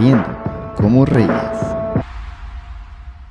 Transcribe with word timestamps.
bebiendo 0.00 0.74
como 0.76 1.04
reyes. 1.04 1.28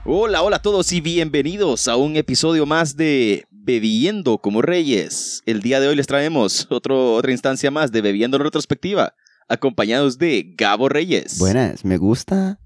Hola, 0.06 0.44
hola 0.44 0.58
a 0.58 0.62
todos 0.62 0.92
y 0.92 1.02
bienvenidos 1.02 1.88
a 1.88 1.96
un 1.96 2.16
episodio 2.16 2.68
más 2.68 2.96
de 2.96 3.48
Bebiendo 3.50 4.38
como 4.38 4.62
Reyes. 4.62 5.42
El 5.48 5.62
día 5.62 5.80
de 5.80 5.88
hoy 5.88 5.96
les 5.96 6.06
traemos 6.06 6.68
otro, 6.70 7.16
otra 7.16 7.32
instancia 7.32 7.72
más 7.72 7.92
de 7.92 8.02
Bebiendo 8.02 8.38
en 8.38 8.44
retrospectiva, 8.44 9.16
acompañados 9.48 10.20
de 10.20 10.54
Gabo 10.56 10.90
Reyes. 10.90 11.40
Buenas, 11.40 11.84
me 11.86 11.98
gusta 11.98 12.60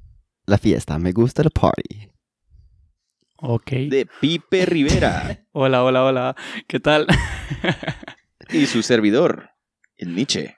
la 0.47 0.57
fiesta, 0.57 0.99
me 0.99 1.13
gusta 1.13 1.41
el 1.41 1.51
party. 1.51 2.09
Ok. 3.37 3.71
De 3.89 4.05
Pipe 4.19 4.65
Rivera 4.65 5.45
Hola, 5.53 5.81
hola, 5.81 6.03
hola. 6.03 6.35
¿Qué 6.67 6.81
tal? 6.81 7.07
y 8.49 8.65
su 8.65 8.83
servidor, 8.83 9.51
el 9.95 10.13
Nietzsche. 10.13 10.57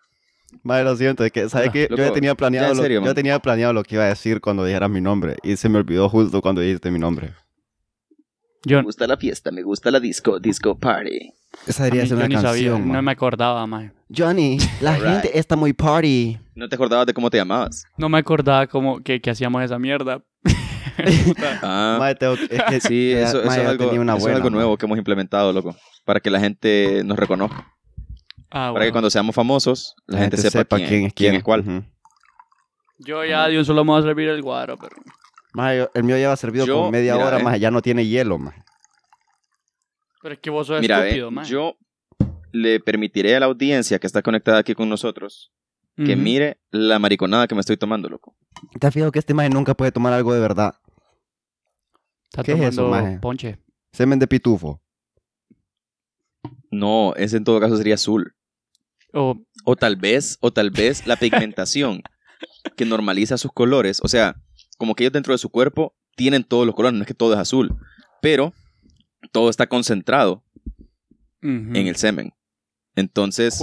Madre, 0.65 0.83
lo 0.83 0.95
siento, 0.97 1.23
es 1.23 1.31
que, 1.31 1.47
¿sabes 1.47 1.69
Ah, 1.69 1.71
qué? 1.71 1.87
Yo 1.89 1.95
ya 1.95 2.11
tenía 2.11 2.33
planeado, 2.33 2.65
ya 2.67 2.71
en 2.71 2.77
lo, 2.77 2.83
serio, 2.83 3.05
yo 3.05 3.13
tenía 3.13 3.37
planeado 3.39 3.71
lo 3.71 3.83
que 3.83 3.95
iba 3.95 4.03
a 4.03 4.07
decir 4.07 4.41
cuando 4.41 4.65
dijeras 4.65 4.89
mi 4.89 4.99
nombre 4.99 5.37
y 5.43 5.55
se 5.57 5.69
me 5.69 5.77
olvidó 5.77 6.09
justo 6.09 6.41
cuando 6.41 6.59
dijiste 6.61 6.89
mi 6.89 6.97
nombre. 6.97 7.33
Yo, 8.65 8.77
Me 8.79 8.83
gusta 8.85 9.05
la 9.05 9.15
fiesta, 9.15 9.51
me 9.51 9.61
gusta 9.61 9.91
la 9.91 9.99
disco, 9.99 10.39
disco 10.39 10.75
party. 10.77 11.31
Esa 11.67 11.83
debería 11.83 12.07
ser 12.07 12.17
una 12.17 12.27
ni 12.27 12.33
sabía, 12.35 12.71
canción, 12.71 12.91
no 12.91 12.99
me 13.03 13.11
acordaba, 13.11 13.67
man. 13.67 13.93
Johnny, 14.15 14.57
la 14.81 14.95
gente 14.95 15.37
está 15.37 15.55
muy 15.55 15.71
party. 15.73 16.39
¿No 16.55 16.67
te 16.67 16.73
acordabas 16.73 17.05
de 17.05 17.13
cómo 17.13 17.29
te 17.29 17.37
llamabas? 17.37 17.83
No 17.97 18.09
me 18.09 18.17
acordaba 18.17 18.65
cómo 18.65 19.01
que, 19.01 19.21
que 19.21 19.29
hacíamos 19.29 19.61
esa 19.63 19.77
mierda. 19.77 20.23
Ah, 21.61 22.13
tengo 22.17 22.35
que- 22.37 22.45
es 22.55 22.63
que- 22.63 22.79
sí, 22.79 22.87
que- 22.89 23.21
eso, 23.23 23.43
es 23.43 23.49
algo, 23.49 23.91
eso 23.91 24.17
es 24.17 24.25
algo 24.35 24.43
man. 24.45 24.53
nuevo 24.53 24.77
que 24.77 24.85
hemos 24.85 24.97
implementado, 24.97 25.51
loco. 25.51 25.75
Para 26.05 26.19
que 26.21 26.29
la 26.31 26.39
gente 26.39 27.03
nos 27.03 27.19
reconozca. 27.19 27.74
Ah, 28.57 28.71
Para 28.71 28.71
bueno. 28.71 28.85
que 28.85 28.91
cuando 28.93 29.09
seamos 29.09 29.35
famosos, 29.35 29.95
la, 30.07 30.19
gente, 30.19 30.37
sepa, 30.37 30.77
quién, 30.77 31.09
quién 31.09 31.35
es 31.35 31.43
cuál. 31.43 31.59
Ujú. 31.59 31.83
Yo 32.99 33.25
ya 33.25 33.49
de 33.49 33.59
un 33.59 33.65
solo 33.65 33.83
modo 33.83 33.97
a 33.99 34.01
servir 34.03 34.29
el 34.29 34.41
guaro, 34.41 34.77
pero... 34.77 34.95
Yo- 35.75 35.89
el 35.93 36.03
mío 36.05 36.15
lleva 36.15 36.37
servido 36.37 36.65
Yo, 36.65 36.75
como 36.77 36.91
media 36.91 37.15
mira, 37.15 37.25
hora, 37.27 37.39
eh. 37.41 37.43
más 37.43 37.59
ya 37.59 37.69
no 37.69 37.81
tiene 37.81 38.05
hielo, 38.05 38.37
más. 38.37 38.55
Pero 40.21 40.35
es 40.35 40.39
que 40.39 40.49
vos 40.49 40.67
sos 40.67 40.79
Mira, 40.79 40.99
estúpido, 41.05 41.31
man. 41.31 41.43
yo 41.45 41.75
le 42.53 42.79
permitiré 42.79 43.35
a 43.35 43.41
la 43.41 43.47
audiencia 43.47 43.99
que 43.99 44.07
está 44.07 44.21
conectada 44.21 44.59
aquí 44.59 44.73
con 44.73 44.87
nosotros 44.87 45.51
que 45.97 46.15
mire 46.17 46.57
la 46.71 46.97
mariconada 46.99 47.47
que 47.47 47.55
me 47.55 47.61
estoy 47.61 47.75
tomando, 47.77 48.07
loco. 48.09 48.35
¿Te 48.79 48.87
has 48.87 48.93
fijado 48.93 49.11
que 49.13 49.19
este 49.19 49.33
maje 49.33 49.49
nunca 49.49 49.73
puede 49.75 49.91
tomar 49.93 50.11
algo 50.13 50.33
de 50.33 50.39
verdad? 50.41 50.75
Está 52.29 52.43
¿Qué 52.43 52.51
es 52.53 52.59
eso, 52.61 52.83
tomando 52.83 53.03
maje? 53.05 53.19
ponche. 53.19 53.59
Semen 53.93 54.19
de 54.19 54.27
pitufo. 54.27 54.81
No, 56.69 57.13
ese 57.15 57.37
en 57.37 57.43
todo 57.45 57.59
caso 57.61 57.77
sería 57.77 57.95
azul. 57.95 58.33
O, 59.15 59.41
O 59.63 59.75
tal 59.75 59.95
vez, 59.95 60.37
o 60.41 60.51
tal 60.51 60.69
vez 60.69 61.07
la 61.07 61.15
pigmentación 61.15 62.03
que 62.75 62.85
normaliza 62.85 63.37
sus 63.37 63.51
colores. 63.51 63.99
O 64.03 64.07
sea, 64.07 64.35
como 64.77 64.93
que 64.93 65.03
ellos 65.03 65.13
dentro 65.13 65.33
de 65.33 65.37
su 65.37 65.49
cuerpo 65.49 65.95
tienen 66.15 66.43
todos 66.43 66.65
los 66.65 66.75
colores, 66.75 66.95
no 66.97 67.01
es 67.01 67.07
que 67.07 67.13
todo 67.13 67.33
es 67.33 67.39
azul, 67.39 67.75
pero 68.21 68.53
todo 69.31 69.49
está 69.49 69.67
concentrado 69.67 70.43
en 71.41 71.87
el 71.87 71.95
semen. 71.95 72.33
Entonces, 72.95 73.59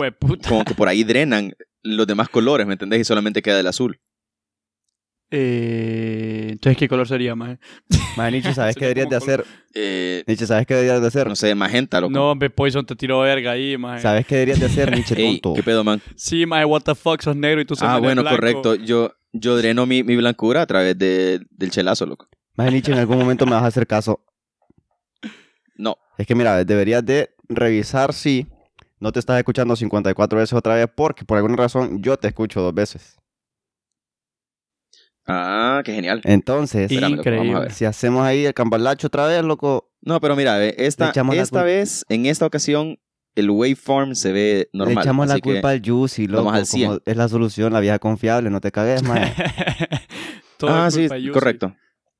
como 0.48 0.64
que 0.64 0.74
por 0.74 0.88
ahí 0.88 1.04
drenan 1.04 1.54
los 1.82 2.06
demás 2.06 2.28
colores, 2.28 2.66
¿me 2.66 2.74
entendés? 2.74 3.00
Y 3.00 3.04
solamente 3.04 3.42
queda 3.42 3.58
el 3.60 3.66
azul. 3.66 4.00
Eh, 5.34 6.48
entonces, 6.52 6.76
¿qué 6.76 6.88
color 6.88 7.08
sería, 7.08 7.34
man? 7.34 7.58
Madre, 8.16 8.32
Nietzsche, 8.32 8.54
¿sabes 8.54 8.76
qué 8.76 8.84
deberías 8.84 9.08
de 9.08 9.16
hacer? 9.16 9.44
Eh, 9.74 10.22
Nietzsche, 10.26 10.46
¿sabes 10.46 10.66
qué 10.66 10.74
deberías 10.74 11.00
de 11.00 11.06
hacer? 11.06 11.26
no 11.26 11.34
sé, 11.34 11.54
magenta, 11.54 12.00
loco. 12.00 12.12
No, 12.12 12.30
hombre, 12.30 12.50
Poison 12.50 12.84
te 12.84 12.94
tiró 12.94 13.20
verga 13.20 13.52
ahí, 13.52 13.76
man. 13.78 13.98
¿Sabes 14.00 14.26
qué 14.26 14.34
deberías 14.36 14.60
de 14.60 14.66
hacer, 14.66 14.90
Nietzsche, 14.94 15.14
Ey, 15.18 15.40
tonto? 15.40 15.54
¿qué 15.54 15.62
pedo, 15.62 15.82
man? 15.82 16.00
Sí, 16.16 16.44
man, 16.46 16.66
what 16.66 16.82
the 16.82 16.94
fuck, 16.94 17.20
sos 17.22 17.34
negro 17.34 17.60
y 17.60 17.64
tú 17.64 17.74
Ah, 17.80 17.98
bueno, 17.98 18.22
correcto. 18.22 18.74
Yo, 18.74 19.12
yo 19.32 19.56
dreno 19.56 19.86
mi, 19.86 20.02
mi 20.02 20.16
blancura 20.16 20.62
a 20.62 20.66
través 20.66 20.98
de- 20.98 21.40
del 21.50 21.70
chelazo, 21.70 22.04
loco. 22.06 22.28
Madre, 22.54 22.72
Nietzsche, 22.72 22.92
en 22.92 22.98
algún 22.98 23.18
momento 23.18 23.46
me 23.46 23.52
vas 23.52 23.62
a 23.64 23.68
hacer 23.68 23.86
caso. 23.86 24.20
No. 25.76 25.96
Es 26.18 26.26
que, 26.26 26.34
mira, 26.34 26.62
deberías 26.64 27.04
de 27.04 27.30
revisar 27.48 28.12
si 28.12 28.46
no 29.00 29.10
te 29.10 29.18
estás 29.18 29.38
escuchando 29.38 29.74
54 29.74 30.38
veces 30.38 30.52
otra 30.52 30.74
vez 30.74 30.86
porque 30.94 31.24
por 31.24 31.38
alguna 31.38 31.56
razón 31.56 32.02
yo 32.02 32.16
te 32.18 32.28
escucho 32.28 32.60
dos 32.60 32.74
veces. 32.74 33.16
Ah, 35.26 35.82
qué 35.84 35.94
genial. 35.94 36.20
Entonces, 36.24 36.88
Sí. 36.88 36.94
Espérame, 36.96 37.16
loco, 37.16 37.22
vamos 37.30 37.36
a 37.36 37.40
Increíble. 37.42 37.60
ver. 37.60 37.72
si 37.72 37.84
hacemos 37.84 38.24
ahí 38.24 38.44
el 38.44 38.54
cambalacho 38.54 39.06
otra 39.06 39.26
vez, 39.26 39.42
loco, 39.44 39.90
No, 40.00 40.20
pero 40.20 40.34
mira, 40.36 40.56
ve, 40.58 40.74
esta, 40.78 41.12
vez, 41.62 42.04
en 42.08 42.26
esta 42.26 42.44
ocasión, 42.46 42.98
el 43.36 43.50
waveform 43.50 44.14
se 44.16 44.32
ve 44.32 44.68
normal. 44.72 44.96
le 44.96 45.00
echamos 45.00 45.28
la 45.28 45.38
culpa 45.38 45.70
al 45.70 45.80
Juicy, 45.84 46.26
loco. 46.26 46.44
como 46.46 46.64
100. 46.64 47.00
es 47.06 47.16
la 47.16 47.28
solución, 47.28 47.72
la 47.72 47.80
vieja 47.80 47.98
confiable, 48.00 48.50
no 48.50 48.60
te 48.60 48.72
cagues. 48.72 49.02
Todo 50.58 50.70
Ah, 50.74 50.90
sí, 50.90 51.08
correcto. 51.32 51.74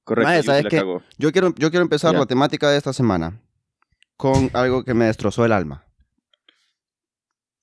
Correcto. 0.05 0.29
Mae, 0.29 0.43
¿sabes 0.43 0.67
qué? 0.69 0.83
Yo 1.19 1.31
quiero, 1.33 1.55
yo 1.57 1.71
quiero 1.71 1.83
empezar 1.83 2.13
Ya. 2.13 2.19
la 2.21 2.27
temática 2.27 2.71
de 2.71 2.77
esta 2.79 2.93
semana 2.93 3.41
con 4.17 4.51
algo 4.53 4.85
que 4.85 4.95
me 4.95 5.05
destrozó 5.07 5.45
el 5.45 5.53
alma. 5.53 5.85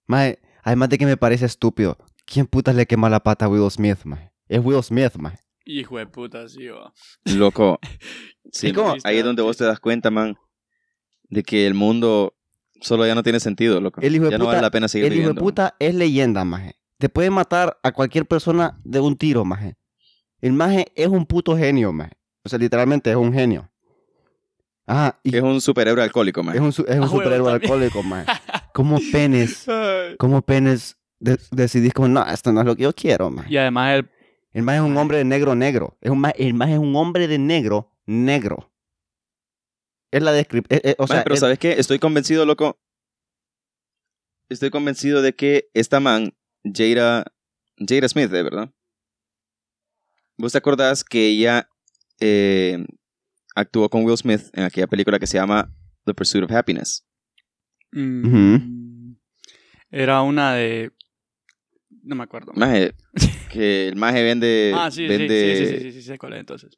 Mae, 0.08 0.40
además 0.64 0.90
de 0.90 0.98
que 0.98 1.06
me 1.06 1.18
parece 1.18 1.46
estúpido, 1.46 1.98
¿quién 2.26 2.46
putas 2.48 2.76
le 2.76 2.86
quema 2.86 3.10
la 3.10 3.20
pata 3.22 3.46
a 3.46 3.48
Will 3.50 3.70
Smith, 3.72 4.00
mae? 4.06 4.32
Es 4.50 4.60
Will 4.64 4.84
Smith, 4.84 5.16
mae. 5.18 5.38
Hijo 5.66 5.98
de 5.98 6.08
puta, 6.08 6.48
sí, 6.50 6.68
va. 6.68 6.92
Loco. 7.26 7.80
Sí, 8.52 8.70
¿Y 8.70 8.74
cómo? 8.74 8.96
ahí 9.04 9.18
es 9.18 9.24
donde 9.24 9.44
vos 9.44 9.56
te 9.58 9.64
das 9.64 9.80
cuenta, 9.80 10.10
man, 10.10 10.36
de 11.26 11.44
que 11.44 11.68
el 11.68 11.76
mundo 11.76 12.36
solo 12.82 13.06
ya 13.06 13.14
no 13.14 13.22
tiene 13.22 13.40
sentido, 13.40 13.80
loco. 13.80 14.02
El 14.02 14.16
hijo 14.16 14.26
de 14.26 14.32
ya 14.32 14.38
no 14.40 14.46
puta- 14.46 14.54
vale 14.56 14.62
la 14.64 14.72
pena 14.72 14.88
seguir 14.88 15.12
El 15.14 15.20
hijo 15.20 15.28
de 15.34 15.40
puta 15.40 15.76
es 15.78 15.94
leyenda, 15.94 16.44
maje. 16.46 16.76
Te 16.98 17.10
puede 17.10 17.30
matar 17.30 17.78
a 17.84 17.92
cualquier 17.92 18.26
persona 18.26 18.80
de 18.84 19.00
un 19.02 19.16
tiro, 19.18 19.46
maje. 19.46 19.76
El 20.42 20.54
maje 20.54 20.88
es 20.96 21.08
un 21.10 21.28
puto 21.28 21.56
genio, 21.56 21.94
maje. 21.94 22.14
O 22.44 22.50
sea, 22.50 22.58
literalmente 22.58 23.12
es 23.12 23.16
un 23.18 23.32
genio. 23.32 23.70
Ajá, 24.88 25.20
y 25.22 25.36
Es 25.36 25.44
un 25.44 25.62
superhéroe 25.62 26.04
alcohólico, 26.04 26.42
man. 26.42 26.56
es 26.56 26.62
un, 26.62 26.70
es 26.70 26.98
un 26.98 27.04
Ah, 27.04 27.08
superhéroe 27.08 27.52
también. 27.52 27.72
alcohólico, 27.72 28.02
maje. 28.02 28.26
¿Cómo 28.74 28.98
penes, 29.12 29.70
Ay. 29.70 30.16
cómo 30.18 30.42
penes 30.42 30.98
de- 31.20 31.38
decidís 31.52 31.94
como, 31.94 32.08
no, 32.08 32.26
esto 32.26 32.52
no 32.52 32.62
es 32.62 32.66
lo 32.66 32.76
que 32.76 32.84
yo 32.84 32.94
quiero, 32.96 33.30
maje? 33.30 33.54
Y 33.54 33.58
además 33.58 34.00
el... 34.00 34.10
El 34.52 34.64
maje 34.64 34.80
es 34.80 34.84
un 34.84 34.98
hombre 34.98 35.18
de 35.18 35.26
negro 35.26 35.56
negro. 35.56 35.98
Es 36.02 36.10
un 36.12 36.20
maje- 36.20 36.36
el 36.48 36.54
maje 36.54 36.74
es 36.74 36.80
un 36.80 36.96
hombre 36.96 37.28
de 37.28 37.38
negro 37.38 37.96
negro. 38.06 38.74
Es 40.12 40.24
la 40.24 40.32
descripción. 40.32 40.82
O 40.98 41.06
sea, 41.08 41.18
Man, 41.18 41.24
pero 41.24 41.36
es- 41.36 41.40
¿sabes 41.42 41.60
qué? 41.60 41.74
Estoy 41.74 42.00
convencido, 42.00 42.46
loco. 42.46 42.80
Estoy 44.50 44.72
convencido 44.72 45.22
de 45.22 45.34
que 45.36 45.70
esta 45.76 46.00
man, 46.00 46.34
Jada, 46.64 47.26
Jada 47.78 48.10
Smith, 48.10 48.30
¿de 48.32 48.42
verdad? 48.44 48.74
¿Vos 50.38 50.54
te 50.54 50.58
acordás 50.58 51.04
que 51.04 51.28
ella 51.28 51.70
eh, 52.20 52.84
actuó 53.56 53.90
con 53.90 54.04
Will 54.06 54.18
Smith 54.18 54.42
en 54.54 54.64
aquella 54.64 54.88
película 54.88 55.20
que 55.20 55.28
se 55.28 55.38
llama 55.38 55.72
The 56.06 56.14
Pursuit 56.16 56.44
of 56.44 56.52
Happiness? 56.52 57.06
mm, 57.92 59.14
Era 59.92 60.22
una 60.24 60.54
de... 60.54 60.92
No 62.10 62.16
me 62.16 62.24
acuerdo. 62.24 62.54
Maje, 62.56 62.96
que 63.52 63.88
el 63.90 63.96
maje 63.96 64.24
vende... 64.24 64.74
ah, 64.76 64.90
sí, 64.90 65.04
sí, 65.04 65.08
vende... 65.08 65.56
sí, 65.56 65.66
sí, 65.66 65.72
sí, 65.74 65.84
sí, 65.84 66.02
sí, 66.02 66.08
sé 66.08 66.18
cuál 66.18 66.34
es 66.34 66.40
entonces. 66.40 66.72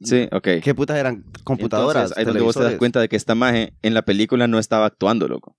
Sí, 0.00 0.26
ok. 0.32 0.48
¿Qué 0.62 0.74
putas 0.74 0.96
eran? 0.96 1.26
Computadoras. 1.44 2.04
Entonces, 2.04 2.16
ahí 2.16 2.22
es 2.22 2.26
donde 2.26 2.40
vos 2.40 2.56
te 2.56 2.62
das 2.62 2.76
cuenta 2.76 2.98
de 2.98 3.10
que 3.10 3.16
esta 3.16 3.34
maje 3.34 3.74
en 3.82 3.92
la 3.92 4.00
película 4.00 4.48
no 4.48 4.58
estaba 4.58 4.86
actuando, 4.86 5.28
loco. 5.28 5.58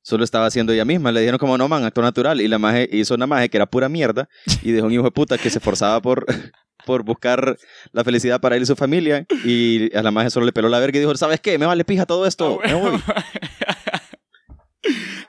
Solo 0.00 0.24
estaba 0.24 0.46
haciendo 0.46 0.72
ella 0.72 0.86
misma. 0.86 1.12
Le 1.12 1.20
dijeron 1.20 1.36
como, 1.38 1.58
no, 1.58 1.68
man, 1.68 1.84
actor 1.84 2.02
natural. 2.02 2.40
Y 2.40 2.48
la 2.48 2.58
maje 2.58 2.88
hizo 2.90 3.14
una 3.14 3.26
maje 3.26 3.50
que 3.50 3.58
era 3.58 3.66
pura 3.66 3.90
mierda 3.90 4.26
y 4.62 4.72
dejó 4.72 4.86
un 4.86 4.94
hijo 4.94 5.02
de 5.04 5.10
puta 5.10 5.36
que 5.36 5.50
se 5.50 5.58
esforzaba 5.58 6.00
por, 6.00 6.24
por 6.86 7.04
buscar 7.04 7.58
la 7.92 8.04
felicidad 8.04 8.40
para 8.40 8.56
él 8.56 8.62
y 8.62 8.66
su 8.66 8.74
familia. 8.74 9.26
Y 9.44 9.94
a 9.94 10.02
la 10.02 10.12
maje 10.12 10.30
solo 10.30 10.46
le 10.46 10.52
peló 10.52 10.70
la 10.70 10.78
verga 10.78 10.96
y 10.96 11.00
dijo, 11.00 11.14
¿sabes 11.14 11.40
qué? 11.40 11.58
Me 11.58 11.66
vale 11.66 11.84
pija 11.84 12.06
todo 12.06 12.26
esto. 12.26 12.58
Ah, 12.64 12.68
Me 12.68 12.74
voy. 12.74 13.00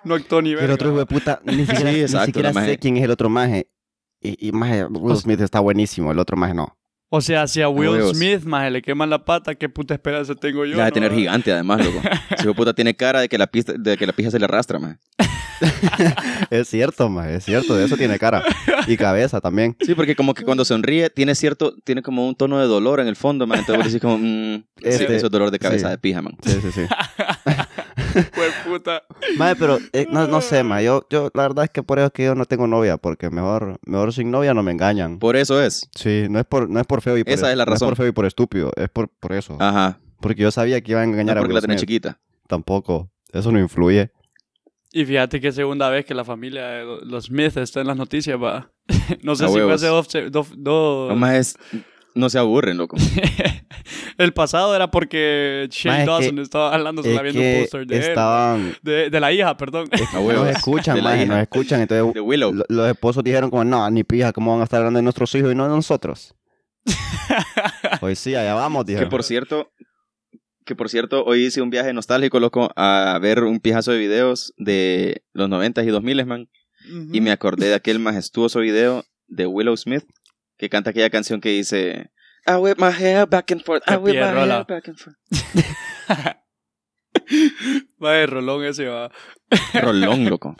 No 0.04 0.16
actuó 0.16 0.42
ni 0.42 0.50
Y 0.50 0.54
el 0.54 0.58
verga. 0.60 0.74
otro 0.76 0.90
hijo 0.90 1.00
de 1.00 1.06
puta, 1.06 1.42
ni 1.46 1.66
siquiera, 1.66 1.92
Sí, 1.92 1.96
ni 1.98 2.02
exacto, 2.02 2.26
siquiera 2.28 2.50
la 2.50 2.54
maje. 2.54 2.68
sé 2.72 2.78
quién 2.80 2.98
es 2.98 3.04
el 3.04 3.12
otro 3.12 3.30
maje. 3.30 3.68
Y, 4.22 4.48
y 4.48 4.52
maje, 4.52 4.86
Will 4.86 5.14
O- 5.14 5.16
Smith 5.16 5.42
está 5.42 5.60
buenísimo, 5.60 6.12
el 6.12 6.20
otro 6.20 6.38
maje 6.38 6.54
no. 6.54 6.78
O 7.14 7.20
sea, 7.20 7.46
si 7.48 7.62
a 7.62 7.68
Will. 7.68 8.02
Smith, 8.16 8.44
más 8.44 8.72
le 8.72 8.82
queman 8.82 9.10
la 9.10 9.26
pata, 9.26 9.54
¿qué 9.56 9.68
puta 9.68 9.94
esperanza 9.94 10.34
tengo 10.34 10.64
yo? 10.66 10.78
La 10.78 10.86
de 10.86 10.92
no? 10.92 10.94
tener 10.94 11.14
gigante, 11.14 11.52
además, 11.52 11.84
loco. 11.86 12.00
Ese 12.30 12.44
hijo 12.44 12.50
de 12.50 12.54
puta 12.56 12.74
tiene 12.74 12.96
cara 12.96 13.20
de 13.20 13.28
que 13.28 13.38
la, 13.38 13.48
pista, 13.48 13.74
de 13.78 13.98
que 13.98 14.08
la 14.08 14.14
pija 14.14 14.32
se 14.32 14.40
le 14.40 14.46
arrastra, 14.46 14.80
maje. 14.80 14.98
Es 16.50 16.68
cierto, 16.70 17.08
maje, 17.10 17.36
es 17.36 17.46
cierto, 17.46 17.76
de 17.76 17.86
eso 17.86 17.96
tiene 17.96 18.18
cara. 18.20 18.44
Y 18.88 18.98
cabeza 18.98 19.40
también. 19.42 19.76
Sí, 19.80 19.94
porque 19.96 20.16
como 20.16 20.34
que 20.34 20.44
cuando 20.44 20.66
sonríe 20.66 21.10
tiene 21.10 21.36
cierto, 21.36 21.76
tiene 21.84 22.02
como 22.02 22.28
un 22.28 22.36
tono 22.36 22.60
de 22.60 22.66
dolor 22.66 23.00
en 23.00 23.08
el 23.08 23.16
fondo, 23.16 23.46
man. 23.48 23.60
Entonces 23.60 23.78
vos 23.84 23.94
decís 23.94 24.02
como, 24.02 24.18
mm, 24.18 24.56
sí, 24.78 24.84
Este, 24.84 25.16
eso 25.16 25.26
es 25.28 25.32
dolor 25.32 25.52
de 25.52 25.60
cabeza 25.60 25.88
sí. 25.88 25.92
de 25.92 25.98
pija, 25.98 26.22
man. 26.22 26.36
Sí, 26.44 26.60
sí, 26.62 26.72
sí. 26.72 26.82
De 27.96 28.70
puta. 28.70 29.04
Maje, 29.38 29.56
pero 29.58 29.80
eh, 29.94 30.08
no, 30.12 30.28
no 30.28 30.42
sé, 30.42 30.64
maje. 30.64 30.86
Yo, 30.86 31.06
yo, 31.10 31.30
la 31.34 31.44
verdad 31.44 31.66
es 31.66 31.70
que 31.72 31.84
por 31.84 32.00
eso 32.00 32.08
es 32.08 32.14
que 32.14 32.24
yo 32.26 32.36
no 32.36 32.46
tengo 32.46 32.68
novia, 32.68 32.98
porque 32.98 33.30
mejor, 33.30 33.80
mejor 33.86 34.14
sin 34.14 34.32
novia 34.32 34.54
no 34.54 34.64
me 34.64 34.72
engañan. 34.72 35.20
Por 35.20 35.36
eso 35.36 35.62
es. 35.62 35.90
Sí, 35.96 36.28
no 36.30 36.40
es 36.40 36.46
por, 36.46 36.70
no 36.70 36.80
es 36.80 36.86
por 36.88 37.02
feo 37.02 37.18
y 37.18 37.24
por 37.24 37.34
Esa 37.34 37.52
es 37.52 37.58
la 37.58 37.66
no 37.66 37.72
razón. 37.72 37.90
por 37.90 37.98
feo 37.98 38.08
y 38.08 38.12
por 38.12 38.26
estúpido, 38.26 38.72
es 38.76 38.90
por, 38.90 39.10
por 39.10 39.34
eso. 39.34 39.58
Ajá. 39.60 40.00
Porque 40.20 40.42
yo 40.42 40.52
sabía 40.52 40.82
que 40.82 40.92
iban 40.92 41.04
a 41.04 41.06
No 41.08 41.12
engañar 41.14 41.38
a 41.38 41.42
porque 41.42 41.54
la 41.56 41.62
tenés 41.62 41.80
Smith. 41.80 41.90
chiquita. 41.90 42.20
Tampoco. 42.48 43.10
Eso 43.34 43.52
no 43.52 43.60
influye. 43.60 44.12
Y 44.94 45.06
fíjate 45.06 45.40
que 45.40 45.48
es 45.48 45.56
segunda 45.56 45.90
vez 45.90 46.06
que 46.06 46.14
la 46.14 46.26
familia 46.26 46.68
de 46.68 46.86
los 47.06 47.26
Smith 47.26 47.56
está 47.58 47.82
en 47.82 47.88
las 47.88 47.98
noticias, 47.98 48.38
va. 48.42 48.72
No 49.24 49.36
sé 49.36 49.46
A 49.46 49.48
si 49.48 49.54
fue 49.54 49.62
huevos. 49.66 49.76
hace 49.82 49.88
dos... 49.88 50.08
dos- 50.32 50.54
dos- 50.58 51.10
Los 51.10 51.18
majes 51.18 51.58
no 52.16 52.30
se 52.30 52.38
aburren, 52.40 52.78
loco. 52.78 52.98
El 54.18 54.34
pasado 54.34 54.76
era 54.76 54.92
porque 54.92 55.68
Shane 55.72 56.00
es 56.00 56.06
que- 56.06 56.12
Dawson 56.12 56.40
estaba 56.40 56.74
hablando, 56.74 57.02
se 57.04 57.14
Es 57.16 57.22
viendo 57.22 57.40
un 57.40 57.46
que 57.46 57.60
póster 57.62 57.88
de 57.88 57.96
él. 57.98 58.04
estaban... 58.04 58.76
De, 58.82 59.10
de 59.10 59.20
la 59.20 59.32
hija, 59.32 59.58
perdón. 59.58 59.90
Nos 60.14 60.48
escuchan, 60.48 60.96
De 60.98 61.02
la 61.02 61.10
maje, 61.12 61.24
hija. 61.24 61.34
nos 61.34 61.42
escuchan. 61.42 61.82
Entonces, 61.82 62.14
De 62.14 62.22
Willow. 62.22 62.54
lo- 62.54 62.66
los 62.70 62.90
esposos 62.92 63.24
dijeron 63.24 63.50
como, 63.50 63.64
no, 63.64 63.90
ni 63.90 64.04
pija, 64.04 64.32
¿cómo 64.34 64.52
van 64.52 64.62
a 64.62 64.66
estar 64.66 64.80
hablando 64.80 64.98
de 64.98 65.04
nuestros 65.04 65.34
hijos 65.36 65.52
y 65.52 65.56
no 65.56 65.64
de 65.64 65.70
nosotros? 65.76 66.36
Pues 68.00 68.20
sí, 68.20 68.36
allá 68.36 68.54
vamos, 68.56 68.86
Que 68.86 68.92
dijeron. 68.94 69.10
por 69.10 69.24
cierto, 69.24 69.72
que 70.66 70.76
por 70.76 70.90
cierto, 70.90 71.24
hoy 71.24 71.46
hice 71.46 71.62
un 71.62 71.70
viaje 71.70 71.94
nostálgico, 71.94 72.40
loco, 72.40 72.72
a 72.76 73.18
ver 73.22 73.44
un 73.44 73.60
pijazo 73.60 73.92
de 73.92 74.00
videos 74.00 74.54
de 74.58 75.24
los 75.34 75.50
90s 75.50 75.84
y 75.86 75.90
2000 75.90 76.26
man. 76.26 76.50
Y 77.14 77.22
me 77.22 77.32
acordé 77.32 77.68
de 77.68 77.76
aquel 77.76 78.00
majestuoso 78.00 78.60
video 78.60 79.04
de 79.28 79.46
Willow 79.46 79.78
Smith 79.78 80.04
que 80.62 80.70
canta 80.70 80.92
aquella 80.92 81.10
canción 81.10 81.42
que 81.42 81.50
dice 81.50 82.12
I 82.46 82.54
whip 82.54 82.78
my 82.78 82.92
hair 82.92 83.28
back 83.28 83.52
and 83.52 83.64
forth, 83.64 83.82
I 83.90 83.96
whip 83.96 84.14
my 84.14 84.28
hair 84.28 84.64
back 84.68 84.88
and 84.88 84.98
forth. 84.98 85.18
Vaya, 87.98 88.26
rolón 88.28 88.64
ese 88.66 88.86
va. 88.86 89.12
Rolón, 89.74 90.30
loco. 90.30 90.56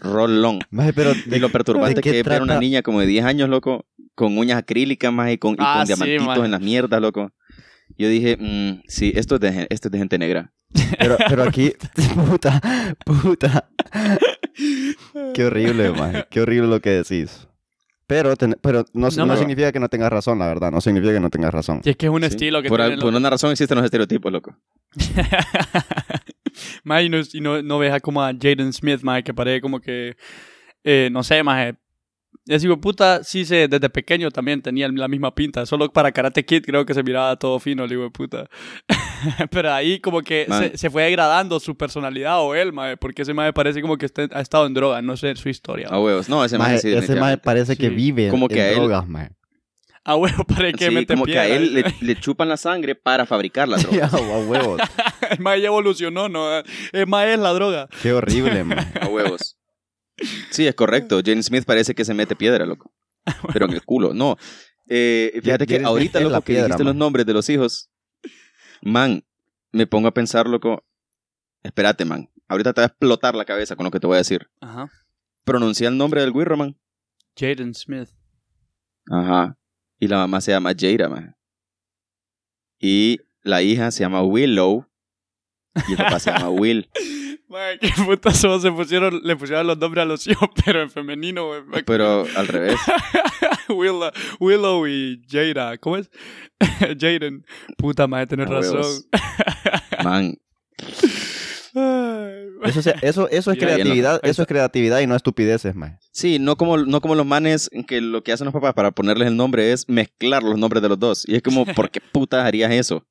Rolón. 0.00 0.60
Maje, 0.70 0.92
pero 0.92 1.12
Y 1.12 1.38
lo 1.38 1.48
perturbante 1.50 1.96
¿de 1.96 2.02
qué 2.02 2.10
que 2.10 2.20
es 2.20 2.26
ver 2.26 2.42
una 2.42 2.58
niña 2.58 2.82
como 2.82 3.00
de 3.00 3.06
10 3.06 3.24
años, 3.24 3.48
loco, 3.48 3.86
con 4.14 4.36
uñas 4.36 4.58
acrílicas 4.58 5.12
más 5.12 5.30
y 5.30 5.38
con, 5.38 5.54
y 5.54 5.56
Ah, 5.58 5.78
con 5.78 5.86
sí, 5.86 6.04
diamantitos 6.04 6.44
en 6.44 6.50
las 6.50 6.60
mierdas, 6.60 7.00
loco. 7.00 7.32
Yo 7.96 8.08
dije, 8.08 8.36
mm, 8.38 8.82
sí, 8.86 9.12
esto 9.14 9.36
es, 9.36 9.40
de, 9.40 9.66
esto 9.70 9.88
es 9.88 9.92
de 9.92 9.98
gente 9.98 10.18
negra. 10.18 10.52
Pero, 10.98 11.16
pero 11.28 11.44
aquí, 11.44 11.72
puta, 12.14 12.60
puta. 13.04 13.70
Qué 15.34 15.44
horrible, 15.44 15.90
maje. 15.92 16.26
Qué 16.30 16.40
horrible 16.42 16.68
lo 16.68 16.80
que 16.80 16.90
decís. 16.90 17.48
Pero, 18.08 18.34
ten- 18.36 18.56
pero 18.60 18.84
no, 18.94 19.08
No, 19.10 19.16
no 19.16 19.24
pero- 19.26 19.36
significa 19.36 19.70
que 19.70 19.78
no 19.78 19.88
tengas 19.88 20.10
razón, 20.10 20.38
la 20.40 20.46
verdad. 20.48 20.72
No 20.72 20.80
significa 20.80 21.12
que 21.12 21.20
no 21.20 21.30
tengas 21.30 21.52
razón. 21.54 21.80
Y 21.84 21.90
es 21.90 21.96
que 21.96 22.06
es 22.06 22.12
un 22.12 22.22
Sí. 22.22 22.26
estilo 22.28 22.60
que 22.62 22.68
por, 22.68 22.80
tiene 22.80 22.94
al- 22.94 23.00
por 23.00 23.14
una 23.14 23.28
razón 23.30 23.52
existen 23.52 23.76
los 23.76 23.84
estereotipos, 23.84 24.32
loco. 24.32 24.56
Mae, 26.84 27.04
y 27.04 27.08
no, 27.08 27.18
y 27.32 27.40
no, 27.40 27.62
no 27.62 27.78
veja 27.78 28.00
como 28.00 28.22
a 28.22 28.32
Jaden 28.32 28.72
Smith, 28.72 29.02
mae, 29.02 29.22
que 29.22 29.32
parece 29.34 29.60
como 29.60 29.80
que, 29.80 30.16
eh, 30.84 31.08
no 31.12 31.22
sé, 31.22 31.42
mae. 31.42 31.76
Ese 32.46 32.66
hijo 32.66 32.80
puta, 32.80 33.22
sí, 33.24 33.44
se, 33.44 33.68
desde 33.68 33.90
pequeño 33.90 34.30
también 34.30 34.62
tenía 34.62 34.88
la 34.88 35.06
misma 35.06 35.34
pinta. 35.34 35.66
Solo 35.66 35.92
para 35.92 36.10
Karate 36.12 36.44
Kid 36.46 36.62
creo 36.64 36.86
que 36.86 36.94
se 36.94 37.02
miraba 37.02 37.36
todo 37.36 37.58
fino, 37.60 37.84
el 37.84 37.92
hijo 37.92 38.02
de 38.04 38.10
puta. 38.10 38.48
Pero 39.50 39.72
ahí 39.72 40.00
como 40.00 40.22
que 40.22 40.46
se, 40.48 40.76
se 40.78 40.90
fue 40.90 41.04
degradando 41.04 41.58
su 41.60 41.76
personalidad 41.76 42.40
o 42.40 42.54
él, 42.54 42.72
mae, 42.72 42.96
porque 42.96 43.22
ese 43.22 43.34
mae 43.34 43.52
parece 43.52 43.80
como 43.82 43.96
que 43.96 44.06
está- 44.06 44.28
ha 44.32 44.40
estado 44.40 44.66
en 44.66 44.74
droga, 44.74 45.00
no 45.02 45.16
sé 45.16 45.34
su 45.36 45.48
historia. 45.48 45.88
A 45.90 46.00
huevos. 46.00 46.28
No, 46.28 46.44
ese 46.44 46.58
Maje, 46.58 46.70
maje 46.72 46.80
sí, 46.82 46.88
ese 46.88 46.96
definitivamente. 47.00 47.42
parece 47.44 47.76
que 47.76 47.88
Sí. 47.88 47.94
vive 47.94 48.28
Como 48.30 48.46
en 48.46 48.48
que 48.54 48.60
a 48.62 48.68
él- 48.70 48.74
drogas, 48.76 49.08
maje. 49.08 49.30
A 50.04 50.16
huevo, 50.16 50.44
parece 50.48 50.78
que 50.78 50.88
Sí, 50.88 50.94
mete 50.94 51.14
como 51.14 51.26
que 51.26 51.38
a 51.38 51.46
él 51.46 51.74
le, 51.74 51.84
le 52.00 52.16
chupan 52.20 52.48
la 52.48 52.56
sangre 52.56 52.94
para 52.94 53.26
fabricar 53.26 53.68
la 53.68 53.76
droga. 53.76 54.06
a 54.06 54.16
huevos. 54.18 54.80
el 55.30 55.38
mae 55.40 55.60
ya 55.60 55.66
evolucionó, 55.68 56.28
¿no? 56.28 56.48
El 56.92 57.06
mae 57.06 57.34
es 57.34 57.38
la 57.40 57.52
droga. 57.52 57.88
Qué 58.02 58.12
horrible, 58.12 58.64
maje. 58.64 58.98
A 59.00 59.06
huevos. 59.08 59.56
Sí, 60.50 60.66
es 60.66 60.74
correcto. 60.74 61.20
Jane 61.24 61.42
Smith 61.42 61.64
parece 61.64 61.94
que 61.94 62.04
se 62.04 62.14
mete 62.14 62.34
piedra, 62.34 62.64
loco. 62.66 62.90
Pero 63.52 63.66
en 63.66 63.72
el 63.72 63.84
culo. 63.84 64.14
No. 64.14 64.36
Eh, 64.88 65.38
fíjate 65.44 65.66
que 65.66 65.80
ahorita, 65.84 66.18
loco, 66.20 66.40
que 66.40 66.54
dijiste 66.62 66.82
los 66.84 66.94
nombres 66.94 67.26
de 67.26 67.34
los 67.34 67.48
hijos. 67.50 67.90
Man, 68.82 69.24
me 69.72 69.86
pongo 69.86 70.08
a 70.08 70.14
pensar, 70.14 70.46
loco. 70.48 70.84
Espérate, 71.62 72.04
man. 72.04 72.28
Ahorita 72.48 72.72
te 72.72 72.80
va 72.80 72.86
a 72.86 72.88
explotar 72.88 73.34
la 73.34 73.44
cabeza 73.44 73.76
con 73.76 73.84
lo 73.84 73.90
que 73.90 74.00
te 74.00 74.06
voy 74.06 74.14
a 74.14 74.18
decir. 74.18 74.48
Ajá. 74.60 74.90
Pronuncia 75.44 75.88
el 75.88 75.96
nombre 75.96 76.20
del 76.20 76.32
güirro, 76.32 76.56
man. 76.56 76.76
Jaden 77.36 77.74
Smith. 77.74 78.08
Ajá. 79.10 79.56
Y 79.98 80.08
la 80.08 80.18
mamá 80.18 80.40
se 80.40 80.52
llama 80.52 80.72
Jada, 80.78 81.08
man. 81.08 81.36
Y 82.78 83.20
la 83.42 83.62
hija 83.62 83.90
se 83.90 84.00
llama 84.00 84.22
Willow. 84.22 84.86
Y 85.88 85.92
el 85.92 85.98
papá 85.98 86.18
se 86.20 86.30
llama 86.30 86.48
Will. 86.50 86.88
Mae, 87.48 87.78
qué 87.78 87.90
putas 88.04 88.36
se 88.62 88.70
pusieron, 88.72 89.20
le 89.22 89.36
pusieron 89.36 89.66
los 89.66 89.78
nombres 89.78 90.02
a 90.02 90.06
los 90.06 90.26
hijos, 90.26 90.48
pero 90.64 90.82
en 90.82 90.90
femenino. 90.90 91.48
Me- 91.66 91.82
Pero 91.82 92.26
al 92.36 92.46
revés. 92.48 92.78
Willow, 93.68 94.10
Willow 94.40 94.86
y 94.86 95.22
Jada, 95.30 95.76
¿cómo 95.78 95.96
es? 95.98 96.10
Jaden. 96.98 97.44
Puta 97.76 98.06
madre, 98.06 98.26
tenés 98.26 98.48
razón. 98.48 98.82
Man, 100.04 100.36
Eso, 102.64 102.82
se- 102.82 102.94
eso, 103.02 103.28
eso 103.28 103.50
es 103.52 103.56
Mira, 103.58 103.68
ya 103.70 103.76
no. 103.78 103.82
creatividad, 103.84 104.20
eso 104.24 104.42
es 104.42 104.48
creatividad 104.48 105.00
y 105.00 105.06
no 105.06 105.14
estupideces, 105.16 105.74
maje. 105.74 105.98
Sí, 106.12 106.38
no 106.38 106.56
como, 106.56 106.76
no 106.78 107.00
como 107.00 107.14
los 107.14 107.26
manes 107.26 107.70
que 107.86 108.00
lo 108.00 108.22
que 108.22 108.32
hacen 108.32 108.46
los 108.46 108.54
papás 108.54 108.74
para 108.74 108.90
ponerles 108.90 109.28
el 109.28 109.36
nombre 109.36 109.72
es 109.72 109.88
mezclar 109.88 110.42
los 110.42 110.58
nombres 110.58 110.82
de 110.82 110.88
los 110.88 110.98
dos. 110.98 111.28
Y 111.28 111.36
es 111.36 111.42
como, 111.42 111.64
¿por 111.66 111.90
qué 111.90 112.00
putas 112.00 112.44
harías 112.44 112.72
eso? 112.72 113.06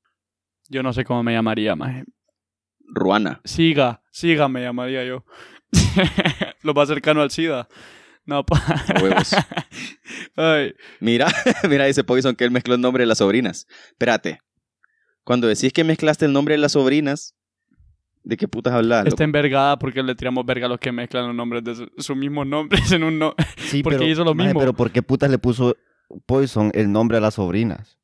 Yo 0.68 0.82
no 0.82 0.92
sé 0.92 1.04
cómo 1.04 1.22
me 1.22 1.32
llamaría, 1.32 1.74
maje. 1.76 2.04
Ruana. 2.88 3.40
Siga, 3.44 4.02
siga 4.10 4.48
me 4.48 4.62
llamaría 4.62 5.04
yo. 5.04 5.24
Lo 6.62 6.74
más 6.74 6.88
cercano 6.88 7.20
al 7.22 7.30
SIDA. 7.30 7.68
No, 8.24 8.44
pa. 8.46 8.62
Huevos. 9.02 9.34
Ay, 10.36 10.74
Mira, 11.00 11.28
mira, 11.68 11.86
dice 11.86 12.04
Poison 12.04 12.34
que 12.36 12.44
él 12.44 12.50
mezcló 12.50 12.74
el 12.74 12.80
nombre 12.80 13.02
de 13.02 13.06
las 13.06 13.18
sobrinas. 13.18 13.66
Espérate. 13.90 14.40
Cuando 15.24 15.46
decís 15.46 15.72
que 15.72 15.84
mezclaste 15.84 16.24
el 16.26 16.32
nombre 16.32 16.54
de 16.54 16.58
las 16.58 16.72
sobrinas, 16.72 17.34
¿de 18.24 18.36
qué 18.36 18.48
putas 18.48 18.72
hablas? 18.74 19.06
está 19.06 19.24
envergada 19.24 19.78
porque 19.78 20.02
le 20.02 20.14
tiramos 20.14 20.44
verga 20.46 20.66
a 20.66 20.68
los 20.70 20.78
que 20.78 20.90
mezclan 20.92 21.26
los 21.26 21.34
nombres 21.36 21.64
de 21.64 21.74
su, 21.74 21.90
su 21.98 22.16
mismo 22.16 22.44
nombre 22.44 22.78
en 22.92 23.04
un 23.04 23.18
no. 23.18 23.34
Sí, 23.56 23.82
Porque 23.82 23.98
pero, 23.98 24.10
hizo 24.10 24.24
lo 24.24 24.34
maje, 24.34 24.48
mismo. 24.48 24.60
pero 24.60 24.72
¿por 24.72 24.90
qué 24.90 25.02
putas 25.02 25.30
le 25.30 25.38
puso 25.38 25.76
Poison 26.26 26.70
el 26.74 26.90
nombre 26.90 27.18
a 27.18 27.20
las 27.20 27.34
sobrinas? 27.34 27.98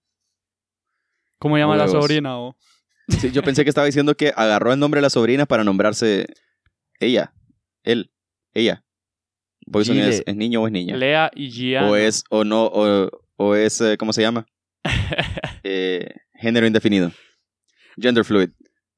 ¿Cómo 1.39 1.57
llama 1.59 1.77
la 1.77 1.89
sobrina? 1.89 2.39
o? 2.39 2.57
Sí, 3.09 3.31
yo 3.33 3.43
pensé 3.43 3.65
que 3.65 3.69
estaba 3.69 3.87
diciendo 3.87 4.17
que 4.17 4.33
agarró 4.35 4.73
el 4.73 4.79
nombre 4.79 4.99
de 4.99 5.03
las 5.03 5.13
sobrinas 5.13 5.47
para 5.47 5.63
nombrarse 5.65 6.27
ella, 7.01 7.35
él, 7.83 8.11
ella. 8.55 8.85
Poison 9.71 9.97
es, 9.99 10.23
es 10.27 10.37
niño 10.37 10.63
o 10.63 10.67
es 10.67 10.73
niña. 10.73 10.97
Lea 10.97 11.31
y 11.35 11.51
Gianna. 11.51 11.89
O 11.91 11.97
es, 11.97 12.25
o 12.31 12.45
no, 12.45 12.65
o, 12.67 13.11
o 13.37 13.55
es, 13.55 13.81
eh, 13.81 13.97
¿cómo 13.99 14.13
se 14.13 14.23
llama? 14.23 14.47
Eh, 15.67 16.07
género 16.35 16.67
indefinido. 16.67 17.11
Gender 17.99 18.23
fluid. 18.25 18.51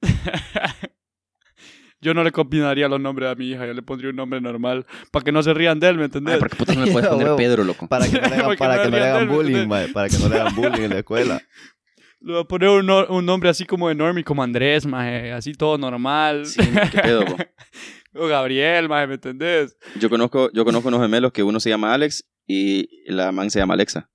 Yo 2.00 2.12
no 2.12 2.22
le 2.22 2.30
combinaría 2.30 2.88
los 2.88 3.00
nombres 3.00 3.30
a 3.30 3.34
mi 3.34 3.50
hija, 3.50 3.66
yo 3.66 3.72
le 3.72 3.82
pondría 3.82 4.10
un 4.10 4.16
nombre 4.16 4.40
normal. 4.40 4.84
Para 5.10 5.24
que 5.24 5.32
no 5.32 5.42
se 5.42 5.54
rían 5.54 5.80
de 5.80 5.88
él, 5.88 5.96
¿me 5.96 6.04
entendés? 6.04 6.34
Ay, 6.34 6.40
¿por 6.40 6.50
qué 6.50 6.56
putas 6.56 6.76
no 6.76 6.84
le 6.84 6.92
puedes 6.92 7.08
poner. 7.10 7.34
Pedro, 7.36 7.64
loco? 7.64 7.88
Para 7.88 8.06
que 8.06 8.12
no 8.20 8.20
le 8.20 8.26
hagan, 8.34 8.44
Porque 8.44 8.58
para 8.58 8.76
no 8.76 8.82
que 8.82 8.88
no 8.90 8.96
le 8.96 9.02
harían 9.02 9.16
hagan 9.16 9.28
del- 9.28 9.36
bullying, 9.36 9.92
para 9.92 10.08
que 10.08 10.18
no 10.18 10.28
le 10.28 10.36
hagan 10.38 10.54
bullying 10.54 10.82
en 10.84 10.90
la 10.90 10.98
escuela. 10.98 11.42
Le 12.20 12.32
voy 12.32 12.42
a 12.42 12.44
poner 12.44 12.68
un, 12.70 12.86
no- 12.86 13.06
un 13.08 13.24
nombre 13.26 13.48
así 13.50 13.64
como 13.64 13.88
de 13.88 13.94
Normie, 13.94 14.24
como 14.24 14.42
Andrés, 14.42 14.86
maje, 14.86 15.32
así 15.32 15.52
todo 15.52 15.78
normal. 15.78 16.46
Sí, 16.46 16.60
qué 16.90 16.98
pedo, 17.00 17.24
po. 17.24 17.36
o 18.14 18.26
Gabriel, 18.26 18.88
maje, 18.88 19.06
¿me 19.06 19.14
entendés? 19.14 19.76
Yo 20.00 20.08
conozco, 20.10 20.50
yo 20.52 20.64
conozco 20.64 20.88
unos 20.88 21.00
gemelos 21.02 21.32
que 21.32 21.42
uno 21.42 21.60
se 21.60 21.68
llama 21.70 21.92
Alex 21.94 22.24
y 22.46 22.88
la 23.12 23.32
man 23.32 23.50
se 23.50 23.58
llama 23.58 23.74
Alexa. 23.74 24.08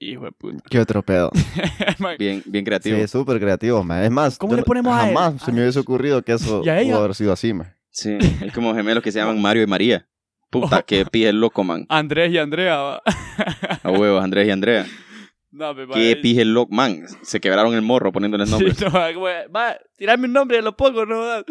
Hijo 0.00 0.24
de 0.24 0.32
puta. 0.32 0.58
Qué 0.68 0.80
otro 0.80 1.02
pedo. 1.02 1.30
Bien, 2.18 2.42
bien 2.44 2.62
Sí, 2.62 2.64
creativo. 2.64 2.96
es 2.98 3.10
súper 3.10 3.38
creativo, 3.38 3.82
maje. 3.84 4.06
Es 4.06 4.10
más, 4.10 4.36
¿Cómo 4.36 4.52
yo 4.52 4.56
le 4.58 4.62
ponemos 4.64 4.92
a 4.94 5.08
él? 5.08 5.14
Jamás 5.14 5.40
se 5.42 5.52
me 5.52 5.60
hubiese 5.62 5.78
ocurrido 5.78 6.22
que 6.22 6.32
eso 6.32 6.60
pudo 6.62 6.98
haber 6.98 7.14
sido 7.14 7.32
así, 7.32 7.54
maje. 7.54 7.74
Sí, 7.90 8.18
es 8.44 8.52
como 8.52 8.74
gemelos 8.74 9.02
que 9.04 9.12
se 9.12 9.20
llaman 9.20 9.40
Mario 9.40 9.62
y 9.62 9.66
María. 9.68 10.06
Puta, 10.50 10.78
Oh. 10.82 10.84
que 10.84 11.06
pije 11.06 11.28
el 11.28 11.40
loco, 11.40 11.62
man. 11.62 11.86
Andrés 11.88 12.32
y 12.32 12.38
Andrea, 12.38 12.76
va. 12.76 13.02
A 13.82 13.90
huevos, 13.90 14.22
Andrés 14.22 14.48
y 14.48 14.50
Andrea. 14.50 14.84
No, 15.54 15.72
me 15.72 15.86
Qué 15.88 16.16
pije 16.16 16.42
el 16.42 16.52
loco, 16.52 16.74
man. 16.74 17.04
Se 17.22 17.40
quebraron 17.40 17.74
el 17.74 17.82
morro 17.82 18.10
poniéndoles 18.10 18.50
nombres. 18.50 18.76
Sí, 18.76 18.84
no, 18.84 18.90
va, 18.90 19.14
como, 19.14 19.26
va, 19.54 19.78
tirarme 19.96 20.26
un 20.26 20.32
nombre, 20.32 20.60
lo 20.60 20.76
pongo, 20.76 21.06
no. 21.06 21.22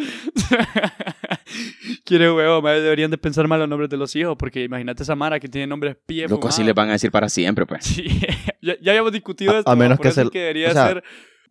Quiere 2.06 2.32
huevo, 2.32 2.62
deberían 2.68 3.12
de 3.12 3.18
pensar 3.18 3.48
mal 3.48 3.60
los 3.60 3.70
nombres 3.70 3.90
de 3.90 3.98
los 3.98 4.16
hijos, 4.16 4.36
porque 4.38 4.64
imagínate 4.64 5.04
esa 5.04 5.16
Mara 5.16 5.40
que 5.40 5.48
tiene 5.48 5.68
nombres 5.68 5.96
pie 6.06 6.28
Loco, 6.28 6.48
así 6.48 6.64
les 6.64 6.76
van 6.76 6.90
a 6.90 6.94
decir 6.94 7.12
para 7.12 7.30
siempre, 7.30 7.66
pues. 7.66 7.86
Sí, 7.86 8.06
ya, 8.62 8.76
ya 8.82 8.92
habíamos 8.92 9.12
discutido 9.12 9.54
A- 9.56 9.60
esto. 9.60 9.72
a 9.72 9.76
menos 9.76 9.98
por 9.98 10.04
que 10.04 10.10
eso 10.10 10.24
se- 10.26 10.30
que 10.30 10.40
debería 10.40 10.70
o 10.70 10.74
sea, 10.74 10.88
ser. 10.88 11.04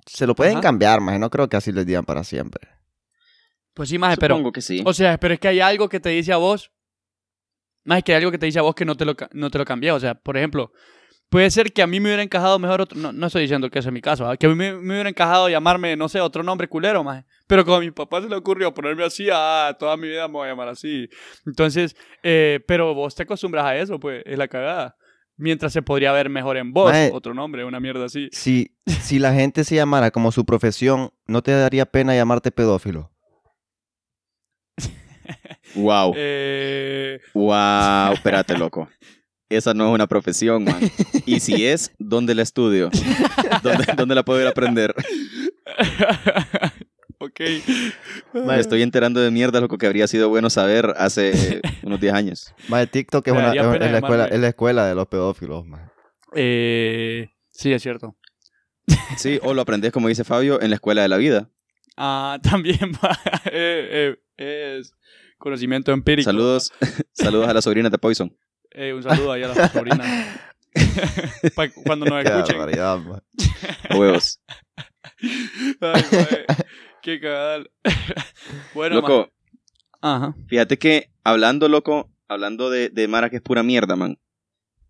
Se 0.06 0.26
lo 0.26 0.34
pueden 0.34 0.54
Ajá. 0.54 0.62
cambiar, 0.62 1.00
maje. 1.00 1.18
No 1.18 1.30
creo 1.30 1.48
que 1.48 1.56
así 1.56 1.70
les 1.72 1.86
digan 1.86 2.04
para 2.04 2.24
siempre. 2.24 2.68
Pues 3.72 3.88
sí, 3.88 3.98
maje, 3.98 4.16
pero. 4.18 4.34
Supongo 4.34 4.52
que 4.52 4.60
sí. 4.60 4.82
O 4.84 4.92
sea, 4.92 5.16
pero 5.18 5.34
es 5.34 5.40
que 5.40 5.48
hay 5.48 5.60
algo 5.60 5.88
que 5.88 6.00
te 6.00 6.08
dice 6.10 6.32
a 6.32 6.36
vos. 6.38 6.70
Más 7.84 7.98
es 7.98 8.04
que 8.04 8.12
hay 8.12 8.18
algo 8.18 8.30
que 8.30 8.38
te 8.38 8.46
dice 8.46 8.58
a 8.58 8.62
vos 8.62 8.74
que 8.74 8.84
no 8.84 8.96
te 8.96 9.04
lo, 9.04 9.14
no 9.32 9.50
te 9.50 9.58
lo 9.58 9.64
cambia. 9.64 9.94
O 9.94 10.00
sea, 10.00 10.14
por 10.14 10.36
ejemplo, 10.36 10.72
puede 11.32 11.50
ser 11.50 11.72
que 11.72 11.80
a 11.80 11.86
mí 11.86 11.98
me 11.98 12.10
hubiera 12.10 12.22
encajado 12.22 12.58
mejor 12.58 12.82
otro. 12.82 12.98
No, 13.00 13.10
no 13.10 13.26
estoy 13.26 13.40
diciendo 13.42 13.70
que 13.70 13.78
ese 13.78 13.88
es 13.88 13.92
mi 13.92 14.02
caso, 14.02 14.28
¿ah? 14.28 14.36
que 14.36 14.44
a 14.44 14.48
mí 14.50 14.54
me, 14.54 14.74
me 14.74 14.92
hubiera 14.94 15.08
encajado 15.08 15.48
llamarme, 15.48 15.96
no 15.96 16.06
sé, 16.10 16.20
otro 16.20 16.42
nombre 16.42 16.68
culero, 16.68 17.02
más. 17.02 17.24
Pero 17.46 17.64
como 17.64 17.78
a 17.78 17.80
mi 17.80 17.90
papá 17.90 18.20
se 18.20 18.28
le 18.28 18.36
ocurrió 18.36 18.74
ponerme 18.74 19.02
así, 19.02 19.28
ah, 19.32 19.74
toda 19.78 19.96
mi 19.96 20.08
vida 20.08 20.28
me 20.28 20.34
voy 20.34 20.46
a 20.46 20.50
llamar 20.50 20.68
así. 20.68 21.08
Entonces, 21.46 21.96
eh, 22.22 22.60
pero 22.68 22.94
vos 22.94 23.14
te 23.14 23.22
acostumbras 23.22 23.64
a 23.64 23.74
eso, 23.78 23.98
pues, 23.98 24.22
es 24.26 24.36
la 24.36 24.46
cagada. 24.46 24.94
Mientras 25.38 25.72
se 25.72 25.80
podría 25.80 26.12
ver 26.12 26.28
mejor 26.28 26.58
en 26.58 26.74
vos 26.74 26.92
Maje. 26.92 27.10
otro 27.14 27.32
nombre, 27.32 27.64
una 27.64 27.80
mierda 27.80 28.04
así. 28.04 28.28
Si, 28.30 28.76
si 28.86 29.18
la 29.18 29.32
gente 29.32 29.64
se 29.64 29.74
llamara 29.74 30.10
como 30.10 30.32
su 30.32 30.44
profesión, 30.44 31.12
¿no 31.26 31.42
te 31.42 31.52
daría 31.52 31.86
pena 31.86 32.14
llamarte 32.14 32.52
pedófilo? 32.52 33.10
Wow. 35.74 36.12
Eh, 36.14 37.20
Wow. 37.32 38.12
Espérate, 38.12 38.58
loco. 38.58 38.90
esa 39.54 39.74
no 39.74 39.88
es 39.88 39.94
una 39.94 40.06
profesión, 40.06 40.64
man. 40.64 40.80
Y 41.26 41.40
si 41.40 41.66
es, 41.66 41.92
¿dónde 41.98 42.34
la 42.34 42.42
estudio? 42.42 42.90
¿Dónde, 43.62 43.84
dónde 43.96 44.14
la 44.14 44.24
puedo 44.24 44.40
ir 44.40 44.46
a 44.46 44.50
aprender? 44.50 44.94
ok. 47.18 47.40
Me 48.34 48.58
estoy 48.58 48.82
enterando 48.82 49.20
de 49.20 49.30
mierda 49.30 49.60
lo 49.60 49.68
que 49.68 49.86
habría 49.86 50.06
sido 50.06 50.28
bueno 50.28 50.50
saber 50.50 50.94
hace 50.96 51.60
unos 51.82 52.00
10 52.00 52.12
años. 52.14 52.54
Maje, 52.68 52.86
TikTok 52.88 53.26
es, 53.28 53.34
Me 53.34 53.38
una, 53.40 53.48
es, 53.48 53.54
es 53.54 53.62
la 53.62 53.98
escuela, 53.98 54.00
llamarme. 54.00 54.34
es 54.34 54.40
la 54.40 54.48
escuela 54.48 54.86
de 54.86 54.94
los 54.94 55.06
pedófilos, 55.08 55.66
maje. 55.66 55.90
Eh, 56.34 57.30
sí, 57.50 57.72
es 57.72 57.82
cierto. 57.82 58.16
Sí, 59.16 59.38
o 59.42 59.54
lo 59.54 59.62
aprendes, 59.62 59.92
como 59.92 60.08
dice 60.08 60.24
Fabio, 60.24 60.60
en 60.60 60.70
la 60.70 60.76
escuela 60.76 61.02
de 61.02 61.08
la 61.08 61.16
vida. 61.16 61.50
Ah, 61.96 62.38
también 62.42 62.92
va. 63.04 63.18
Eh, 63.46 64.16
eh, 64.38 64.78
es 64.78 64.92
conocimiento 65.38 65.92
empírico. 65.92 66.24
Saludos, 66.24 66.72
saludos 67.12 67.48
a 67.48 67.54
las 67.54 67.64
sobrinas 67.64 67.92
de 67.92 67.98
Poison. 67.98 68.36
Eh, 68.74 68.92
un 68.94 69.02
saludo 69.02 69.32
ahí 69.32 69.42
a 69.42 69.48
las 69.48 69.72
sobrinas. 69.72 70.38
Cuando 71.84 72.06
nos 72.06 72.22
Qué 72.22 72.30
escuchen. 72.30 72.80
A 72.80 73.00
Huevos. 73.96 74.40
Ay, 75.80 76.02
qué 77.02 77.20
cagal. 77.20 77.70
bueno, 78.74 78.96
Loco, 78.96 79.30
Ajá. 80.00 80.34
fíjate 80.48 80.78
que 80.78 81.10
hablando, 81.22 81.68
loco, 81.68 82.10
hablando 82.28 82.70
de, 82.70 82.88
de 82.88 83.08
Mara 83.08 83.28
que 83.30 83.36
es 83.36 83.42
pura 83.42 83.62
mierda, 83.62 83.96
man. 83.96 84.18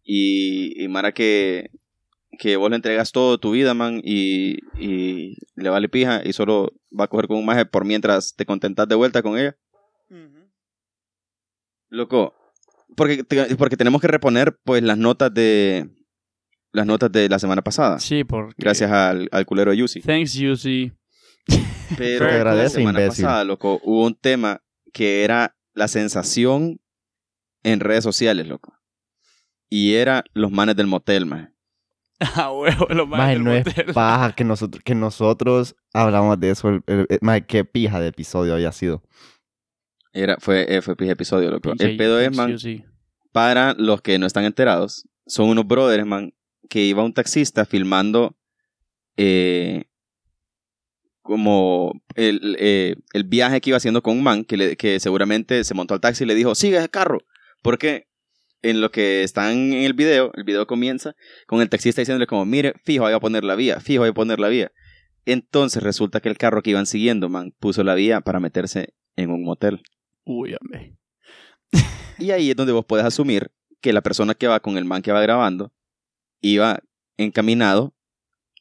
Y, 0.04 0.82
y 0.82 0.88
Mara 0.88 1.12
que, 1.12 1.70
que 2.38 2.56
vos 2.56 2.70
le 2.70 2.76
entregas 2.76 3.12
todo 3.12 3.38
tu 3.38 3.50
vida, 3.52 3.74
man, 3.74 4.00
y, 4.04 4.58
y 4.78 5.36
le 5.56 5.68
vale 5.70 5.88
pija 5.88 6.22
y 6.24 6.32
solo 6.32 6.72
va 6.98 7.04
a 7.04 7.08
coger 7.08 7.26
con 7.26 7.38
un 7.38 7.44
maje 7.46 7.66
por 7.66 7.84
mientras 7.84 8.34
te 8.36 8.46
contentas 8.46 8.88
de 8.88 8.94
vuelta 8.94 9.22
con 9.22 9.38
ella. 9.38 9.56
Loco, 11.88 12.34
porque, 12.96 13.24
te- 13.24 13.56
porque 13.56 13.76
tenemos 13.76 14.00
que 14.00 14.08
reponer, 14.08 14.58
pues, 14.64 14.82
las 14.82 14.98
notas 14.98 15.32
de 15.32 15.88
las 16.72 16.86
notas 16.86 17.12
de 17.12 17.28
la 17.28 17.38
semana 17.38 17.60
pasada. 17.62 17.98
Sí, 17.98 18.24
porque... 18.24 18.54
Gracias 18.56 18.90
al, 18.90 19.28
al 19.30 19.44
culero 19.44 19.72
de 19.72 19.76
Yusi. 19.76 20.00
Thanks, 20.00 20.32
Yusi. 20.34 20.90
Pero 21.98 22.26
Te 22.26 22.44
la 22.44 22.68
semana 22.70 23.00
imbécil. 23.00 23.24
pasada, 23.24 23.44
loco, 23.44 23.80
hubo 23.84 24.06
un 24.06 24.14
tema 24.14 24.62
que 24.92 25.22
era 25.24 25.54
la 25.74 25.88
sensación 25.88 26.80
en 27.62 27.80
redes 27.80 28.04
sociales, 28.04 28.46
loco. 28.46 28.74
Y 29.68 29.94
era 29.94 30.24
los 30.34 30.50
manes 30.50 30.76
del 30.76 30.86
motel, 30.86 31.26
man. 31.26 31.54
Ah, 32.36 32.52
huevo, 32.52 32.86
lo 32.90 33.04
más 33.06 33.18
Maje, 33.18 33.32
del 33.32 33.44
no 33.44 33.52
es 33.52 33.66
motel. 33.66 33.86
paja 33.94 34.32
que 34.32 34.44
nosotros, 34.44 34.82
que 34.84 34.94
nosotros 34.94 35.74
hablamos 35.92 36.38
de 36.38 36.50
eso. 36.50 36.68
el- 36.68 36.82
el- 36.86 37.06
el- 37.10 37.18
maje, 37.20 37.44
qué 37.46 37.64
pija 37.64 38.00
de 38.00 38.08
episodio 38.08 38.54
había 38.54 38.70
sido. 38.72 39.02
Era, 40.12 40.36
fue, 40.40 40.66
eh, 40.68 40.82
fue 40.82 40.94
episodio, 41.08 41.50
loco. 41.50 41.70
Pinche 41.70 41.84
El 41.92 41.96
pedo 41.96 42.20
es, 42.20 42.36
man, 42.36 42.50
para 43.32 43.74
los 43.74 44.02
que 44.02 44.18
no 44.18 44.26
están 44.26 44.44
enterados, 44.44 45.08
son 45.26 45.48
unos 45.48 45.66
brothers, 45.66 46.04
man, 46.06 46.32
que 46.68 46.80
iba 46.84 47.02
un 47.02 47.14
taxista 47.14 47.64
filmando 47.64 48.36
eh, 49.16 49.84
como 51.22 51.92
el, 52.16 52.56
eh, 52.58 52.96
el 53.12 53.24
viaje 53.24 53.60
que 53.60 53.70
iba 53.70 53.76
haciendo 53.76 54.02
con 54.02 54.16
un 54.18 54.22
man 54.24 54.44
que, 54.44 54.56
le- 54.56 54.76
que 54.76 54.98
seguramente 55.00 55.62
se 55.64 55.74
montó 55.74 55.94
al 55.94 56.00
taxi 56.00 56.24
y 56.24 56.26
le 56.26 56.34
dijo, 56.34 56.54
sigue 56.54 56.78
ese 56.78 56.88
carro. 56.88 57.18
Porque 57.62 58.08
en 58.62 58.80
lo 58.80 58.90
que 58.90 59.22
están 59.22 59.52
en 59.72 59.84
el 59.84 59.92
video, 59.94 60.32
el 60.34 60.44
video 60.44 60.66
comienza 60.66 61.14
con 61.46 61.60
el 61.62 61.68
taxista 61.68 62.00
diciéndole 62.00 62.26
como, 62.26 62.44
mire, 62.44 62.74
fijo, 62.84 63.04
voy 63.04 63.12
a 63.12 63.20
poner 63.20 63.44
la 63.44 63.54
vía, 63.54 63.80
fijo, 63.80 64.00
voy 64.02 64.10
a 64.10 64.14
poner 64.14 64.40
la 64.40 64.48
vía. 64.48 64.72
Entonces 65.24 65.82
resulta 65.82 66.20
que 66.20 66.28
el 66.28 66.36
carro 66.38 66.62
que 66.62 66.70
iban 66.70 66.86
siguiendo, 66.86 67.28
man, 67.28 67.52
puso 67.60 67.84
la 67.84 67.94
vía 67.94 68.20
para 68.20 68.40
meterse 68.40 68.94
en 69.16 69.30
un 69.30 69.44
motel. 69.44 69.80
Y 72.18 72.30
ahí 72.30 72.50
es 72.50 72.56
donde 72.56 72.72
vos 72.72 72.84
puedes 72.84 73.04
asumir 73.06 73.50
que 73.80 73.92
la 73.92 74.00
persona 74.00 74.34
que 74.34 74.46
va 74.46 74.60
con 74.60 74.76
el 74.78 74.84
man 74.84 75.02
que 75.02 75.12
va 75.12 75.20
grabando 75.20 75.72
iba 76.40 76.80
encaminado 77.16 77.94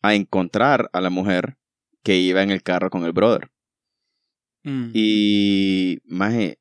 a 0.01 0.15
encontrar 0.15 0.89
a 0.93 1.01
la 1.01 1.09
mujer 1.09 1.57
que 2.03 2.17
iba 2.17 2.41
en 2.41 2.51
el 2.51 2.63
carro 2.63 2.89
con 2.89 3.03
el 3.05 3.11
brother. 3.11 3.51
Mm. 4.63 4.91
Y, 4.93 5.99
maje, 6.05 6.59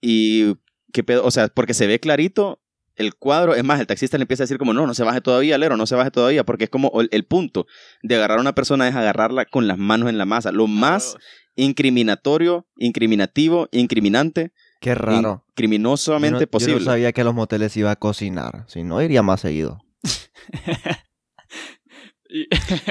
y 0.00 0.54
qué 0.92 1.04
pedo, 1.04 1.24
o 1.24 1.30
sea, 1.30 1.48
porque 1.48 1.74
se 1.74 1.86
ve 1.86 2.00
clarito 2.00 2.60
el 2.96 3.14
cuadro, 3.14 3.54
es 3.54 3.64
más, 3.64 3.80
el 3.80 3.86
taxista 3.86 4.18
le 4.18 4.22
empieza 4.22 4.42
a 4.42 4.44
decir 4.46 4.58
como, 4.58 4.74
no, 4.74 4.86
no 4.86 4.92
se 4.92 5.04
baje 5.04 5.22
todavía, 5.22 5.56
Lero, 5.56 5.76
no 5.76 5.86
se 5.86 5.94
baje 5.94 6.10
todavía, 6.10 6.44
porque 6.44 6.64
es 6.64 6.70
como 6.70 7.00
el, 7.00 7.08
el 7.12 7.24
punto 7.24 7.66
de 8.02 8.16
agarrar 8.16 8.38
a 8.38 8.42
una 8.42 8.54
persona 8.54 8.88
es 8.88 8.94
agarrarla 8.94 9.46
con 9.46 9.66
las 9.66 9.78
manos 9.78 10.10
en 10.10 10.18
la 10.18 10.26
masa, 10.26 10.52
lo 10.52 10.66
más 10.66 11.16
incriminatorio, 11.56 12.66
incriminativo, 12.76 13.68
incriminante, 13.72 14.52
Qué 14.80 14.94
raro. 14.94 15.44
criminosamente 15.54 16.28
Yo 16.30 16.34
no- 16.36 16.40
Yo 16.40 16.50
posible. 16.50 16.78
no 16.80 16.84
sabía 16.84 17.12
que 17.12 17.20
a 17.20 17.24
los 17.24 17.34
moteles 17.34 17.76
iba 17.76 17.90
a 17.90 17.96
cocinar. 17.96 18.64
Si 18.68 18.82
no, 18.82 19.00
iría 19.02 19.22
más 19.22 19.40
seguido. 19.40 19.78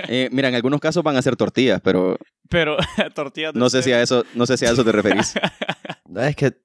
Eh, 0.09 0.27
mira, 0.33 0.49
en 0.49 0.55
algunos 0.55 0.81
casos 0.81 1.01
van 1.01 1.15
a 1.15 1.21
ser 1.21 1.37
tortillas, 1.37 1.79
pero 1.81 2.17
pero 2.49 2.75
tortillas 3.15 3.53
no 3.55 3.69
sé 3.69 3.81
si 3.81 3.91
a 3.93 4.01
eso, 4.01 4.25
no 4.35 4.45
sé 4.45 4.57
si 4.57 4.65
a 4.65 4.71
eso 4.71 4.83
te 4.83 4.91
referís. 4.91 5.33
Es 6.17 6.35
que, 6.35 6.57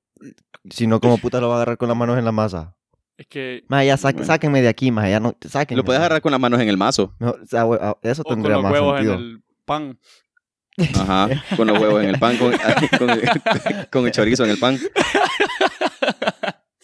si 0.70 0.86
no, 0.86 0.98
como 1.00 1.18
puta 1.18 1.38
lo 1.40 1.48
va 1.48 1.54
a 1.54 1.56
agarrar 1.58 1.76
con 1.76 1.86
las 1.88 1.96
manos 1.96 2.18
en 2.18 2.24
la 2.24 2.32
masa? 2.32 2.74
Es 3.18 3.26
que... 3.28 3.62
Maje, 3.68 3.86
ya 3.86 3.96
sa- 3.98 4.10
Bueno. 4.10 4.24
sáquenme 4.26 4.62
de 4.62 4.68
aquí, 4.68 4.90
maje. 4.90 5.10
Ya 5.10 5.20
no, 5.20 5.36
sáquenme. 5.48 5.76
Lo 5.76 5.84
puedes 5.84 6.00
agarrar 6.00 6.20
con 6.22 6.32
las 6.32 6.40
manos 6.40 6.60
en 6.60 6.68
el 6.68 6.76
mazo. 6.78 7.14
Mejor, 7.20 7.40
o 7.42 7.46
sea, 7.46 7.62
eso 8.02 8.22
O 8.22 8.24
con 8.24 8.34
tendría 8.36 8.54
los 8.56 8.62
más 8.64 8.72
huevos 8.72 8.92
en 9.00 9.06
sentido. 9.06 9.14
el 9.22 9.44
pan. 9.66 10.00
Ajá, 10.94 11.28
con 11.56 11.68
los 11.68 11.78
huevos 11.78 12.02
en 12.02 12.10
el 12.10 12.18
pan, 12.18 12.36
con, 12.36 12.52
con, 12.98 13.08
con 13.90 14.06
el 14.06 14.12
chorizo 14.12 14.44
en 14.44 14.50
el 14.50 14.58
pan. 14.58 14.78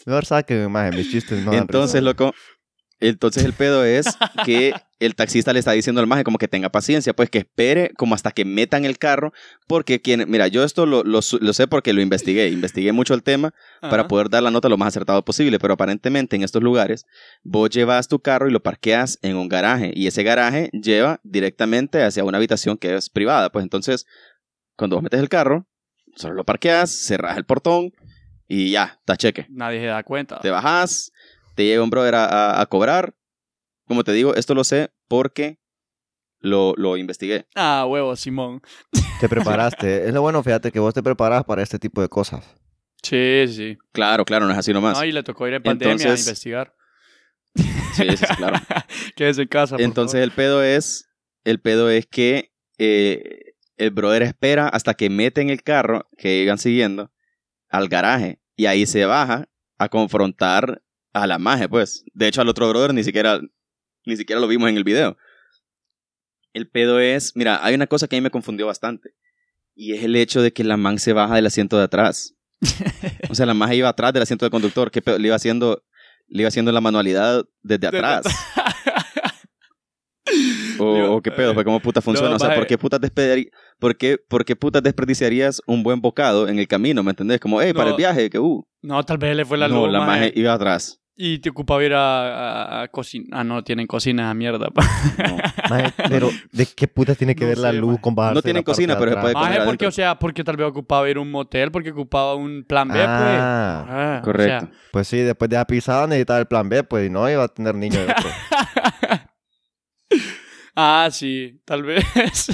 Mejor 0.05 0.25
sáquenme, 0.25 0.67
maje. 0.67 0.91
Mis 0.91 1.11
chistes 1.11 1.43
no 1.43 1.53
Entonces, 1.53 2.01
loco, 2.01 2.33
entonces 3.01 3.43
el 3.43 3.53
pedo 3.53 3.83
es 3.83 4.05
que 4.45 4.73
el 4.99 5.15
taxista 5.15 5.51
le 5.51 5.59
está 5.59 5.71
diciendo 5.71 5.99
al 5.99 6.07
maje 6.07 6.23
como 6.23 6.37
que 6.37 6.47
tenga 6.47 6.69
paciencia, 6.69 7.13
pues 7.13 7.29
que 7.29 7.39
espere 7.39 7.91
como 7.97 8.13
hasta 8.13 8.31
que 8.31 8.45
metan 8.45 8.85
el 8.85 8.99
carro, 8.99 9.33
porque 9.67 10.01
quien, 10.01 10.29
mira, 10.29 10.47
yo 10.47 10.63
esto 10.63 10.85
lo, 10.85 11.03
lo, 11.03 11.21
sé 11.21 11.67
porque 11.67 11.91
lo 11.93 12.01
investigué, 12.01 12.49
investigué 12.49 12.91
mucho 12.91 13.15
el 13.15 13.23
tema 13.23 13.53
para 13.81 14.07
poder 14.07 14.29
dar 14.29 14.43
la 14.43 14.51
nota 14.51 14.69
lo 14.69 14.77
más 14.77 14.89
acertado 14.89 15.25
posible, 15.25 15.57
pero 15.59 15.73
aparentemente 15.73 16.35
en 16.35 16.43
estos 16.43 16.61
lugares 16.61 17.07
vos 17.43 17.69
llevas 17.71 18.07
tu 18.07 18.19
carro 18.19 18.47
y 18.47 18.51
lo 18.51 18.61
parqueas 18.61 19.17
en 19.23 19.35
un 19.35 19.49
garaje 19.49 19.91
y 19.95 20.05
ese 20.05 20.21
garaje 20.21 20.69
lleva 20.71 21.19
directamente 21.23 22.03
hacia 22.03 22.23
una 22.23 22.37
habitación 22.37 22.77
que 22.77 22.95
es 22.95 23.09
privada, 23.09 23.51
pues 23.51 23.63
entonces 23.63 24.05
cuando 24.75 24.95
vos 24.97 25.03
metes 25.03 25.19
el 25.19 25.29
carro, 25.29 25.65
solo 26.15 26.35
lo 26.35 26.43
parqueas, 26.43 26.91
cerras 26.91 27.37
el 27.37 27.45
portón 27.45 27.91
y 28.47 28.71
ya, 28.71 28.97
está 28.99 29.15
cheque. 29.15 29.47
Nadie 29.49 29.79
se 29.79 29.85
da 29.85 30.03
cuenta. 30.03 30.39
Te 30.41 30.49
bajas, 30.49 31.11
te 31.55 31.65
llega 31.65 31.83
un 31.83 31.89
brother 31.89 32.15
a, 32.15 32.25
a- 32.25 32.61
a 32.61 32.65
cobrar. 32.65 33.13
Como 33.87 34.03
te 34.03 34.11
digo, 34.13 34.35
esto 34.35 34.53
lo 34.55 34.63
sé 34.63 34.91
porque 35.07 35.59
lo, 36.39 36.73
lo 36.77 36.97
investigué. 36.97 37.45
Ah, 37.55 37.85
huevo, 37.87 38.15
Simón. 38.15 38.61
Te 39.19 39.27
preparaste. 39.29 40.05
es 40.07 40.13
lo 40.13 40.21
bueno, 40.21 40.41
fíjate, 40.43 40.71
que 40.71 40.79
vos 40.79 40.93
te 40.93 41.03
preparas 41.03 41.43
para 41.43 41.61
este 41.61 41.77
tipo 41.79 42.01
de 42.01 42.09
cosas. 42.09 42.45
Sí, 43.03 43.43
sí, 43.47 43.53
sí. 43.53 43.77
Claro, 43.91 44.25
claro, 44.25 44.45
no 44.45 44.51
es 44.53 44.57
así 44.59 44.71
nomás. 44.73 44.97
No, 44.97 45.03
y 45.05 45.11
le 45.11 45.23
tocó 45.23 45.47
ir 45.47 45.55
en 45.55 45.63
pandemia 45.63 45.93
Entonces- 45.93 46.19
a 46.19 46.29
investigar. 46.29 46.75
Sí, 47.55 47.63
sí, 47.95 48.17
sí, 48.17 48.25
claro. 48.37 48.57
Quédese 49.17 49.41
en 49.41 49.47
casa, 49.49 49.75
por 49.75 49.81
Entonces 49.81 50.21
el 50.21 50.31
pedo 50.31 50.63
es, 50.63 51.09
el 51.43 51.59
pedo 51.59 51.89
es 51.89 52.05
que 52.07 52.53
eh, 52.77 53.55
el 53.75 53.91
brother 53.91 54.21
espera 54.23 54.69
hasta 54.69 54.93
que 54.93 55.09
meten 55.09 55.49
el 55.49 55.61
carro 55.61 56.07
que 56.17 56.43
iban 56.43 56.57
siguiendo 56.57 57.11
al 57.69 57.89
garaje 57.89 58.39
y 58.55 58.67
ahí 58.67 58.85
se 58.85 59.05
baja 59.05 59.49
a 59.77 59.89
confrontar 59.89 60.81
a 61.13 61.27
la 61.27 61.37
maje, 61.39 61.67
pues. 61.69 62.03
De 62.13 62.27
hecho, 62.27 62.41
al 62.41 62.49
otro 62.49 62.67
brother 62.69 62.93
ni 62.93 63.03
siquiera, 63.03 63.39
ni 64.05 64.17
siquiera 64.17 64.39
lo 64.41 64.47
vimos 64.47 64.69
en 64.69 64.77
el 64.77 64.83
video. 64.83 65.17
El 66.53 66.69
pedo 66.69 66.99
es, 66.99 67.35
mira, 67.35 67.63
hay 67.65 67.73
una 67.75 67.87
cosa 67.87 68.07
que 68.07 68.15
a 68.15 68.19
mí 68.19 68.21
me 68.23 68.29
confundió 68.31 68.65
bastante 68.67 69.13
y 69.73 69.93
es 69.93 70.03
el 70.03 70.15
hecho 70.17 70.41
de 70.41 70.51
que 70.51 70.63
la 70.65 70.75
man 70.77 70.99
se 70.99 71.13
baja 71.13 71.35
del 71.35 71.45
asiento 71.45 71.77
de 71.77 71.83
atrás. 71.83 72.35
O 73.29 73.35
sea, 73.35 73.45
la 73.45 73.53
maje 73.53 73.75
iba 73.77 73.87
atrás 73.89 74.11
del 74.13 74.21
asiento 74.23 74.45
del 74.45 74.51
conductor, 74.51 74.91
que 74.91 75.01
le 75.17 75.27
iba 75.27 75.35
haciendo, 75.35 75.83
le 76.27 76.41
iba 76.43 76.47
haciendo 76.49 76.71
la 76.71 76.81
manualidad 76.81 77.43
desde 77.61 77.87
atrás. 77.87 78.25
Digo, 80.77 81.15
O, 81.15 81.21
qué 81.21 81.31
pedo, 81.31 81.53
pues 81.53 81.65
cómo 81.65 81.79
puta 81.79 82.01
funciona. 82.01 82.35
o 82.35 82.39
sea. 82.39 82.55
¿por 82.55 82.65
qué, 82.67 82.77
putas 82.77 82.99
despedari- 83.01 83.49
por, 83.79 83.97
qué, 83.97 84.17
¿por 84.17 84.45
qué 84.45 84.55
putas 84.55 84.81
desperdiciarías 84.83 85.61
un 85.65 85.83
buen 85.83 85.99
bocado 86.01 86.47
en 86.47 86.59
el 86.59 86.67
camino? 86.67 87.03
¿Me 87.03 87.11
entendés? 87.11 87.39
Como, 87.39 87.61
hey, 87.61 87.73
para 87.73 87.85
No. 87.85 87.91
el 87.91 87.97
viaje, 87.97 88.29
que 88.29 88.39
uh. 88.39 88.65
No, 88.81 89.03
tal 89.03 89.17
vez 89.17 89.35
le 89.35 89.45
fue 89.45 89.57
la 89.57 89.67
no, 89.67 89.83
luz, 89.85 89.91
la 89.91 89.99
maje, 89.99 90.19
maje 90.27 90.33
iba 90.35 90.53
atrás. 90.53 91.00
Y 91.23 91.37
te 91.37 91.49
ocupaba 91.51 91.83
ir 91.83 91.93
a, 91.93 92.81
a, 92.81 92.87
cocinar. 92.87 93.27
Ah, 93.31 93.43
no, 93.43 93.63
tienen 93.63 93.85
cocina 93.85 94.31
a 94.31 94.33
mierda. 94.33 94.71
pa. 94.71 94.81
No. 95.19 95.37
Maje, 95.69 95.93
pero, 96.09 96.31
¿de 96.51 96.65
qué 96.65 96.87
putas 96.87 97.15
tiene 97.15 97.35
que 97.35 97.43
No 97.43 97.49
ver 97.49 97.57
la 97.59 97.71
luz 97.71 97.91
maje. 97.91 98.01
con 98.01 98.15
bajarse 98.15 98.35
No 98.35 98.41
tienen 98.41 98.63
cocina, 98.63 98.97
pero 98.97 99.11
se 99.11 99.17
puede 99.21 99.33
comer 99.35 99.49
Maje, 99.51 99.61
porque, 99.65 99.85
o 99.85 99.91
sea, 99.91 100.17
porque 100.17 100.43
tal 100.43 100.57
vez 100.57 100.67
ocupaba 100.67 101.07
ir 101.07 101.17
a 101.17 101.19
un 101.19 101.29
motel, 101.29 101.71
porque 101.71 101.91
ocupaba 101.91 102.33
un 102.33 102.65
plan 102.67 102.87
B, 102.87 102.95
pues. 102.95 103.05
Ah, 103.07 103.85
Ah, 103.87 104.17
o 104.19 104.25
Correcto. 104.25 104.65
sea, 104.65 104.71
pues 104.91 105.07
sí, 105.07 105.17
después 105.19 105.47
de 105.49 105.57
la 105.57 105.65
pisada 105.67 106.07
necesitaba 106.07 106.39
el 106.39 106.47
plan 106.47 106.67
B, 106.69 106.83
pues 106.83 107.05
y 107.05 107.11
no 107.11 107.29
iba 107.29 107.43
a 107.43 107.47
tener 107.49 107.75
niño 107.75 107.99
de 107.99 108.05
otro. 108.11 108.29
ah, 110.75 111.07
sí, 111.11 111.61
tal 111.65 111.83
vez. 111.83 112.03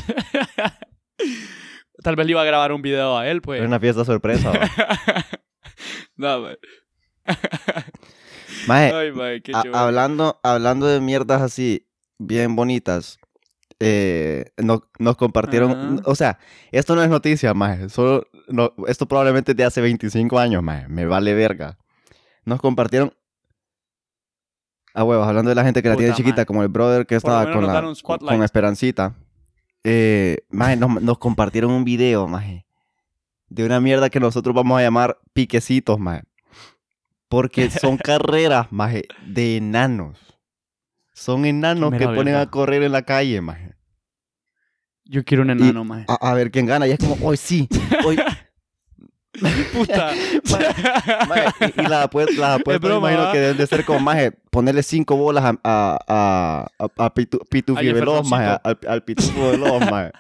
tal 2.04 2.18
vez 2.18 2.26
le 2.26 2.32
iba 2.32 2.42
a 2.42 2.46
grabar 2.46 2.74
un 2.74 2.82
video 2.82 3.18
a 3.18 3.30
él, 3.30 3.42
pues. 3.42 3.60
Era 3.60 3.68
una 3.70 3.80
fiesta 3.80 4.04
sorpresa. 4.04 4.52
no, 6.18 6.42
pues. 6.42 6.58
Maje, 8.68 8.94
Ay, 9.22 9.42
qué 9.42 9.52
hablando, 9.74 10.40
hablando 10.44 10.86
de 10.88 11.00
mierdas 11.02 11.42
así, 11.42 11.88
bien 12.20 12.56
bonitas, 12.56 13.20
eh, 13.80 14.46
no- 14.58 14.84
nos 15.00 15.18
compartieron, 15.18 15.72
Ajá. 15.72 16.02
o 16.06 16.16
sea, 16.16 16.40
esto 16.72 16.96
no 16.96 17.04
es 17.04 17.10
noticia, 17.10 17.54
maje, 17.54 17.90
solo, 17.90 18.26
no, 18.48 18.74
esto 18.88 19.08
probablemente 19.08 19.52
es 19.52 19.58
de 19.58 19.64
hace 19.64 19.82
25 19.82 20.40
años, 20.40 20.64
maje, 20.64 20.88
me 20.88 21.06
vale 21.06 21.34
verga. 21.34 21.78
Nos 22.44 22.60
compartieron, 22.60 23.14
a 24.94 25.04
huevos, 25.04 25.28
hablando 25.28 25.50
de 25.50 25.56
la 25.56 25.64
gente 25.64 25.84
que 25.84 25.90
la 25.90 25.96
tiene 25.96 26.14
chiquita, 26.14 26.46
como 26.46 26.64
el 26.64 26.70
brother 26.70 27.06
que 27.06 27.20
Por 27.20 27.32
estaba 27.32 27.52
con, 27.52 27.68
la, 27.68 27.94
con, 28.04 28.44
Esperancita, 28.44 29.16
eh, 29.84 30.40
maje, 30.50 30.76
nos, 30.76 31.02
nos 31.02 31.18
compartieron 31.20 31.72
un 31.72 31.84
video, 31.84 32.28
maje, 32.28 32.66
de 33.50 33.64
una 33.66 33.80
mierda 33.80 34.10
que 34.10 34.20
nosotros 34.20 34.56
vamos 34.56 34.80
a 34.80 34.82
llamar 34.82 35.20
piquecitos, 35.34 36.00
maje. 36.00 36.24
Porque 37.30 37.70
son 37.70 37.98
carreras, 37.98 38.68
maje, 38.72 39.04
de 39.26 39.58
enanos. 39.58 40.18
Son 41.14 41.46
enanos 41.46 41.92
que 41.94 42.06
ponen 42.06 42.36
a 42.36 42.50
correr 42.50 42.84
en 42.84 42.92
la 42.92 43.02
calle, 43.02 43.42
maje. 43.42 43.76
Yo 45.06 45.24
quiero 45.24 45.44
un 45.44 45.50
enano, 45.50 45.84
mae. 45.84 46.06
A, 46.08 46.16
a 46.32 46.34
ver 46.34 46.52
quién 46.52 46.66
gana. 46.66 46.86
Y 46.88 46.92
es 46.92 47.00
como, 47.00 47.18
hoy 47.22 47.38
sí, 47.38 47.68
hoy... 48.06 48.18
Puta. 49.74 50.14
maje, 51.28 51.74
y, 51.78 51.82
y 51.82 51.84
las 51.84 52.06
apuestas, 52.06 52.60
broma, 52.82 53.12
imagino 53.12 53.32
que 53.32 53.40
deben 53.40 53.58
de 53.58 53.68
ser 53.68 53.86
como, 53.86 54.00
maje, 54.00 54.32
ponerle 54.50 54.82
cinco 54.82 55.16
bolas 55.16 55.44
a, 55.44 55.50
a, 55.64 56.00
a, 56.08 56.68
a, 56.80 57.06
a 57.06 57.14
Pitu- 57.14 57.48
Pitufi 57.48 57.92
Veloz, 57.92 58.28
maje, 58.28 58.60
al, 58.64 58.80
al 58.88 59.04
Pitufo 59.04 59.52
Veloz, 59.52 59.90
maje. 59.92 60.12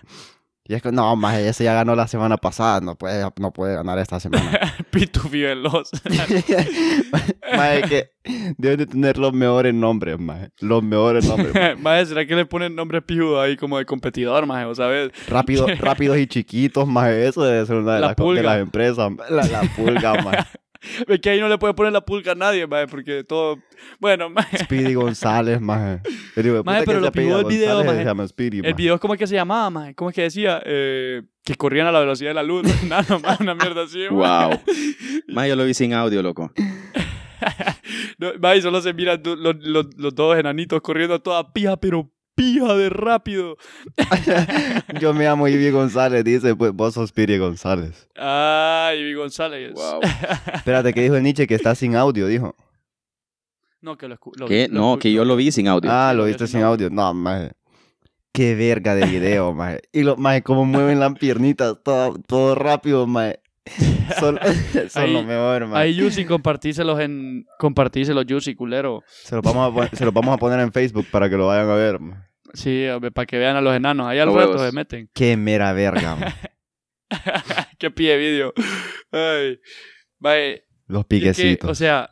Y 0.69 0.73
es 0.73 0.81
que, 0.81 0.91
no, 0.91 1.15
maje, 1.15 1.47
ese 1.47 1.63
ya 1.63 1.73
ganó 1.73 1.95
la 1.95 2.07
semana 2.07 2.35
pasada, 2.35 2.81
no 2.81 2.95
puede, 2.95 3.25
no 3.39 3.53
puede 3.53 3.75
ganar 3.75 3.97
esta 3.99 4.19
semana. 4.19 4.59
Pitufi 4.91 5.41
Veloz. 5.41 5.91
Maje, 7.55 7.81
que 7.83 8.11
deben 8.57 8.79
de 8.79 8.85
tener 8.87 9.17
los 9.17 9.31
mejores 9.31 9.73
nombres, 9.73 10.19
maje. 10.19 10.49
Los 10.59 10.83
mejores 10.83 11.25
nombres. 11.25 11.53
Mae, 11.79 12.05
¿será 12.05 12.25
que 12.25 12.35
le 12.35 12.45
ponen 12.45 12.75
nombre 12.75 13.01
pijudo 13.01 13.39
ahí 13.41 13.55
como 13.55 13.77
de 13.77 13.85
competidor, 13.85 14.45
mae? 14.45 14.65
O 14.65 14.75
sabes. 14.75 15.11
Rápido, 15.29 15.67
rápidos 15.79 16.17
y 16.17 16.27
chiquitos, 16.27 16.85
maje. 16.85 17.27
Eso 17.27 17.43
debe 17.43 17.65
ser 17.65 17.77
una 17.77 17.95
de, 17.95 18.01
La 18.01 18.07
las, 18.07 18.15
de 18.17 18.43
las 18.43 18.59
empresas. 18.59 19.11
La, 19.29 19.45
la 19.45 19.61
pulga, 19.75 20.21
maje. 20.21 20.45
Es 21.07 21.19
que 21.19 21.29
ahí 21.29 21.39
no 21.39 21.47
le 21.49 21.57
puede 21.57 21.73
poner 21.73 21.93
la 21.93 22.01
pulga 22.01 22.31
a 22.33 22.35
nadie, 22.35 22.65
mae, 22.67 22.87
porque 22.87 23.23
todo. 23.23 23.57
Bueno, 23.99 24.29
mae. 24.31 24.45
Speedy 24.63 24.93
González, 24.93 25.59
maje. 25.61 26.01
El 26.35 26.43
de 26.43 26.63
Maje, 26.63 26.83
pero 26.85 26.99
lo 26.99 27.11
pilló 27.11 27.39
el 27.39 27.45
video, 27.45 27.83
maje. 27.83 27.97
Se 27.99 28.05
llama 28.05 28.27
Speedy, 28.27 28.57
El 28.57 28.63
maje. 28.63 28.73
video, 28.75 28.99
¿cómo 28.99 29.13
es 29.13 29.19
que 29.19 29.27
se 29.27 29.35
llamaba, 29.35 29.69
mae? 29.69 29.95
¿Cómo 29.95 30.09
es 30.09 30.15
que 30.15 30.23
decía? 30.23 30.61
Eh, 30.65 31.21
que 31.43 31.55
corrían 31.55 31.87
a 31.87 31.91
la 31.91 31.99
velocidad 31.99 32.29
de 32.31 32.35
la 32.35 32.43
luz. 32.43 32.63
Nada, 32.87 33.17
mae, 33.19 33.37
una 33.39 33.55
mierda 33.55 33.83
así. 33.83 34.07
Wow. 34.09 34.59
Más 35.29 35.47
yo 35.47 35.55
lo 35.55 35.65
vi 35.65 35.73
sin 35.73 35.93
audio, 35.93 36.21
loco. 36.21 36.51
No, 38.17 38.31
mae, 38.41 38.61
solo 38.61 38.81
se 38.81 38.93
miran 38.93 39.21
los, 39.23 39.57
los- 39.59 39.95
los 39.97 40.15
dos 40.15 40.37
enanitos 40.37 40.81
corriendo 40.81 41.15
a 41.15 41.19
toda 41.19 41.53
pija, 41.53 41.77
pero 41.77 42.11
pija 42.37 42.75
de 42.75 42.89
rápido. 42.89 43.57
Yo 45.01 45.13
me 45.13 45.25
llamo 45.25 45.47
Ivy 45.47 45.71
González, 45.71 46.23
dice, 46.23 46.55
pues 46.55 46.71
vos 46.71 46.93
sos 46.93 47.09
Speedy 47.09 47.37
González. 47.37 48.07
Ay, 48.15 48.99
Ivy 48.99 49.13
González. 49.15 49.73
Wow. 49.73 49.99
Espérate, 50.53 50.93
que 50.93 51.01
dijo 51.01 51.15
el 51.15 51.23
Nietzsche 51.23 51.47
que 51.47 51.55
está 51.55 51.75
sin 51.75 51.95
audio, 51.95 52.27
dijo. 52.27 52.55
No, 53.81 53.97
que 53.97 54.07
lo, 54.07 54.15
escu- 54.17 54.35
lo 54.37 54.47
¿Qué? 54.47 54.67
lo 54.69 54.79
No, 54.79 54.99
que 54.99 55.11
yo 55.11 55.25
lo 55.25 55.35
vi 55.35 55.51
sin 55.51 55.67
audio. 55.67 55.89
Ah, 55.91 56.11
lo 56.13 56.19
lo 56.19 56.23
vi 56.25 56.29
viste 56.31 56.47
sin 56.47 56.61
audio. 56.61 56.89
No, 56.89 57.13
maje. 57.13 57.51
Qué 58.33 58.53
verga 58.55 58.95
de 58.95 59.05
video, 59.07 59.53
maje. 59.55 59.81
Y 59.91 60.03
lo, 60.03 60.15
maje, 60.17 60.41
cómo 60.43 60.63
mueven 60.65 60.99
las 60.99 61.13
piernitas, 61.15 61.75
todo, 61.83 62.17
todo 62.27 62.55
rápido, 62.55 63.05
maje. 63.07 63.39
Son, 64.19 64.39
son 64.89 65.03
Ahí- 65.03 65.13
lo 65.13 65.23
mejor, 65.23 65.67
maje. 65.67 65.81
Ahí, 65.83 65.95
Yusi, 65.95 66.23
compartíselos 66.25 66.99
en... 66.99 67.45
Compartíselos, 67.59 68.25
Yusi, 68.25 68.55
culero. 68.55 69.03
Se 69.07 69.35
los, 69.35 69.43
vamos 69.43 69.75
a, 69.91 69.95
se 69.95 70.05
los 70.05 70.13
vamos 70.13 70.33
a 70.33 70.37
poner 70.37 70.59
en 70.61 70.71
Facebook 70.71 71.05
para 71.11 71.29
que 71.29 71.35
lo 71.37 71.47
vayan 71.47 71.69
a 71.69 71.75
ver. 71.75 71.99
maje. 71.99 72.26
Sí, 72.53 72.85
para 73.13 73.25
que 73.25 73.37
vean 73.37 73.55
a 73.55 73.61
los 73.61 73.75
enanos. 73.75 74.07
Ahí 74.07 74.19
al 74.19 74.27
Los 74.27 74.35
rato 74.35 74.49
huevos. 74.51 74.61
se 74.69 74.71
meten. 74.71 75.09
Qué 75.13 75.35
mera 75.37 75.73
verga. 75.73 76.17
Qué 77.79 77.91
pie 77.91 78.11
de 78.11 78.17
vídeo. 78.17 78.53
Los 80.87 81.01
es 81.01 81.05
que, 81.07 81.07
piquecitos. 81.07 81.69
o 81.69 81.75
sea, 81.75 82.09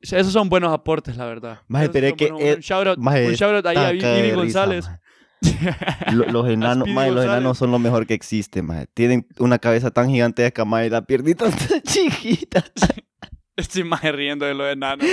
esos 0.00 0.32
son 0.32 0.48
buenos 0.48 0.72
aportes, 0.72 1.16
la 1.16 1.26
verdad. 1.26 1.60
Maje, 1.68 1.88
pero 1.88 2.06
es 2.08 2.12
que 2.14 2.30
buenos- 2.30 2.56
un 2.56 2.60
shout 2.60 2.86
out, 2.86 2.98
maje, 2.98 3.26
un 3.26 3.32
shout 3.34 3.54
out 3.56 3.66
ahí 3.66 3.76
a 3.76 3.90
risa, 3.92 4.34
González. 4.34 4.86
Los 6.12 6.48
enanos, 6.48 6.88
maje, 6.92 7.10
los 7.10 7.24
enanos 7.24 7.58
son 7.58 7.70
lo 7.70 7.78
mejor 7.78 8.06
que 8.06 8.14
existe, 8.14 8.62
maje. 8.62 8.86
Tienen 8.94 9.26
una 9.38 9.58
cabeza 9.58 9.90
tan 9.90 10.08
gigantesca, 10.08 10.64
maje, 10.64 10.86
y 10.86 10.90
las 10.90 11.04
piernitas 11.06 11.54
tan 11.68 11.80
chiquitas. 11.82 12.70
Estoy 13.56 13.84
más 13.84 14.02
riendo 14.02 14.46
de 14.46 14.54
los 14.54 14.72
enanos. 14.72 15.06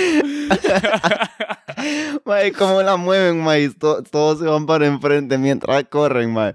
Mae, 2.24 2.52
cómo 2.52 2.82
la 2.82 2.96
mueven, 2.96 3.42
mae. 3.42 3.68
To- 3.70 4.02
todos 4.02 4.38
se 4.38 4.44
van 4.46 4.66
para 4.66 4.86
enfrente 4.86 5.38
mientras 5.38 5.84
corren, 5.84 6.32
mae. 6.32 6.54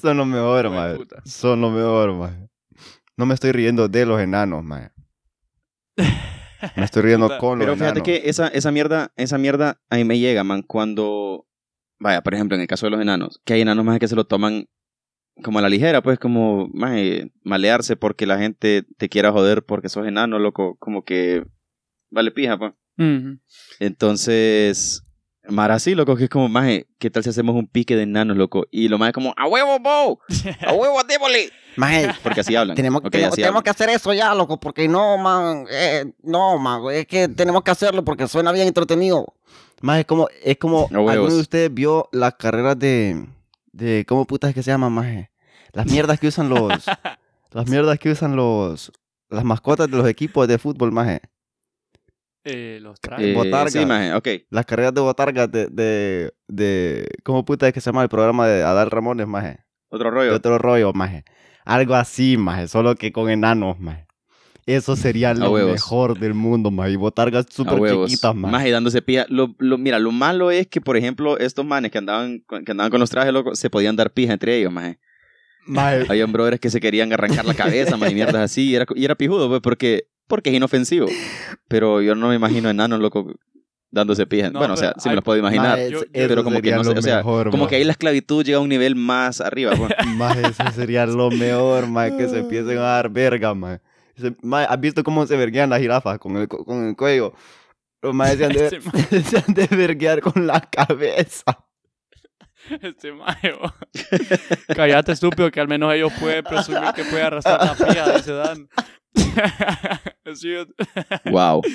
Son 0.00 0.16
lo 0.16 0.24
mejor, 0.24 0.70
mae. 0.70 0.98
Son 1.24 1.60
lo 1.60 1.70
mejor, 1.70 2.12
mae. 2.14 2.48
No 3.16 3.26
me 3.26 3.34
estoy 3.34 3.52
riendo 3.52 3.88
de 3.88 4.06
los 4.06 4.20
enanos, 4.20 4.64
mae. 4.64 4.90
Me 6.76 6.84
estoy 6.84 7.02
riendo 7.02 7.26
Puta. 7.26 7.38
con 7.38 7.58
los 7.58 7.66
Pero 7.66 7.74
fíjate 7.76 8.00
enanos. 8.00 8.04
que 8.22 8.28
esa, 8.28 8.48
esa 8.48 8.70
mierda, 8.70 9.12
esa 9.16 9.38
mierda 9.38 9.80
a 9.88 9.96
mí 9.96 10.04
me 10.04 10.18
llega, 10.18 10.44
man, 10.44 10.62
cuando, 10.62 11.46
vaya, 11.98 12.22
por 12.22 12.34
ejemplo, 12.34 12.54
en 12.54 12.60
el 12.62 12.66
caso 12.66 12.86
de 12.86 12.90
los 12.90 13.00
enanos, 13.00 13.40
que 13.44 13.54
hay 13.54 13.62
enanos 13.62 13.84
más 13.84 13.98
que 13.98 14.08
se 14.08 14.16
lo 14.16 14.24
toman 14.24 14.66
como 15.42 15.58
a 15.58 15.62
la 15.62 15.70
ligera, 15.70 16.02
pues 16.02 16.18
como, 16.18 16.68
más 16.74 16.92
malearse 17.44 17.96
porque 17.96 18.26
la 18.26 18.38
gente 18.38 18.84
te 18.98 19.08
quiera 19.08 19.32
joder 19.32 19.64
porque 19.64 19.88
sos 19.88 20.06
enano, 20.06 20.38
loco, 20.38 20.76
como 20.78 21.02
que 21.04 21.44
vale 22.10 22.30
pija, 22.30 22.58
pues. 22.58 22.72
Entonces, 23.78 25.02
Mara 25.48 25.74
así, 25.74 25.94
loco, 25.94 26.16
que 26.16 26.24
es 26.24 26.30
como, 26.30 26.48
maje, 26.48 26.86
¿qué 26.98 27.10
tal 27.10 27.24
si 27.24 27.30
hacemos 27.30 27.56
un 27.56 27.66
pique 27.66 27.96
de 27.96 28.02
enanos, 28.02 28.36
loco? 28.36 28.66
Y 28.70 28.88
lo 28.88 28.98
más 28.98 29.08
es 29.08 29.14
como, 29.14 29.34
¡a 29.36 29.48
huevo, 29.48 29.78
bo! 29.80 30.20
¡A 30.66 30.72
huevo, 30.72 31.02
démosle! 31.08 31.50
Mae, 31.76 32.08
Porque 32.22 32.40
así 32.40 32.54
hablan. 32.54 32.76
tenemos, 32.76 33.00
Ok, 33.02 33.10
tenemos, 33.10 33.32
así 33.32 33.42
tenemos 33.42 33.60
hablan. 33.60 33.62
que 33.64 33.70
hacer 33.70 33.88
eso 33.90 34.12
ya, 34.12 34.34
loco, 34.34 34.60
porque 34.60 34.86
no, 34.86 35.16
man. 35.18 35.64
eh, 35.70 36.12
no, 36.22 36.58
man, 36.58 36.82
es 36.92 37.06
que 37.06 37.28
tenemos 37.28 37.62
que 37.62 37.70
hacerlo 37.70 38.04
porque 38.04 38.28
suena 38.28 38.52
bien 38.52 38.68
entretenido. 38.68 39.34
Mae, 39.80 40.00
es 40.00 40.06
como, 40.06 40.28
es 40.44 40.58
como. 40.58 40.88
¿alguno 40.92 41.34
de 41.34 41.40
ustedes 41.40 41.72
vio 41.72 42.08
las 42.12 42.34
carreras 42.34 42.78
de, 42.78 43.26
de, 43.72 44.04
¿cómo 44.06 44.26
putas 44.26 44.50
es 44.50 44.54
que 44.54 44.62
se 44.62 44.70
llama, 44.70 44.90
maje? 44.90 45.30
Las 45.72 45.86
mierdas 45.86 46.20
que 46.20 46.28
usan 46.28 46.48
los, 46.48 46.68
las 47.52 47.68
mierdas 47.68 47.98
que 47.98 48.10
usan 48.10 48.36
los, 48.36 48.92
las 49.30 49.44
mascotas 49.44 49.90
de 49.90 49.96
los 49.96 50.06
equipos 50.08 50.46
de 50.46 50.58
fútbol, 50.58 50.92
maje. 50.92 51.22
Eh, 52.44 52.78
los 52.80 52.96
Eh, 52.96 53.00
trajes. 53.02 53.34
botargas. 53.34 53.72
sí, 53.72 53.84
maje, 53.86 54.14
ok. 54.14 54.28
Las 54.50 54.64
carreras 54.66 54.94
de 54.94 55.00
botargas 55.00 55.50
de, 55.52 55.66
de, 55.68 56.32
de, 56.48 57.06
¿cómo 57.22 57.44
puta 57.44 57.68
es 57.68 57.74
que 57.74 57.80
se 57.80 57.86
llama 57.90 58.02
el 58.02 58.08
programa 58.08 58.46
de 58.46 58.62
Adal 58.62 58.90
Ramones, 58.90 59.26
maje? 59.26 59.58
Otro 59.88 60.10
De 60.10 60.16
rollo. 60.16 60.34
otro 60.36 60.58
rollo, 60.58 60.92
maje. 60.92 61.24
Algo 61.64 61.94
así, 61.94 62.36
maje, 62.36 62.68
solo 62.68 62.94
que 62.94 63.12
con 63.12 63.28
enanos, 63.30 63.78
maje. 63.78 64.06
Eso 64.66 64.94
sería 64.94 65.34
lo 65.34 65.50
mejor 65.52 66.18
del 66.18 66.32
mundo, 66.34 66.70
maje. 66.70 66.92
Y 66.92 66.96
botargas 66.96 67.46
súper 67.50 67.78
chiquitas, 68.06 68.34
maje. 68.34 68.52
Maje 68.52 68.70
dándose 68.70 69.02
pija. 69.02 69.26
Lo, 69.28 69.54
lo, 69.58 69.78
mira, 69.78 69.98
lo 69.98 70.12
malo 70.12 70.50
es 70.50 70.66
que, 70.68 70.80
por 70.80 70.96
ejemplo, 70.96 71.38
estos 71.38 71.64
manes 71.66 71.90
que 71.90 71.98
andaban, 71.98 72.38
con- 72.46 72.64
que 72.64 72.70
andaban 72.70 72.90
con 72.90 73.00
los 73.00 73.10
trajes, 73.10 73.32
loco, 73.32 73.54
se 73.56 73.68
podían 73.68 73.96
dar 73.96 74.12
pija 74.12 74.32
entre 74.32 74.56
ellos, 74.58 74.72
maje. 74.72 74.98
Maje, 75.66 76.06
Había 76.08 76.26
brothers 76.26 76.60
que 76.60 76.70
se 76.70 76.80
querían 76.80 77.12
arrancar 77.12 77.44
la 77.44 77.54
cabeza, 77.54 77.96
maje, 77.96 78.12
y 78.12 78.14
mierdas 78.14 78.36
así. 78.42 78.70
Y 78.70 78.74
era, 78.76 78.86
y 78.94 79.04
era 79.04 79.14
pijudo, 79.14 79.48
pues, 79.48 79.60
porque, 79.60 80.04
porque 80.30 80.48
es 80.48 80.56
inofensivo. 80.56 81.06
Pero 81.68 82.00
yo 82.00 82.14
no 82.14 82.28
me 82.28 82.34
imagino 82.36 82.70
enanos, 82.70 82.98
loco, 83.00 83.34
dándose 83.90 84.26
pija. 84.26 84.48
No, 84.50 84.60
bueno, 84.60 84.74
o 84.74 84.76
sea, 84.78 84.94
sí 84.98 85.08
me 85.10 85.16
los 85.16 85.24
puedo 85.24 85.38
imaginar. 85.38 85.78
Yo- 85.90 86.00
pero 86.12 86.42
como 86.44 86.62
que 86.62 86.70
no 86.70 86.82
sé, 86.84 86.90
o 86.90 87.02
sea, 87.02 87.16
mejor, 87.18 87.50
Como 87.50 87.66
que 87.68 87.76
ahí 87.76 87.84
la 87.84 87.92
esclavitud 87.92 88.42
llega 88.44 88.56
a 88.58 88.60
un 88.62 88.68
nivel 88.70 88.94
más 88.96 89.40
arriba, 89.42 89.72
pues. 89.76 89.90
Maje, 90.16 90.42
eso 90.46 90.62
sería 90.74 91.04
lo 91.04 91.30
mejor, 91.30 91.86
maje, 91.88 92.16
que 92.16 92.28
se 92.28 92.38
empiecen 92.38 92.78
a 92.78 92.82
dar 92.82 93.10
verga, 93.10 93.52
maje, 93.52 93.80
¿Has 94.68 94.80
visto 94.80 95.02
cómo 95.04 95.26
se 95.26 95.36
verguean 95.36 95.68
las 95.70 95.80
jirafas 95.80 96.18
con 96.18 96.36
el, 96.36 96.48
co- 96.48 96.64
con 96.64 96.88
el 96.88 96.96
cuello? 96.96 97.34
Los 98.02 98.14
majes 98.14 98.38
se 98.38 98.44
han 98.46 98.52
de, 98.52 98.66
Este 98.94 99.22
se 99.24 99.38
han 99.38 99.52
de 99.54 99.66
verguear 99.66 100.20
con 100.22 100.46
la 100.46 100.60
cabeza. 100.60 101.44
Este 102.82 103.10
mayo. 103.12 103.58
Cállate, 104.76 105.12
estúpido, 105.12 105.50
que 105.50 105.60
al 105.60 105.68
menos 105.68 105.92
ellos 105.94 106.12
pueden 106.20 106.44
presumir 106.44 106.92
que 106.94 107.04
puede 107.04 107.22
arrastrar 107.22 107.64
la 107.64 107.74
pija, 107.74 108.12
dice 108.16 108.32
Dan. 108.32 108.68
Así, 110.24 110.48
Wow. 111.30 111.62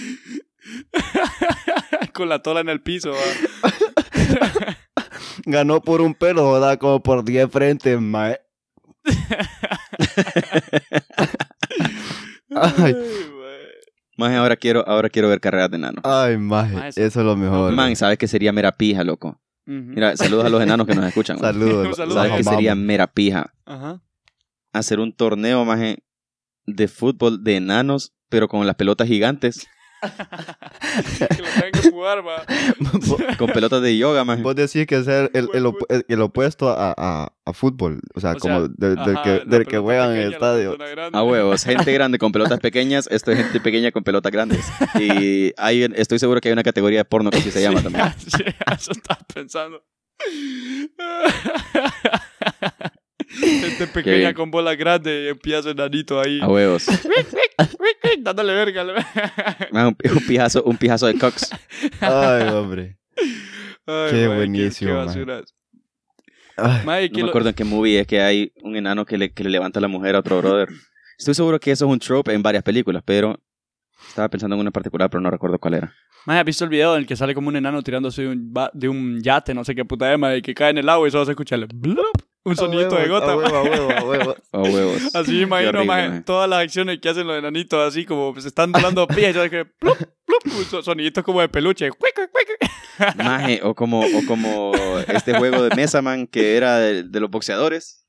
con 2.14 2.30
la 2.30 2.40
tola 2.42 2.62
en 2.62 2.70
el 2.70 2.82
piso. 2.82 3.14
Ganó 5.46 5.82
por 5.82 6.02
un 6.02 6.16
pelo, 6.16 6.44
joda, 6.44 6.78
como 6.78 7.04
por 7.04 7.24
10 7.24 7.52
frentes, 7.52 8.00
maje. 8.02 8.40
Ay, 12.56 12.94
mae. 12.94 12.96
Maje, 14.18 14.36
ahora 14.38 14.56
quiero, 14.56 14.88
ahora 14.88 15.10
quiero 15.10 15.28
ver 15.30 15.40
carreras 15.42 15.70
de 15.70 15.78
enanos. 15.78 16.02
ay, 16.06 16.38
maje, 16.38 16.74
Maje, 16.76 16.90
eso 16.90 17.20
es 17.20 17.26
lo 17.26 17.36
mejor. 17.36 17.74
Man, 17.74 17.96
¿sabes 17.96 18.18
qué 18.18 18.28
sería 18.28 18.52
mera 18.54 18.72
pija, 18.72 19.04
loco? 19.04 19.40
Mira, 19.68 20.16
saludos 20.16 20.46
a 20.46 20.50
los 20.50 20.62
enanos 20.62 20.86
que 20.86 20.94
nos 20.96 21.06
escuchan. 21.06 21.40
Saludos. 21.40 21.98
Saludo. 21.98 22.16
¿Sabes 22.16 22.34
qué 22.38 22.44
sería 22.44 22.76
mera 22.76 23.08
pija? 23.08 23.54
Ajá. 23.66 24.02
Hacer 24.74 25.00
un 25.00 25.12
torneo, 25.12 25.66
maje, 25.66 26.04
de 26.66 26.88
fútbol 26.88 27.44
de 27.44 27.58
enanos, 27.58 28.14
pero 28.30 28.48
con 28.48 28.66
las 28.66 28.76
pelotas 28.76 29.08
gigantes. 29.08 29.68
que 30.06 31.42
lo 31.42 31.48
tengan 31.50 31.72
que 31.72 31.90
jugar, 31.90 32.20
va. 32.28 32.44
Con 33.40 33.48
pelotas 33.50 33.82
de 33.82 33.98
yoga, 33.98 34.24
maje. 34.24 34.44
Vos 34.44 34.56
decís 34.56 34.86
que 34.86 34.98
es 34.98 35.08
el, 35.08 35.32
el, 35.34 35.50
el 35.54 35.66
op- 35.66 35.86
el- 35.90 36.06
el 36.08 36.22
opuesto 36.22 36.70
a, 36.70 36.94
a, 36.96 37.34
a 37.44 37.54
fútbol. 37.54 38.02
O 38.14 38.20
sea, 38.20 38.34
O 38.34 38.38
como 38.38 38.60
sea, 38.60 38.68
de- 38.78 38.90
del 38.96 39.00
Ajá, 39.16 39.24
que, 39.24 39.44
del 39.48 39.66
que 39.66 39.78
juegan 39.80 40.12
en 40.12 40.18
el 40.22 40.34
estadio. 40.34 40.78
A 41.12 41.24
huevos, 41.24 41.64
gente 41.64 41.92
grande 41.92 42.20
con 42.20 42.32
pelotas 42.32 42.60
pequeñas, 42.60 43.08
esto 43.10 43.32
es 43.32 43.38
gente 43.40 43.60
pequeña 43.62 43.92
con 43.92 44.04
pelotas 44.04 44.32
grandes. 44.32 44.64
Y 45.00 45.54
hay, 45.58 45.88
estoy 45.96 46.20
seguro 46.20 46.40
que 46.40 46.50
hay 46.50 46.54
una 46.54 46.64
categoría 46.64 47.00
de 47.00 47.06
porno 47.06 47.32
que 47.32 47.38
así 47.38 47.50
se 47.50 47.62
llama 47.64 47.82
también. 47.82 48.06
Sí, 48.20 48.44
eso 48.76 48.92
estaba 48.92 49.20
pensando. 49.34 49.84
Gente 53.62 53.88
pequeña 53.88 54.34
con 54.34 54.50
bola 54.52 54.76
grande 54.76 55.26
y 55.26 55.28
empieza 55.30 55.70
enanito 55.72 56.20
ahí. 56.20 56.40
A 56.42 56.48
huevos. 56.48 56.86
Dándole 58.20 58.54
verga. 58.54 58.86
Ah, 59.74 59.88
Un, 59.88 59.98
un 60.18 60.26
pijazo, 60.28 60.64
un 60.64 60.78
pijazo 60.78 61.08
de 61.08 61.18
cox. 61.18 61.52
Ay, 62.00 62.48
hombre. 62.50 62.98
Ay, 63.86 64.12
Qué 64.12 64.28
buenísimo, 64.28 64.92
Qué, 64.92 64.96
basuras. 64.98 65.56
Ay, 66.58 67.10
No 67.10 67.18
me 67.18 67.24
lo- 67.24 67.30
acuerdo 67.30 67.50
en 67.50 67.56
qué 67.56 67.64
movie 67.66 68.00
es 68.00 68.08
que 68.08 68.22
hay 68.22 68.54
un 68.64 68.76
enano 68.78 69.06
que 69.06 69.18
le, 69.18 69.32
que 69.34 69.44
le 69.44 69.50
levanta 69.50 69.80
a 69.80 69.82
la 69.82 69.88
mujer 69.88 70.16
a 70.16 70.20
otro 70.20 70.38
brother. 70.40 70.70
Estoy 71.18 71.34
seguro 71.34 71.60
que 71.60 71.72
eso 71.72 71.86
es 71.86 71.92
un 71.92 72.00
trope 72.00 72.34
en 72.34 72.42
varias 72.42 72.64
películas, 72.64 73.04
pero 73.06 73.40
estaba 74.08 74.30
pensando 74.30 74.56
en 74.56 74.62
una 74.62 74.72
particular, 74.72 75.10
pero 75.10 75.22
no 75.22 75.30
recuerdo 75.30 75.60
cuál 75.60 75.76
era. 75.76 75.94
Mae, 76.26 76.40
¿has 76.40 76.46
visto 76.46 76.64
el 76.64 76.70
video 76.70 76.96
en 76.96 77.02
el 77.02 77.08
que 77.08 77.16
sale 77.16 77.34
como 77.36 77.50
un 77.50 77.56
enano 77.56 77.82
tirándose 77.84 78.24
de 78.24 78.30
un, 78.30 78.54
ba- 78.54 78.72
de 78.74 78.90
un 78.90 79.22
yate, 79.22 79.54
no 79.54 79.64
sé 79.64 79.76
qué 79.76 79.86
puta 79.86 80.08
de 80.08 80.38
y 80.38 80.42
que 80.42 80.54
cae 80.54 80.72
en 80.72 80.78
el 80.80 80.90
agua 80.90 81.08
y 81.08 81.12
solo 81.12 81.26
se 81.26 81.32
escucha 81.32 81.56
el 81.56 81.68
blup, 81.68 82.22
un 82.46 82.56
sonidito 82.56 82.96
de 82.96 83.08
gota? 83.08 83.32
A 83.34 83.36
huevo, 83.36 83.56
a 83.58 83.64
huevo, 83.64 83.92
a 83.92 84.04
huevo. 84.04 84.36
A 84.54 84.60
huevos. 84.62 85.16
Así 85.16 85.32
me 85.34 85.42
imagino, 85.42 85.70
horrible, 85.70 85.86
mae. 85.88 86.22
todas 86.22 86.50
las 86.50 86.60
acciones 86.62 87.00
que 87.02 87.10
hacen 87.10 87.28
los 87.28 87.38
enanitos, 87.38 87.86
así 87.86 88.06
como 88.06 88.34
se 88.40 88.48
están 88.48 88.72
dando 88.72 89.06
pie 89.08 89.32
y 89.32 89.34
solo 89.34 89.50
que 89.50 89.66
plup, 89.66 89.98
plup, 89.98 90.46
un 90.58 90.64
so- 90.66 90.82
sonidito 90.82 91.24
como 91.24 91.42
de 91.42 91.50
peluche. 91.50 91.90
Maje, 93.18 93.60
o 93.64 93.76
como, 93.76 94.00
o 94.00 94.26
como 94.26 94.72
este 95.08 95.34
juego 95.38 95.62
de 95.64 95.76
Mesa 95.76 96.02
Man 96.02 96.28
que 96.28 96.56
era 96.56 96.78
de, 96.78 97.04
de 97.04 97.20
los 97.20 97.30
boxeadores, 97.30 98.02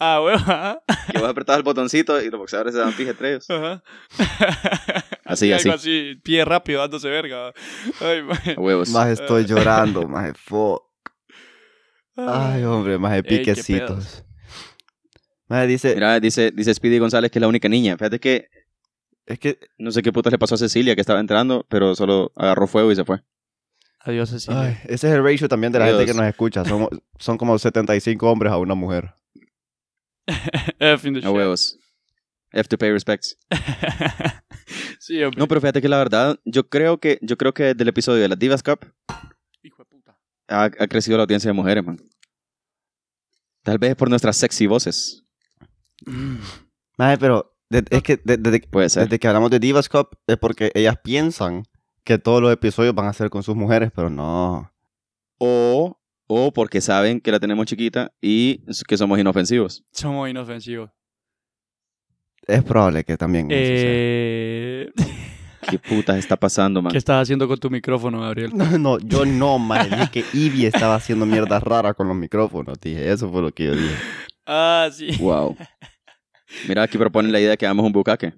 Ah, 0.00 0.20
huevo, 0.22 0.38
ajá. 0.38 0.80
que 1.10 1.18
vos 1.18 1.28
apretabas 1.28 1.58
el 1.58 1.64
botoncito 1.64 2.22
y 2.22 2.30
los 2.30 2.38
boxeadores 2.38 2.72
se 2.72 2.78
daban 2.78 2.94
pije 2.94 3.10
entre 3.10 3.30
ellos. 3.30 3.50
Ajá. 3.50 3.82
Así, 5.24 5.52
Algo 5.52 5.72
así. 5.72 5.88
así, 6.14 6.20
pie 6.22 6.44
rápido, 6.44 6.80
dándose 6.80 7.08
verga. 7.08 7.52
Ay, 8.00 8.22
mae. 8.22 8.54
A 8.56 8.60
huevos. 8.60 8.88
Más 8.90 9.08
estoy 9.08 9.44
llorando, 9.44 10.06
más 10.08 10.32
fuck. 10.38 10.84
Ay, 12.18 12.64
hombre, 12.64 12.98
más 12.98 13.12
de 13.12 13.22
piquecitos. 13.22 14.24
Dice, 15.66 15.94
Mira, 15.94 16.20
dice, 16.20 16.50
dice 16.50 16.74
Speedy 16.74 16.98
González 16.98 17.30
que 17.30 17.38
es 17.38 17.40
la 17.40 17.48
única 17.48 17.68
niña. 17.68 17.96
Fíjate 17.96 18.18
que 18.18 18.48
es 19.26 19.38
que, 19.38 19.58
no 19.78 19.92
sé 19.92 20.02
qué 20.02 20.12
putas 20.12 20.32
le 20.32 20.38
pasó 20.38 20.54
a 20.56 20.58
Cecilia 20.58 20.94
que 20.94 21.00
estaba 21.00 21.20
entrando, 21.20 21.64
pero 21.68 21.94
solo 21.94 22.32
agarró 22.34 22.66
fuego 22.66 22.90
y 22.90 22.96
se 22.96 23.04
fue. 23.04 23.22
Adiós, 24.00 24.30
Cecilia. 24.30 24.62
ay, 24.62 24.78
ese 24.84 25.08
es 25.08 25.14
el 25.14 25.22
ratio 25.22 25.48
también 25.48 25.72
de 25.72 25.78
la 25.78 25.86
gente 25.86 26.04
Dios. 26.04 26.16
que 26.16 26.20
nos 26.20 26.28
escucha. 26.28 26.64
Son, 26.64 26.88
son 27.18 27.38
como 27.38 27.58
75 27.58 28.30
hombres 28.30 28.52
a 28.52 28.58
una 28.58 28.74
mujer. 28.74 29.14
F 30.78 31.06
in 31.06 31.20
the 31.20 31.26
A 31.26 31.30
huevos. 31.30 31.78
Have 32.52 32.64
to 32.64 32.78
pay 32.78 32.90
respects. 32.90 33.38
sí, 34.98 35.22
hombre. 35.22 35.38
No, 35.38 35.46
pero 35.46 35.60
fíjate 35.60 35.82
que 35.82 35.88
la 35.88 35.98
verdad, 35.98 36.38
yo 36.44 36.68
creo 36.68 36.98
que, 36.98 37.18
yo 37.22 37.36
creo 37.36 37.52
que 37.52 37.64
desde 37.64 37.82
el 37.82 37.88
episodio 37.88 38.22
de 38.22 38.28
la 38.28 38.36
Divas 38.36 38.62
Cup. 38.62 38.86
Ha, 40.48 40.64
ha 40.64 40.86
crecido 40.88 41.16
la 41.16 41.24
audiencia 41.24 41.48
de 41.48 41.54
mujeres, 41.54 41.84
man. 41.84 41.98
Tal 43.62 43.78
vez 43.78 43.94
por 43.96 44.08
nuestras 44.08 44.36
sexy 44.36 44.66
voces. 44.66 45.24
Más 46.96 47.18
pero 47.18 47.54
de- 47.70 47.84
es 47.90 48.02
que 48.02 48.16
de- 48.24 48.36
desde, 48.36 48.60
Puede 48.60 48.88
ser. 48.88 49.04
desde 49.04 49.18
que 49.18 49.28
hablamos 49.28 49.50
de 49.50 49.58
Divas 49.58 49.88
Cup 49.88 50.10
es 50.26 50.36
porque 50.36 50.70
ellas 50.74 50.96
piensan 51.02 51.64
que 52.04 52.18
todos 52.18 52.40
los 52.40 52.52
episodios 52.52 52.94
van 52.94 53.06
a 53.06 53.12
ser 53.12 53.28
con 53.30 53.42
sus 53.42 53.54
mujeres, 53.56 53.90
pero 53.94 54.08
no. 54.10 54.72
O, 55.38 55.98
o 56.26 56.52
porque 56.52 56.80
saben 56.80 57.20
que 57.20 57.30
la 57.30 57.38
tenemos 57.40 57.66
chiquita 57.66 58.12
y 58.20 58.62
que 58.86 58.96
somos 58.96 59.18
inofensivos. 59.18 59.84
Somos 59.92 60.28
inofensivos. 60.30 60.90
Es 62.46 62.64
probable 62.64 63.04
que 63.04 63.16
también. 63.18 63.48
eso 63.50 64.94
sea. 64.96 65.17
Eh... 65.62 65.66
¿Qué 65.70 65.78
putas 65.78 66.16
está 66.18 66.36
pasando, 66.36 66.80
man? 66.82 66.92
¿Qué 66.92 66.98
estás 66.98 67.22
haciendo 67.22 67.46
con 67.48 67.58
tu 67.58 67.68
micrófono, 67.70 68.20
Gabriel? 68.20 68.50
No, 68.54 68.78
no, 68.78 68.98
yo 68.98 69.24
no, 69.24 69.58
man. 69.58 69.88
Dije 69.90 70.08
que 70.12 70.24
Ivy 70.38 70.66
estaba 70.66 70.94
haciendo 70.94 71.26
mierdas 71.26 71.62
raras 71.62 71.94
con 71.94 72.08
los 72.08 72.16
micrófonos. 72.16 72.78
Dije, 72.80 73.10
eso 73.10 73.30
fue 73.30 73.42
lo 73.42 73.50
que 73.52 73.64
yo 73.66 73.74
dije. 73.76 73.94
Ah, 74.46 74.88
sí. 74.92 75.16
Wow. 75.18 75.56
Mira, 76.68 76.82
aquí 76.84 76.96
proponen 76.96 77.30
la 77.32 77.40
idea 77.40 77.50
de 77.50 77.56
que 77.58 77.66
hagamos 77.66 77.84
un 77.84 77.92
bucaque. 77.92 78.32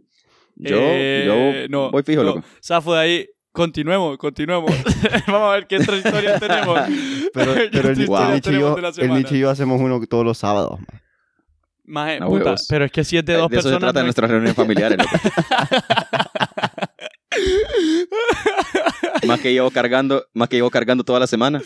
Yo, 0.57 0.77
Eh, 0.79 1.25
yo 1.27 1.69
no, 1.69 1.91
voy 1.91 2.03
fijo, 2.03 2.23
no. 2.23 2.35
loco. 2.37 2.45
Zafo 2.65 2.95
de 2.95 3.01
ahí. 3.01 3.27
Continuemos, 3.53 4.17
continuemos. 4.19 4.71
Vamos 5.27 5.51
a 5.51 5.55
ver 5.55 5.67
qué 5.67 5.77
otra 5.79 5.97
historia 5.97 6.39
tenemos. 6.39 6.79
Pero, 7.35 7.55
¿Qué 7.55 7.69
pero 7.73 7.89
el, 7.91 7.91
otra 7.91 7.91
el 7.93 8.01
historia 8.01 8.35
Nicho 8.35 8.51
y 8.51 8.53
tenemos 8.55 8.77
yo, 8.79 8.93
de 8.93 9.05
el? 9.07 9.15
Nicho 9.15 9.35
y 9.35 9.39
yo 9.41 9.51
hacemos 9.51 9.81
uno 9.81 10.01
todos 10.07 10.25
los 10.25 10.39
sábados. 10.39 10.79
man. 10.81 11.01
Maje, 11.85 12.19
A 12.23 12.27
puta, 12.27 12.55
pero 12.69 12.85
es 12.85 12.93
que 12.93 13.03
si 13.03 13.17
es 13.17 13.25
de 13.25 13.35
dos 13.35 13.51
de 13.51 13.57
eso 13.59 13.69
se 13.69 13.75
personas. 13.75 13.93
trata 13.93 14.01
no- 14.01 14.05
nuestras 14.07 14.31
reuniones 14.31 14.55
familiares, 14.55 14.99
loco. 14.99 15.11
más 19.27 19.41
que 19.41 19.53
llevo 19.53 19.71
cargando, 19.71 20.25
más 20.35 20.49
que 20.49 20.57
llevo 20.57 20.71
cargando 20.71 21.05
toda 21.05 21.21
la 21.21 21.27
semana. 21.27 21.61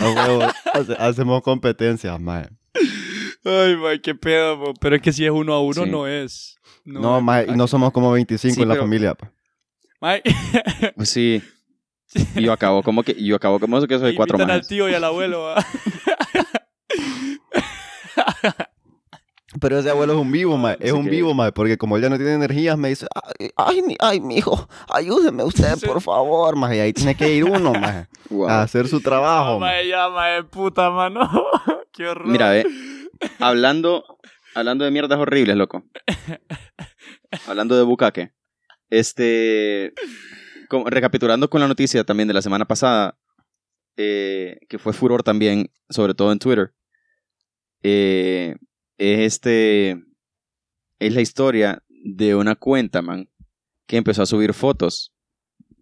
Huevo, 0.00 0.42
hace- 0.72 0.96
hacemos 0.98 1.42
competencias, 1.42 2.18
man. 2.20 2.58
Ay, 3.44 3.76
mae, 3.76 4.00
qué 4.00 4.14
pedo. 4.14 4.74
Pero 4.80 4.96
es 4.96 5.02
que 5.02 5.12
si 5.12 5.24
es 5.24 5.30
uno 5.30 5.54
a 5.54 5.60
uno, 5.62 5.84
Sí. 5.84 5.90
no 5.90 6.06
es. 6.06 6.56
No, 6.84 7.18
es 7.18 7.24
mae, 7.24 7.46
y 7.48 7.52
no 7.56 7.66
somos 7.66 7.92
como 7.92 8.10
25 8.12 8.54
Sí, 8.54 8.62
en 8.62 8.68
la 8.68 8.74
pero- 8.74 8.84
familia. 8.84 9.14
pa. 9.14 9.32
Mae, 10.00 10.22
Pues 10.96 11.08
sí. 11.10 11.42
Y 12.34 12.42
yo 12.42 12.52
acabo 12.52 12.82
como 12.82 13.02
que, 13.04 13.14
yo 13.22 13.36
acabo 13.36 13.60
como 13.60 13.80
que 13.86 13.98
soy 13.98 14.16
cuatro 14.16 14.36
invitan 14.36 14.50
al 14.50 14.58
más. 14.60 14.68
tío 14.68 14.88
y 14.88 14.94
al 14.94 15.04
abuelo. 15.04 15.54
Pero 19.60 19.78
ese 19.78 19.90
abuelo 19.90 20.14
es 20.14 20.18
un 20.18 20.32
vivo, 20.32 20.56
mae. 20.56 20.74
Es 20.80 20.90
Así 20.90 20.98
un 20.98 21.04
que- 21.04 21.10
vivo, 21.10 21.34
mae. 21.34 21.52
Porque 21.52 21.76
como 21.78 21.96
él 21.96 22.02
ya 22.02 22.08
no 22.08 22.16
tiene 22.16 22.34
energías, 22.34 22.78
me 22.78 22.88
dice, 22.88 23.06
ay, 23.38 23.50
ay, 23.56 23.82
mi, 23.82 23.96
ay, 24.00 24.20
mi 24.20 24.36
hijo, 24.38 24.68
ayúdeme 24.88 25.44
usted, 25.44 25.76
Sí. 25.76 25.86
por 25.86 26.00
favor, 26.00 26.56
mae. 26.56 26.76
Y 26.76 26.80
ahí 26.80 26.92
tiene 26.92 27.14
que 27.14 27.32
ir 27.34 27.44
uno, 27.44 27.72
mae, 27.72 28.06
Wow. 28.30 28.48
a 28.48 28.62
hacer 28.62 28.88
su 28.88 29.00
trabajo, 29.00 29.52
No, 29.54 29.58
mae. 29.60 29.76
mae, 29.82 29.88
ya, 29.88 30.08
mae, 30.08 30.44
puta, 30.44 30.90
mano. 30.90 31.20
qué 31.92 32.08
horror. 32.08 32.26
Mira, 32.28 32.50
ve, 32.50 32.64
hablando, 33.38 34.04
hablando 34.54 34.84
de 34.84 34.90
mierdas 34.90 35.18
horribles, 35.18 35.56
loco. 35.56 35.84
hablando 37.46 37.76
de 37.76 37.82
bucaque. 37.82 38.32
Este, 38.88 39.92
como- 40.68 40.88
recapitulando 40.88 41.48
con 41.50 41.60
la 41.60 41.68
noticia 41.68 42.04
también 42.04 42.28
de 42.28 42.34
la 42.34 42.42
semana 42.42 42.64
pasada, 42.66 43.16
eh, 43.96 44.58
que 44.68 44.78
fue 44.78 44.92
furor 44.92 45.22
también, 45.22 45.70
sobre 45.88 46.14
todo 46.14 46.32
en 46.32 46.38
Twitter. 46.38 46.72
eh, 47.82 48.56
es 49.00 49.18
este, 49.20 50.02
es 50.98 51.14
la 51.14 51.20
historia 51.22 51.82
de 51.88 52.34
una 52.34 52.54
cuenta, 52.54 53.00
man, 53.02 53.28
que 53.86 53.96
empezó 53.96 54.22
a 54.22 54.26
subir 54.26 54.52
fotos 54.52 55.12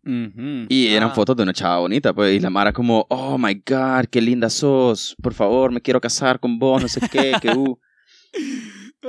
y 0.05 0.87
eran 0.89 1.11
Ah. 1.11 1.15
fotos 1.15 1.37
de 1.37 1.43
una 1.43 1.53
chava 1.53 1.81
bonita, 1.81 2.15
pues. 2.15 2.35
Y 2.35 2.41
la 2.41 2.49
Mara 2.49 2.73
como, 2.73 3.07
oh 3.11 3.37
my 3.37 3.55
God, 3.67 4.07
qué 4.11 4.23
linda 4.23 4.49
sos. 4.49 5.15
Por 5.23 5.35
favor, 5.35 5.71
me 5.71 5.83
quiero 5.83 6.01
casar 6.01 6.41
con 6.41 6.59
vos, 6.59 6.81
no 6.81 6.89
sé 6.89 7.01
qué, 7.13 7.35
que 7.43 7.51
uh. 7.51 7.79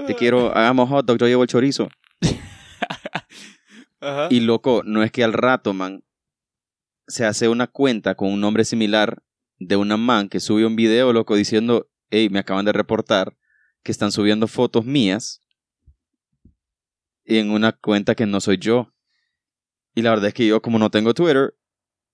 Te 0.08 0.15
quiero, 0.15 0.52
hagamos 0.58 0.89
hot 0.89 1.06
dog, 1.06 1.17
yo 1.17 1.28
llevo 1.28 1.43
el 1.43 1.48
chorizo. 1.50 1.88
Ajá. 4.02 4.28
Y 4.30 4.41
loco, 4.41 4.82
no 4.86 5.02
es 5.04 5.12
que 5.12 5.24
al 5.24 5.34
rato, 5.34 5.74
man, 5.74 6.04
se 7.08 7.26
hace 7.26 7.48
una 7.48 7.67
cuenta 7.67 8.15
con 8.15 8.34
un 8.34 8.41
nombre 8.41 8.65
similar 8.65 9.22
de 9.58 9.76
una 9.78 9.95
man 9.98 10.28
que 10.28 10.39
subió 10.41 10.67
un 10.67 10.76
video, 10.76 11.13
loco, 11.13 11.36
diciendo, 11.36 11.89
hey, 12.10 12.30
me 12.30 12.39
acaban 12.39 12.65
de 12.65 12.74
reportar 12.74 13.36
que 13.84 13.92
están 13.92 14.12
subiendo 14.12 14.48
fotos 14.48 14.86
mías 14.86 15.42
en 17.26 17.52
una 17.52 17.72
cuenta 17.72 18.15
que 18.15 18.26
no 18.26 18.42
soy 18.42 18.58
yo. 18.58 18.94
Y 19.96 20.02
la 20.02 20.12
verdad 20.12 20.28
es 20.28 20.34
que 20.34 20.48
yo, 20.48 20.62
como 20.62 20.80
no 20.80 20.89
tengo 20.89 21.13
Twitter, 21.13 21.56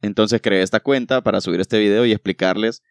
entonces 0.02 0.42
creé 0.42 0.62
esta 0.62 0.80
cuenta 0.80 1.22
para 1.22 1.42
subir 1.42 1.60
este 1.60 1.80
video 1.80 2.06
y 2.06 2.12
explicarles 2.12 2.84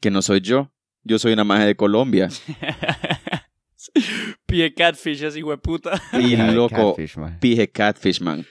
que 0.00 0.10
no 0.10 0.22
soy 0.22 0.40
yo. 0.40 0.72
Yo 1.02 1.18
soy 1.18 1.32
una 1.32 1.44
magia 1.44 1.66
de 1.66 1.76
Colombia. 1.76 2.28
Pie 4.46 4.74
catfish, 4.74 5.22
ese 5.22 5.38
hijo 5.38 5.50
de 5.50 5.58
puta. 5.58 6.00
Y 6.12 6.36
loco, 6.36 6.96
pije 7.40 7.70
catfish, 7.70 8.20
man. 8.20 8.44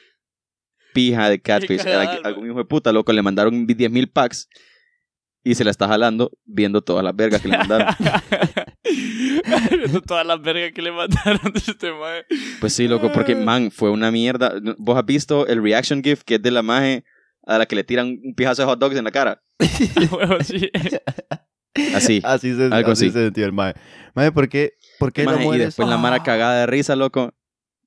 Pija 0.94 1.30
de 1.30 1.40
catfish. 1.40 1.82
algún 2.24 2.48
hijo 2.48 2.58
de 2.58 2.66
puta, 2.66 2.92
loco, 2.92 3.14
le 3.14 3.22
mandaron 3.22 3.68
10 3.68 3.92
mil 3.92 4.10
packs 4.10 4.50
y 5.44 5.56
se 5.56 5.64
la 5.64 5.72
está 5.72 5.88
jalando 5.88 6.32
viendo 6.46 6.82
todas 6.82 7.04
las 7.04 7.16
vergas 7.16 7.42
que 7.42 7.48
le 7.48 7.58
mandaron. 7.58 7.88
Todas 10.08 10.26
las 10.26 10.42
vergas 10.42 10.72
que 10.74 10.82
le 10.82 10.92
mandaron 10.92 11.52
de 11.54 11.60
este 11.60 11.92
mae. 11.92 12.26
pues 12.60 12.74
sí, 12.74 12.88
loco, 12.88 13.12
porque, 13.12 13.36
man, 13.36 13.72
fue 13.72 13.90
una 13.90 14.12
mierda. 14.12 14.54
¿Vos 14.78 14.98
has 14.98 15.06
visto 15.06 15.48
el 15.48 15.62
reaction 15.62 16.04
gift 16.04 16.24
que 16.24 16.36
es 16.36 16.42
de 16.42 16.52
la 16.52 16.62
maje 16.62 17.04
a 17.46 17.58
la 17.58 17.66
que 17.66 17.76
le 17.76 17.84
tiran 17.84 18.08
un 18.24 18.34
pijazo 18.36 18.62
de 18.62 18.68
hot 18.68 18.80
dogs 18.80 18.96
en 18.96 19.04
la 19.04 19.12
cara? 19.12 19.42
Así. 21.96 22.22
Así 22.24 22.56
se, 22.56 22.64
Algo 22.72 22.92
así 22.92 23.06
así. 23.06 23.12
se 23.12 23.24
sintió 23.26 23.46
el 23.46 23.54
mae. 23.54 23.74
Mae, 24.16 24.32
¿por 24.32 24.50
qué, 24.50 24.74
por 24.98 25.14
qué 25.14 25.24
Maje, 25.24 25.46
y 25.56 25.58
después 25.60 25.88
la 25.88 25.98
mara 25.98 26.18
Ah. 26.18 26.24
cagada 26.24 26.60
de 26.62 26.66
risa, 26.66 26.96
loco. 26.96 27.34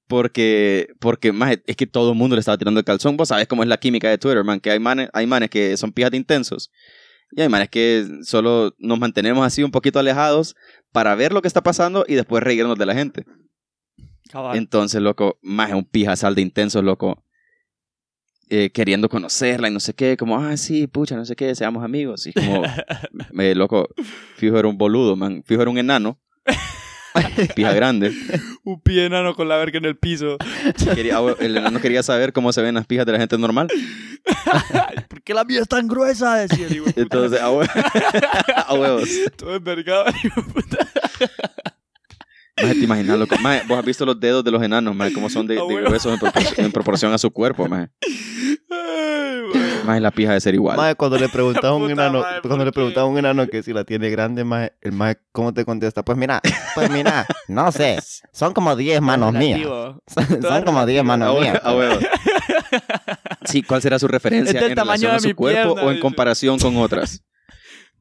Porque, 0.08 0.88
porque 1.00 1.32
más 1.32 1.56
es 1.66 1.76
que 1.76 1.86
todo 1.86 2.12
el 2.12 2.18
mundo 2.18 2.36
le 2.36 2.40
estaba 2.40 2.58
tirando 2.58 2.80
el 2.80 2.84
calzón. 2.84 3.16
Vos 3.16 3.28
sabes 3.28 3.46
cómo 3.48 3.62
es 3.62 3.68
la 3.68 3.78
química 3.78 4.08
de 4.10 4.18
Twitter, 4.18 4.44
man. 4.44 4.60
Que 4.60 4.70
hay 4.70 4.78
manes, 4.78 5.08
hay 5.12 5.26
manes 5.26 5.48
que 5.50 5.76
son 5.76 5.92
pijas 5.92 6.10
de 6.10 6.18
intensos. 6.18 6.70
Y 7.34 7.40
hay 7.40 7.48
manes 7.48 7.70
que 7.70 8.06
solo 8.22 8.74
nos 8.78 8.98
mantenemos 8.98 9.44
así 9.46 9.62
un 9.62 9.70
poquito 9.70 9.98
alejados 9.98 10.54
para 10.92 11.14
ver 11.14 11.32
lo 11.32 11.40
que 11.40 11.48
está 11.48 11.62
pasando 11.62 12.04
y 12.06 12.14
después 12.14 12.42
reírnos 12.42 12.78
de 12.78 12.86
la 12.86 12.94
gente. 12.94 13.24
Cabal. 14.30 14.56
Entonces, 14.56 15.00
loco, 15.00 15.38
más 15.42 15.70
es 15.70 15.74
un 15.74 15.84
pijazal 15.84 16.34
de 16.34 16.42
intensos, 16.42 16.84
loco. 16.84 17.24
eh, 18.50 18.70
queriendo 18.70 19.08
conocerla 19.08 19.68
y 19.68 19.72
no 19.72 19.80
sé 19.80 19.94
qué, 19.94 20.16
como, 20.18 20.36
ah, 20.38 20.56
sí, 20.58 20.86
pucha, 20.86 21.16
no 21.16 21.24
sé 21.24 21.34
qué, 21.36 21.54
seamos 21.54 21.82
amigos. 21.82 22.26
Y 22.26 22.34
como, 22.34 22.62
me, 23.32 23.54
loco, 23.54 23.88
fijo 24.36 24.58
era 24.58 24.68
un 24.68 24.76
boludo, 24.76 25.16
man. 25.16 25.42
Fijo 25.46 25.62
era 25.62 25.70
un 25.70 25.78
enano. 25.78 26.20
Pija 27.54 27.72
grande. 27.72 28.12
Un 28.64 28.80
pie 28.80 29.06
enano 29.06 29.34
con 29.34 29.48
la 29.48 29.56
verga 29.56 29.78
en 29.78 29.84
el 29.84 29.96
piso. 29.96 30.36
Quería- 30.94 31.18
ah, 31.18 31.34
el 31.40 31.56
enano 31.56 31.80
quería 31.80 32.02
saber 32.02 32.32
cómo 32.32 32.52
se 32.52 32.62
ven 32.62 32.74
las 32.74 32.86
pijas 32.86 33.06
de 33.06 33.12
la 33.12 33.18
gente 33.18 33.36
normal. 33.38 33.68
¿Por 35.08 35.22
qué 35.22 35.34
la 35.34 35.44
mía 35.44 35.60
es 35.60 35.68
tan 35.68 35.86
gruesa? 35.88 36.36
Decía 36.36 36.66
el 36.66 36.72
hijo 36.76 36.84
de 36.86 36.92
puta. 36.92 37.02
Entonces, 37.02 37.40
a, 37.40 37.50
hue- 37.50 37.68
a 38.66 38.74
huevos. 38.78 39.08
Todo 39.36 39.56
envergado. 39.56 40.06
el 40.06 40.14
hijo 40.24 40.40
de 40.42 40.52
puta. 40.52 40.78
Maje, 42.60 42.74
te 42.74 42.84
imaginas, 42.84 43.18
loco. 43.18 43.36
Maje, 43.40 43.62
vos 43.66 43.78
has 43.78 43.84
visto 43.84 44.04
los 44.06 44.18
dedos 44.20 44.44
de 44.44 44.50
los 44.50 44.62
enanos, 44.62 44.94
maje, 44.94 45.12
cómo 45.12 45.28
son 45.30 45.46
de, 45.46 45.56
gruesos 45.56 46.12
en, 46.12 46.20
propor- 46.20 46.54
en 46.58 46.70
proporción 46.72 47.12
a 47.12 47.18
su 47.18 47.30
cuerpo, 47.30 47.66
maje. 47.68 47.88
Man. 49.82 49.86
Maje, 49.88 50.00
la 50.00 50.10
pija 50.10 50.32
de 50.32 50.40
ser 50.40 50.54
igual. 50.54 50.76
Mae, 50.76 50.94
cuando 50.94 51.18
le 51.18 51.28
preguntaba 51.30 51.68
a 51.74 51.76
un 51.76 51.90
enano, 51.90 52.20
madre, 52.20 52.40
¿por 52.40 52.48
cuando 52.50 52.64
le 52.64 52.72
a 53.00 53.04
un 53.04 53.18
enano 53.18 53.46
que 53.48 53.62
si 53.62 53.72
la 53.72 53.84
tiene 53.84 54.10
grande, 54.10 54.44
mae, 54.44 54.72
el 54.80 54.92
mae, 54.92 55.18
¿cómo 55.32 55.52
te 55.52 55.64
contesta? 55.64 56.02
Pues 56.04 56.16
mira, 56.18 56.40
pues 56.74 56.90
mira, 56.90 57.26
no 57.48 57.70
sé, 57.72 57.98
son 58.32 58.52
como 58.54 58.74
10 58.76 59.00
manos 59.00 59.32
mías. 59.32 59.60
Son, 60.06 60.42
son 60.42 60.62
como 60.64 60.84
10 60.86 61.00
A 61.00 61.04
manos 61.04 61.36
hue- 61.36 61.40
mías. 61.40 61.60
a 61.62 61.74
huevos. 61.74 62.04
Sí, 63.44 63.62
¿cuál 63.62 63.82
será 63.82 63.98
su 63.98 64.08
referencia 64.08 64.52
Es 64.54 64.60
del 64.60 64.70
en 64.70 64.76
tamaño 64.76 65.08
relación 65.08 65.10
a 65.12 65.14
de 65.14 65.20
su 65.20 65.28
mi 65.28 65.34
cuerpo 65.34 65.74
pierna, 65.74 65.82
o 65.90 65.92
en 65.92 66.00
comparación 66.00 66.58
con 66.58 66.76
otras? 66.76 67.22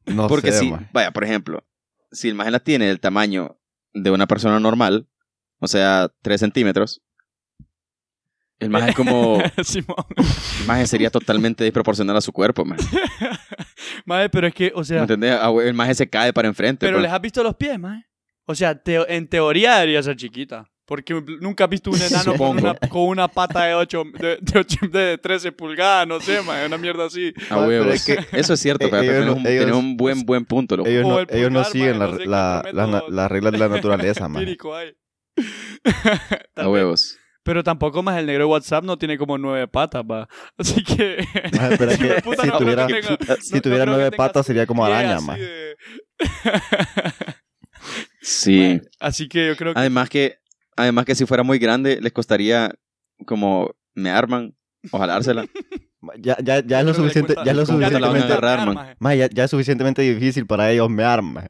No 0.06 0.26
Porque 0.28 0.52
sé, 0.52 0.60
si, 0.60 0.74
vaya, 0.92 1.10
por 1.12 1.24
ejemplo, 1.24 1.64
si 2.10 2.28
el 2.28 2.34
maje 2.34 2.50
la 2.50 2.60
tiene 2.60 2.86
del 2.86 3.00
tamaño 3.00 3.58
de 3.92 4.10
una 4.10 4.26
persona 4.26 4.58
normal, 4.60 5.08
o 5.60 5.66
sea, 5.68 6.10
3 6.22 6.40
centímetros, 6.40 7.02
el 8.64 8.70
maje 8.70 8.90
es 8.90 8.96
como, 8.96 9.42
Simón. 9.64 9.96
el 10.60 10.66
maje 10.66 10.86
sería 10.86 11.10
totalmente 11.10 11.64
desproporcional 11.64 12.16
a 12.16 12.20
su 12.20 12.32
cuerpo, 12.32 12.64
maje. 12.64 12.82
Mae, 14.06 14.28
pero 14.30 14.46
es 14.46 14.54
que, 14.54 14.72
o 14.74 14.78
¿Me 14.80 14.84
sea, 14.84 15.00
entendés? 15.02 15.36
Ah, 15.40 15.52
El 15.62 15.74
maje 15.74 15.94
se 15.94 16.08
cae 16.08 16.32
para 16.32 16.48
enfrente. 16.48 16.86
pero 16.86 16.96
pues. 16.98 17.02
les 17.04 17.12
has 17.12 17.20
visto 17.20 17.42
los 17.42 17.54
pies, 17.56 17.78
mae. 17.78 18.04
O 18.46 18.54
sea, 18.54 18.80
en 18.86 19.28
teoría 19.28 19.76
debería 19.76 20.02
ser 20.02 20.16
chiquita. 20.16 20.66
Porque 20.84 21.14
nunca 21.40 21.64
has 21.64 21.70
visto 21.70 21.90
un 21.90 22.00
enano 22.02 22.34
con 22.34 22.58
una, 22.58 22.74
con 22.74 23.02
una 23.02 23.28
pata 23.28 23.64
de 23.64 23.74
8, 23.74 24.02
de, 24.18 24.38
de, 24.40 24.58
ocho- 24.58 24.88
de 24.90 25.16
13 25.18 25.52
pulgadas, 25.52 26.06
no 26.08 26.20
sé, 26.20 26.42
mae, 26.42 26.66
una 26.66 26.76
mierda 26.76 27.06
así. 27.06 27.32
A 27.50 27.54
pero 27.54 27.66
huevos. 27.66 27.94
es 27.94 28.04
que 28.04 28.18
Eso 28.36 28.54
es 28.54 28.60
cierto, 28.60 28.86
eh, 28.86 28.90
pero 28.90 29.02
ellos 29.02 29.14
tenés, 29.14 29.26
no- 29.26 29.32
un, 29.40 29.46
ellos- 29.46 29.60
tenés 29.64 29.76
un 29.76 29.96
buen, 29.96 30.26
buen 30.26 30.44
punto, 30.44 30.76
loco. 30.76 30.88
ellos 30.88 31.06
no, 31.06 31.20
el 31.20 31.26
ellos 31.30 31.50
no 31.52 31.62
pulgar, 31.62 31.72
siguen 31.72 31.98
la- 32.00 32.62
la- 32.72 32.86
la- 32.86 33.04
las 33.08 33.30
reglas 33.30 33.52
de 33.52 33.58
la 33.58 33.68
naturaleza, 33.68 34.28
hay. 34.34 34.56
A 36.56 36.68
huevos. 36.68 37.16
Pero 37.44 37.64
tampoco 37.64 38.02
más 38.02 38.18
el 38.18 38.26
negro 38.26 38.44
de 38.44 38.50
WhatsApp 38.50 38.84
no 38.84 38.96
tiene 38.96 39.18
como 39.18 39.36
nueve 39.36 39.66
patas, 39.68 40.02
va. 40.04 40.28
Así 40.58 40.82
que. 40.84 41.24
Pero 41.78 41.90
es 41.90 41.98
si 42.40 42.46
no 42.46 42.58
tuviera, 42.58 42.86
que 42.86 42.94
tenga- 43.02 43.36
si 43.40 43.50
no- 43.52 43.56
no 43.56 43.62
tuviera 43.62 43.84
creo 43.84 43.94
que 43.94 44.00
nueve 44.00 44.12
patas 44.16 44.46
sería 44.46 44.66
como 44.66 44.84
araña, 44.84 45.18
de- 45.36 45.76
Sí. 48.20 48.80
Así 49.00 49.28
que 49.28 49.48
yo 49.48 49.56
creo 49.56 49.74
que. 49.74 49.80
Además 49.80 50.08
que, 50.08 50.36
además 50.76 51.04
que 51.04 51.14
si 51.14 51.26
fuera 51.26 51.42
muy 51.42 51.58
grande, 51.58 52.00
les 52.00 52.12
costaría 52.12 52.72
como 53.26 53.74
me 53.94 54.10
arman 54.10 54.54
o 54.90 54.98
jalársela. 54.98 55.44
Ya, 56.18 56.36
ya, 56.42 56.64
ya 56.64 56.80
es 56.80 56.86
lo 56.86 56.94
suficiente, 56.94 57.34
ya 57.44 57.52
es 57.52 57.56
lo 57.56 57.64
¿Cómo 57.64 57.78
te 57.78 57.84
la 57.84 58.08
van 58.08 58.16
a 58.16 58.20
suficientemente, 58.20 58.96
maje. 59.00 59.18
ya, 59.18 59.28
ya 59.30 59.44
es 59.44 59.50
suficientemente 59.50 60.02
difícil 60.02 60.46
para 60.46 60.68
ellos 60.70 60.90
mear, 60.90 61.22
mae. 61.22 61.48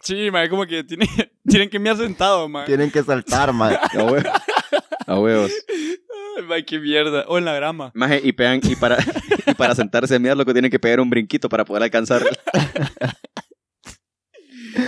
Sí, 0.00 0.30
mae, 0.30 0.48
como 0.50 0.66
que 0.66 0.84
tiene, 0.84 1.06
tienen 1.48 1.70
que 1.70 1.78
me 1.78 1.94
sentado, 1.96 2.48
mae. 2.48 2.66
Tienen 2.66 2.90
que 2.90 3.02
saltar, 3.02 3.52
mae. 3.54 3.78
A 5.08 5.18
huevos. 5.18 5.50
Ay, 6.50 6.64
qué 6.64 6.78
mierda. 6.78 7.24
O 7.28 7.38
en 7.38 7.46
la 7.46 7.54
grama. 7.54 7.90
Maje, 7.94 8.20
y 8.22 8.32
pegan, 8.32 8.60
y 8.62 8.76
para, 8.76 8.98
y 9.46 9.54
para 9.54 9.74
sentarse 9.74 10.14
a 10.14 10.18
mirar, 10.18 10.36
lo 10.36 10.44
que 10.44 10.52
tienen 10.52 10.70
que 10.70 10.78
pegar 10.78 11.00
un 11.00 11.08
brinquito 11.08 11.48
para 11.48 11.64
poder 11.64 11.82
alcanzar. 11.82 12.22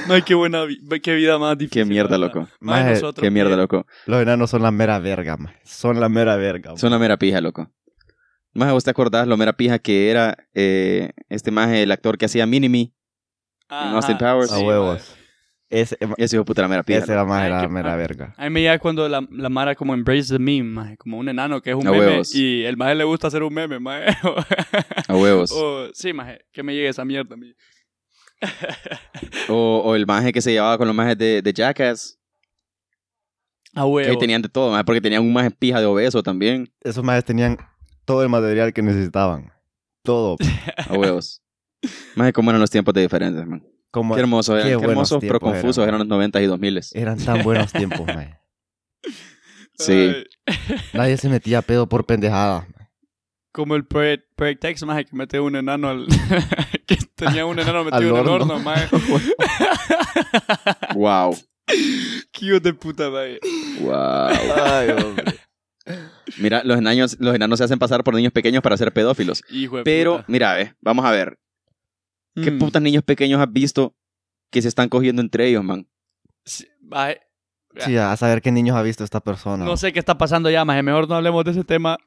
Ay, 0.09 0.23
qué 0.23 0.35
buena 0.35 0.65
qué 1.03 1.15
vida 1.15 1.39
más 1.39 1.57
difícil. 1.57 1.83
Qué 1.83 1.89
mierda, 1.89 2.19
la 2.19 2.27
verdad. 2.27 2.43
loco. 2.43 2.53
Maje, 2.61 2.91
nosotros 2.91 3.23
Qué 3.23 3.31
mierda, 3.31 3.57
loco. 3.57 3.87
Los 4.07 4.21
enanos 4.23 4.51
son 4.51 4.63
la 4.63 4.71
mera 4.71 4.99
verga, 4.99 5.39
mae. 5.39 5.59
Son 5.65 5.99
la 5.99 6.11
mera 6.11 6.37
verga. 6.37 6.75
Es 6.75 6.83
una 6.83 6.99
mera 6.99 7.17
pija, 7.17 7.41
loco. 7.41 7.73
Maje, 8.53 8.73
¿vos 8.73 8.85
te 8.85 8.91
acordás 8.91 9.27
lo 9.27 9.39
mera 9.39 9.55
pija 9.55 9.79
que 9.79 10.11
era 10.11 10.37
eh, 10.53 11.13
este 11.29 11.51
maje, 11.51 11.83
el 11.83 11.93
actor 11.93 12.19
que 12.19 12.27
hacía 12.27 12.47
Minimi? 12.47 12.95
Ajá, 13.69 13.93
Austin 13.93 14.19
Powers. 14.19 14.53
A 14.53 14.59
sí, 14.59 14.65
huevos. 14.65 15.17
Ese, 15.71 15.97
Ese 16.17 16.35
hijo 16.37 16.43
de 16.43 16.47
puta 16.47 16.63
la 16.63 16.69
mera 16.69 16.83
pija. 16.83 16.99
ese 16.99 17.13
era 17.13 17.25
más 17.25 17.49
la 17.49 17.69
mera 17.69 17.95
verga. 17.95 18.35
A 18.37 18.45
mí 18.45 18.51
me 18.51 18.61
llega 18.61 18.79
cuando 18.81 19.09
la, 19.09 19.25
la 19.31 19.49
Mara 19.49 19.75
como 19.77 19.95
embrace 19.95 20.33
the 20.33 20.39
meme, 20.41 20.97
como 20.99 21.17
un 21.19 21.29
enano 21.29 21.63
que 21.63 21.71
es 21.71 21.77
un 21.77 21.87
A 21.87 21.93
meme 21.93 22.07
huevos. 22.07 22.35
y 22.35 22.65
el 22.65 22.77
maje 22.77 22.97
le 22.97 23.05
gusta 23.05 23.29
hacer 23.29 23.43
un 23.45 23.55
meme, 23.55 23.79
mae. 23.79 24.07
A 25.07 25.17
huevos. 25.17 25.53
o, 25.53 25.89
sí, 25.95 26.13
maje, 26.13 26.41
que 26.53 26.63
me 26.65 26.75
llegue 26.75 26.89
esa 26.89 27.05
mierda 27.05 27.35
a 27.35 27.39
mí. 27.39 27.55
O, 29.49 29.83
o 29.85 29.95
el 29.95 30.07
maje 30.07 30.33
que 30.33 30.41
se 30.41 30.53
llevaba 30.53 30.77
con 30.79 30.87
los 30.87 30.97
majes 30.97 31.17
de, 31.19 31.43
de 31.43 31.53
Jackass. 31.53 32.19
A 33.75 33.83
Que 33.83 33.87
ahí 33.87 33.91
huevo. 33.93 34.19
tenían 34.19 34.43
de 34.43 34.49
todo, 34.49 34.71
maje, 34.73 34.85
porque 34.85 35.01
tenían 35.01 35.23
un 35.23 35.33
maje 35.33 35.51
pija 35.53 35.79
de 35.81 35.87
obeso 35.87 36.23
también. 36.23 36.73
Esos 36.81 37.05
majes 37.05 37.25
tenían 37.25 37.57
todo 38.05 38.23
el 38.23 38.29
material 38.29 38.73
que 38.73 38.83
necesitaban. 38.83 39.53
Todo. 40.03 40.37
A 40.89 40.95
huevos. 40.95 41.43
maje, 42.17 42.33
cómo 42.33 42.51
eran 42.51 42.61
los 42.61 42.71
tiempos 42.71 42.93
de 42.95 43.03
diferentes, 43.03 43.47
man. 43.47 43.63
Como 43.91 44.15
Qué 44.15 44.21
hermosos, 44.21 44.63
qué 44.63 44.69
qué 44.69 44.85
hermosos 44.85 45.19
pero 45.21 45.41
confusos 45.41 45.79
eran. 45.79 45.89
eran 45.97 45.99
los 46.01 46.09
90 46.09 46.41
y 46.43 46.47
2000. 46.47 46.81
eran 46.95 47.19
tan 47.19 47.43
buenos 47.43 47.73
tiempos, 47.73 48.07
mae. 48.07 48.39
Sí. 49.79 50.13
Nadie 50.93 51.17
se 51.17 51.29
metía 51.29 51.59
a 51.59 51.63
pedo 51.63 51.89
por 51.89 52.05
pendejadas. 52.07 52.69
mae. 52.69 52.89
como 53.53 53.75
el 53.75 53.85
Project, 53.85 54.25
Project 54.37 54.65
X, 54.65 54.85
maje, 54.85 55.07
que 55.07 55.17
mete 55.17 55.41
un 55.41 55.57
enano 55.57 55.89
al... 55.89 56.07
que 56.87 56.97
tenía 57.17 57.45
un 57.47 57.59
enano 57.59 57.81
Al 57.81 57.85
metido 57.87 58.17
en 58.17 58.23
el 58.23 58.29
horno. 58.29 58.59
maje. 58.61 58.89
Wow. 60.95 61.37
Qué 62.33 62.47
hijo 62.47 62.61
de 62.61 62.75
puta, 62.75 63.11
maje. 63.11 63.39
Wow. 63.81 63.95
Ay, 64.65 64.91
hombre. 64.91 65.25
Mira, 66.39 66.63
los 66.65 66.79
enanos, 66.79 67.17
los 67.19 67.35
enanos 67.35 67.59
se 67.59 67.65
hacen 67.65 67.79
pasar 67.79 68.05
por 68.05 68.15
niños 68.15 68.33
pequeños 68.33 68.63
para 68.63 68.77
ser 68.77 68.93
pedófilos. 68.93 69.43
Hijo 69.51 69.79
de 69.79 69.83
Pero, 69.85 70.17
puta. 70.19 70.25
mira, 70.29 70.55
ve, 70.55 70.75
vamos 70.81 71.05
a 71.05 71.11
ver. 71.11 71.39
¿Qué 72.35 72.51
Mm. 72.51 72.59
putas 72.59 72.81
niños 72.83 73.03
pequeños 73.03 73.41
has 73.41 73.53
visto 73.53 73.95
que 74.51 74.63
se 74.63 74.69
están 74.69 74.89
cogiendo 74.89 75.23
entre 75.23 75.49
ellos, 75.49 75.65
man? 75.65 75.87
Sí, 76.45 76.67
maje, 76.81 77.21
Sí, 77.79 77.97
a 77.97 78.17
saber 78.17 78.43
qué 78.43 78.51
niños 78.51 78.77
ha 78.77 78.83
visto 78.83 79.05
esta 79.05 79.21
persona. 79.21 79.65
No 79.65 79.77
sé 79.77 79.93
qué 79.93 80.01
está 80.01 80.19
pasando 80.19 80.51
ya, 80.51 80.65
maje. 80.65 80.83
Mejor 80.83 81.09
no 81.09 81.15
hablemos 81.15 81.45
de 81.45 81.53
ese 81.53 81.63
tema. 81.65 81.99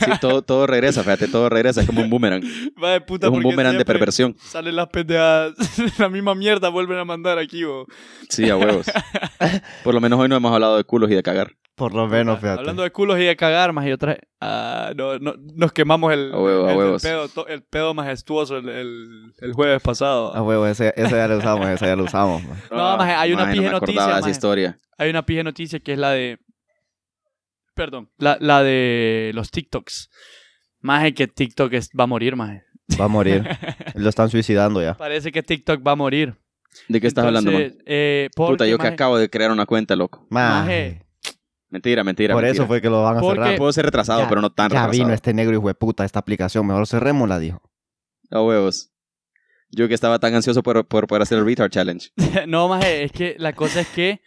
Sí, 0.00 0.10
todo, 0.20 0.42
todo 0.42 0.66
regresa, 0.66 1.02
fíjate, 1.02 1.28
todo 1.28 1.48
regresa. 1.48 1.80
Es 1.80 1.86
como 1.86 2.00
un 2.02 2.10
boomerang. 2.10 2.42
Maje, 2.76 3.00
puta, 3.02 3.26
Es 3.26 3.32
un 3.32 3.42
boomerang 3.42 3.76
de 3.76 3.84
perversión. 3.84 4.36
Salen 4.38 4.76
las 4.76 4.88
pendejadas. 4.88 5.54
la 5.98 6.08
misma 6.08 6.34
mierda 6.34 6.68
vuelven 6.68 6.98
a 6.98 7.04
mandar 7.04 7.38
aquí, 7.38 7.64
bo. 7.64 7.86
Sí, 8.28 8.48
a 8.48 8.56
huevos. 8.56 8.86
Por 9.84 9.94
lo 9.94 10.00
menos 10.00 10.18
hoy 10.18 10.28
no 10.28 10.36
hemos 10.36 10.52
hablado 10.52 10.76
de 10.76 10.84
culos 10.84 11.10
y 11.10 11.14
de 11.14 11.22
cagar. 11.22 11.52
Por 11.76 11.94
lo 11.94 12.08
menos, 12.08 12.40
fíjate. 12.40 12.58
Hablando 12.60 12.82
de 12.82 12.90
culos 12.90 13.18
y 13.18 13.24
de 13.24 13.36
cagar, 13.36 13.72
más 13.74 13.86
y 13.86 13.92
otra. 13.92 14.18
Ah, 14.40 14.92
no, 14.96 15.18
no, 15.18 15.34
nos 15.54 15.72
quemamos 15.72 16.10
el, 16.12 16.32
A 16.32 16.38
huevo, 16.40 16.66
a 16.66 16.72
el, 16.72 17.00
pedo, 17.02 17.28
to- 17.28 17.46
el 17.48 17.62
pedo 17.62 17.92
majestuoso 17.92 18.56
el, 18.56 18.68
el, 18.70 19.32
el 19.38 19.52
jueves 19.52 19.82
pasado. 19.82 20.34
A 20.34 20.42
huevo, 20.42 20.66
ese, 20.66 20.94
ese 20.96 21.14
ya 21.16 21.28
lo 21.28 21.36
usamos, 21.36 21.68
ese 21.68 21.84
ya 21.86 21.94
lo 21.94 22.04
usamos. 22.04 22.42
No, 22.70 22.96
maje, 22.96 23.12
hay 23.12 23.32
una 23.34 23.42
Maje, 23.44 23.56
no 23.56 23.60
pije 23.62 23.66
me 23.74 23.78
noticia, 23.80 24.02
esa 24.06 24.20
maje. 24.20 24.30
historia. 24.30 24.78
Hay 24.96 25.10
una 25.10 25.26
pije 25.26 25.44
noticia 25.44 25.78
que 25.80 25.92
es 25.92 25.98
la 25.98 26.10
de. 26.12 26.38
Perdón. 27.74 28.10
La, 28.16 28.38
la 28.40 28.62
de 28.62 29.32
los 29.34 29.50
TikToks. 29.50 30.08
Más 30.80 31.12
que 31.12 31.26
TikTok 31.26 31.72
es- 31.74 31.90
va 31.90 32.04
a 32.04 32.06
morir, 32.06 32.36
más. 32.36 32.62
Va 32.98 33.04
a 33.04 33.08
morir. 33.08 33.44
Lo 33.94 34.08
están 34.08 34.30
suicidando 34.30 34.80
ya. 34.80 34.94
Parece 34.94 35.30
que 35.30 35.42
TikTok 35.42 35.86
va 35.86 35.92
a 35.92 35.96
morir. 35.96 36.36
¿De 36.88 37.00
qué 37.00 37.06
estás 37.06 37.24
hablando, 37.26 37.52
man? 37.52 37.74
Eh, 37.86 38.28
Puta, 38.34 38.66
yo 38.66 38.78
que 38.78 38.86
acabo 38.86 39.18
de 39.18 39.28
crear 39.28 39.50
una 39.50 39.66
cuenta, 39.66 39.94
loco. 39.96 40.26
Maje. 40.30 41.02
Mentira, 41.76 42.02
mentira. 42.04 42.34
Por 42.34 42.42
mentira. 42.42 42.62
eso 42.62 42.66
fue 42.66 42.80
que 42.80 42.88
lo 42.88 43.02
van 43.02 43.18
a 43.18 43.20
Porque- 43.20 43.40
cerrar. 43.42 43.56
Puedo 43.58 43.72
ser 43.72 43.84
retrasado, 43.84 44.22
Ya- 44.22 44.28
pero 44.28 44.40
no 44.40 44.50
tan 44.50 44.70
Ya 44.70 44.80
retrasado. 44.86 44.92
vino 44.92 45.12
este 45.12 45.34
negro 45.34 45.54
hijo 45.54 45.68
de 45.68 45.74
puta 45.74 46.04
esta 46.04 46.18
aplicación. 46.18 46.66
Mejor 46.66 46.86
cerrémosla, 46.86 47.38
dijo. 47.38 47.60
A 48.30 48.40
huevos. 48.42 48.90
Yo 49.70 49.88
que 49.88 49.94
estaba 49.94 50.18
tan 50.18 50.34
ansioso 50.34 50.62
por, 50.62 50.86
por 50.86 51.06
poder 51.06 51.22
hacer 51.22 51.38
el 51.38 51.44
Retard 51.44 51.70
Challenge. 51.70 52.08
no, 52.48 52.68
maje, 52.68 53.02
es 53.04 53.12
que 53.12 53.36
la 53.38 53.52
cosa 53.52 53.80
es 53.80 53.88
que 53.88 54.20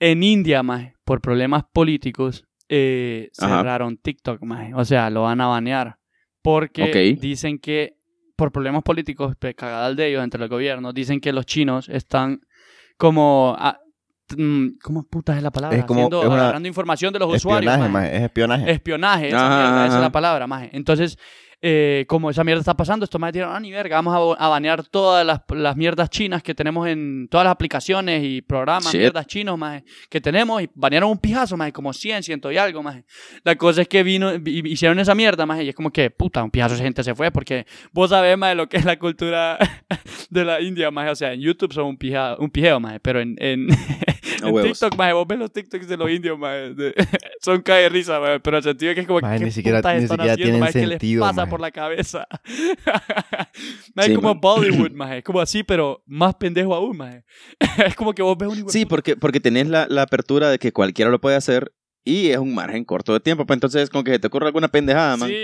en 0.00 0.22
India, 0.22 0.62
maje, 0.62 0.94
por 1.04 1.20
problemas 1.20 1.64
políticos, 1.72 2.44
eh, 2.68 3.30
Ajá. 3.38 3.58
cerraron 3.58 3.96
TikTok, 3.96 4.42
maje. 4.42 4.74
O 4.74 4.84
sea, 4.84 5.08
lo 5.10 5.22
van 5.22 5.40
a 5.40 5.46
banear. 5.46 5.98
Porque 6.42 7.16
dicen 7.20 7.58
que 7.58 7.96
por 8.36 8.52
problemas 8.52 8.82
políticos, 8.82 9.34
cagadas 9.56 9.96
de 9.96 10.08
ellos 10.08 10.22
entre 10.22 10.42
el 10.42 10.48
gobierno, 10.50 10.92
dicen 10.92 11.20
que 11.20 11.32
los 11.32 11.46
chinos 11.46 11.88
están 11.88 12.40
como... 12.98 13.56
ah, 13.58 13.78
¿Cómo 14.82 15.04
putas 15.04 15.36
es 15.36 15.42
la 15.42 15.50
palabra? 15.50 15.76
Es 15.78 15.84
como- 15.84 16.00
Haciendo- 16.00 16.22
es 16.22 16.28
una- 16.28 16.42
agarrando 16.42 16.68
información 16.68 17.12
de 17.12 17.18
los 17.20 17.34
usuarios. 17.34 17.72
Espionaje, 17.72 17.92
maje. 17.92 18.06
maje, 18.06 18.16
es 18.18 18.22
espionaje. 18.24 18.70
Espionaje, 18.72 19.28
esa, 19.28 19.46
Ajá, 19.46 19.56
mierda, 19.70 19.86
esa 19.86 19.96
es 19.96 20.02
la 20.02 20.12
palabra, 20.12 20.46
maje. 20.46 20.70
Entonces, 20.72 21.18
eh, 21.62 22.04
como 22.06 22.28
esa 22.28 22.44
mierda 22.44 22.60
está 22.60 22.76
pasando, 22.76 23.04
estos 23.04 23.18
más 23.18 23.32
dijeron, 23.32 23.54
ah, 23.56 23.58
ni 23.58 23.72
verga, 23.72 23.96
vamos 23.96 24.36
a, 24.38 24.44
a 24.44 24.48
banear 24.48 24.84
todas 24.84 25.24
las, 25.26 25.40
las 25.48 25.74
mierdas 25.74 26.10
chinas 26.10 26.42
que 26.42 26.54
tenemos 26.54 26.86
en 26.86 27.28
todas 27.30 27.44
las 27.44 27.52
aplicaciones 27.52 28.22
y 28.24 28.42
programas, 28.42 28.92
Shit. 28.92 29.00
mierdas 29.00 29.26
chinos, 29.26 29.56
maje, 29.58 29.82
que 30.10 30.20
tenemos, 30.20 30.62
y 30.62 30.68
banearon 30.74 31.10
un 31.10 31.18
pijazo, 31.18 31.56
maje, 31.56 31.72
como 31.72 31.94
100, 31.94 32.22
100 32.22 32.40
y 32.52 32.56
algo, 32.58 32.82
maje. 32.82 33.04
La 33.42 33.56
cosa 33.56 33.80
es 33.82 33.88
que 33.88 34.02
vino, 34.02 34.38
vi- 34.38 34.62
hicieron 34.70 34.98
esa 34.98 35.14
mierda, 35.14 35.46
maje, 35.46 35.64
y 35.64 35.70
es 35.70 35.74
como 35.74 35.90
que, 35.90 36.10
puta, 36.10 36.44
un 36.44 36.50
pijazo 36.50 36.74
de 36.76 36.82
gente 36.82 37.02
se 37.02 37.14
fue, 37.14 37.30
porque 37.30 37.66
vos 37.90 38.10
sabés, 38.10 38.36
maje, 38.36 38.54
lo 38.54 38.68
que 38.68 38.76
es 38.76 38.84
la 38.84 38.98
cultura 38.98 39.58
de 40.30 40.44
la 40.44 40.60
India, 40.60 40.90
maje, 40.90 41.10
o 41.10 41.16
sea, 41.16 41.32
en 41.32 41.40
YouTube 41.40 41.72
son 41.72 41.86
un, 41.86 41.96
pija, 41.96 42.36
un 42.38 42.50
pijeo, 42.50 42.78
maje, 42.80 43.00
pero 43.00 43.18
en, 43.20 43.34
en 44.48 44.54
huevos. 44.54 44.78
TikTok, 44.78 44.96
maje, 44.96 45.12
vos 45.12 45.26
ves 45.26 45.38
los 45.38 45.52
TikToks 45.52 45.88
de 45.88 45.96
los 45.96 46.10
indios, 46.10 46.38
maje, 46.38 46.74
de- 46.74 46.94
son 47.42 47.62
cae 47.62 47.82
de 47.84 47.88
risa, 47.88 48.20
maje, 48.20 48.40
pero 48.40 48.56
el 48.58 48.62
sentido 48.62 48.90
es 48.90 48.94
que 48.94 49.00
es 49.02 49.06
como 49.06 49.20
Maje, 49.20 49.38
que 49.38 49.44
ni 49.46 49.50
siquiera- 49.50 49.76
ni 49.78 49.78
están 49.80 50.00
siquiera 50.02 50.32
haciendo, 50.32 50.58
tienen 50.66 50.72
sentido, 50.72 51.20
les 51.24 51.28
pasa 51.30 51.40
maje. 51.42 51.50
por 51.50 51.60
la 51.60 51.70
cabeza? 51.70 52.26
maje, 53.94 54.08
Sí, 54.08 54.14
como 54.14 54.28
man. 54.34 54.40
Bollywood, 54.40 54.90
maje, 54.94 55.22
como 55.22 55.40
así, 55.40 55.62
pero 55.62 56.02
más 56.06 56.34
pendejo 56.34 56.74
aún, 56.74 56.96
maje. 56.96 57.24
es 57.86 57.94
como 57.94 58.12
que 58.12 58.22
vos 58.22 58.36
ves 58.38 58.48
un 58.48 58.68
Sí, 58.70 58.84
porque, 58.86 59.16
porque 59.16 59.40
tenés 59.40 59.68
la, 59.68 59.86
la 59.88 60.02
apertura 60.02 60.50
de 60.50 60.58
que 60.58 60.72
cualquiera 60.72 61.10
lo 61.10 61.20
puede 61.20 61.36
hacer 61.36 61.72
y 62.04 62.28
es 62.30 62.38
un 62.38 62.54
margen 62.54 62.84
corto 62.84 63.12
de 63.12 63.20
tiempo. 63.20 63.46
Pues 63.46 63.56
entonces, 63.56 63.90
con 63.90 64.04
que 64.04 64.12
se 64.12 64.18
te 64.18 64.26
ocurra 64.28 64.46
alguna 64.46 64.68
pendejada, 64.68 65.16
man, 65.16 65.28
Sí, 65.28 65.34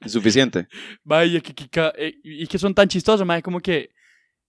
es 0.00 0.12
suficiente. 0.12 0.66
Vaya, 1.04 1.38
es 1.38 1.42
que, 1.42 1.54
eh, 1.98 2.14
y 2.22 2.42
es 2.42 2.48
que 2.48 2.58
son 2.58 2.74
tan 2.74 2.88
chistosos, 2.88 3.26
más 3.26 3.42
como 3.42 3.60
que 3.60 3.90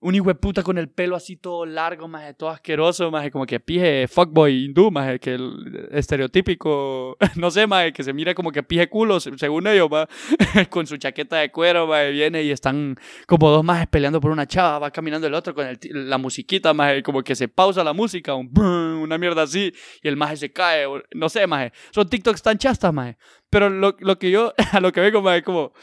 un 0.04 0.16
hijo 0.16 0.26
de 0.26 0.36
puta 0.36 0.64
con 0.64 0.78
el 0.80 0.90
pelo 0.90 1.16
así 1.16 1.38
todo 1.38 1.66
largo, 1.66 2.08
más 2.08 2.36
todo 2.36 2.50
asqueroso, 2.50 3.12
más 3.12 3.30
como 3.30 3.46
que 3.46 3.60
pije 3.60 4.08
fuckboy 4.08 4.66
hindú, 4.66 4.90
más 4.90 5.20
que 5.20 5.36
el 5.36 5.88
estereotípico, 5.92 7.18
no 7.36 7.52
sé, 7.52 7.68
más 7.68 7.92
que 7.92 8.04
se 8.04 8.12
mira 8.12 8.34
como 8.34 8.52
que 8.52 8.64
pije 8.64 8.90
culo, 8.90 9.20
se- 9.20 9.38
según 9.38 9.68
ellos, 9.68 9.90
va 9.92 10.08
con 10.70 10.88
su 10.88 10.98
chaqueta 10.98 11.38
de 11.38 11.52
cuero, 11.52 11.88
más 11.88 12.10
viene 12.12 12.42
y 12.44 12.52
están 12.52 12.96
como 13.28 13.50
dos 13.50 13.64
más 13.64 13.88
peleando 13.88 14.20
por 14.20 14.32
una 14.32 14.48
chava, 14.48 14.80
va 14.80 14.92
caminando 14.92 15.28
el 15.28 15.34
otro 15.34 15.54
con 15.54 15.68
el 15.68 15.78
la 15.92 16.18
musiquita, 16.18 16.74
más 16.74 17.02
como 17.04 17.22
que 17.24 17.36
se 17.36 17.48
pausa 17.48 17.84
la 17.84 17.94
música, 17.94 18.34
un 18.34 18.52
brrr, 18.52 18.96
una 18.96 19.18
mierda 19.18 19.44
así, 19.44 19.72
y 20.02 20.08
el 20.08 20.18
maje 20.18 20.38
se 20.38 20.52
cae, 20.52 20.86
no 21.14 21.30
sé, 21.30 21.46
más 21.48 21.72
son 21.92 22.10
TikToks 22.10 22.42
tan 22.42 22.58
chastas, 22.58 22.94
más 22.94 23.16
pero 23.52 23.70
lo, 23.70 23.96
lo 24.00 24.18
que 24.18 24.32
yo, 24.32 24.54
a 24.72 24.80
lo 24.80 24.92
que 24.92 25.12
más 25.22 25.38
es 25.38 25.44
como, 25.44 25.74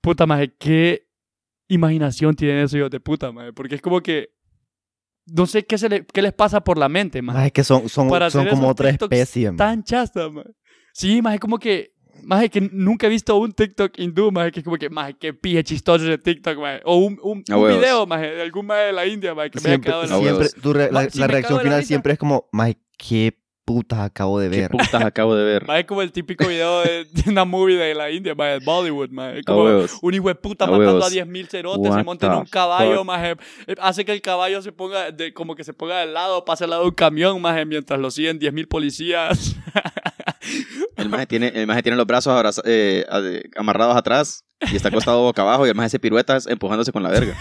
puta, 0.00 0.26
más 0.26 0.46
qué 0.58 1.05
imaginación 1.68 2.34
tienen 2.34 2.58
esos 2.58 2.74
hijos 2.78 2.90
de 2.90 3.00
puta, 3.00 3.32
maje. 3.32 3.52
Porque 3.52 3.74
es 3.76 3.80
como 3.82 4.00
que. 4.00 4.28
No 5.26 5.46
sé 5.46 5.64
qué, 5.66 5.76
se 5.76 5.88
le- 5.88 6.06
qué 6.06 6.22
les 6.22 6.32
pasa 6.32 6.62
por 6.62 6.78
la 6.78 6.88
mente, 6.88 7.20
maje. 7.20 7.38
Maje, 7.38 7.50
que 7.52 7.64
son, 7.64 7.88
son, 7.88 8.08
Para 8.08 8.30
son 8.30 8.46
como 8.46 8.68
otra 8.68 8.90
especie. 8.90 9.50
Tan 9.56 9.82
chasta, 9.82 10.28
maje. 10.30 10.50
Sí, 10.92 11.20
maje, 11.22 11.38
como 11.38 11.58
que. 11.58 11.92
Maje, 12.22 12.48
que 12.48 12.60
nunca 12.72 13.06
he 13.06 13.10
visto 13.10 13.36
un 13.36 13.52
TikTok 13.52 13.98
hindú, 13.98 14.32
maje, 14.32 14.50
que 14.50 14.60
es 14.60 14.64
como 14.64 14.78
que, 14.78 14.88
maje, 14.88 15.16
qué 15.20 15.34
pije 15.34 15.62
chistoso 15.62 16.04
ese 16.06 16.16
TikTok, 16.16 16.56
maje. 16.58 16.80
O 16.84 16.96
un, 16.96 17.18
un, 17.22 17.42
A 17.50 17.56
un 17.58 17.68
video, 17.68 18.06
maje, 18.06 18.30
de 18.30 18.42
algún 18.42 18.64
maje 18.66 18.84
de 18.84 18.92
la 18.94 19.06
India, 19.06 19.34
maje, 19.34 19.50
que 19.50 19.60
me 19.60 19.68
haya 19.68 19.74
Siempre, 19.74 19.90
quedado 19.90 20.04
en 20.04 20.10
la 20.10 20.18
siempre 20.18 20.48
tu 20.62 20.72
re- 20.72 20.90
la, 20.90 21.10
si 21.10 21.18
la 21.18 21.26
reacción 21.26 21.58
de 21.58 21.64
final 21.64 21.84
siempre 21.84 22.12
es 22.14 22.18
como, 22.18 22.48
maje, 22.52 22.78
qué 22.96 23.38
putas 23.66 23.98
acabo 23.98 24.38
de 24.40 24.48
¿Qué 24.48 24.60
ver. 24.62 24.70
putas 24.70 25.02
acabo 25.04 25.34
de 25.34 25.44
ver? 25.44 25.64
Maje, 25.66 25.84
como 25.84 26.00
el 26.00 26.10
típico 26.12 26.46
video 26.46 26.80
de, 26.82 27.04
de 27.04 27.30
una 27.30 27.44
movie 27.44 27.76
de 27.76 27.94
la 27.94 28.10
India, 28.10 28.32
Bollywood, 28.64 29.10
maje. 29.10 29.40
A 29.40 29.42
Como 29.42 29.84
un 30.02 30.14
hijo 30.14 30.28
de 30.28 30.34
puta 30.36 30.64
A 30.64 30.68
matando 30.68 30.92
huevos. 30.94 31.12
a 31.12 31.14
10.000 31.14 31.46
cerotes, 31.48 31.84
se 31.84 31.90
What 31.90 32.04
monta 32.04 32.26
en 32.28 32.32
un 32.34 32.44
caballo. 32.46 33.04
Eh, 33.66 33.74
Hace 33.80 34.04
que 34.06 34.12
el 34.12 34.22
caballo 34.22 34.62
se 34.62 34.72
ponga, 34.72 35.10
de, 35.10 35.34
como 35.34 35.54
que 35.56 35.64
se 35.64 35.74
ponga 35.74 35.98
del 35.98 36.14
lado, 36.14 36.44
pase 36.46 36.64
al 36.64 36.70
lado 36.70 36.82
de 36.84 36.88
un 36.88 36.94
camión, 36.94 37.42
maje, 37.42 37.66
mientras 37.66 38.00
lo 38.00 38.10
siguen 38.10 38.38
10.000 38.40 38.66
policías. 38.68 39.56
El 40.96 41.08
maje 41.08 41.26
tiene, 41.26 41.48
el 41.48 41.66
maje 41.66 41.82
tiene 41.82 41.96
los 41.96 42.06
brazos 42.06 42.32
abraza- 42.32 42.62
eh, 42.64 43.04
amarrados 43.56 43.96
atrás 43.96 44.44
y 44.72 44.76
está 44.76 44.88
acostado 44.88 45.20
boca 45.22 45.42
abajo 45.42 45.66
y 45.66 45.68
el 45.68 45.74
maje 45.74 45.86
hace 45.86 45.98
piruetas 45.98 46.46
empujándose 46.46 46.90
con 46.90 47.02
la 47.02 47.10
verga. 47.10 47.36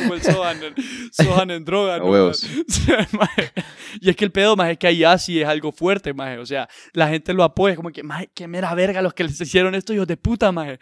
como 0.00 0.14
el 0.14 0.22
Sohan, 0.22 0.62
el 0.62 0.74
Sohan 1.12 1.50
en 1.50 1.64
droga, 1.64 1.96
A 1.96 1.98
¿no? 1.98 2.06
huevos. 2.06 2.46
Maje. 3.12 3.52
y 4.00 4.08
es 4.08 4.16
que 4.16 4.24
el 4.24 4.32
pedo, 4.32 4.56
maje, 4.56 4.72
es 4.72 4.78
que 4.78 4.86
allá 4.86 5.18
sí 5.18 5.40
es 5.40 5.46
algo 5.46 5.72
fuerte, 5.72 6.14
maje. 6.14 6.38
O 6.38 6.46
sea, 6.46 6.68
la 6.94 7.08
gente 7.08 7.34
lo 7.34 7.44
apoya, 7.44 7.72
es 7.72 7.76
como 7.76 7.90
que, 7.90 8.02
maje, 8.02 8.30
qué 8.34 8.48
mera 8.48 8.74
verga 8.74 9.02
los 9.02 9.12
que 9.12 9.24
les 9.24 9.38
hicieron 9.40 9.74
esto, 9.74 9.92
hijos 9.92 10.06
de 10.06 10.16
puta, 10.16 10.50
maje. 10.52 10.78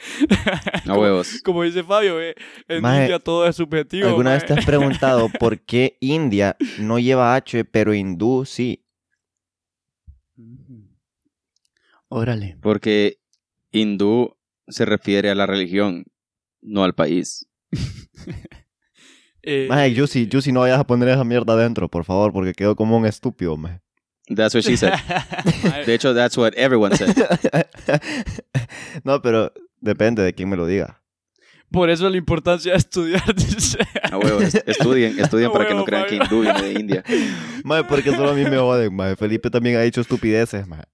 A 0.87 0.93
huevos. 0.99 1.41
Como 1.43 1.65
dice 1.65 1.83
Fabio, 1.83 2.21
eh, 2.21 2.35
en 2.69 2.83
Maje, 2.83 3.03
India 3.03 3.19
todo 3.19 3.47
es 3.49 3.57
subjetivo. 3.57 4.09
¿Alguna 4.09 4.35
vez 4.35 4.47
te 4.47 4.53
has 4.53 4.65
preguntado 4.65 5.29
por 5.41 5.59
qué 5.61 5.97
India 6.01 6.57
no 6.79 6.99
lleva 7.01 7.35
H, 7.35 7.65
pero 7.65 7.93
hindú 7.93 8.45
sí? 8.45 8.85
Órale. 12.09 12.57
Porque 12.61 13.19
hindú 13.73 14.37
se 14.69 14.85
refiere 14.85 15.31
a 15.31 15.35
la 15.35 15.47
religión, 15.47 16.05
no 16.63 16.85
al 16.85 16.95
país. 16.95 17.47
Eh, 19.47 19.67
Maje, 19.69 19.95
Juicy, 19.95 20.27
Juicy, 20.31 20.53
no 20.53 20.61
vayas 20.61 20.81
a 20.81 20.87
poner 20.87 21.07
esa 21.11 21.23
mierda 21.23 21.53
adentro, 21.53 21.91
por 21.91 22.07
favor, 22.07 22.33
porque 22.33 22.55
quedo 22.55 22.75
como 22.77 22.97
un 22.97 23.05
estúpido. 23.05 23.59
That's 24.35 24.55
what 24.55 24.65
she 24.65 24.77
said. 24.77 24.95
De 25.87 25.93
hecho, 25.93 26.15
that's 26.15 26.39
what 26.39 26.55
everyone 26.57 26.97
said. 26.97 27.15
no, 29.05 29.21
pero 29.21 29.53
depende 29.81 30.23
de 30.23 30.33
quién 30.33 30.49
me 30.49 30.57
lo 30.57 30.67
diga. 30.67 31.03
Por 31.71 31.91
eso 31.91 32.09
la 32.09 32.17
importancia 32.17 32.73
de 32.73 32.79
estudiar, 32.79 33.35
dice. 33.35 33.79
A 34.11 34.17
huevos. 34.17 34.55
Estudien, 34.67 35.19
estudien 35.19 35.51
A 35.51 35.53
para 35.53 35.67
que 35.67 35.75
no 35.75 35.81
huevo, 35.81 35.87
crean 35.87 36.07
que 36.07 36.17
hindú 36.17 36.41
viene 36.41 36.63
de 36.63 36.73
India. 36.73 37.05
Maje, 37.65 37.85
porque 37.85 38.13
solo 38.13 38.31
a 38.31 38.35
mí 38.35 38.45
me 38.45 38.57
joden, 38.57 38.95
maje. 38.95 39.17
Felipe 39.17 39.51
también 39.51 39.77
ha 39.77 39.81
dicho 39.81 40.01
estupideces, 40.01 40.67
maje. 40.67 40.85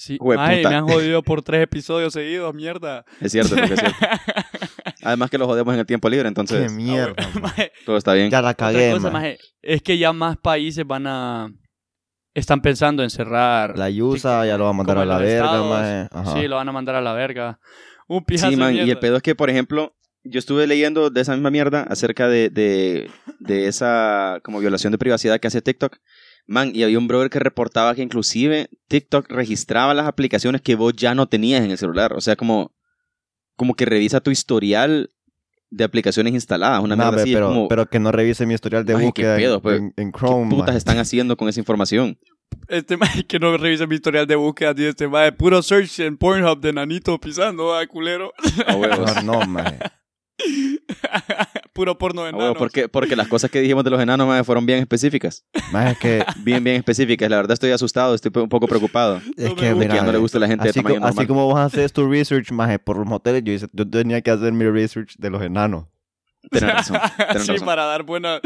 Sí, 0.00 0.16
puta. 0.16 0.46
me 0.46 0.64
han 0.76 0.88
jodido 0.88 1.22
por 1.22 1.42
tres 1.42 1.62
episodios 1.62 2.12
seguidos, 2.14 2.54
mierda. 2.54 3.04
Es 3.20 3.32
cierto, 3.32 3.54
es 3.56 3.78
cierto. 3.78 3.96
Además 5.02 5.30
que 5.30 5.38
lo 5.38 5.46
jodemos 5.46 5.74
en 5.74 5.80
el 5.80 5.86
tiempo 5.86 6.08
libre, 6.08 6.24
Qué 6.24 6.28
entonces 6.28 6.72
mierda. 6.72 7.14
maje. 7.16 7.40
Maje, 7.40 7.72
todo 7.84 7.96
está 7.96 8.14
bien. 8.14 8.30
Ya 8.30 8.40
la 8.42 8.50
otra 8.50 8.66
cagué, 8.72 8.92
cosa, 8.92 9.10
maje. 9.10 9.12
maje, 9.12 9.38
es 9.62 9.82
que 9.82 9.98
ya 9.98 10.12
más 10.12 10.36
países 10.38 10.86
van 10.86 11.06
a... 11.06 11.50
Están 12.32 12.60
pensando 12.62 13.02
en 13.02 13.10
cerrar... 13.10 13.76
La 13.76 13.90
Yusa 13.90 14.46
ya 14.46 14.56
lo 14.56 14.64
va 14.64 14.70
a 14.70 14.74
mandar 14.74 14.98
a 14.98 15.04
la 15.04 15.18
verga, 15.18 15.62
maje. 15.64 16.08
Ajá. 16.12 16.32
Sí, 16.34 16.48
lo 16.48 16.56
van 16.56 16.68
a 16.68 16.72
mandar 16.72 16.94
a 16.94 17.00
la 17.00 17.12
verga. 17.12 17.58
Un 18.08 18.24
pijazo 18.24 18.50
Sí, 18.50 18.56
de 18.56 18.60
man, 18.62 18.74
y 18.74 18.78
el 18.78 18.84
mierda. 18.86 19.00
pedo 19.00 19.16
es 19.16 19.22
que, 19.22 19.34
por 19.34 19.50
ejemplo, 19.50 19.94
yo 20.22 20.38
estuve 20.38 20.66
leyendo 20.66 21.10
de 21.10 21.20
esa 21.20 21.32
misma 21.32 21.50
mierda 21.50 21.82
acerca 21.82 22.28
de, 22.28 22.48
de, 22.50 23.10
de 23.38 23.66
esa 23.66 24.38
como 24.44 24.60
violación 24.60 24.92
de 24.92 24.98
privacidad 24.98 25.40
que 25.40 25.48
hace 25.48 25.60
TikTok. 25.62 25.96
Man, 26.50 26.72
y 26.74 26.82
había 26.82 26.98
un 26.98 27.06
brother 27.06 27.30
que 27.30 27.38
reportaba 27.38 27.94
que 27.94 28.02
inclusive 28.02 28.68
TikTok 28.88 29.30
registraba 29.30 29.94
las 29.94 30.08
aplicaciones 30.08 30.60
que 30.60 30.74
vos 30.74 30.92
ya 30.94 31.14
no 31.14 31.28
tenías 31.28 31.64
en 31.64 31.70
el 31.70 31.78
celular. 31.78 32.12
O 32.12 32.20
sea, 32.20 32.34
como, 32.34 32.74
como 33.54 33.74
que 33.74 33.84
revisa 33.84 34.20
tu 34.20 34.32
historial 34.32 35.10
de 35.70 35.84
aplicaciones 35.84 36.34
instaladas. 36.34 36.82
Una 36.82 36.96
be, 37.12 37.22
así. 37.22 37.32
pero, 37.32 37.48
como, 37.50 37.68
pero 37.68 37.86
que 37.86 38.00
no 38.00 38.10
revise 38.10 38.46
mi 38.46 38.54
historial 38.54 38.84
de 38.84 38.96
búsqueda 38.96 39.36
en- 39.36 39.40
pedo, 39.40 39.62
pues. 39.62 39.78
en, 39.78 39.94
en 39.96 40.10
¿qué 40.10 40.18
Chrome. 40.18 40.50
putas 40.50 40.74
están 40.74 40.98
haciendo 40.98 41.36
con 41.36 41.48
esa 41.48 41.60
información? 41.60 42.18
Este 42.66 42.96
maje 42.96 43.24
que 43.24 43.38
no 43.38 43.56
revisa 43.56 43.86
mi 43.86 43.94
historial 43.94 44.26
de 44.26 44.34
búsqueda, 44.34 44.74
tío, 44.74 44.88
este 44.88 45.06
maje, 45.06 45.30
puro 45.30 45.62
search 45.62 46.00
en 46.00 46.16
Pornhub 46.16 46.60
de 46.60 46.72
nanito 46.72 47.16
pisando, 47.20 47.72
culero. 47.88 48.32
A 48.66 48.74
huevos. 48.74 48.98
Mejor 48.98 49.22
no, 49.24 49.46
maje. 49.46 49.78
puro 51.72 51.96
porno 51.98 52.22
de 52.22 52.28
A 52.28 52.32
huevos, 52.32 52.42
enanos. 52.44 52.58
porque, 52.58 52.88
porque 52.88 53.16
las 53.16 53.28
cosas 53.28 53.50
que 53.50 53.60
dijimos 53.60 53.84
de 53.84 53.90
los 53.90 54.00
enanos 54.00 54.46
fueron 54.46 54.66
bien 54.66 54.78
específicas. 54.80 55.44
Es 55.52 55.98
que, 55.98 56.24
Bien, 56.42 56.62
bien 56.62 56.76
específicas. 56.76 57.28
La 57.30 57.36
verdad 57.36 57.52
estoy 57.52 57.70
asustado, 57.70 58.14
estoy 58.14 58.32
un 58.42 58.48
poco 58.48 58.66
preocupado. 58.66 59.20
es 59.36 59.54
que 59.54 59.74
mira, 59.74 59.94
que 59.94 60.02
no 60.02 60.12
le 60.12 60.18
gusta 60.18 60.38
a 60.38 60.40
la 60.40 60.46
gente 60.48 60.64
de 60.64 60.70
así, 60.70 60.80
tamaño 60.82 61.00
co- 61.00 61.06
así 61.06 61.16
normal. 61.16 61.26
como 61.28 61.46
vos 61.46 61.58
haces 61.60 61.92
tu 61.92 62.08
research, 62.08 62.50
maje, 62.52 62.78
por 62.78 62.96
los 62.98 63.06
moteles, 63.06 63.42
yo, 63.44 63.52
hice- 63.52 63.68
yo 63.72 63.88
tenía 63.88 64.20
que 64.20 64.30
hacer 64.30 64.52
mi 64.52 64.64
research 64.66 65.16
de 65.18 65.30
los 65.30 65.42
enanos. 65.42 65.86
Tenés 66.50 66.72
razón. 66.74 66.98
tenés 67.28 67.42
sí, 67.44 67.52
razón. 67.52 67.66
para 67.66 67.84
dar 67.84 68.02
buena... 68.02 68.40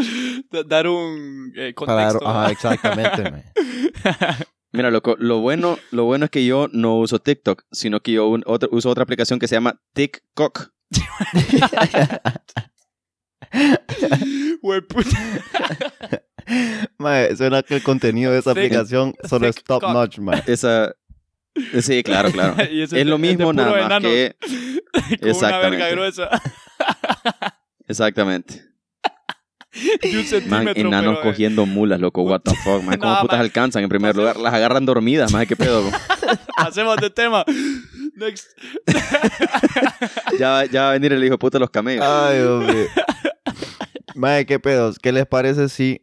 da- 0.51 0.62
Dar 0.64 0.88
un 0.88 1.53
eh, 1.57 1.72
Para 1.74 1.95
dar- 1.95 2.12
contexto. 2.12 2.28
ajá, 2.28 2.51
exactamente. 2.51 3.45
Mira, 4.72 4.90
loco, 4.90 5.14
lo 5.20 5.38
bueno, 5.38 5.78
lo 5.92 6.05
bueno 6.05 6.24
es 6.24 6.30
que 6.32 6.45
yo 6.45 6.68
no 6.72 6.97
uso 6.99 7.20
TikTok, 7.20 7.62
sino 7.70 8.01
que 8.01 8.11
yo 8.12 8.26
un- 8.26 8.42
uso 8.72 8.90
otra 8.90 9.05
aplicación 9.05 9.38
que 9.38 9.47
se 9.47 9.55
llama 9.55 9.80
TikTok. 9.92 10.70
Puta. 14.88 15.11
Maje, 16.99 17.36
suena 17.36 17.62
que 17.62 17.76
el 17.76 17.82
contenido 17.82 18.32
de 18.32 18.38
esa 18.38 18.51
Thick- 18.53 18.66
aplicación 18.66 19.14
solo 19.28 19.47
es 19.49 19.57
top 19.64 19.80
cock. 19.82 19.92
notch, 19.92 20.18
maje. 20.18 20.53
Esa. 20.53 20.95
Sí, 21.80 22.03
claro, 22.03 22.30
claro. 22.32 22.57
Y 22.70 22.82
Es 22.82 22.92
lo 23.07 23.16
mismo, 23.18 23.53
nada 23.53 23.88
más 23.88 24.01
que. 24.03 24.36
Con 24.40 25.03
una 25.22 25.30
Exactamente. 25.30 25.70
verga 25.76 25.90
gruesa. 25.90 26.28
Exactamente. 27.88 28.62
De 30.03 30.09
un 30.11 30.16
Man, 30.16 30.25
centímetro, 30.27 30.72
enanos 30.89 31.16
pero, 31.16 31.20
eh, 31.20 31.22
cogiendo 31.22 31.66
mulas, 31.66 32.01
loco. 32.01 32.22
What 32.22 32.41
the 32.43 32.55
fuck, 32.57 32.83
man. 32.83 32.97
¿Cómo 33.01 33.12
No, 33.14 33.20
putas 33.22 33.39
man. 33.39 33.45
alcanzan 33.45 33.83
en 33.83 33.89
primer 33.89 34.14
lugar? 34.16 34.37
Las 34.37 34.55
agarran 34.55 34.87
dormidas, 34.87 35.33
man. 35.33 35.47
¿Qué 35.47 35.57
pedo? 35.57 35.91
Hacemos 36.57 36.97
de 37.01 37.11
tema. 37.11 37.45
Next. 38.16 38.47
Ya, 40.39 40.64
ya 40.66 40.83
va 40.83 40.91
a 40.91 40.93
venir 40.93 41.12
el 41.12 41.25
hijo 41.25 41.33
de 41.35 41.39
puta 41.39 41.59
de 41.59 41.61
los 41.61 41.70
camellos. 41.70 42.05
Ay, 42.07 42.41
hombre. 42.43 42.87
Maje, 44.14 44.47
qué 44.47 44.61
pedos. 44.61 44.99
¿Qué 44.99 45.11
les 45.12 45.27
parece 45.27 45.68
si 45.68 46.01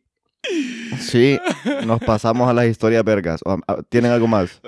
Sí, 0.99 1.39
nos 1.85 1.99
pasamos 2.01 2.49
a 2.49 2.53
las 2.53 2.65
historias 2.65 3.03
vergas. 3.03 3.41
¿Tienen 3.89 4.11
algo 4.11 4.27
más? 4.27 4.59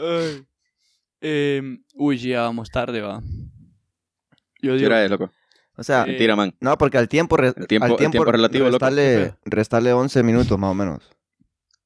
Em, 1.19 1.83
uy, 1.95 2.17
ya 2.17 2.41
vamos 2.43 2.69
tarde, 2.69 3.01
va. 3.01 3.21
Yo 4.61 4.71
¿Qué 4.71 4.77
digo, 4.77 4.87
hora 4.87 5.03
es, 5.03 5.11
loco? 5.11 5.31
O 5.75 5.83
sea, 5.83 6.05
Mentira, 6.05 6.35
man. 6.35 6.53
no, 6.59 6.77
porque 6.77 6.97
al 6.97 7.09
tiempo, 7.09 7.35
re- 7.35 7.53
El 7.55 7.67
tiempo- 7.67 7.85
al 7.85 7.91
el 7.93 7.97
tiempo 7.97 8.25
relativo, 8.25 8.65
loco. 8.65 8.73
restarle, 8.85 9.33
restarle 9.45 9.93
11 9.93 10.21
minutos 10.23 10.57
más 10.59 10.69
o 10.71 10.73
menos. 10.75 10.99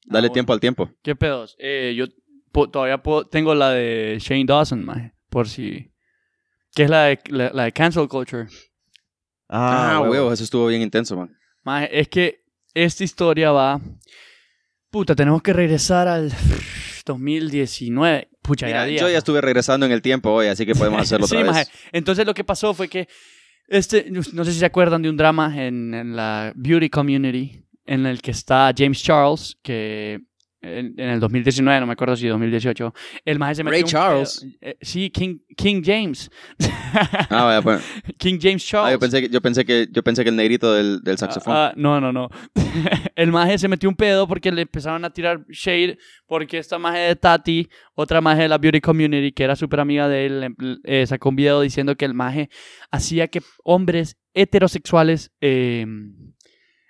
Dale 0.05 0.27
bueno. 0.27 0.33
tiempo 0.33 0.53
al 0.53 0.59
tiempo. 0.59 0.89
¿qué 1.03 1.15
pedos? 1.15 1.55
Eh, 1.59 1.93
yo 1.97 2.05
po- 2.51 2.69
todavía 2.69 2.97
puedo- 3.01 3.25
tengo 3.27 3.55
la 3.55 3.71
de 3.71 4.17
Shane 4.19 4.45
Dawson, 4.45 4.83
maje, 4.85 5.13
por 5.29 5.47
si... 5.47 5.91
Que 6.75 6.83
es 6.83 6.89
la 6.89 7.03
de, 7.05 7.19
la, 7.29 7.49
la 7.53 7.63
de 7.63 7.71
cancel 7.71 8.07
culture. 8.07 8.47
Ah, 9.49 9.99
huevo. 10.01 10.11
huevos, 10.11 10.33
eso 10.33 10.43
estuvo 10.43 10.67
bien 10.67 10.81
intenso, 10.81 11.15
man. 11.15 11.35
Maje, 11.63 11.99
es 11.99 12.07
que 12.09 12.43
esta 12.73 13.03
historia 13.03 13.51
va... 13.51 13.79
Puta, 14.89 15.15
tenemos 15.15 15.41
que 15.41 15.53
regresar 15.53 16.07
al 16.07 16.31
2019. 17.05 18.29
Pucha, 18.41 18.65
Mira, 18.65 18.79
ya 18.79 18.85
días, 18.85 19.01
yo 19.01 19.09
ya 19.09 19.17
estuve 19.17 19.41
regresando 19.41 19.85
en 19.85 19.91
el 19.91 20.01
tiempo 20.01 20.31
hoy, 20.31 20.47
así 20.47 20.65
que 20.65 20.73
podemos 20.75 21.01
hacerlo 21.03 21.25
otra 21.25 21.37
sí, 21.39 21.43
vez. 21.43 21.51
maje. 21.53 21.71
Entonces 21.91 22.25
lo 22.25 22.33
que 22.33 22.43
pasó 22.43 22.73
fue 22.73 22.87
que 22.87 23.07
este, 23.67 24.09
no 24.09 24.23
sé 24.23 24.53
si 24.53 24.59
se 24.59 24.65
acuerdan 24.65 25.01
de 25.01 25.09
un 25.09 25.17
drama 25.17 25.53
en, 25.65 25.93
en 25.93 26.15
la 26.15 26.53
beauty 26.55 26.89
community 26.89 27.63
en 27.85 28.05
el 28.05 28.21
que 28.21 28.31
está 28.31 28.73
James 28.77 29.01
Charles, 29.01 29.57
que 29.63 30.21
en, 30.61 30.93
en 30.97 31.09
el 31.09 31.19
2019, 31.19 31.79
no 31.79 31.85
me 31.87 31.93
acuerdo 31.93 32.15
si 32.15 32.27
2018, 32.27 32.93
el 33.25 33.39
maje 33.39 33.55
se 33.55 33.63
metió 33.63 33.73
Ray 33.73 33.83
un 33.83 33.87
Charles. 33.89 34.39
pedo- 34.41 34.51
eh, 34.61 34.77
sí, 34.81 35.09
King, 35.09 35.37
King 35.55 35.81
James. 35.85 36.29
Ah, 37.29 37.43
vaya, 37.43 37.61
pues. 37.61 37.83
King 38.17 38.39
James 38.41 38.65
Charles. 38.65 38.89
Ah, 38.89 38.91
yo 38.93 38.99
pensé 38.99 39.21
que, 39.21 39.29
yo 39.29 39.41
pensé 39.41 39.65
que, 39.65 39.87
yo 39.91 40.03
pensé 40.03 40.23
que 40.23 40.29
el 40.29 40.35
negrito 40.35 40.73
del, 40.73 41.01
del 41.03 41.17
saxofón. 41.17 41.53
Ah, 41.53 41.67
ah, 41.67 41.73
no, 41.75 41.99
no, 41.99 42.11
no. 42.13 42.29
el 43.15 43.31
maje 43.31 43.57
se 43.57 43.67
metió 43.67 43.89
un 43.89 43.95
pedo 43.95 44.27
porque 44.27 44.51
le 44.51 44.61
empezaron 44.63 45.03
a 45.05 45.09
tirar 45.11 45.45
shade 45.49 45.97
porque 46.25 46.57
esta 46.57 46.79
maje 46.79 46.99
de 46.99 47.15
Tati, 47.15 47.67
otra 47.93 48.21
maje 48.21 48.43
de 48.43 48.47
la 48.47 48.57
beauty 48.57 48.79
community 48.81 49.31
que 49.33 49.43
era 49.43 49.55
súper 49.55 49.79
amiga 49.81 50.07
de 50.07 50.25
él, 50.25 50.43
em- 50.43 50.55
eh, 50.85 51.05
sacó 51.05 51.29
un 51.29 51.35
video 51.35 51.61
diciendo 51.61 51.95
que 51.95 52.05
el 52.05 52.13
maje 52.13 52.49
hacía 52.89 53.27
que 53.27 53.41
hombres 53.63 54.17
heterosexuales 54.33 55.31
eh, 55.41 55.85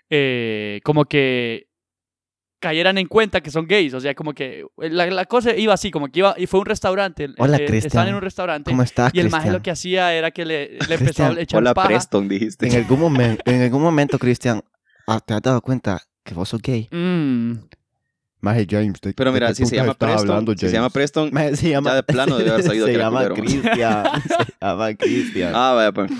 eh, 0.09 0.79
como 0.83 1.05
que 1.05 1.66
cayeran 2.59 2.97
en 2.97 3.07
cuenta 3.07 3.41
que 3.41 3.51
son 3.51 3.67
gays. 3.67 3.93
O 3.93 3.99
sea, 3.99 4.13
como 4.15 4.33
que 4.33 4.65
la, 4.77 5.05
la 5.07 5.25
cosa 5.25 5.55
iba 5.55 5.73
así, 5.73 5.91
como 5.91 6.07
que 6.09 6.19
iba 6.19 6.35
y 6.37 6.47
fue 6.47 6.59
un 6.59 6.65
restaurante. 6.65 7.29
Hola, 7.37 7.57
eh, 7.57 7.65
Cristian. 7.65 7.87
Estaban 7.87 8.07
en 8.09 8.15
un 8.15 8.21
restaurante. 8.21 8.71
¿Cómo 8.71 8.83
estás, 8.83 9.13
Y 9.13 9.19
el 9.19 9.29
maje 9.29 9.51
lo 9.51 9.61
que 9.61 9.71
hacía 9.71 10.13
era 10.13 10.31
que 10.31 10.45
le, 10.45 10.69
le 10.71 10.75
empezó 10.77 10.97
Cristian, 10.97 11.37
a 11.37 11.41
echar 11.41 11.59
Hola, 11.59 11.73
paja. 11.73 11.87
Preston, 11.89 12.27
dijiste. 12.27 12.67
En 12.67 12.75
algún, 12.75 12.99
momen- 13.01 13.39
en 13.45 13.61
algún 13.61 13.81
momento, 13.81 14.17
Cristian, 14.19 14.61
ah, 15.07 15.19
¿te 15.19 15.33
has 15.33 15.41
dado 15.41 15.61
cuenta 15.61 16.01
que 16.23 16.33
vos 16.33 16.49
sos 16.49 16.61
gay? 16.61 16.87
Mm. 16.91 17.53
Maje 18.39 18.67
James, 18.69 19.01
¿de- 19.01 19.13
Pero 19.13 19.31
de 19.31 19.39
mira, 19.39 19.53
si 19.55 19.65
se 19.65 19.75
llama 19.75 19.93
Preston, 19.95 20.19
hablando, 20.29 20.53
si 20.53 20.59
se 20.67 20.71
llama 20.71 20.89
Preston, 20.91 21.29
Maje, 21.33 21.55
se 21.55 21.69
llama, 21.71 21.89
ya 21.89 21.95
de 21.95 22.03
plano 22.03 22.37
debe 22.37 22.51
haber 22.51 22.63
sabido 22.65 22.85
se 22.85 22.91
que 22.91 22.95
era 22.97 23.05
llama. 23.05 23.29
Cristian. 23.33 24.05
se 24.27 24.53
llama 24.61 24.93
Cristian. 24.95 25.51
ah, 25.55 25.73
vaya, 25.73 25.91
pues. 25.91 26.11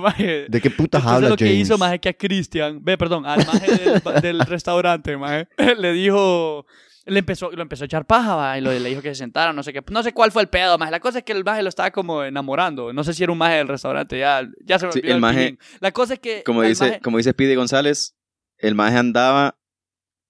Maje, 0.00 0.46
¿De 0.48 0.60
qué 0.62 0.70
putas 0.70 1.00
Entonces 1.00 1.16
habla 1.16 1.28
lo 1.28 1.36
que 1.36 1.44
James? 1.44 1.60
hizo 1.60 1.76
más 1.78 1.92
es 1.92 2.00
que 2.00 2.08
a 2.08 2.12
Cristian, 2.14 2.82
ve, 2.82 2.96
perdón, 2.96 3.26
al 3.26 3.44
maje 3.46 3.70
del, 3.76 4.02
del 4.22 4.40
restaurante, 4.40 5.16
maje, 5.18 5.46
le 5.78 5.92
dijo, 5.92 6.64
le 7.04 7.18
empezó, 7.18 7.50
lo 7.50 7.60
empezó 7.62 7.84
a 7.84 7.86
echar 7.86 8.06
paja, 8.06 8.34
va, 8.34 8.56
y 8.56 8.62
lo- 8.62 8.72
le 8.72 8.88
dijo 8.88 9.02
que 9.02 9.10
se 9.10 9.16
sentara, 9.16 9.52
no 9.52 9.62
sé 9.62 9.72
qué, 9.74 9.82
no 9.90 10.02
sé 10.02 10.12
cuál 10.14 10.32
fue 10.32 10.40
el 10.42 10.48
pedo, 10.48 10.78
maje. 10.78 10.90
La 10.90 11.00
cosa 11.00 11.18
es 11.18 11.24
que 11.24 11.32
el 11.32 11.44
maje 11.44 11.62
lo 11.62 11.68
estaba 11.68 11.90
como 11.90 12.24
enamorando, 12.24 12.94
no 12.94 13.04
sé 13.04 13.12
si 13.12 13.22
era 13.24 13.32
un 13.32 13.38
maje 13.38 13.56
del 13.56 13.68
restaurante, 13.68 14.18
ya, 14.18 14.42
ya 14.64 14.78
se 14.78 14.86
me 14.86 14.92
Sí, 14.92 15.00
olvidó 15.00 15.14
el 15.16 15.20
maje-. 15.20 15.58
La 15.80 15.92
cosa 15.92 16.14
es 16.14 16.20
que 16.20 16.42
Como 16.44 16.62
el 16.62 16.70
dice, 16.70 16.84
maje- 16.84 17.00
como 17.02 17.18
dice 17.18 17.32
Speedy 17.32 17.54
González, 17.56 18.14
el 18.56 18.74
maje 18.74 18.96
andaba 18.96 19.56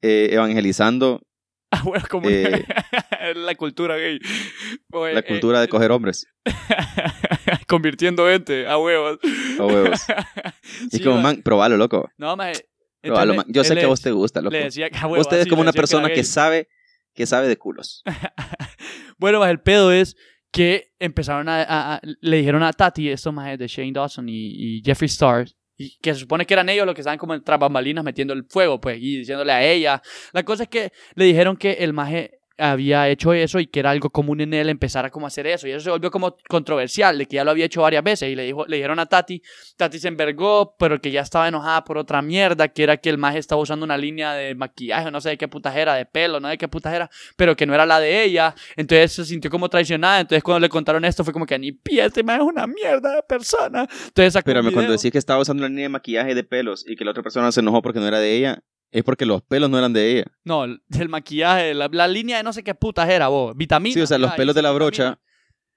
eh, 0.02 0.28
evangelizando 0.32 1.22
Ah, 1.70 1.82
bueno, 1.84 2.04
como 2.08 2.28
eh, 2.30 2.64
la 3.36 3.54
cultura 3.54 3.96
gay. 3.98 4.18
La 5.12 5.18
eh, 5.20 5.24
cultura 5.24 5.60
de 5.60 5.68
coger 5.68 5.90
hombres 5.90 6.26
convirtiendo 7.66 8.26
gente 8.26 8.66
a 8.66 8.78
huevos. 8.78 9.18
a 9.58 9.64
huevos. 9.66 10.00
Y 10.90 10.96
Sí, 10.96 11.02
como, 11.04 11.20
man, 11.20 11.42
probalo, 11.42 11.76
loco. 11.76 12.10
No, 12.16 12.36
maje. 12.36 12.66
Probalo, 13.02 13.34
man. 13.34 13.46
Yo 13.48 13.64
sé 13.64 13.74
que 13.74 13.84
a 13.84 13.88
vos 13.88 14.00
te 14.00 14.10
gusta, 14.10 14.40
loco. 14.40 14.52
Le 14.56 14.64
decía 14.64 14.88
huevos, 15.02 15.20
Usted 15.20 15.40
es 15.40 15.46
como 15.46 15.60
una 15.62 15.72
persona 15.72 16.08
que 16.08 16.24
sabe, 16.24 16.68
que 17.14 17.26
sabe 17.26 17.48
de 17.48 17.56
culos. 17.56 18.02
Bueno, 19.18 19.38
pues 19.38 19.50
el 19.50 19.60
pedo 19.60 19.92
es 19.92 20.16
que 20.50 20.92
empezaron 20.98 21.48
a, 21.48 21.62
a- 21.62 21.94
a- 21.96 22.00
le 22.02 22.36
dijeron 22.38 22.62
a 22.62 22.72
Tati, 22.72 23.10
estos 23.10 23.32
majes 23.34 23.58
de 23.58 23.68
Shane 23.68 23.92
Dawson 23.92 24.28
y, 24.28 24.78
y 24.78 24.82
Jeffree 24.82 25.06
Star, 25.06 25.46
y 25.78 25.96
que 26.00 26.12
se 26.12 26.20
supone 26.20 26.44
que 26.44 26.54
eran 26.54 26.68
ellos 26.68 26.84
los 26.84 26.94
que 26.94 27.00
estaban 27.00 27.18
como 27.18 27.40
tras 27.42 27.58
bambalinas 27.58 28.04
metiendo 28.04 28.34
el 28.34 28.44
fuego, 28.44 28.80
pues, 28.80 28.98
y 29.00 29.18
diciéndole 29.18 29.52
a 29.52 29.64
ella. 29.64 30.02
La 30.32 30.42
cosa 30.42 30.64
es 30.64 30.68
que 30.68 30.92
le 31.14 31.24
dijeron 31.24 31.56
que 31.56 31.72
el 31.72 31.92
maje 31.92 32.37
había 32.58 33.08
hecho 33.08 33.32
eso 33.32 33.60
y 33.60 33.66
que 33.66 33.80
era 33.80 33.90
algo 33.90 34.10
común 34.10 34.40
en 34.40 34.52
él 34.52 34.68
empezar 34.68 35.06
a 35.06 35.10
como 35.10 35.26
hacer 35.26 35.46
eso. 35.46 35.66
Y 35.66 35.70
eso 35.70 35.80
se 35.80 35.90
volvió 35.90 36.10
como 36.10 36.36
controversial 36.48 37.16
de 37.16 37.26
que 37.26 37.36
ya 37.36 37.44
lo 37.44 37.52
había 37.52 37.64
hecho 37.64 37.82
varias 37.82 38.02
veces. 38.02 38.30
Y 38.30 38.34
le 38.34 38.44
dijo 38.44 38.66
le 38.66 38.76
dijeron 38.76 38.98
a 38.98 39.06
Tati 39.06 39.42
Tati 39.76 39.98
se 39.98 40.08
envergó 40.08 40.74
pero 40.78 41.00
que 41.00 41.10
ya 41.10 41.22
estaba 41.22 41.48
enojada 41.48 41.84
por 41.84 41.98
otra 41.98 42.20
mierda 42.20 42.68
que 42.68 42.82
era 42.82 42.96
que 42.96 43.08
el 43.10 43.18
maje 43.18 43.38
estaba 43.38 43.60
usando 43.62 43.84
una 43.84 43.96
línea 43.96 44.32
de 44.32 44.54
maquillaje 44.54 45.10
no 45.10 45.20
sé 45.20 45.30
de 45.30 45.38
qué 45.38 45.48
putajera 45.48 45.94
de 45.94 46.04
pelo 46.04 46.40
no 46.40 46.48
de 46.48 46.58
qué 46.58 46.68
putajera 46.68 47.08
pero 47.36 47.56
que 47.56 47.66
no 47.66 47.74
era 47.74 47.86
la 47.86 48.00
de 48.00 48.24
ella 48.24 48.54
entonces 48.76 49.12
se 49.12 49.24
sintió 49.24 49.50
como 49.50 49.68
traicionada. 49.68 50.20
Entonces 50.20 50.42
cuando 50.42 50.60
le 50.60 50.68
contaron 50.68 51.04
esto 51.04 51.24
fue 51.24 51.32
como 51.32 51.46
que 51.46 51.58
ni 51.58 51.72
pie 51.72 52.06
este 52.06 52.22
maje 52.22 52.40
es 52.40 52.46
una 52.46 52.66
mierda 52.66 53.14
de 53.16 53.22
persona 53.22 53.86
entonces 54.06 54.36
Espérame, 54.36 54.72
cuando 54.72 54.92
decís 54.92 55.12
que 55.12 55.18
estaba 55.18 55.40
usando 55.40 55.60
una 55.60 55.68
línea 55.68 55.84
de 55.84 55.88
maquillaje 55.90 56.34
de 56.34 56.44
pelos 56.44 56.84
y 56.86 56.96
que 56.96 57.04
la 57.04 57.12
otra 57.12 57.22
persona 57.22 57.52
se 57.52 57.60
enojó 57.60 57.82
porque 57.82 58.00
no 58.00 58.06
era 58.06 58.18
de 58.18 58.34
ella, 58.34 58.62
es 58.90 59.04
porque 59.04 59.26
los 59.26 59.42
pelos 59.42 59.68
no 59.70 59.78
eran 59.78 59.92
de 59.92 60.12
ella. 60.12 60.24
no 60.44 60.64
del 60.88 61.08
maquillaje 61.08 61.74
la, 61.74 61.88
la 61.92 62.08
línea 62.08 62.38
de 62.38 62.42
no 62.42 62.52
sé 62.52 62.62
qué 62.62 62.74
putajera 62.74 63.28
vos 63.28 63.54
vitamina 63.56 63.94
Sí, 63.94 64.00
o 64.00 64.06
sea, 64.06 64.18
los 64.18 64.32
pelos 64.32 64.54
de 64.54 64.62
la 64.62 64.70
vitamina. 64.70 64.84
brocha, 64.86 65.20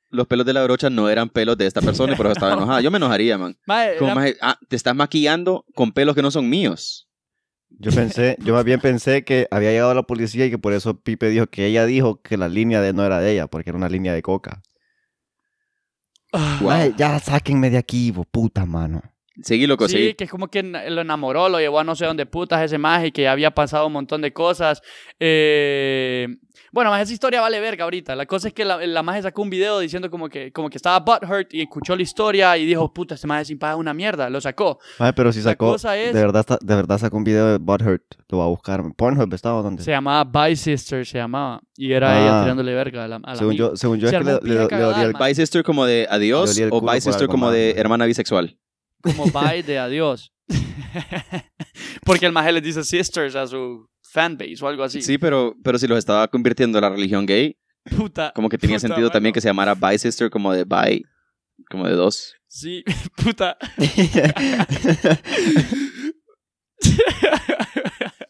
los 0.09 0.27
pelos 0.27 0.45
de 0.45 0.53
la 0.53 0.63
brocha 0.63 0.89
no 0.89 1.09
eran 1.09 1.29
pelos 1.29 1.57
de 1.57 1.65
esta 1.67 1.81
persona 1.81 2.13
y 2.13 2.15
por 2.15 2.25
eso 2.27 2.33
estaba 2.33 2.53
enojada. 2.57 2.81
Yo 2.81 2.91
me 2.91 2.97
enojaría, 2.97 3.37
man. 3.37 3.57
Como, 3.65 3.83
era- 4.11 4.15
maje, 4.15 4.37
ah, 4.41 4.57
te 4.67 4.75
estás 4.75 4.95
maquillando 4.95 5.65
con 5.75 5.91
pelos 5.91 6.15
que 6.15 6.21
no 6.21 6.31
son 6.31 6.49
míos. 6.49 7.07
Yo 7.69 7.91
pensé, 7.91 8.35
yo 8.43 8.53
más 8.53 8.65
bien 8.65 8.81
pensé 8.81 9.23
que 9.23 9.47
había 9.49 9.71
llegado 9.71 9.93
la 9.93 10.03
policía 10.03 10.45
y 10.45 10.49
que 10.49 10.57
por 10.57 10.73
eso 10.73 10.99
Pipe 10.99 11.29
dijo 11.29 11.47
que 11.47 11.65
ella 11.65 11.85
dijo 11.85 12.21
que 12.21 12.35
la 12.35 12.49
línea 12.49 12.81
de 12.81 12.91
no 12.91 13.05
era 13.05 13.19
de 13.21 13.31
ella, 13.31 13.47
porque 13.47 13.69
era 13.69 13.77
una 13.77 13.87
línea 13.87 14.13
de 14.13 14.21
coca. 14.21 14.61
Ah, 16.33 16.59
Wow. 16.61 16.95
Ya 16.97 17.19
sáquenme 17.19 17.69
de 17.69 17.77
aquí, 17.77 18.11
vos 18.11 18.25
puta 18.29 18.65
mano. 18.65 19.01
Seguí, 19.41 19.65
loco, 19.65 19.87
Sí, 19.87 19.93
seguí. 19.97 20.13
que 20.13 20.25
es 20.25 20.29
como 20.29 20.47
que 20.49 20.61
lo 20.63 21.01
enamoró, 21.01 21.47
lo 21.49 21.59
llevó 21.59 21.79
a 21.79 21.83
no 21.83 21.95
sé 21.95 22.05
dónde 22.05 22.25
putas 22.25 22.61
ese 22.63 22.77
maje 22.77 23.07
y 23.07 23.11
que 23.11 23.23
ya 23.23 23.31
había 23.31 23.51
pasado 23.51 23.87
un 23.87 23.93
montón 23.93 24.21
de 24.21 24.33
cosas. 24.33 24.81
Eh, 25.19 26.27
Bueno, 26.73 26.89
más 26.89 27.01
esa 27.01 27.11
historia 27.11 27.41
vale 27.41 27.59
verga 27.59 27.83
ahorita. 27.83 28.15
La 28.15 28.25
cosa 28.25 28.47
es 28.47 28.53
que 28.53 28.63
la, 28.63 28.77
la 28.85 29.03
maje 29.03 29.21
sacó 29.21 29.41
un 29.41 29.49
video 29.49 29.79
diciendo 29.79 30.09
como 30.09 30.29
que, 30.29 30.53
como 30.53 30.69
que 30.69 30.77
estaba 30.77 30.99
butthurt 30.99 31.53
y 31.53 31.61
escuchó 31.61 31.95
la 31.97 32.01
historia 32.01 32.57
y 32.57 32.65
dijo, 32.65 32.93
puta, 32.93 33.15
este 33.15 33.27
maje 33.27 33.43
sin 33.45 33.59
paga 33.59 33.73
es 33.73 33.79
una 33.79 33.93
mierda. 33.93 34.29
Lo 34.29 34.39
sacó. 34.39 34.79
Maje, 34.99 35.11
pero 35.13 35.33
si 35.33 35.39
La 35.39 35.51
sacó, 35.51 35.71
cosa 35.73 35.97
es- 35.97 36.13
de 36.13 36.21
verdad, 36.21 36.45
de 36.61 36.75
verdad 36.75 36.97
sacó 36.97 37.17
un 37.17 37.23
video 37.25 37.47
de 37.47 37.57
Butthurt, 37.57 38.03
lo 38.29 38.37
va 38.37 38.45
a 38.45 38.47
buscar. 38.47 38.81
Pornhub 38.95 39.33
estaba 39.33 39.61
donde. 39.61 39.83
Se 39.83 39.91
llamaba 39.91 40.23
Bye 40.23 40.55
Sister, 40.55 41.05
se 41.05 41.17
llamaba. 41.17 41.61
Y 41.75 41.91
era 41.91 42.11
Ah. 42.13 42.21
ella 42.21 42.41
tirándole 42.43 42.73
verga 42.73 43.03
a 43.03 43.07
la, 43.09 43.15
a 43.17 43.19
la 43.31 43.35
según 43.35 43.55
yo, 43.55 43.75
según 43.75 43.99
yo 43.99 44.07
Se 44.07 44.15
es 44.15 44.21
que 44.23 44.25
le, 44.25 44.39
le- 44.41 44.67
le 44.67 44.77
dolía 44.77 45.03
el... 45.03 45.13
Bi 45.13 45.35
sister 45.35 45.63
como 45.63 45.85
de 45.85 46.07
adiós 46.09 46.57
Le 46.57 46.67
o 46.67 46.79
por 46.81 47.01
sister 47.01 47.27
como 47.27 47.51
de 47.51 47.71
hermana 47.71 48.05
bisexual. 48.05 48.57
Como 49.01 49.25
bye 49.31 49.63
de 49.63 49.77
adiós. 49.79 50.31
Porque 52.05 52.25
el 52.25 52.31
maje 52.31 52.51
les 52.51 52.63
dice 52.63 52.83
sisters 52.83 53.35
a 53.35 53.47
su 53.47 53.87
fanbase 54.11 54.57
o 54.61 54.67
algo 54.67 54.83
así. 54.83 55.01
Sí, 55.01 55.17
pero, 55.17 55.55
pero 55.63 55.77
si 55.79 55.87
los 55.87 55.97
estaba 55.97 56.27
convirtiendo 56.27 56.77
a 56.77 56.81
la 56.81 56.89
religión 56.89 57.25
gay, 57.25 57.57
Puta. 57.95 58.31
como 58.35 58.49
que 58.49 58.57
tenía 58.57 58.77
Puta, 58.77 58.87
sentido 58.87 59.09
también 59.09 59.33
que 59.33 59.41
se 59.41 59.47
llamara 59.47 59.73
bi 59.75 59.97
sister 59.97 60.29
como 60.29 60.51
de 60.53 60.65
bi, 60.65 61.03
como 61.69 61.87
de 61.87 61.93
dos. 61.95 62.33
Sí, 62.47 62.83
puta. 63.23 63.57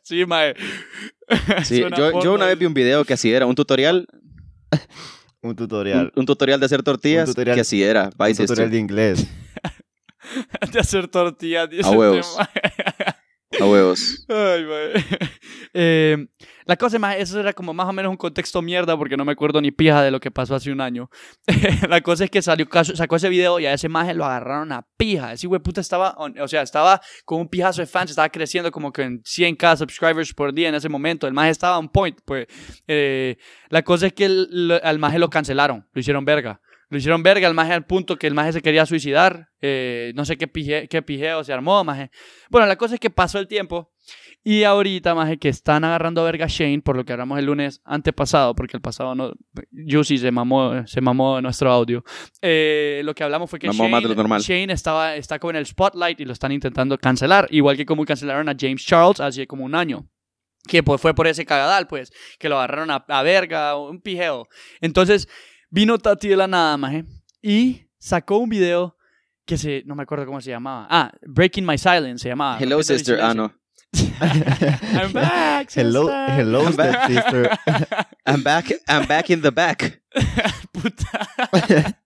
sí, 0.04 0.26
mae. 0.26 0.56
Sí, 1.64 1.84
yo, 1.98 2.22
yo 2.22 2.34
una 2.34 2.46
vez 2.46 2.58
vi 2.58 2.66
un 2.66 2.74
video 2.74 3.06
que 3.06 3.14
así 3.14 3.32
era, 3.32 3.46
un 3.46 3.56
tutorial, 3.56 4.06
un 5.42 5.56
tutorial. 5.56 6.12
un 6.16 6.26
tutorial 6.26 6.60
de 6.60 6.66
hacer 6.66 6.84
tortillas, 6.84 7.28
Un 7.30 7.34
tutorial- 7.36 7.56
que 7.56 7.62
así 7.62 7.82
era, 7.84 8.10
bi 8.18 8.26
Un 8.26 8.28
sister. 8.30 8.48
tutorial 8.48 8.72
de 8.72 8.78
inglés. 8.78 9.28
de 10.72 10.80
hacer 10.80 11.08
tortillas. 11.08 11.70
dice 11.70 11.88
A 11.88 11.92
huevos. 11.92 12.38
este. 12.40 13.64
A 13.64 13.66
huevos. 13.66 14.26
Ay. 14.30 14.66
Eh, 15.74 16.18
la 16.66 16.76
cosa 16.76 17.00
más, 17.00 17.16
eso 17.16 17.40
era 17.40 17.54
como 17.54 17.74
más 17.74 17.88
o 17.88 17.94
menos 17.94 18.10
un 18.10 18.18
contexto 18.18 18.62
mierda 18.62 18.98
porque 18.98 19.16
no 19.16 19.24
me 19.24 19.32
acuerdo 19.32 19.62
ni 19.62 19.72
pija 19.72 20.04
de 20.04 20.12
lo 20.12 20.20
que 20.20 20.30
pasó 20.30 20.54
hace 20.54 20.70
un 20.70 20.82
año. 20.82 21.10
la 21.88 22.02
cosa 22.02 22.26
es 22.26 22.30
que 22.30 22.42
salió, 22.42 22.68
sacó 22.94 23.16
ese 23.16 23.30
video 23.30 23.58
y 23.58 23.66
a 23.68 23.74
ese 23.74 23.88
maje 23.88 24.14
lo 24.14 24.26
agarraron 24.26 24.74
a 24.74 24.86
pija. 24.98 25.32
Ese 25.32 25.48
güey 25.48 25.62
puta 25.62 25.80
estaba, 25.80 26.14
o 26.18 26.48
sea, 26.50 26.62
estaba 26.62 27.00
con 27.24 27.40
un 27.40 27.48
pijazo 27.48 27.80
de 27.80 27.88
fans, 27.88 28.10
estaba 28.10 28.28
creciendo 28.28 28.70
como 28.70 28.92
que 28.92 29.04
en 29.04 29.22
100k 29.24 29.78
subscribers 29.78 30.34
por 30.34 30.54
día 30.54 30.68
en 30.68 30.76
ese 30.76 30.90
momento. 30.90 31.26
El 31.26 31.34
maje 31.34 31.52
estaba 31.52 31.78
on 31.78 31.88
point, 31.88 32.20
pues. 32.26 32.48
Eh, 32.86 33.38
la 33.70 33.82
cosa 33.84 34.08
es 34.08 34.14
que 34.14 34.26
el- 34.26 34.78
al 34.84 35.00
maje 35.00 35.20
lo 35.20 35.30
cancelaron, 35.30 35.88
lo 35.94 36.00
hicieron 36.02 36.26
verga. 36.26 36.60
Lo 36.92 36.98
hicieron 36.98 37.24
verga 37.24 37.48
el 37.48 37.54
maje 37.54 37.72
al 37.72 37.86
punto 37.86 38.18
que 38.18 38.28
el 38.28 38.34
maje 38.34 38.52
se 38.52 38.62
quería 38.62 38.86
suicidar. 38.86 39.48
eh, 39.62 40.12
no 40.14 40.26
sé 40.26 40.38
qué, 40.38 40.48
pije, 40.48 40.90
qué 40.90 41.02
pijeo 41.02 41.42
se 41.44 41.54
armó, 41.54 41.82
maje. 41.86 42.12
Bueno, 42.50 42.68
la 42.68 42.76
cosa 42.76 42.96
es 42.96 43.00
que 43.00 43.10
pasó 43.10 43.40
el 43.40 43.48
tiempo. 43.48 43.94
Y 44.44 44.64
ahorita, 44.64 45.16
maje, 45.16 45.38
que 45.38 45.48
están 45.48 45.86
agarrando 45.86 46.20
a 46.20 46.26
verga 46.26 46.46
a 46.46 46.48
Shane, 46.50 46.82
por 46.82 46.98
lo 46.98 47.06
que 47.06 47.14
hablamos 47.14 47.40
el 47.40 47.46
lunes 47.46 47.80
antepasado, 47.86 48.56
porque 48.56 48.76
el 48.76 48.82
pasado 48.82 49.16
no. 49.16 49.32
Juicy 49.72 50.18
se 50.18 50.32
mamó, 50.32 50.86
se 50.86 51.00
mamó 51.00 51.40
nuestro 51.40 51.72
audio. 51.72 52.04
Eh, 52.42 53.02
lo 53.06 53.16
que 53.16 53.24
hablamos 53.24 53.50
fue 53.50 53.58
que 53.58 53.68
Mamó 53.68 53.84
Shane. 53.84 54.40
Shane 54.40 54.74
estaba, 54.74 55.16
está 55.16 55.40
como 55.40 55.52
en 55.52 55.58
el 55.58 55.66
spotlight 55.66 56.20
y 56.20 56.26
lo 56.26 56.34
están 56.34 56.52
intentando 56.52 56.98
cancelar. 56.98 57.48
Igual 57.52 57.78
que 57.78 57.86
como 57.86 58.04
cancelaron 58.04 58.50
a 58.50 58.56
James 58.60 58.86
Charles 58.86 59.22
hace 59.22 59.48
como 59.48 59.64
un 59.64 59.76
año. 59.76 60.10
Que 60.68 60.84
pues 60.84 61.00
fue 61.00 61.14
por 61.16 61.26
ese 61.26 61.46
cagadal, 61.46 61.88
pues. 61.88 62.12
Que 62.38 62.50
lo 62.50 62.58
agarraron 62.58 62.92
a, 62.92 63.06
a 63.08 63.24
verga, 63.24 63.78
un 63.78 64.02
pijeo. 64.02 64.48
Entonces, 64.82 65.28
vino 65.72 65.98
Tati 65.98 66.28
de 66.28 66.36
la 66.38 66.48
nada, 66.48 66.78
maje. 66.78 67.06
Y 67.42 67.88
sacó 67.98 68.38
un 68.38 68.50
video 68.50 68.96
que 69.46 69.58
se. 69.58 69.82
No 69.86 69.96
me 69.96 70.04
acuerdo 70.04 70.26
cómo 70.26 70.40
se 70.42 70.52
llamaba. 70.52 70.86
Ah, 70.90 71.12
Breaking 71.26 71.66
My 71.66 71.78
Silence 71.78 72.22
se 72.22 72.30
llamaba. 72.30 72.60
Hello, 72.60 72.84
sister. 72.84 73.20
Ah, 73.20 73.34
no. 73.34 73.52
I'm 74.22 75.12
back, 75.12 75.70
hello, 75.76 76.04
sister. 76.08 76.32
hello, 76.38 76.64
I'm 76.64 76.76
back. 76.78 77.08
sister. 77.08 77.50
I'm 78.26 78.44
back, 78.44 78.66
I'm 78.88 79.06
back 79.08 79.30
in 79.30 79.42
the 79.42 79.52
back. 79.52 80.02
Puta. 80.72 81.98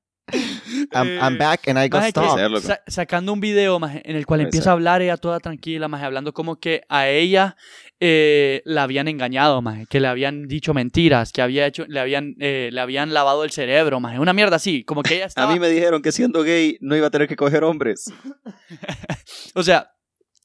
I'm, 0.91 1.19
I'm 1.21 1.37
back 1.37 1.67
and 1.67 1.77
I 1.77 1.87
got 1.87 2.05
stopped. 2.09 2.61
Sa- 2.63 2.79
sacando 2.87 3.31
un 3.31 3.39
video 3.39 3.79
maje, 3.79 4.01
en 4.03 4.15
el 4.15 4.25
cual 4.25 4.39
Puede 4.39 4.43
empieza 4.45 4.63
ser. 4.63 4.69
a 4.69 4.73
hablar 4.73 5.01
ella 5.03 5.17
toda 5.17 5.39
tranquila, 5.39 5.87
maje, 5.87 6.05
hablando 6.05 6.33
como 6.33 6.55
que 6.59 6.81
a 6.89 7.07
ella 7.07 7.55
eh, 7.99 8.61
la 8.65 8.83
habían 8.83 9.07
engañado, 9.07 9.61
maje, 9.61 9.85
que 9.89 9.99
le 9.99 10.07
habían 10.07 10.47
dicho 10.47 10.73
mentiras, 10.73 11.31
que 11.31 11.41
había 11.41 11.65
hecho, 11.65 11.85
le 11.87 11.99
habían, 11.99 12.35
eh, 12.39 12.69
le 12.71 12.81
habían 12.81 13.13
lavado 13.13 13.43
el 13.43 13.51
cerebro, 13.51 13.99
maje, 13.99 14.19
una 14.19 14.33
mierda 14.33 14.57
así, 14.57 14.83
como 14.83 15.01
que 15.01 15.15
ella 15.15 15.27
A 15.35 15.51
mí 15.51 15.59
me 15.59 15.69
dijeron 15.69 16.01
que 16.01 16.11
siendo 16.11 16.43
gay 16.43 16.77
no 16.81 16.95
iba 16.95 17.07
a 17.07 17.11
tener 17.11 17.27
que 17.27 17.35
coger 17.35 17.63
hombres. 17.63 18.05
o 19.55 19.63
sea, 19.63 19.91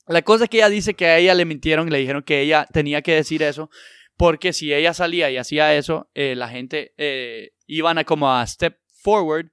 la 0.06 0.22
cosa 0.22 0.44
es 0.44 0.50
que 0.50 0.58
ella 0.58 0.68
dice 0.68 0.94
que 0.94 1.06
a 1.06 1.18
ella 1.18 1.34
le 1.34 1.44
mintieron 1.44 1.88
y 1.88 1.90
le 1.90 1.98
dijeron 1.98 2.22
que 2.22 2.40
ella 2.40 2.66
tenía 2.72 3.02
que 3.02 3.14
decir 3.14 3.42
eso, 3.42 3.70
porque 4.16 4.52
si 4.52 4.72
ella 4.72 4.92
salía 4.92 5.30
y 5.30 5.36
hacía 5.36 5.74
eso, 5.74 6.10
eh, 6.14 6.34
la 6.36 6.48
gente 6.48 6.92
eh, 6.98 7.52
iban 7.66 7.98
a 7.98 8.04
como 8.04 8.32
a 8.32 8.46
step 8.46 8.78
forward 9.02 9.50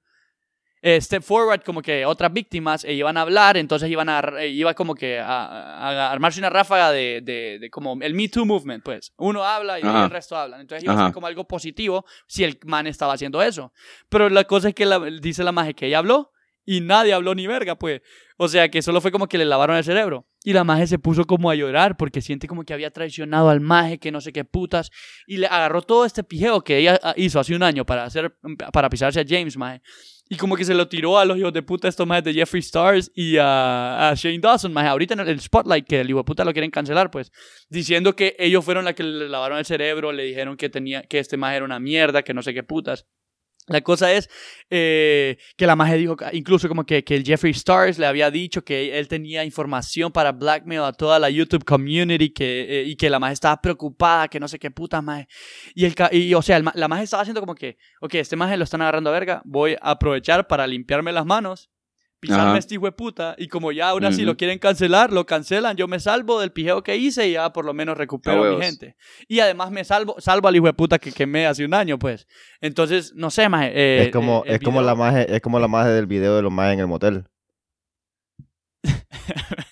step 1.00 1.22
forward 1.22 1.62
como 1.64 1.82
que 1.82 2.06
otras 2.06 2.32
víctimas 2.32 2.84
e 2.84 2.92
iban 2.94 3.16
a 3.16 3.22
hablar, 3.22 3.56
entonces 3.56 3.90
iban 3.90 4.08
a, 4.08 4.20
eh, 4.40 4.48
iba 4.48 4.74
como 4.74 4.94
que 4.94 5.18
a, 5.18 5.26
a- 5.44 6.12
armarse 6.12 6.38
una 6.40 6.50
ráfaga 6.50 6.90
de, 6.92 7.20
de, 7.22 7.58
de 7.60 7.70
como 7.70 7.96
el 8.00 8.14
Me 8.14 8.28
Too 8.28 8.44
movement, 8.44 8.84
pues. 8.84 9.12
Uno 9.16 9.44
habla 9.44 9.78
y 9.78 9.82
Ajá. 9.82 10.04
el 10.04 10.10
resto 10.10 10.36
hablan. 10.36 10.60
Entonces 10.60 10.84
iba 10.84 10.94
a 10.94 11.04
ser 11.06 11.12
como 11.12 11.26
algo 11.26 11.44
positivo 11.48 12.04
si 12.26 12.44
el 12.44 12.58
man 12.64 12.86
estaba 12.86 13.14
haciendo 13.14 13.42
eso. 13.42 13.72
Pero 14.08 14.28
la 14.28 14.44
cosa 14.44 14.68
es 14.68 14.74
que 14.74 14.86
la- 14.86 15.00
dice 15.20 15.42
la 15.44 15.52
maje 15.52 15.74
que 15.74 15.86
ella 15.86 15.98
habló 15.98 16.32
y 16.64 16.80
nadie 16.82 17.12
habló 17.14 17.34
ni 17.34 17.46
verga, 17.46 17.76
pues. 17.76 18.02
O 18.36 18.46
sea 18.46 18.68
que 18.70 18.82
solo 18.82 19.00
fue 19.00 19.10
como 19.10 19.26
que 19.26 19.38
le 19.38 19.44
lavaron 19.46 19.76
el 19.76 19.84
cerebro. 19.84 20.26
Y 20.44 20.52
la 20.52 20.62
maje 20.64 20.86
se 20.86 20.98
puso 20.98 21.24
como 21.24 21.50
a 21.50 21.54
llorar 21.56 21.96
porque 21.96 22.20
siente 22.20 22.46
como 22.46 22.62
que 22.62 22.72
había 22.72 22.90
traicionado 22.92 23.50
al 23.50 23.60
maje, 23.60 23.98
que 23.98 24.12
no 24.12 24.20
sé 24.20 24.32
qué 24.32 24.44
putas. 24.44 24.90
Y 25.26 25.38
le 25.38 25.46
agarró 25.48 25.82
todo 25.82 26.04
este 26.04 26.22
pijeo 26.22 26.62
que 26.62 26.76
ella 26.78 27.00
ah, 27.02 27.14
hizo 27.16 27.40
hace 27.40 27.56
un 27.56 27.62
año 27.64 27.84
para 27.84 28.04
hacer, 28.04 28.36
para 28.72 28.88
pisarse 28.88 29.18
a 29.20 29.24
James, 29.26 29.56
maje. 29.56 29.82
Y 30.30 30.36
como 30.36 30.56
que 30.56 30.64
se 30.64 30.74
lo 30.74 30.88
tiró 30.88 31.18
a 31.18 31.24
los 31.24 31.38
hijos 31.38 31.52
de 31.54 31.62
puta 31.62 31.88
estos 31.88 32.06
majes 32.06 32.24
de 32.24 32.34
Jeffree 32.34 32.60
Stars 32.60 33.10
y 33.14 33.36
a, 33.40 34.12
Shane 34.14 34.40
Dawson, 34.40 34.72
maje. 34.72 34.88
Ahorita 34.88 35.14
en 35.14 35.20
el, 35.20 35.40
Spotlight, 35.40 35.86
que 35.86 36.00
el 36.00 36.10
hijo 36.10 36.18
de 36.18 36.24
puta 36.24 36.44
lo 36.44 36.52
quieren 36.52 36.70
cancelar, 36.70 37.10
pues. 37.10 37.32
Diciendo 37.70 38.14
que 38.14 38.36
ellos 38.38 38.62
fueron 38.64 38.84
los 38.84 38.94
que 38.94 39.04
le 39.04 39.28
lavaron 39.28 39.58
el 39.58 39.64
cerebro, 39.64 40.12
le 40.12 40.24
dijeron 40.24 40.58
que, 40.58 40.68
tenía, 40.68 41.02
que 41.02 41.18
este 41.18 41.38
maje 41.38 41.56
era 41.56 41.64
una 41.64 41.80
mierda, 41.80 42.22
que 42.22 42.34
no 42.34 42.42
sé 42.42 42.52
qué 42.52 42.62
putas. 42.62 43.06
La 43.68 43.82
cosa 43.82 44.12
es 44.12 44.28
eh, 44.70 45.38
que 45.56 45.66
la 45.66 45.76
maje 45.76 45.96
dijo, 45.96 46.16
incluso 46.32 46.68
como 46.68 46.84
que, 46.84 47.04
que 47.04 47.14
el 47.14 47.24
Jeffree 47.24 47.52
Stars 47.52 47.98
le 47.98 48.06
había 48.06 48.30
dicho 48.30 48.64
que 48.64 48.98
él 48.98 49.08
tenía 49.08 49.44
información 49.44 50.10
para 50.10 50.32
blackmail 50.32 50.80
a 50.82 50.92
toda 50.92 51.18
la 51.18 51.30
YouTube 51.30 51.64
community 51.64 52.30
que, 52.30 52.80
eh, 52.80 52.84
y 52.84 52.96
que 52.96 53.10
la 53.10 53.18
maje 53.18 53.34
estaba 53.34 53.60
preocupada, 53.60 54.28
que 54.28 54.40
no 54.40 54.48
sé 54.48 54.58
qué 54.58 54.70
puta 54.70 55.02
maje. 55.02 55.28
Y, 55.74 55.84
el, 55.84 55.94
y 56.12 56.34
o 56.34 56.42
sea, 56.42 56.60
la 56.60 56.88
maje 56.88 57.04
estaba 57.04 57.22
haciendo 57.22 57.40
como 57.40 57.54
que, 57.54 57.76
ok, 58.00 58.14
este 58.14 58.36
maje 58.36 58.56
lo 58.56 58.64
están 58.64 58.82
agarrando 58.82 59.10
a 59.10 59.12
verga, 59.12 59.42
voy 59.44 59.76
a 59.80 59.90
aprovechar 59.90 60.46
para 60.46 60.66
limpiarme 60.66 61.12
las 61.12 61.26
manos, 61.26 61.70
pisarme 62.20 62.42
Ajá. 62.44 62.54
a 62.54 62.58
este 62.58 62.74
hijo 62.74 62.86
de 62.86 62.92
puta, 62.92 63.34
y 63.38 63.48
como 63.48 63.70
ya 63.72 63.88
ahora 63.88 64.10
sí 64.12 64.22
Ujú. 64.22 64.26
lo 64.32 64.36
quieren 64.36 64.58
cancelar, 64.58 65.12
lo 65.12 65.24
cancelan, 65.26 65.76
yo 65.76 65.86
me 65.88 66.00
salvo 66.00 66.40
del 66.40 66.50
pijeo 66.52 66.82
que 66.82 66.96
hice 66.96 67.28
y 67.28 67.32
ya 67.32 67.52
por 67.52 67.64
lo 67.64 67.74
menos 67.74 67.96
recupero 67.96 68.44
A 68.44 68.56
mi 68.58 68.64
gente. 68.64 68.96
Y 69.28 69.40
además 69.40 69.70
me 69.70 69.84
salvo, 69.84 70.16
salvo 70.18 70.48
al 70.48 70.56
hijo 70.56 70.66
de 70.66 70.72
puta 70.72 70.98
que 70.98 71.12
quemé 71.12 71.46
hace 71.46 71.64
un 71.64 71.74
año, 71.74 71.98
pues. 71.98 72.26
Entonces, 72.60 73.12
no 73.14 73.30
sé, 73.30 73.48
maje. 73.48 73.70
eh, 73.74 74.02
es 74.06 74.10
como, 74.12 74.42
eh, 74.46 74.54
es 74.54 74.60
como 74.60 74.80
video- 74.80 74.86
la 74.86 74.94
maje, 74.96 75.34
es 75.34 75.40
como 75.40 75.58
la 75.60 75.68
maje 75.68 75.90
del 75.90 76.06
video 76.06 76.34
de 76.36 76.42
los 76.42 76.50
majes 76.52 76.74
en 76.74 76.80
el 76.80 76.86
motel. 76.86 77.24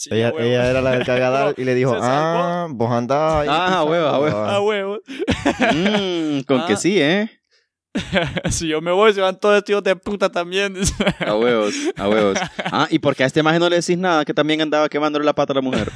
Sí, 0.00 0.10
Ella, 0.12 0.32
ella 0.38 0.70
era 0.70 0.80
la 0.80 0.92
del 0.92 1.04
cagadal 1.04 1.54
y 1.58 1.64
le 1.64 1.74
dijo, 1.74 1.92
ah, 2.00 2.68
vos 2.70 2.88
andás 2.92 3.32
ahí 3.34 3.48
Ah, 3.50 3.78
a 3.78 3.82
huevo, 3.84 4.06
a 4.06 4.20
huevo. 4.20 4.38
A 4.38 4.60
huevo. 4.62 4.98
Mm, 5.74 6.40
con 6.42 6.66
que 6.68 6.74
Ah. 6.74 6.76
sí, 6.76 7.02
¿eh? 7.02 7.28
si 8.50 8.68
yo 8.68 8.80
me 8.80 8.90
voy, 8.92 9.12
se 9.12 9.20
van 9.20 9.38
todos 9.38 9.58
estos 9.58 9.82
de 9.82 9.96
puta 9.96 10.30
también. 10.30 10.74
A 11.20 11.34
huevos, 11.34 11.74
a 11.96 12.08
huevos. 12.08 12.38
Ah, 12.64 12.86
y 12.90 12.98
porque 12.98 13.22
a 13.24 13.26
este 13.26 13.42
maje 13.42 13.58
no 13.58 13.68
le 13.68 13.76
decís 13.76 13.98
nada, 13.98 14.24
que 14.24 14.34
también 14.34 14.60
andaba 14.60 14.88
quemándole 14.88 15.24
la 15.24 15.34
pata 15.34 15.52
a 15.52 15.56
la 15.56 15.60
mujer. 15.62 15.90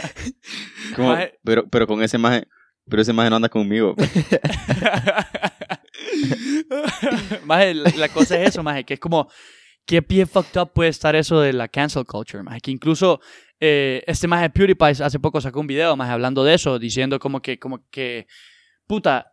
Como, 0.96 1.08
Maje- 1.14 1.38
pero, 1.44 1.66
pero 1.68 1.86
con 1.86 2.02
ese 2.02 2.18
maje, 2.18 2.46
pero 2.88 3.02
ese 3.02 3.12
maje 3.12 3.30
no 3.30 3.36
anda 3.36 3.48
conmigo. 3.48 3.94
Maje, 7.44 7.74
la, 7.74 7.90
la 7.96 8.08
cosa 8.08 8.40
es 8.40 8.50
eso, 8.50 8.62
maje, 8.62 8.84
que 8.84 8.94
es 8.94 9.00
como, 9.00 9.28
¿qué 9.86 10.02
pie 10.02 10.26
fucked 10.26 10.60
up 10.60 10.72
puede 10.72 10.90
estar 10.90 11.14
eso 11.16 11.40
de 11.40 11.52
la 11.52 11.68
cancel 11.68 12.04
culture, 12.04 12.42
maje? 12.42 12.60
Que 12.60 12.70
incluso 12.70 13.20
eh, 13.60 14.02
este 14.06 14.26
maje 14.28 14.50
PewDiePie 14.50 15.02
hace 15.04 15.18
poco 15.18 15.40
sacó 15.40 15.60
un 15.60 15.66
video, 15.66 15.96
maje, 15.96 16.12
hablando 16.12 16.44
de 16.44 16.54
eso, 16.54 16.78
diciendo 16.78 17.18
como 17.18 17.40
que, 17.40 17.58
como 17.58 17.80
que, 17.90 18.26
puta, 18.86 19.32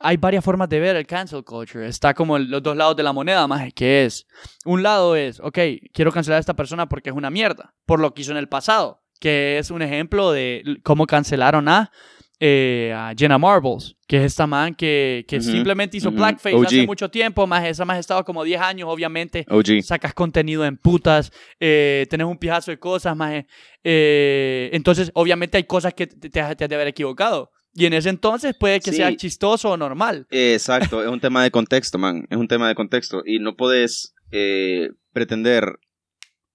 hay 0.00 0.16
varias 0.16 0.44
formas 0.44 0.68
de 0.68 0.80
ver 0.80 0.96
el 0.96 1.06
cancel 1.06 1.44
culture. 1.44 1.86
Está 1.86 2.14
como 2.14 2.38
los 2.38 2.62
dos 2.62 2.76
lados 2.76 2.96
de 2.96 3.02
la 3.02 3.12
moneda, 3.12 3.46
maje, 3.46 3.72
que 3.72 4.04
es, 4.04 4.26
un 4.64 4.82
lado 4.82 5.16
es, 5.16 5.40
ok, 5.40 5.58
quiero 5.92 6.12
cancelar 6.12 6.36
a 6.36 6.40
esta 6.40 6.54
persona 6.54 6.88
porque 6.88 7.10
es 7.10 7.16
una 7.16 7.30
mierda, 7.30 7.74
por 7.86 8.00
lo 8.00 8.14
que 8.14 8.22
hizo 8.22 8.32
en 8.32 8.38
el 8.38 8.48
pasado, 8.48 9.02
que 9.20 9.58
es 9.58 9.70
un 9.70 9.82
ejemplo 9.82 10.30
de 10.30 10.78
cómo 10.84 11.06
cancelaron 11.06 11.68
a, 11.68 11.90
eh, 12.38 12.92
a 12.94 13.12
Jenna 13.18 13.38
Marbles, 13.38 13.96
que 14.06 14.18
es 14.18 14.24
esta 14.24 14.46
man 14.46 14.76
que, 14.76 15.24
que 15.26 15.40
simplemente 15.40 15.96
hizo 15.96 16.12
blackface 16.12 16.54
OG. 16.54 16.66
hace 16.66 16.86
mucho 16.86 17.10
tiempo, 17.10 17.46
más 17.48 17.66
esa 17.66 17.84
más 17.84 17.96
ha 17.96 18.00
estado 18.00 18.24
como 18.24 18.44
10 18.44 18.60
años, 18.60 18.88
obviamente. 18.88 19.44
OG. 19.50 19.82
Sacas 19.82 20.14
contenido 20.14 20.64
en 20.64 20.76
putas, 20.76 21.32
eh, 21.58 22.06
tenés 22.08 22.28
un 22.28 22.38
pijazo 22.38 22.70
de 22.70 22.78
cosas, 22.78 23.16
más. 23.16 23.44
entonces, 23.82 25.10
obviamente 25.14 25.56
hay 25.56 25.64
cosas 25.64 25.92
que 25.94 26.06
te, 26.06 26.16
te 26.16 26.28
te 26.30 26.40
has 26.40 26.56
de 26.56 26.74
haber 26.74 26.86
equivocado. 26.86 27.50
Y 27.78 27.86
en 27.86 27.92
ese 27.92 28.08
entonces 28.08 28.54
puede 28.58 28.80
que 28.80 28.90
Sí. 28.90 28.96
sea 28.96 29.14
chistoso 29.16 29.70
o 29.70 29.76
normal. 29.76 30.26
Exacto, 30.30 31.00
es 31.02 31.08
un 31.08 31.20
tema 31.20 31.42
de 31.44 31.50
contexto, 31.50 31.96
man. 31.98 32.26
Es 32.28 32.36
un 32.36 32.48
tema 32.48 32.66
de 32.68 32.74
contexto. 32.74 33.22
Y 33.24 33.38
no 33.38 33.56
puedes 33.56 34.14
eh, 34.32 34.90
pretender. 35.12 35.78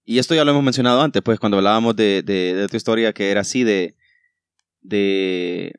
Y 0.06 0.20
esto 0.20 0.36
ya 0.36 0.44
lo 0.44 0.52
hemos 0.52 0.64
mencionado 0.64 1.02
antes, 1.02 1.22
pues, 1.22 1.40
cuando 1.40 1.58
hablábamos 1.58 1.96
de, 1.96 2.24
de, 2.24 2.54
de 2.54 2.68
tu 2.68 2.76
historia, 2.76 3.14
que 3.14 3.32
era 3.32 3.42
así 3.42 3.64
de. 3.64 3.96
de 4.82 5.74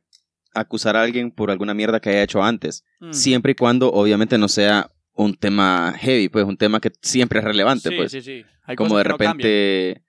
acusar 0.55 0.97
a 0.97 1.03
alguien 1.03 1.31
por 1.33 1.51
alguna 1.51 1.75
mierda 1.75 2.01
que 2.01 2.11
haya 2.11 2.23
hecho 2.23 2.43
antes. 2.43 2.85
Mm. 3.01 3.13
Siempre 3.13 3.53
y 3.53 3.55
cuando, 3.57 3.91
obviamente, 3.93 4.39
no 4.39 4.49
sea 4.49 4.91
un 5.13 5.35
tema 5.35 5.93
heavy, 5.99 6.29
pues, 6.29 6.45
un 6.45 6.57
tema 6.57 6.81
que 6.81 6.93
siempre 7.03 7.41
es 7.41 7.45
relevante, 7.45 7.89
Sí, 7.91 7.97
pues. 7.97 8.13
sí, 8.13 8.23
sí. 8.23 8.45
Hay 8.65 8.77
como 8.77 8.97
de 8.97 9.05
no 9.05 9.11
repente 9.11 10.03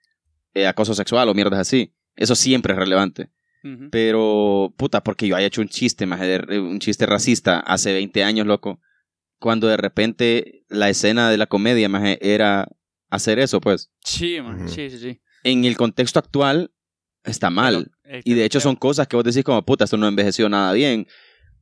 eh, 0.54 0.66
acoso 0.66 0.94
sexual 0.94 1.28
o 1.28 1.34
mierdas 1.34 1.60
así. 1.60 1.92
Eso 2.14 2.34
siempre 2.34 2.72
es 2.72 2.78
relevante. 2.78 3.28
Pero, 3.90 4.72
puta, 4.76 5.02
porque 5.02 5.26
yo 5.28 5.36
haya 5.36 5.46
hecho 5.46 5.60
un 5.60 5.68
chiste, 5.68 6.06
maje, 6.06 6.26
de- 6.26 6.60
un 6.60 6.78
chiste 6.78 7.06
racista 7.06 7.60
hace 7.60 7.92
20 7.92 8.22
años, 8.24 8.46
loco. 8.46 8.80
Cuando 9.38 9.66
de 9.68 9.76
repente 9.76 10.64
la 10.68 10.88
escena 10.88 11.30
de 11.30 11.36
la 11.36 11.46
comedia, 11.46 11.88
maje, 11.88 12.18
era 12.22 12.68
hacer 13.10 13.38
eso, 13.38 13.60
pues. 13.60 13.90
Sí, 14.04 14.40
man. 14.40 14.68
Sí, 14.68 14.88
sí, 14.90 14.98
sí. 14.98 15.20
En 15.44 15.64
el 15.64 15.76
contexto 15.76 16.18
actual, 16.18 16.72
está 17.24 17.50
mal. 17.50 17.90
Pero, 18.02 18.18
eh, 18.18 18.22
Y 18.24 18.34
de 18.34 18.44
hecho 18.44 18.60
son 18.60 18.76
cosas 18.76 19.06
que 19.08 19.16
vos 19.16 19.24
decís 19.24 19.44
como, 19.44 19.64
puta, 19.64 19.84
esto 19.84 19.96
no 19.96 20.08
envejeció 20.08 20.48
nada 20.48 20.72
bien. 20.72 21.06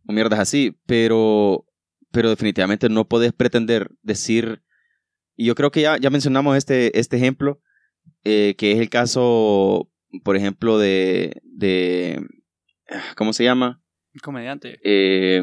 O 0.07 0.12
mierdas 0.12 0.38
así. 0.38 0.78
Pero, 0.86 1.66
pero 2.11 2.30
definitivamente 2.30 2.88
no 2.88 3.09
podés 3.09 3.32
pretender 3.32 3.90
decir... 4.02 4.62
Y 5.36 5.46
yo 5.46 5.55
creo 5.57 5.70
que 5.72 5.80
ya, 5.80 5.96
ya 5.98 6.11
mencionamos 6.11 6.57
este, 6.57 6.96
este 6.98 7.16
ejemplo, 7.16 7.61
eh, 8.22 8.55
que 8.57 8.70
es 8.72 8.78
el 8.78 8.88
caso, 8.88 9.90
por 10.23 10.37
ejemplo, 10.37 10.79
de... 10.79 11.41
de 11.43 12.21
¿Cómo 13.17 13.33
se 13.33 13.45
llama? 13.45 13.83
Comediante. 14.23 14.79
Eh, 14.85 15.43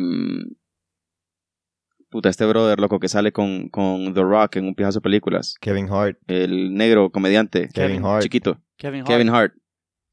puta, 2.09 2.29
este 2.29 2.45
brother, 2.45 2.79
loco, 2.79 2.99
que 2.99 3.09
sale 3.09 3.31
con, 3.31 3.69
con 3.69 4.13
The 4.13 4.21
Rock 4.21 4.57
en 4.57 4.65
un 4.65 4.75
pijazo 4.75 4.99
de 4.99 5.03
películas. 5.03 5.55
Kevin 5.59 5.89
Hart. 5.89 6.19
El 6.27 6.73
negro 6.75 7.11
comediante, 7.11 7.69
Kevin, 7.73 7.89
Kevin 7.89 8.05
Hart. 8.05 8.23
chiquito. 8.23 8.61
Kevin 8.77 9.01
Hart. 9.01 9.07
Kevin 9.07 9.29
Hart. 9.29 9.53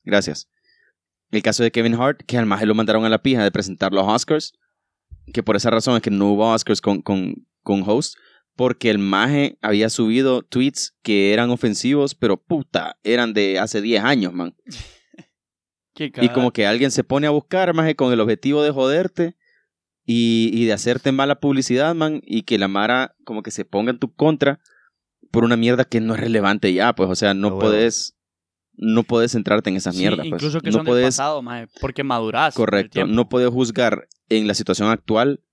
Gracias. 0.05 0.51
El 1.31 1.43
caso 1.43 1.63
de 1.63 1.71
Kevin 1.71 1.95
Hart, 1.95 2.23
que 2.27 2.39
al 2.39 2.47
maje 2.47 2.65
lo 2.65 2.75
mandaron 2.75 3.05
a 3.05 3.09
la 3.11 3.23
pija 3.23 3.45
de 3.45 3.51
presentar 3.51 3.93
los 3.93 4.07
Oscars, 4.07 4.55
que 5.33 5.43
por 5.43 5.57
esa 5.57 5.71
razón 5.71 5.97
es 5.97 6.03
que 6.03 6.11
no 6.11 6.33
hubo 6.33 6.51
Oscars 6.51 6.81
con, 6.81 7.03
con, 7.03 7.47
con 7.63 7.83
host, 7.87 8.17
porque 8.59 8.91
el 8.91 8.99
maje 8.99 9.57
había 9.63 9.89
subido 9.89 10.43
tweets 10.43 10.97
que 11.03 11.33
eran 11.33 11.51
ofensivos, 11.51 12.17
pero 12.17 12.37
puta, 12.43 12.99
eran 13.05 13.33
de 13.33 13.61
hace 13.61 13.81
10 13.81 14.03
años, 14.03 14.33
man. 14.35 14.57
Qué 15.95 16.11
Y 16.21 16.29
como 16.31 16.53
que 16.53 16.67
alguien 16.67 16.91
se 16.91 17.05
pone 17.05 17.29
a 17.29 17.31
buscar, 17.31 17.73
maje, 17.73 17.95
con 17.95 18.13
el 18.13 18.19
objetivo 18.21 18.63
de 18.65 18.73
joderte 18.73 19.37
y, 20.05 20.51
y 20.53 20.65
de 20.65 20.73
hacerte 20.73 21.13
mala 21.13 21.39
publicidad, 21.39 21.95
man, 21.95 22.21
y 22.25 22.43
que 22.43 22.59
la 22.59 22.67
Mara 22.67 23.15
como 23.25 23.43
que 23.45 23.53
se 23.53 23.65
ponga 23.65 23.91
en 23.93 23.99
tu 24.01 24.13
contra 24.13 24.59
por 25.31 25.45
una 25.45 25.57
mierda 25.57 25.85
que 25.85 26.01
no 26.01 26.15
es 26.15 26.21
relevante 26.21 26.73
ya, 26.73 26.95
pues, 26.95 27.09
o 27.11 27.15
sea, 27.15 27.35
no 27.35 27.49
huevo. 27.49 27.61
puedes, 27.61 28.17
no 28.73 29.05
puedes 29.05 29.33
centrarte 29.33 29.71
en 29.71 29.77
esa 29.77 29.93
Sí, 29.93 29.99
mierda, 29.99 30.17
pues. 30.19 30.33
incluso 30.33 30.61
que 30.61 30.71
no 30.71 30.79
son 30.79 30.87
del 30.87 31.05
pasado, 31.05 31.43
maje, 31.43 31.69
porque 31.81 32.03
madurás. 32.03 32.55
correcto, 32.55 33.07
no 33.07 33.29
puedes 33.29 33.51
juzgar 33.51 34.09
en 34.29 34.47
la 34.49 34.55
situación 34.55 34.89
actual 34.91 35.45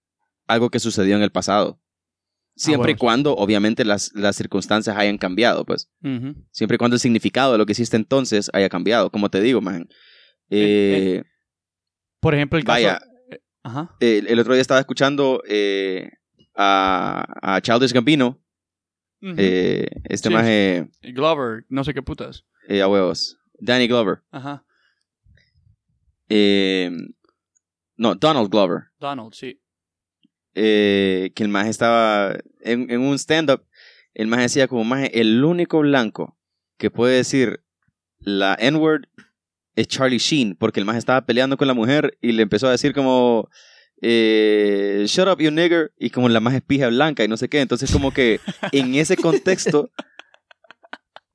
algo 0.48 0.70
que 0.72 0.80
sucedió 0.80 1.16
en 1.16 1.22
el 1.24 1.32
pasado. 1.32 1.80
Siempre 2.56 2.94
y 2.94 2.96
cuando, 2.96 3.36
obviamente, 3.36 3.84
las, 3.84 4.12
las 4.16 4.36
circunstancias 4.38 4.96
hayan 4.98 5.18
cambiado, 5.18 5.66
pues. 5.66 5.90
Siempre 6.52 6.76
y 6.76 6.78
cuando 6.78 6.96
el 6.96 7.00
significado 7.02 7.52
de 7.52 7.58
lo 7.58 7.66
que 7.66 7.74
hiciste 7.74 7.98
entonces 7.98 8.50
haya 8.54 8.70
cambiado. 8.70 9.10
Como 9.12 9.30
te 9.30 9.42
digo, 9.42 9.60
man. 9.62 9.88
Eh, 10.50 11.24
Por 12.22 12.34
ejemplo, 12.34 12.58
el 12.58 12.64
caso... 12.64 12.74
Vaya. 12.76 13.02
eh, 13.32 13.40
Ajá. 13.64 13.96
el, 14.00 14.28
el 14.28 14.40
otro 14.40 14.54
día 14.54 14.62
estaba 14.62 14.80
escuchando 14.80 15.42
eh, 15.48 16.10
a, 16.56 17.26
a 17.56 17.62
Childish 17.62 17.92
Gambino. 17.94 18.42
Eh, 19.22 19.88
este 20.04 20.30
Sí. 20.30 20.34
más 20.36 20.46
eh, 20.48 20.88
Glover, 21.14 21.66
no 21.70 21.84
sé 21.84 21.94
qué 21.96 22.04
putas. 22.04 22.46
a 22.70 22.88
huevos. 22.88 23.38
Danny 23.60 23.88
Glover. 23.88 24.20
Ajá. 24.32 24.64
Eh, 26.30 26.92
no, 27.98 28.16
Donald 28.16 28.50
Glover. 28.50 28.84
Donald, 29.00 29.34
sí. 29.34 29.60
Eh, 30.56 31.32
que 31.36 31.44
el 31.44 31.50
más 31.50 31.68
estaba 31.68 32.38
en, 32.62 33.00
un 33.00 33.20
stand-up. 33.20 33.66
El 34.14 34.28
más 34.28 34.40
decía 34.40 34.68
como 34.68 34.84
más 34.84 35.10
el 35.14 35.44
único 35.44 35.80
blanco 35.80 36.38
que 36.78 36.90
puede 36.90 37.18
decir 37.18 37.62
la 38.20 38.56
N-word 38.60 39.08
es 39.76 39.88
Charlie 39.88 40.18
Sheen, 40.18 40.56
porque 40.56 40.80
el 40.80 40.86
más 40.86 40.96
estaba 40.96 41.26
peleando 41.26 41.58
con 41.58 41.68
la 41.68 41.74
mujer 41.74 42.18
y 42.22 42.32
le 42.32 42.44
empezó 42.44 42.68
a 42.68 42.72
decir 42.72 42.94
como 42.94 43.50
eh, 44.02 45.04
shut 45.08 45.28
up 45.28 45.42
you 45.42 45.52
nigger 45.52 45.94
y 45.98 46.10
como 46.10 46.30
la 46.30 46.40
más 46.40 46.54
espija 46.54 46.88
blanca 46.88 47.24
y 47.24 47.28
no 47.28 47.36
sé 47.38 47.50
qué. 47.50 47.60
Entonces 47.60 47.92
como 47.92 48.12
que 48.12 48.40
en 48.72 48.96
ese 48.96 49.18
contexto 49.18 49.92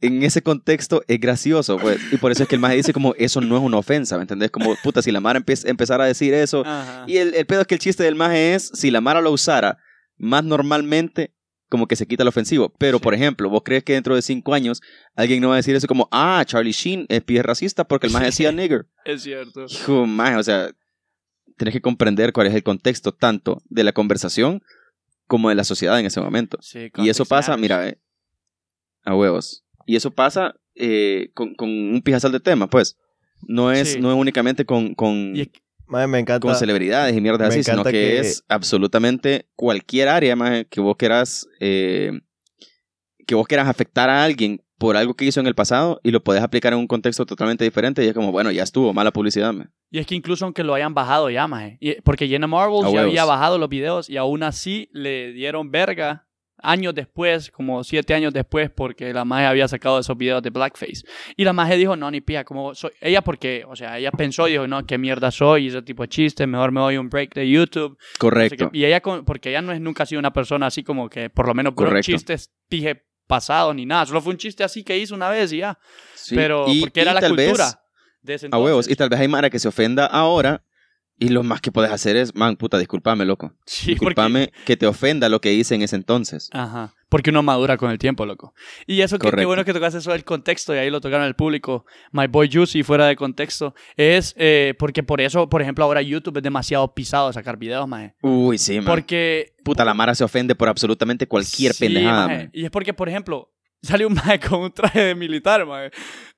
en 0.01 0.23
ese 0.23 0.43
contexto 0.43 1.03
es 1.09 1.21
gracioso, 1.21 1.79
pues. 1.79 1.99
Y 2.13 2.17
por 2.17 2.33
eso 2.33 2.43
es 2.45 2.49
que 2.49 2.55
el 2.55 2.61
más 2.61 2.73
dice 2.73 2.93
como 2.93 3.15
eso 3.17 3.41
no 3.41 3.57
es 3.57 3.63
una 3.63 3.77
ofensa, 3.79 4.17
¿me 4.17 4.23
entendés? 4.23 4.51
Como 4.51 4.75
puta, 4.83 5.03
si 5.03 5.11
la 5.13 5.21
Mara 5.21 5.41
empe- 5.41 5.69
empezara 5.69 6.05
a 6.05 6.07
decir 6.07 6.33
eso, 6.35 6.63
Ajá. 6.67 7.05
y 7.07 7.17
el, 7.19 7.35
el 7.35 7.47
pedo 7.47 7.61
es 7.63 7.67
que 7.67 7.75
el 7.75 7.81
chiste 7.81 8.03
del 8.05 8.15
maje 8.15 8.55
es, 8.55 8.71
si 8.75 8.91
la 8.91 9.01
Mara 9.01 9.21
lo 9.21 9.31
usara 9.31 9.79
más 10.17 10.43
normalmente, 10.45 11.35
como 11.69 11.87
que 11.87 11.97
se 11.97 12.07
quita 12.07 12.23
el 12.25 12.29
ofensivo. 12.29 12.73
Pero, 12.79 12.99
Sí. 12.99 13.03
por 13.05 13.15
ejemplo, 13.15 13.49
¿vos 13.51 13.63
crees 13.65 13.85
que 13.85 13.93
dentro 13.93 14.15
de 14.15 14.23
cinco 14.23 14.55
años 14.55 14.81
alguien 15.15 15.41
no 15.41 15.49
va 15.49 15.55
a 15.55 15.57
decir 15.59 15.77
eso 15.77 15.87
como, 15.87 16.09
ah, 16.11 16.43
Charlie 16.47 16.73
Sheen 16.73 17.07
es 17.09 17.23
pie 17.23 17.43
racista 17.43 17.85
porque 17.85 18.07
el 18.07 18.13
maje 18.13 18.27
decía 18.27 18.51
nigger? 18.53 18.87
Es 19.05 19.23
cierto. 19.23 19.67
Hijo, 19.69 20.07
maje, 20.07 20.37
o 20.37 20.43
sea, 20.43 20.71
tenés 21.57 21.73
que 21.73 21.81
comprender 21.83 22.33
cuál 22.33 22.47
es 22.47 22.55
el 22.55 22.63
contexto 22.63 23.13
tanto 23.13 23.63
de 23.69 23.85
la 23.85 23.93
conversación 23.93 24.63
como 25.27 25.49
de 25.51 25.55
la 25.55 25.65
sociedad 25.65 26.01
en 26.01 26.07
ese 26.07 26.21
momento. 26.21 26.59
Sí, 26.61 26.91
Y 26.97 27.09
eso 27.11 27.25
pasa, 27.25 27.57
mira, 27.57 27.87
eh, 27.87 27.99
a 29.05 29.15
huevos. 29.15 29.65
Y 29.87 29.97
eso 29.97 30.11
pasa 30.11 30.55
eh, 30.75 31.31
con, 31.35 31.55
con 31.55 31.69
un 31.69 32.01
pijazal 32.03 32.33
de 32.33 32.41
tema, 32.41 32.69
pues. 32.69 32.97
No 33.47 33.73
es, 33.73 33.93
Sí. 33.95 34.01
no 34.01 34.11
es 34.13 34.17
únicamente 34.19 34.65
con, 34.67 34.95
con, 34.95 35.33
me 35.33 36.19
encanta. 36.19 36.41
con 36.41 36.55
celebridades 36.55 37.17
y 37.17 37.21
mierdas 37.21 37.49
así, 37.49 37.65
sino 37.65 37.83
que, 37.85 37.91
que- 37.93 38.19
es 38.21 38.45
absolutamente 38.49 39.49
cualquier 39.57 40.09
área 40.09 40.37
que 40.69 40.81
vos 40.81 40.97
quieras 40.97 41.47
eh, 41.59 42.13
que 43.27 43.35
vos 43.35 43.47
quieras 43.47 43.69
afectar 43.69 44.11
a 44.11 44.25
alguien 44.25 44.63
por 44.79 44.97
algo 44.97 45.15
que 45.15 45.25
hizo 45.27 45.41
en 45.41 45.47
el 45.47 45.55
pasado 45.55 46.01
y 46.03 46.11
lo 46.11 46.23
puedes 46.25 46.43
aplicar 46.43 46.73
en 46.73 46.79
un 46.79 46.87
contexto 46.87 47.27
totalmente 47.27 47.65
diferente 47.65 48.03
y 48.05 48.09
es 48.09 48.15
como, 48.15 48.33
bueno, 48.33 48.51
ya 48.51 48.63
estuvo, 48.63 48.93
mala 48.95 49.11
publicidad. 49.13 49.53
man. 49.53 49.71
Y 49.91 49.99
es 49.99 50.07
que 50.07 50.15
incluso 50.15 50.45
aunque 50.47 50.65
lo 50.65 50.73
hayan 50.75 50.95
bajado 50.95 51.29
ya, 51.31 51.47
maje. 51.47 51.79
Porque 52.05 52.29
Jenna 52.29 52.47
Marbles 52.47 52.83
ya 52.83 52.89
huevos. 52.89 53.11
había 53.11 53.25
bajado 53.27 53.59
los 53.59 53.69
videos 53.69 54.09
y 54.09 54.17
aún 54.17 54.43
así 54.43 54.89
le 54.93 55.33
dieron 55.33 55.71
verga 55.71 56.27
años 56.63 56.95
después, 56.95 57.51
como 57.51 57.83
siete 57.85 58.15
años 58.15 58.33
después, 58.33 58.71
porque 58.71 59.13
la 59.13 59.25
maje 59.25 59.47
había 59.47 59.69
sacado 59.69 59.99
esos 59.99 60.17
videos 60.17 60.43
de 60.43 60.51
Blackface. 60.51 61.03
Y 61.37 61.45
la 61.45 61.53
maje 61.53 61.77
dijo, 61.77 61.97
no, 61.97 62.11
ni 62.11 62.21
pía, 62.21 62.45
como 62.45 62.75
soy... 62.75 62.91
Ella 63.01 63.23
porque, 63.23 63.65
o 63.69 63.77
sea, 63.77 63.99
ella 63.99 64.11
pensó 64.13 64.49
y 64.49 64.53
dijo, 64.53 64.67
no, 64.67 64.85
qué 64.87 64.99
mierda 64.99 65.31
soy, 65.31 65.65
y 65.65 65.69
ese 65.69 65.83
tipo 65.83 66.03
de 66.03 66.09
chistes, 66.09 66.47
mejor 66.49 66.73
me 66.73 66.81
doy 66.81 66.97
un 66.97 67.09
break 67.09 67.35
de 67.35 67.49
YouTube. 67.49 67.91
no 67.93 68.07
sé 68.13 68.19
Correcto. 68.19 68.71
Y 68.73 68.85
ella, 68.85 69.01
porque 69.01 69.51
ella 69.51 69.63
no 69.63 69.73
es 69.73 69.81
nunca 69.81 70.03
ha 70.03 70.07
sido 70.07 70.19
una 70.19 70.33
persona 70.33 70.67
así 70.67 70.83
como 70.83 71.09
que, 71.09 71.31
por 71.31 71.47
lo 71.47 71.55
menos, 71.55 71.75
Correcto. 71.75 72.03
chistes 72.13 72.51
pije 72.69 73.05
pasados 73.27 73.75
ni 73.75 73.87
nada. 73.87 74.07
Solo 74.07 74.21
fue 74.21 74.33
un 74.33 74.39
chiste 74.39 74.65
así 74.65 74.83
que 74.83 74.99
hizo 74.99 75.15
una 75.15 75.29
vez 75.29 75.53
y 75.53 75.59
ya. 75.59 75.79
Sí. 76.15 76.35
Pero 76.35 76.65
Y- 76.67 76.81
porque 76.81 77.01
era 77.01 77.15
la 77.15 77.21
tal 77.21 77.35
vez- 77.37 77.49
cultura 77.51 77.81
de 78.23 78.35
ese 78.35 78.49
a 78.51 78.59
huevos. 78.59 78.89
Y 78.91 78.97
tal 78.97 79.09
vez 79.09 79.21
hay 79.21 79.29
Mara 79.29 79.49
que 79.51 79.59
se 79.59 79.69
ofenda 79.69 80.05
ahora 80.07 80.63
y 81.21 81.29
lo 81.29 81.45
más 81.45 81.61
que 81.61 81.71
puedes 81.71 81.93
hacer 81.93 82.17
es, 82.17 82.35
man, 82.35 82.57
puta, 82.57 82.79
discúlpame, 82.79 83.25
loco. 83.25 83.53
Sí, 83.67 83.95
porque- 83.95 84.07
Discúlpame 84.11 84.53
que 84.67 84.77
te 84.77 84.87
ofenda 84.89 85.29
lo 85.29 85.41
que 85.41 85.53
hice 85.53 85.77
en 85.77 85.83
ese 85.83 85.95
entonces. 85.95 86.49
Ajá. 86.53 86.93
Porque 87.09 87.31
uno 87.31 87.43
madura 87.43 87.77
con 87.77 87.91
el 87.91 87.99
tiempo, 87.99 88.25
loco. 88.25 88.55
Y 88.87 89.01
eso 89.01 89.17
que 89.19 89.23
qué 89.23 89.31
Correcto. 89.31 89.49
bueno 89.49 89.65
que 89.65 89.73
tocaste 89.73 89.99
eso 89.99 90.13
del 90.13 90.25
contexto 90.25 90.73
y 90.75 90.79
ahí 90.79 90.91
lo 90.91 91.01
tocaron 91.01 91.27
el 91.27 91.35
público. 91.35 91.85
My 92.13 92.29
Boy 92.29 92.49
Juicy 92.53 92.85
fuera 92.85 93.07
de 93.07 93.17
contexto. 93.17 93.75
Es 93.97 94.33
eh, 94.39 94.75
porque 94.79 95.03
por 95.03 95.21
eso, 95.21 95.49
por 95.49 95.61
ejemplo, 95.61 95.85
ahora 95.85 96.03
YouTube 96.03 96.37
es 96.37 96.43
demasiado 96.45 96.95
pisado 96.95 97.33
sacar 97.33 97.57
videos, 97.57 97.89
maje. 97.89 98.15
Uy, 98.23 98.59
sí, 98.59 98.77
man. 98.77 98.85
Porque. 98.87 99.55
Puta, 99.65 99.85
la 99.85 99.93
Mara 99.93 100.15
se 100.15 100.23
ofende 100.23 100.55
por 100.55 100.69
absolutamente 100.69 101.27
cualquier 101.27 101.75
Sí, 101.75 101.85
pendejada, 101.85 102.29
maje. 102.29 102.51
Y 102.53 102.65
es 102.65 102.71
porque, 102.71 102.95
por 102.95 103.09
ejemplo, 103.09 103.51
sale 103.83 104.07
un 104.07 104.15
maje 104.15 104.39
con 104.41 104.61
un 104.61 104.73
traje 104.73 105.01
de 105.01 105.15
militar, 105.15 105.65
maje. 105.67 105.91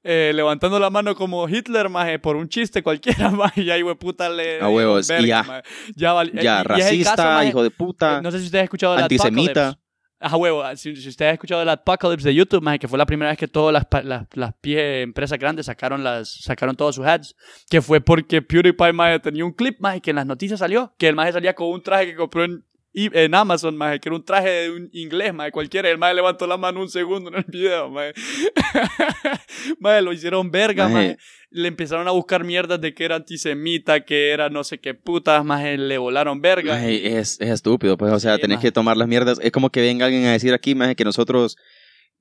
eh, 0.04 0.32
levantando 0.34 0.78
la 0.78 0.90
mano 0.90 1.14
como 1.14 1.48
Hitler, 1.48 1.88
maje, 1.88 2.18
por 2.18 2.36
un 2.36 2.48
chiste 2.48 2.82
cualquiera, 2.82 3.30
maje. 3.30 3.62
Y 3.62 3.70
ahí, 3.70 3.82
puta, 3.94 4.28
le. 4.28 4.60
A 4.60 4.68
huevos, 4.68 5.08
ya. 5.08 5.42
maje. 5.42 5.62
Ya, 5.96 6.14
Ya, 6.14 6.24
y- 6.24 6.26
y 6.26 6.38
es 6.38 6.44
el 6.44 6.64
racista, 6.64 7.16
caso, 7.16 7.28
maje. 7.28 7.48
hijo 7.48 7.62
de 7.62 7.70
puta, 7.70 8.18
Eh, 8.18 8.22
No 8.22 8.30
sé 8.30 8.38
si 8.38 8.44
ustedes 8.46 8.60
han 8.62 8.64
escuchado 8.64 8.92
de 8.94 8.98
la 9.00 9.04
antisemita. 9.04 9.78
Ajá, 10.24 10.36
huevo. 10.36 10.62
Si, 10.76 10.94
si 10.94 11.08
ustedes 11.08 11.30
han 11.30 11.34
escuchado 11.34 11.58
del 11.58 11.68
Apocalypse 11.68 12.28
de 12.28 12.34
YouTube, 12.36 12.62
maje, 12.62 12.78
que 12.78 12.86
fue 12.86 12.96
la 12.96 13.06
primera 13.06 13.32
vez 13.32 13.38
que 13.38 13.48
todas 13.48 13.72
las, 13.72 14.04
las, 14.04 14.26
las 14.34 14.54
pie 14.60 15.02
empresas 15.02 15.36
grandes 15.36 15.66
sacaron, 15.66 16.04
las, 16.04 16.30
sacaron 16.42 16.76
todos 16.76 16.94
sus 16.94 17.04
ads, 17.04 17.34
que 17.68 17.82
fue 17.82 18.00
porque 18.00 18.40
PewDiePie, 18.40 18.92
maje, 18.92 19.18
tenía 19.18 19.44
un 19.44 19.52
clip, 19.52 19.80
maje, 19.80 20.00
que 20.00 20.10
en 20.10 20.16
las 20.16 20.26
noticias 20.26 20.60
salió, 20.60 20.94
que 20.96 21.08
el 21.08 21.16
maje 21.16 21.32
salía 21.32 21.54
con 21.54 21.66
un 21.70 21.82
traje 21.82 22.06
que 22.06 22.14
compró 22.14 22.44
en, 22.44 22.64
i- 22.94 23.10
en 23.12 23.34
Amazon, 23.34 23.76
maje, 23.76 24.00
que 24.00 24.08
era 24.08 24.16
un 24.16 24.24
traje 24.24 24.48
de 24.50 24.70
un 24.70 24.88
inglés, 24.92 25.32
maje, 25.34 25.50
cualquiera, 25.52 25.88
y 25.88 25.92
el 25.92 25.98
maje 25.98 26.14
levantó 26.14 26.46
la 26.46 26.56
mano 26.56 26.80
un 26.80 26.88
segundo 26.88 27.30
en 27.30 27.36
el 27.36 27.44
video, 27.48 27.90
maje. 27.90 28.12
maje, 29.80 30.02
lo 30.02 30.12
hicieron 30.12 30.50
verga, 30.50 30.88
Maje. 30.88 30.94
maje. 30.94 31.16
Le 31.50 31.68
empezaron 31.68 32.08
a 32.08 32.12
buscar 32.12 32.44
mierdas 32.44 32.80
de 32.80 32.94
que 32.94 33.04
era 33.04 33.16
antisemita, 33.16 34.04
que 34.04 34.30
era 34.30 34.48
no 34.48 34.64
sé 34.64 34.78
qué 34.80 34.94
putas, 34.94 35.44
maje, 35.44 35.76
le 35.76 35.98
volaron 35.98 36.40
verga. 36.40 36.74
Maje, 36.74 37.18
es, 37.18 37.38
es 37.40 37.50
estúpido, 37.50 37.96
pues, 37.98 38.12
o 38.12 38.18
sea, 38.20 38.36
Sí, 38.36 38.40
tenés 38.42 38.56
maje. 38.58 38.68
que 38.68 38.72
tomar 38.72 38.96
las 38.96 39.06
mierdas. 39.08 39.38
Es 39.42 39.52
como 39.52 39.70
que 39.70 39.80
venga 39.82 40.06
alguien 40.06 40.24
a 40.26 40.32
decir 40.32 40.54
aquí, 40.54 40.74
maje, 40.74 40.96
que 40.96 41.04
nosotros 41.04 41.56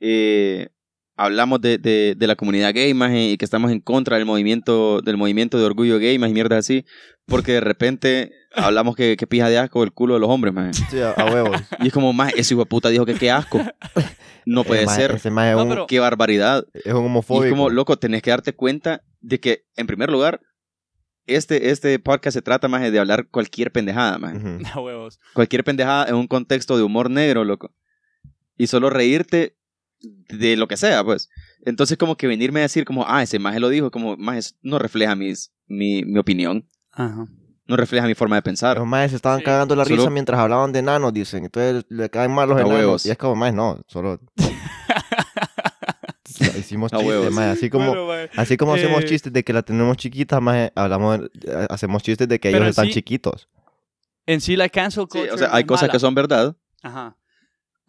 eh, 0.01 0.67
hablamos 1.16 1.62
de, 1.62 1.78
de, 1.78 2.16
de 2.18 2.28
la 2.28 2.36
comunidad 2.36 2.74
gay, 2.74 2.93
maje, 2.93 3.32
y 3.32 3.38
que 3.38 3.45
estamos 3.45 3.72
en 3.72 3.80
contra 3.80 4.18
del 4.18 4.26
movimiento, 4.26 5.01
del 5.01 5.18
movimiento 5.18 5.57
de 5.57 5.66
orgullo 5.66 5.99
gay, 5.99 6.18
más 6.20 6.30
y 6.30 6.34
mierdas 6.34 6.59
así, 6.59 6.86
porque 7.26 7.53
de 7.53 7.62
repente 7.62 8.32
hablamos 8.55 8.95
que, 8.95 9.16
que 9.18 9.28
pija 9.28 9.49
de 9.49 9.57
asco 9.59 9.84
el 9.84 9.91
culo 9.91 10.16
de 10.16 10.20
los 10.20 10.30
hombres, 10.30 10.53
maje. 10.53 10.74
Sí, 10.74 10.99
a, 10.99 11.12
a 11.12 11.26
huevos. 11.32 11.62
Y 11.80 11.88
es 11.88 11.93
como, 11.93 12.12
maje, 12.14 12.34
ese 12.39 12.53
hijo 12.53 12.64
de 12.64 12.70
puta 12.70 12.89
dijo 12.89 13.05
que 13.05 13.14
qué 13.16 13.30
asco. 13.32 13.59
No 14.45 14.64
puede 14.64 14.84
Eh, 14.84 14.88
ser. 14.88 15.12
Ese 15.12 15.30
mae 15.30 15.51
es, 15.51 15.55
No, 15.55 15.64
un, 15.64 15.70
pero- 15.70 15.88
Qué 15.88 15.99
barbaridad. 15.99 16.66
es 16.74 16.93
un 16.93 17.03
Y 17.03 17.05
homofóbico. 17.05 17.45
es 17.45 17.51
como, 17.51 17.70
loco, 17.70 17.97
tenés 17.97 18.22
que 18.24 18.32
darte 18.32 18.53
cuenta 18.53 19.03
de 19.20 19.39
que, 19.39 19.66
en 19.76 19.86
primer 19.88 20.09
lugar, 20.09 20.41
este, 21.28 21.70
este 21.70 21.97
podcast 21.99 22.34
se 22.34 22.41
trata 22.41 22.68
más 22.68 22.82
de 22.91 22.99
hablar 22.99 23.28
cualquier 23.30 23.72
pendejada, 23.72 24.18
más. 24.18 24.34
A 24.76 24.80
huevos. 24.82 25.20
Cualquier 25.34 25.64
pendejada 25.64 26.07
en 26.09 26.16
un 26.16 26.28
contexto 26.28 26.76
de 26.76 26.84
humor 26.84 27.09
negro, 27.12 27.43
loco. 27.45 27.72
Y 28.57 28.68
solo 28.68 28.89
reírte 28.89 29.55
de 30.01 30.55
lo 30.57 30.67
que 30.67 30.77
sea, 30.77 31.03
pues. 31.03 31.29
Entonces, 31.65 31.97
como 31.97 32.15
que 32.17 32.27
venirme 32.27 32.59
a 32.59 32.63
decir, 32.63 32.85
como, 32.85 33.05
ah, 33.07 33.23
ese 33.23 33.39
maje 33.39 33.59
lo 33.59 33.69
dijo, 33.69 33.91
como, 33.91 34.17
más 34.17 34.55
no 34.61 34.79
refleja 34.79 35.15
mis, 35.15 35.51
mi, 35.67 36.03
mi 36.03 36.19
opinión, 36.19 36.67
Ajá. 36.91 37.27
no 37.67 37.77
refleja 37.77 38.07
mi 38.07 38.15
forma 38.15 38.35
de 38.37 38.41
pensar. 38.41 38.77
Los 38.77 38.87
maes 38.87 39.11
se 39.11 39.17
estaban 39.17 39.39
Sí. 39.39 39.45
cagando 39.45 39.75
la 39.75 39.83
Solo- 39.85 39.97
risa 39.97 40.09
mientras 40.09 40.39
hablaban 40.39 40.71
de 40.71 40.79
enanos, 40.79 41.13
dicen. 41.13 41.45
Entonces 41.45 41.85
le 41.89 42.09
caen 42.09 42.31
mal 42.31 42.49
los 42.49 42.57
A 42.57 42.61
enanos. 42.61 42.79
huevos. 42.79 43.05
Y 43.05 43.11
es 43.11 43.17
como, 43.17 43.35
maes, 43.35 43.53
no, 43.53 43.79
solo. 43.87 44.19
Hicimos 46.57 46.91
chistes, 46.91 47.07
huevos. 47.07 47.31
maes. 47.31 47.57
Así 47.57 47.69
como, 47.69 48.05
Bueno, 48.05 48.29
así 48.35 48.57
como 48.57 48.73
hacemos 48.73 49.03
eh, 49.03 49.07
chistes 49.07 49.33
de 49.33 49.43
que 49.43 49.53
la 49.53 49.61
tenemos 49.61 49.97
chiquita, 49.97 50.39
maes, 50.39 50.71
hablamos, 50.75 51.19
eh, 51.45 51.67
hacemos 51.69 52.01
chistes 52.03 52.27
de 52.27 52.39
que 52.39 52.49
Pero 52.51 52.63
ellos 52.63 52.69
están 52.71 52.87
sí- 52.87 52.93
chiquitos. 52.93 53.49
En 54.25 54.39
sí, 54.39 54.55
la 54.55 54.69
cancel 54.69 55.03
Sí, 55.03 55.07
culture 55.09 55.31
o 55.33 55.37
sea, 55.37 55.49
hay 55.53 55.63
cosas 55.65 55.83
mala. 55.83 55.93
que 55.93 55.99
son 55.99 56.15
verdad, 56.15 56.55
Ajá. 56.83 57.17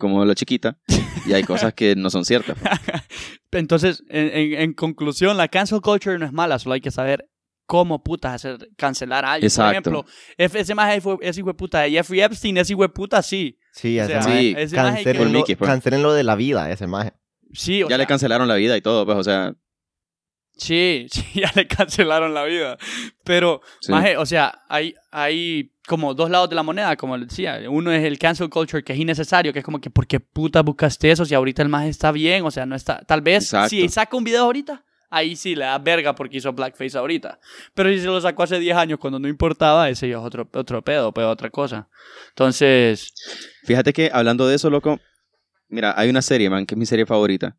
Como 0.03 0.25
la 0.25 0.35
chiquita, 0.35 0.79
y 1.27 1.33
hay 1.33 1.43
cosas 1.45 1.73
que 1.73 1.95
no 1.97 2.11
son 2.11 2.25
ciertas. 2.27 2.59
Entonces, 3.53 4.03
en, 4.09 4.29
en- 4.37 4.61
en 4.61 4.73
conclusión, 4.75 5.37
la 5.37 5.49
cancel 5.49 5.81
culture 5.81 6.19
no 6.19 6.27
es 6.27 6.33
mala, 6.33 6.59
solo 6.59 6.75
hay 6.75 6.81
que 6.81 6.91
saber 6.91 7.29
cómo 7.67 8.03
putas 8.03 8.35
hacer 8.35 8.69
cancelar 8.77 9.25
a 9.25 9.33
alguien. 9.35 9.47
Exacto. 9.47 9.91
Por 9.91 10.05
ejemplo, 10.37 10.59
ese 10.59 10.75
más 10.75 10.95
ese 11.23 11.41
hijo 11.41 11.49
de 11.49 11.55
puta 11.55 11.81
de 11.81 11.91
Jeffrey 11.93 12.21
Epstein, 12.21 12.57
ese 12.59 12.73
hijo 12.73 12.83
de 12.83 12.89
puta 12.91 13.23
sí. 13.23 13.59
Sí, 13.73 13.99
O 13.99 14.03
ese 14.03 14.13
sea, 14.13 14.21
maje. 14.23 14.39
Sí. 14.41 14.55
ese 14.59 14.77
maje 14.77 14.99
que- 14.99 15.05
Cancelen 15.05 15.33
Mickey, 15.33 15.55
pues. 15.57 15.71
cancélenlo 15.71 16.13
de 16.13 16.25
la 16.25 16.35
vida, 16.35 16.71
ese 16.71 16.87
maje. 16.87 17.13
Sí, 17.55 17.83
o 17.83 17.89
Ya 17.89 17.97
le 17.97 18.03
sea, 18.03 18.09
cancelaron 18.09 18.49
la 18.49 18.57
vida 18.57 18.77
y 18.77 18.81
todo, 18.83 19.07
pues, 19.07 19.17
o 19.17 19.25
sea. 19.25 19.55
Sí, 20.57 21.07
sí, 21.11 21.25
ya 21.41 21.51
le 21.55 21.67
cancelaron 21.67 22.35
la 22.35 22.45
vida. 22.45 22.77
Pero, 23.25 23.61
sí. 23.81 23.93
maje, 23.93 24.17
o 24.17 24.27
sea, 24.27 24.61
hay, 24.69 24.95
hay 25.11 25.72
como 25.87 26.15
dos 26.15 26.31
lados 26.31 26.49
de 26.49 26.55
la 26.55 26.63
moneda, 26.63 26.97
como 26.97 27.17
le 27.17 27.27
decía. 27.27 27.61
Uno 27.69 27.91
es 27.93 28.05
el 28.05 28.19
cancel 28.19 28.49
culture, 28.49 28.83
que 28.85 28.93
es 28.93 28.99
innecesario, 28.99 29.53
que 29.53 29.59
es 29.61 29.65
como 29.65 29.81
que, 29.81 29.91
¿por 29.91 30.07
qué 30.07 30.21
puta 30.21 30.63
buscaste 30.63 31.11
eso 31.11 31.25
si 31.25 31.35
ahorita 31.35 31.63
el 31.63 31.69
maje 31.69 31.89
está 31.89 32.13
bien? 32.13 32.45
O 32.45 32.51
sea, 32.51 32.67
no 32.67 32.77
está. 32.77 33.01
Tal 33.05 33.21
vez, 33.21 33.45
Exacto. 33.45 33.71
si 33.71 33.89
saca 33.89 34.17
un 34.17 34.25
video 34.25 34.45
ahorita, 34.45 34.85
ahí 35.11 35.35
sí 35.37 35.55
le 35.57 35.65
da 35.65 35.79
verga 35.79 36.15
porque 36.15 36.37
hizo 36.39 36.53
blackface 36.53 36.97
ahorita. 36.97 37.39
Pero 37.75 37.91
si 37.91 37.99
se 38.01 38.07
lo 38.07 38.21
sacó 38.21 38.45
hace 38.45 38.59
10 38.61 38.77
años 38.77 38.99
cuando 38.99 39.19
no 39.19 39.29
importaba, 39.29 39.89
ese 39.91 40.09
ya 40.09 40.19
es 40.19 40.23
otro, 40.23 40.49
otro 40.53 40.83
pedo, 40.83 41.13
pero 41.13 41.31
otra 41.31 41.51
cosa. 41.51 41.89
Entonces, 42.31 43.13
Fíjate 43.65 43.93
que 43.93 44.11
hablando 44.13 44.47
de 44.47 44.57
eso, 44.57 44.71
loco, 44.71 45.01
mira, 45.69 45.95
hay 45.97 46.09
una 46.11 46.23
serie, 46.23 46.49
man, 46.51 46.65
que 46.67 46.75
es 46.75 46.79
mi 46.79 46.87
serie 46.87 47.07
favorita, 47.07 47.57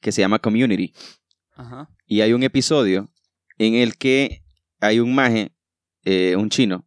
que 0.00 0.12
se 0.12 0.20
llama 0.20 0.38
Community. 0.38 0.92
ajá. 1.54 1.88
Y 2.06 2.22
hay 2.22 2.32
un 2.32 2.42
episodio 2.42 3.08
en 3.58 3.74
el 3.74 3.96
que 3.96 4.42
hay 4.80 4.98
un 4.98 5.14
maje, 5.14 5.52
eh, 6.04 6.34
un 6.36 6.50
chino, 6.50 6.84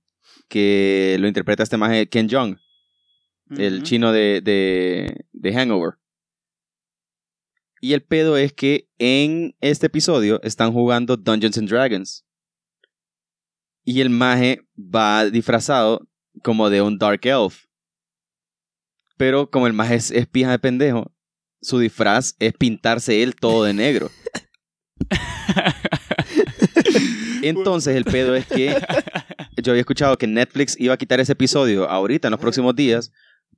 que 0.53 1.17
lo 1.19 1.27
interpreta 1.27 1.63
este 1.63 1.77
maje 1.77 2.07
Ken 2.07 2.29
Jeong, 2.29 2.59
el 3.57 3.81
chino 3.81 4.11
de, 4.11 4.39
de, 4.39 5.25
de 5.31 5.51
Hangover. 5.51 5.95
Y 7.81 7.93
el 7.93 8.03
pedo 8.03 8.37
es 8.37 8.53
que 8.53 8.87
en 8.99 9.55
este 9.61 9.87
episodio 9.87 10.39
están 10.43 10.71
jugando 10.71 11.17
Dungeons 11.17 11.57
and 11.57 11.67
Dragons. 11.67 12.23
Y 13.83 14.01
el 14.01 14.11
maje 14.11 14.61
va 14.77 15.25
disfrazado 15.25 16.07
como 16.43 16.69
de 16.69 16.83
un 16.83 16.99
Dark 16.99 17.21
Elf. 17.23 17.65
Pero 19.17 19.49
como 19.49 19.65
el 19.65 19.73
maje 19.73 19.95
es, 19.95 20.11
es 20.11 20.27
pija 20.27 20.51
de 20.51 20.59
pendejo, 20.59 21.11
su 21.63 21.79
disfraz 21.79 22.35
es 22.37 22.53
pintarse 22.53 23.23
él 23.23 23.35
todo 23.35 23.63
de 23.63 23.73
negro. 23.73 24.11
Entonces 27.49 27.95
el 27.95 28.05
pedo 28.05 28.35
es 28.35 28.45
que 28.45 28.75
yo 29.61 29.71
había 29.71 29.81
escuchado 29.81 30.17
que 30.17 30.27
Netflix 30.27 30.75
iba 30.79 30.93
a 30.93 30.97
quitar 30.97 31.19
ese 31.19 31.33
episodio 31.33 31.89
ahorita 31.89 32.27
en 32.27 32.31
los 32.31 32.39
próximos 32.39 32.75
días 32.75 33.11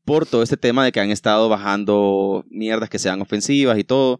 por 0.05 0.25
todo 0.25 0.43
este 0.43 0.57
tema 0.57 0.85
de 0.85 0.91
que 0.91 0.99
han 0.99 1.09
estado 1.09 1.49
bajando 1.49 2.45
mierdas 2.49 2.89
que 2.89 2.99
sean 2.99 3.21
ofensivas 3.21 3.77
y 3.77 3.83
todo. 3.83 4.19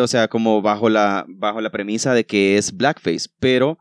O 0.00 0.06
sea, 0.06 0.28
como 0.28 0.60
bajo 0.62 0.88
la, 0.88 1.24
bajo 1.28 1.60
la 1.60 1.70
premisa 1.70 2.12
de 2.14 2.24
que 2.24 2.58
es 2.58 2.76
blackface. 2.76 3.28
Pero, 3.38 3.78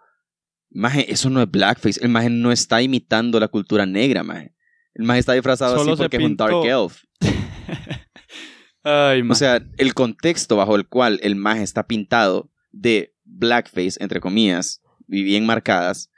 maje, 0.70 1.12
eso 1.12 1.30
no 1.30 1.42
es 1.42 1.50
blackface. 1.50 2.00
El 2.02 2.10
maje 2.10 2.30
no 2.30 2.52
está 2.52 2.82
imitando 2.82 3.40
la 3.40 3.48
cultura 3.48 3.86
negra, 3.86 4.24
maje. 4.24 4.54
El 4.94 5.06
maje 5.06 5.20
está 5.20 5.34
disfrazado 5.34 5.78
Solo 5.78 5.94
así 5.94 6.02
porque 6.02 6.18
es 6.18 6.24
un 6.24 6.36
Dark. 6.36 6.66
Elf. 6.66 7.04
Ay, 8.84 9.22
O 9.30 9.36
sea, 9.36 9.62
el 9.78 9.94
contexto 9.94 10.56
bajo 10.56 10.76
el 10.76 10.88
cual 10.88 11.20
el 11.22 11.36
maje 11.36 11.64
está 11.64 11.88
pintado 11.88 12.50
de 12.72 13.14
blackface, 13.30 13.98
entre 14.00 14.20
comillas, 14.20 14.82
y 15.08 15.24
bien 15.24 15.46
marcadas, 15.46 16.10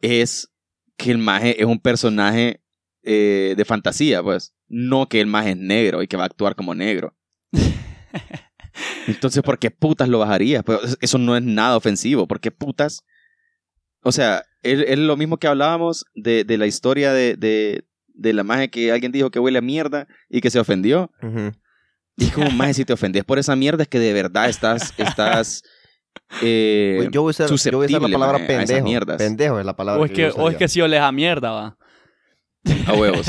es 0.00 0.48
que 0.96 1.10
el 1.10 1.18
maje 1.18 1.60
es 1.60 1.66
un 1.66 1.78
personaje 1.78 2.62
eh, 3.02 3.54
de 3.56 3.64
fantasía, 3.64 4.22
pues. 4.22 4.54
No 4.68 5.08
que 5.08 5.20
el 5.20 5.26
maje 5.26 5.50
es 5.50 5.56
negro 5.56 6.02
y 6.02 6.08
que 6.08 6.16
va 6.16 6.24
a 6.24 6.26
actuar 6.26 6.54
como 6.54 6.74
negro. 6.74 7.16
Entonces, 9.06 9.42
¿por 9.42 9.58
qué 9.58 9.70
putas 9.70 10.08
lo 10.08 10.18
bajarías? 10.18 10.62
Pues 10.64 10.98
eso 11.00 11.18
no 11.18 11.36
es 11.36 11.42
nada 11.42 11.76
ofensivo. 11.76 12.26
¿Por 12.28 12.40
qué 12.40 12.50
putas? 12.50 13.04
O 14.02 14.12
sea, 14.12 14.44
es, 14.62 14.80
es 14.86 14.98
lo 14.98 15.16
mismo 15.16 15.38
que 15.38 15.46
hablábamos 15.46 16.04
de, 16.14 16.44
de 16.44 16.58
la 16.58 16.66
historia 16.66 17.12
de, 17.12 17.36
de, 17.36 17.84
de 18.08 18.32
la 18.32 18.44
maje 18.44 18.68
que 18.68 18.92
alguien 18.92 19.12
dijo 19.12 19.30
que 19.30 19.38
huele 19.38 19.58
a 19.58 19.62
mierda 19.62 20.06
y 20.28 20.40
que 20.40 20.50
se 20.50 20.58
ofendió. 20.58 21.10
Ujú. 21.22 21.52
Y 22.16 22.26
es 22.26 22.32
como, 22.32 22.50
maje, 22.50 22.74
si 22.74 22.84
te 22.84 22.92
ofendes 22.92 23.24
por 23.24 23.38
esa 23.38 23.56
mierda 23.56 23.84
es 23.84 23.88
que 23.88 24.00
de 24.00 24.12
verdad 24.12 24.48
estás, 24.48 24.92
estás 24.98 25.62
eh, 26.42 26.96
Oye, 27.00 27.08
yo 27.12 27.22
voy 27.22 27.30
a 27.30 27.30
usar, 27.30 27.48
yo 27.48 27.78
voy 27.78 27.86
a 27.86 27.88
usar 27.88 28.02
la 28.02 28.18
palabra 28.18 28.46
pendejo. 28.46 29.16
Pendejo 29.16 29.60
es 29.60 29.66
la 29.66 29.76
palabra 29.76 30.02
o 30.02 30.04
es 30.04 30.10
que, 30.12 30.22
yo 30.22 30.34
o 30.36 30.48
es 30.50 30.56
que 30.56 30.68
sí 30.68 30.80
oles 30.80 31.00
a 31.00 31.10
mierda, 31.12 31.50
va. 31.50 31.76
a 32.86 32.92
huevos. 32.94 33.26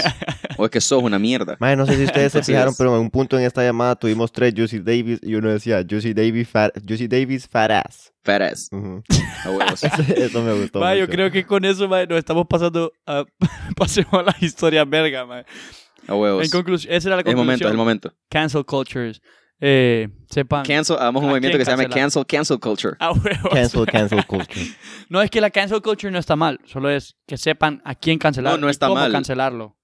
o 0.57 0.65
es 0.65 0.71
que 0.71 0.81
sos 0.81 1.01
una 1.03 1.17
mierda. 1.19 1.55
No 1.59 1.85
sé 1.85 1.95
si 1.95 2.03
ustedes 2.03 2.31
se 2.31 2.37
Entonces- 2.39 2.45
fijaron, 2.47 2.73
pero 2.77 2.95
en 2.95 3.01
un 3.01 3.09
punto 3.09 3.37
en 3.37 3.45
esta 3.45 3.63
llamada 3.63 3.95
tuvimos 3.95 4.31
tres 4.31 4.53
Juicy 4.55 4.79
Davis 4.79 5.19
y 5.23 5.35
uno 5.35 5.49
decía 5.49 5.83
Juicy 5.89 6.13
Davis 6.13 6.47
fat, 6.49 6.71
Juicy 6.85 7.07
Davis 7.07 7.47
fat 7.47 7.71
ass. 7.71 8.11
Fat 8.23 8.41
ass. 8.41 8.69
Ujú. 8.71 9.01
A 9.45 9.49
huevos. 9.51 9.83
Eso 10.17 10.41
me 10.43 10.53
gustó 10.53 10.95
yo 10.95 11.07
creo 11.07 11.31
que 11.31 11.45
con 11.45 11.63
eso 11.63 11.87
nos 11.87 12.17
estamos 12.17 12.45
pasando 12.49 12.91
a 13.05 13.23
pasemos 13.77 14.13
a 14.13 14.23
la 14.23 14.35
historia 14.41 14.83
verga. 14.83 15.45
A 16.07 16.15
huevos. 16.15 16.43
En 16.43 16.49
conclusión, 16.49 16.93
esa 16.93 17.09
era 17.09 17.15
la 17.17 17.21
Es 17.21 17.27
el 17.27 17.35
conclusión. 17.35 17.45
momento, 17.45 17.67
es 17.67 17.71
el 17.71 17.77
momento. 17.77 18.13
Cancel 18.29 18.65
cultures. 18.65 19.21
Eh, 19.61 20.07
sepan. 20.29 20.63
Cancel, 20.65 20.95
hagamos 20.97 21.21
un 21.21 21.27
¿A 21.29 21.31
movimiento 21.31 21.57
que 21.57 21.65
se 21.65 21.71
llama 21.71 21.85
cancel, 21.89 22.25
cancel 22.25 22.59
culture. 22.59 22.95
Ah, 22.99 23.11
huevos. 23.11 23.51
Cancel, 23.53 23.85
cancel 23.85 24.25
culture. 24.25 24.65
No 25.09 25.21
es 25.21 25.29
que 25.29 25.41
la 25.41 25.49
cancel 25.49 25.81
culture 25.81 26.11
no 26.11 26.19
está 26.19 26.35
mal, 26.35 26.59
solo 26.65 26.89
es 26.89 27.17
que 27.27 27.37
sepan 27.37 27.81
a 27.83 27.95
quién 27.95 28.19
cancelar 28.19 28.53
No, 28.53 28.59
no 28.61 28.67
y 28.67 28.71
está 28.71 28.87
cómo 28.87 28.99
mal. 29.01 29.11
cancelarlo. 29.11 29.75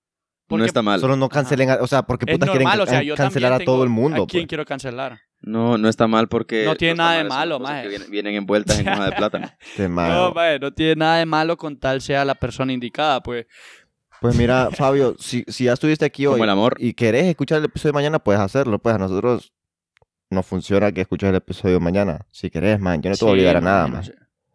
No 0.48 0.64
está 0.64 0.82
mal. 0.84 1.00
Solo 1.00 1.18
no 1.18 1.28
cancelen, 1.28 1.72
a- 1.72 1.78
o 1.82 1.88
sea, 1.88 2.04
porque 2.04 2.28
putas 2.28 2.48
quieren 2.50 2.64
normal, 2.66 2.82
o 2.82 2.86
sea, 2.86 3.00
can- 3.00 3.08
yo 3.08 3.16
cancelar 3.16 3.52
a 3.54 3.60
todo 3.60 3.84
el 3.84 3.90
mundo. 3.90 4.24
¿A 4.24 4.28
quién 4.28 4.44
pues. 4.44 4.48
quiero 4.50 4.64
cancelar? 4.66 5.20
No, 5.42 5.78
no 5.80 5.90
está 5.90 6.08
mal 6.08 6.28
porque... 6.28 6.66
No 6.66 6.76
tiene 6.76 6.96
nada 6.96 7.18
de 7.18 7.24
malo, 7.24 7.60
maje. 7.60 7.82
que 7.84 7.90
vienen, 7.90 8.12
vienen 8.12 8.36
envueltas 8.36 8.80
en 8.80 8.88
hoja 8.88 9.06
de 9.06 9.12
plátano. 9.12 9.48
Este 9.60 9.90
maje. 9.90 10.14
No, 10.14 10.32
ma, 10.34 10.58
no 10.60 10.72
tiene 10.72 10.96
nada 10.98 11.18
de 11.18 11.26
malo 11.26 11.58
con 11.58 11.78
tal 11.80 12.00
sea 12.00 12.24
la 12.26 12.36
persona 12.36 12.72
indicada, 12.72 13.22
pues. 13.24 13.48
Pues 14.22 14.36
mira, 14.38 14.70
Fabio, 14.72 15.16
si, 15.20 15.44
si 15.48 15.66
ya 15.66 15.74
estuviste 15.74 16.06
aquí 16.06 16.26
hoy 16.28 16.34
Como 16.34 16.44
el 16.46 16.50
amor. 16.52 16.76
y 16.80 16.94
querés 16.94 17.26
escuchar 17.26 17.58
el 17.58 17.66
episodio 17.66 17.92
de 17.92 17.96
mañana, 17.96 18.20
puedes 18.20 18.40
hacerlo. 18.42 18.78
Pues 18.80 18.96
a 18.96 18.98
nosotros 19.00 19.52
nos 20.30 20.46
funciona 20.46 20.92
que 20.92 21.02
escuches 21.02 21.30
el 21.30 21.36
episodio 21.36 21.76
de 21.76 21.80
mañana. 21.80 22.26
Si 22.32 22.50
querés, 22.50 22.80
man. 22.80 23.02
Yo 23.02 23.10
no 23.12 23.16
te 23.16 23.26
voy 23.26 23.32
a 23.32 23.34
obligar 23.34 23.58
a 23.58 23.62
nada, 23.62 23.88
no 23.88 23.94
man. 23.96 24.04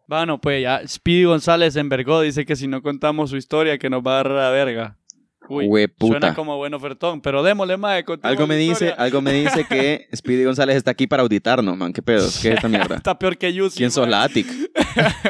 Bueno, 0.07 0.41
pues 0.41 0.61
ya, 0.61 0.81
Speedy 0.87 1.23
González 1.23 1.75
envergó, 1.77 2.19
dice 2.21 2.45
que 2.45 2.55
si 2.57 2.67
no 2.67 2.81
contamos 2.81 3.29
su 3.29 3.37
historia, 3.37 3.77
que 3.77 3.89
nos 3.89 4.01
va 4.05 4.17
a 4.17 4.19
agarrar 4.19 4.39
a 4.39 4.49
verga. 4.49 4.97
Uy, 5.49 5.65
Hueputa. 5.67 6.11
suena 6.19 6.35
como 6.35 6.55
buen 6.57 6.73
ofertón, 6.73 7.19
pero 7.21 7.43
démosle 7.43 7.75
más. 7.75 8.03
Algo 8.21 8.47
me 8.47 8.55
dice, 8.55 8.93
algo 8.97 9.21
me 9.21 9.33
dice 9.33 9.65
que 9.67 10.07
Speedy 10.15 10.43
González 10.45 10.75
está 10.77 10.91
aquí 10.91 11.07
para 11.07 11.23
auditarnos, 11.23 11.75
man. 11.77 11.91
¿Qué 11.93 12.01
pedos? 12.01 12.39
¿Qué 12.41 12.49
es 12.49 12.55
esta 12.55 12.67
mierda? 12.69 12.95
Está 12.97 13.17
peor 13.17 13.37
que 13.37 13.51
Yusi. 13.53 13.77
¿Quién 13.77 13.91
sos 13.91 14.05
ma. 14.05 14.11
la 14.11 14.23
ATIC? 14.23 14.47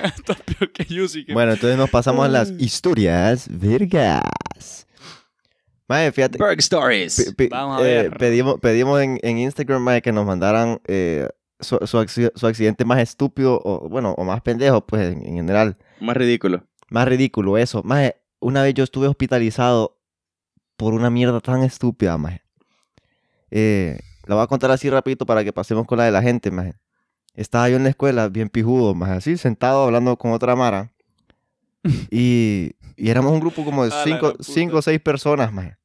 Está 0.04 0.36
peor 0.36 0.72
que 0.72 0.86
Yusi. 0.86 1.26
que- 1.26 1.34
Bueno, 1.34 1.54
entonces 1.54 1.78
nos 1.78 1.90
pasamos 1.90 2.26
a 2.26 2.30
las 2.30 2.52
historias 2.52 3.48
vergas. 3.52 4.22
Mae, 5.92 6.12
fíjate. 6.12 6.38
Berg 6.38 6.60
Stories. 6.60 7.16
pe- 7.18 7.34
pe- 7.34 7.50
Vamos 7.50 7.82
a 7.82 7.88
eh, 7.90 7.94
ver. 8.10 8.18
pedimos 8.18 8.60
pedimos 8.62 9.02
en, 9.02 9.20
en 9.22 9.38
Instagram 9.40 9.82
mae, 9.82 10.02
que 10.02 10.12
nos 10.14 10.26
mandaran 10.26 10.80
eh, 10.88 11.28
su, 11.60 11.78
su 11.86 11.98
acci- 11.98 12.32
su 12.34 12.48
accidente 12.48 12.86
más 12.86 13.00
estúpido, 13.00 13.60
o 13.64 13.90
bueno, 13.90 14.14
o 14.18 14.24
más 14.24 14.42
pendejo, 14.42 14.86
pues 14.86 15.12
en, 15.12 15.26
en 15.26 15.36
general. 15.36 15.78
Más 16.00 16.16
ridículo. 16.16 16.64
Más 16.90 17.08
ridículo, 17.08 17.58
eso. 17.58 17.82
Mae, 17.84 18.16
una 18.40 18.64
vez 18.64 18.74
yo 18.74 18.84
estuve 18.84 19.08
hospitalizado 19.08 19.98
por 20.78 20.94
una 20.94 21.10
mierda 21.10 21.40
tan 21.42 21.62
estúpida, 21.64 22.18
mae. 22.18 22.42
Eh, 23.52 24.00
la 24.28 24.36
voy 24.36 24.44
a 24.44 24.48
contar 24.48 24.72
así 24.72 24.90
rapidito 24.90 25.26
para 25.26 25.44
que 25.44 25.52
pasemos 25.52 25.86
con 25.86 25.98
la 25.98 26.06
de 26.06 26.12
la 26.12 26.22
gente, 26.22 26.52
mae. 26.52 26.74
Estaba 27.36 27.70
yo 27.70 27.76
en 27.78 27.84
la 27.84 27.90
escuela, 27.90 28.30
bien 28.30 28.50
pijudo, 28.50 28.94
mae, 28.96 29.18
así, 29.18 29.38
sentado 29.38 29.84
hablando 29.84 30.16
con 30.18 30.32
otra 30.32 30.56
mara. 30.56 30.92
Y, 32.12 32.72
y 32.96 33.10
éramos 33.10 33.32
un 33.32 33.40
grupo 33.40 33.66
como 33.66 33.84
de 33.84 33.92
cinco, 34.44 34.78
o 34.78 34.82
seis 34.84 35.00
personas, 35.02 35.52
mae. 35.52 35.78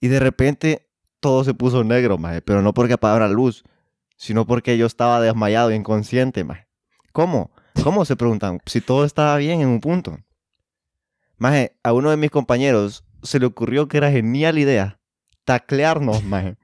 Y 0.00 0.08
de 0.08 0.18
repente 0.18 0.88
todo 1.20 1.44
se 1.44 1.54
puso 1.54 1.84
negro. 1.84 2.18
Pero 2.44 2.62
no 2.62 2.74
porque 2.74 2.94
apagara 2.94 3.28
la 3.28 3.34
luz, 3.34 3.64
sino 4.16 4.46
porque 4.46 4.76
yo 4.78 4.86
estaba 4.86 5.20
desmayado, 5.20 5.72
inconsciente. 5.72 6.46
¿Cómo? 7.12 7.52
¿Cómo? 7.82 8.04
Se 8.04 8.16
preguntan. 8.16 8.60
Si 8.66 8.80
todo 8.80 9.04
estaba 9.04 9.36
bien 9.36 9.60
en 9.60 9.68
un 9.68 9.80
punto. 9.80 10.18
Maje, 11.36 11.76
a 11.82 11.92
uno 11.92 12.10
de 12.10 12.16
mis 12.16 12.30
compañeros 12.30 13.04
se 13.22 13.38
le 13.38 13.46
ocurrió 13.46 13.88
que 13.88 13.98
era 13.98 14.10
genial 14.10 14.58
idea 14.58 15.00
taclearnos, 15.44 16.22
maje. 16.22 16.56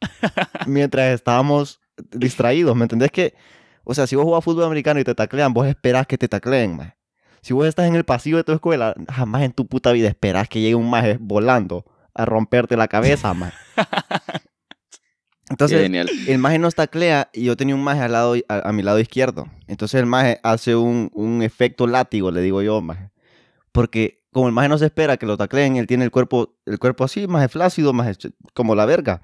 mientras 0.66 1.14
estábamos 1.14 1.80
distraídos, 2.10 2.76
¿me 2.76 2.84
entendés 2.84 3.10
que? 3.10 3.34
O 3.84 3.94
sea, 3.94 4.06
si 4.06 4.16
vos 4.16 4.24
jugás 4.24 4.44
fútbol 4.44 4.64
americano 4.64 5.00
y 5.00 5.04
te 5.04 5.14
taclean, 5.14 5.54
vos 5.54 5.66
esperás 5.66 6.06
que 6.06 6.18
te 6.18 6.28
tacleen, 6.28 6.76
maje. 6.76 6.96
Si 7.40 7.54
vos 7.54 7.66
estás 7.66 7.86
en 7.86 7.94
el 7.94 8.04
pasillo 8.04 8.36
de 8.36 8.44
tu 8.44 8.52
escuela, 8.52 8.94
jamás 9.08 9.42
en 9.42 9.52
tu 9.52 9.66
puta 9.66 9.92
vida 9.92 10.08
esperás 10.08 10.48
que 10.48 10.60
llegue 10.60 10.74
un 10.74 10.90
maje 10.90 11.16
volando 11.20 11.84
a 12.18 12.24
romperte 12.26 12.76
la 12.76 12.88
cabeza. 12.88 13.34
Qué 13.34 14.42
Entonces, 15.50 15.90
el 16.28 16.38
maje 16.38 16.58
nos 16.58 16.74
taclea 16.74 17.30
y 17.32 17.44
yo 17.44 17.56
tenía 17.56 17.74
un 17.74 17.82
maje 17.82 18.02
al 18.02 18.12
lado, 18.12 18.34
a, 18.48 18.68
a 18.68 18.72
mi 18.72 18.82
lado 18.82 19.00
izquierdo. 19.00 19.48
Entonces 19.66 19.98
el 19.98 20.06
maje 20.06 20.40
hace 20.42 20.76
un, 20.76 21.10
un 21.14 21.42
efecto 21.42 21.86
látigo, 21.86 22.30
le 22.30 22.42
digo 22.42 22.60
yo, 22.60 22.80
maje. 22.82 23.10
Porque 23.72 24.22
como 24.30 24.48
el 24.48 24.52
maje 24.52 24.68
no 24.68 24.76
se 24.76 24.84
espera 24.84 25.16
que 25.16 25.24
lo 25.26 25.36
tacleen, 25.38 25.76
él 25.76 25.86
tiene 25.86 26.04
el 26.04 26.10
cuerpo, 26.10 26.54
el 26.66 26.78
cuerpo 26.78 27.04
así, 27.04 27.26
maje 27.26 27.48
flácido, 27.48 27.92
maje 27.94 28.12
como 28.52 28.74
la 28.74 28.84
verga. 28.84 29.22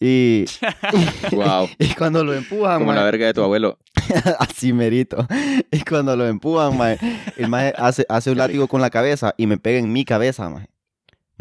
Y, 0.00 0.46
Wow. 1.32 1.68
y 1.78 1.94
cuando 1.94 2.24
lo 2.24 2.32
empujan, 2.34 2.80
Como 2.80 2.92
la 2.92 3.04
verga 3.04 3.26
de 3.26 3.34
tu 3.34 3.42
abuelo. 3.42 3.78
así 4.40 4.72
merito. 4.72 5.28
Y 5.70 5.80
cuando 5.82 6.16
lo 6.16 6.26
empujan, 6.26 6.76
maje, 6.76 6.98
el 7.36 7.48
maje 7.48 7.72
hace, 7.76 8.06
hace 8.08 8.30
un 8.30 8.38
látigo 8.38 8.66
con 8.68 8.80
la 8.80 8.90
cabeza 8.90 9.34
y 9.36 9.46
me 9.46 9.58
pega 9.58 9.78
en 9.78 9.92
mi 9.92 10.04
cabeza, 10.04 10.48
maje. 10.48 10.68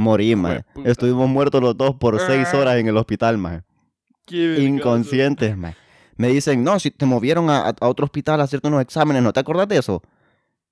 Morí, 0.02 0.36
maje. 0.36 0.64
Estuvimos 0.84 1.30
muertos 1.30 1.62
los 1.62 1.78
dos 1.78 1.96
por 1.96 2.20
seis 2.20 2.48
Ah. 2.54 2.58
horas 2.58 2.76
en 2.78 2.88
el 2.88 2.98
hospital, 2.98 3.38
maje. 3.38 3.62
Inconscientes, 4.32 5.56
maje. 5.58 5.78
Me 6.18 6.28
dicen, 6.30 6.64
no, 6.64 6.80
si 6.80 6.92
te 6.92 7.06
movieron 7.06 7.50
a, 7.50 7.70
a 7.70 7.88
otro 7.88 8.06
hospital 8.06 8.42
a 8.42 8.44
hacerte 8.44 8.68
unos 8.68 8.82
exámenes, 8.82 9.24
¿no 9.24 9.32
te 9.34 9.40
acordás 9.40 9.68
de 9.68 9.78
eso? 9.78 10.02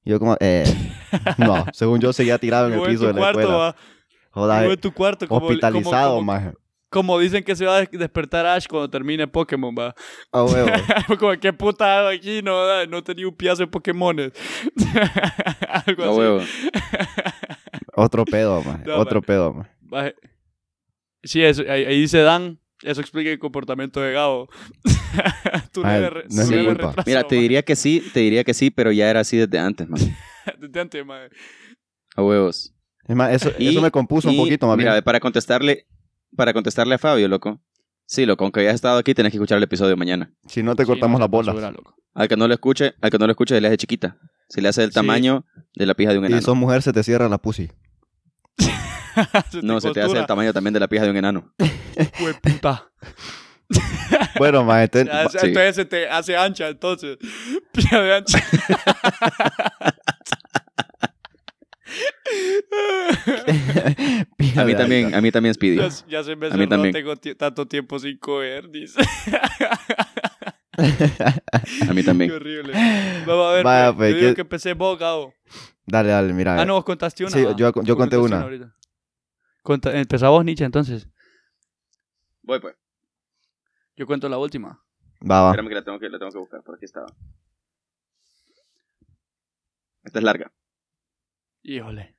Y 0.04 0.12
yo 0.12 0.20
como, 0.20 0.36
eh, 0.40 0.64
no, 1.38 1.66
según 1.74 2.00
yo 2.00 2.14
seguía 2.14 2.38
tirado 2.38 2.68
en 2.68 2.74
el 2.74 2.82
piso 2.82 3.02
tu 3.02 3.08
de 3.08 3.14
la 3.14 3.20
cuarto, 3.20 3.40
escuela. 3.40 3.58
va. 3.58 3.76
Joder, 4.32 4.72
en 4.72 4.80
tu 4.80 4.94
cuarto, 4.94 5.28
como, 5.28 5.46
hospitalizado, 5.48 6.16
como, 6.16 6.20
como, 6.20 6.32
maje. 6.34 6.54
como 6.90 7.20
dicen 7.20 7.44
que 7.44 7.56
se 7.56 7.66
va 7.66 7.78
a 7.78 7.80
des- 7.80 7.92
despertar 7.92 8.46
Ash 8.46 8.68
cuando 8.68 8.90
termine 8.90 9.28
Pokémon, 9.28 9.74
va. 9.78 9.96
A 10.32 10.44
huevo. 10.44 10.70
como, 11.20 11.32
¿qué 11.40 11.52
puta 11.52 12.00
hago 12.00 12.08
aquí? 12.10 12.42
No, 12.44 12.86
no 12.88 13.04
tenía 13.04 13.28
un 13.28 13.36
piazo 13.36 13.64
de 13.64 13.68
Pokémones. 13.68 14.32
Algo 15.86 16.04
A 16.04 16.10
así. 16.10 16.18
huevo. 16.20 16.42
Otro 18.00 18.26
pedo, 18.26 18.62
maje. 18.64 18.84
No, 18.86 18.98
Otro 18.98 19.20
maje. 19.20 19.28
pedo, 19.28 19.54
maje. 19.54 19.72
Maje. 19.82 20.16
Sí, 21.24 21.44
eso, 21.44 21.64
ahí, 21.70 21.84
ahí 21.86 22.00
dice 22.02 22.20
Dan. 22.20 22.60
Eso 22.82 23.02
explica 23.02 23.30
el 23.30 23.40
comportamiento 23.40 24.00
de 24.00 24.14
Gabo. 24.14 24.48
Tú 25.74 25.82
Maje, 25.82 26.10
no 26.30 26.42
es 26.42 26.50
mi 26.50 26.66
culpa. 26.66 26.88
retraso, 26.88 27.04
Mira, 27.06 27.24
te 27.24 27.36
maje. 27.36 27.42
diría 27.42 27.62
que 27.64 27.76
sí, 27.76 28.02
te 28.14 28.22
diría 28.22 28.44
que 28.46 28.54
sí, 28.54 28.72
pero 28.72 28.92
ya 28.94 29.10
era 29.10 29.20
así 29.20 29.36
desde 29.36 29.60
antes, 29.60 29.88
man. 29.90 30.00
Desde 30.60 30.80
antes, 30.80 31.06
maje. 31.06 31.30
A 32.16 32.24
huevos. 32.24 32.74
Es 33.06 33.16
más, 33.16 33.34
eso, 33.34 33.52
Y- 33.60 33.68
eso 33.70 33.82
me 33.82 33.92
compuso 33.92 34.30
un 34.30 34.36
Y, 34.36 34.38
poquito, 34.38 34.66
más 34.68 34.78
Mira, 34.78 34.94
bien. 34.94 35.04
para 35.04 35.20
contestarle, 35.20 35.88
para 36.38 36.54
contestarle 36.54 36.96
a 36.96 36.98
Fabio, 36.98 37.28
loco. 37.28 37.62
Sí, 38.06 38.26
loco, 38.26 38.46
aunque 38.46 38.62
hayas 38.62 38.76
estado 38.76 38.98
aquí, 38.98 39.14
tenés 39.14 39.32
que 39.32 39.38
escuchar 39.38 39.58
el 39.58 39.64
episodio 39.64 39.90
de 39.92 39.96
mañana. 39.98 40.32
Si 40.48 40.64
no 40.64 40.74
te 40.76 40.84
Sí, 40.84 40.88
cortamos 40.88 41.20
no, 41.20 41.26
las 41.26 41.30
bolas. 41.30 41.54
basura, 41.54 41.72
loco. 41.72 41.96
Al 42.14 42.28
que 42.30 42.38
no 42.38 42.48
lo 42.48 42.54
escuche, 42.54 42.94
al 43.02 43.12
que 43.12 43.18
no 43.20 43.26
lo 43.28 43.32
escuche, 43.32 43.54
se 43.56 43.62
le 43.62 43.68
hace 43.68 43.78
chiquita. 43.78 44.18
Se 44.48 44.62
le 44.62 44.70
hace 44.70 44.82
del 44.82 44.92
Sí. 44.92 44.96
tamaño 44.96 45.46
de 45.76 45.86
la 45.86 45.94
pija 45.96 46.12
de 46.14 46.18
un 46.18 46.24
Y 46.24 46.28
enano. 46.28 46.42
sos 46.42 46.56
mujer, 46.56 46.82
se 46.82 46.94
te 46.94 47.04
cierra 47.04 47.28
la 47.30 47.38
pussy. 47.38 47.70
Se 49.52 49.62
No, 49.62 49.80
se 49.82 49.92
te 49.92 50.02
hace 50.02 50.18
el 50.18 50.26
tamaño 50.26 50.54
también 50.54 50.74
de 50.74 50.80
la 50.80 50.88
pija 50.88 51.04
de 51.04 51.12
un 51.12 51.18
enano. 51.18 51.54
Hueputa. 52.22 52.86
Bueno, 54.40 54.66
sí. 55.30 55.38
Entonces 55.44 55.76
se 55.76 55.86
te 55.86 56.10
hace 56.10 56.36
ancha, 56.36 56.70
entonces. 56.70 57.18
Pija 57.72 58.02
de 58.02 58.16
ancha. 58.16 58.40
A 64.58 64.64
mí 64.66 64.76
también, 64.76 65.14
a 65.16 65.22
mí 65.22 65.32
también 65.32 65.54
Speedy. 65.54 65.78
ya, 65.78 65.90
ya 66.08 66.24
se 66.24 66.36
me 66.36 66.48
A 66.48 66.52
mí 66.52 66.68
también. 66.68 66.94
tengo 66.94 67.16
tanto 67.38 67.68
tiempo 67.68 68.00
sin 68.00 68.18
coger, 68.18 68.70
dice. 68.70 69.00
A 70.78 71.94
mí 71.94 71.96
Qué 71.96 72.04
también. 72.04 72.32
horrible. 72.32 72.74
Vamos 73.26 73.48
a 73.50 73.54
ver, 73.54 73.64
Vaya, 73.64 73.86
pues, 73.94 73.96
pues, 73.98 74.12
yo 74.12 74.18
digo 74.18 74.30
¿qué- 74.32 74.36
que 74.36 74.42
empecé 74.42 74.74
vos, 74.74 74.98
Gabo. 74.98 75.34
Dale, 75.86 76.10
dale, 76.10 76.34
mira. 76.34 76.60
Ah, 76.62 76.66
no, 76.66 76.76
vos 76.76 76.84
contaste 76.84 77.24
una. 77.24 77.32
Sí, 77.34 77.46
yo- 77.58 77.74
yo 77.84 77.98
conté 77.98 78.18
una. 78.18 78.48
Empezá 79.74 80.30
vos, 80.30 80.44
Nietzsche, 80.46 80.66
entonces. 80.66 81.08
Voy 82.42 82.60
pues. 82.60 82.76
Yo 83.96 84.06
cuento 84.06 84.30
la 84.30 84.38
última. 84.38 84.82
Va, 85.30 85.42
va. 85.42 85.50
Espérame 85.52 85.70
que 85.70 85.76
la 85.76 85.84
tengo 85.84 86.00
que, 86.00 86.10
la 86.10 86.20
tengo 86.20 86.32
que 86.32 86.38
buscar, 86.38 86.64
por 86.64 86.76
aquí 86.76 86.86
estaba. 86.86 87.08
Esta 90.04 90.20
es 90.20 90.24
larga. 90.24 90.52
Híjole. 91.64 92.16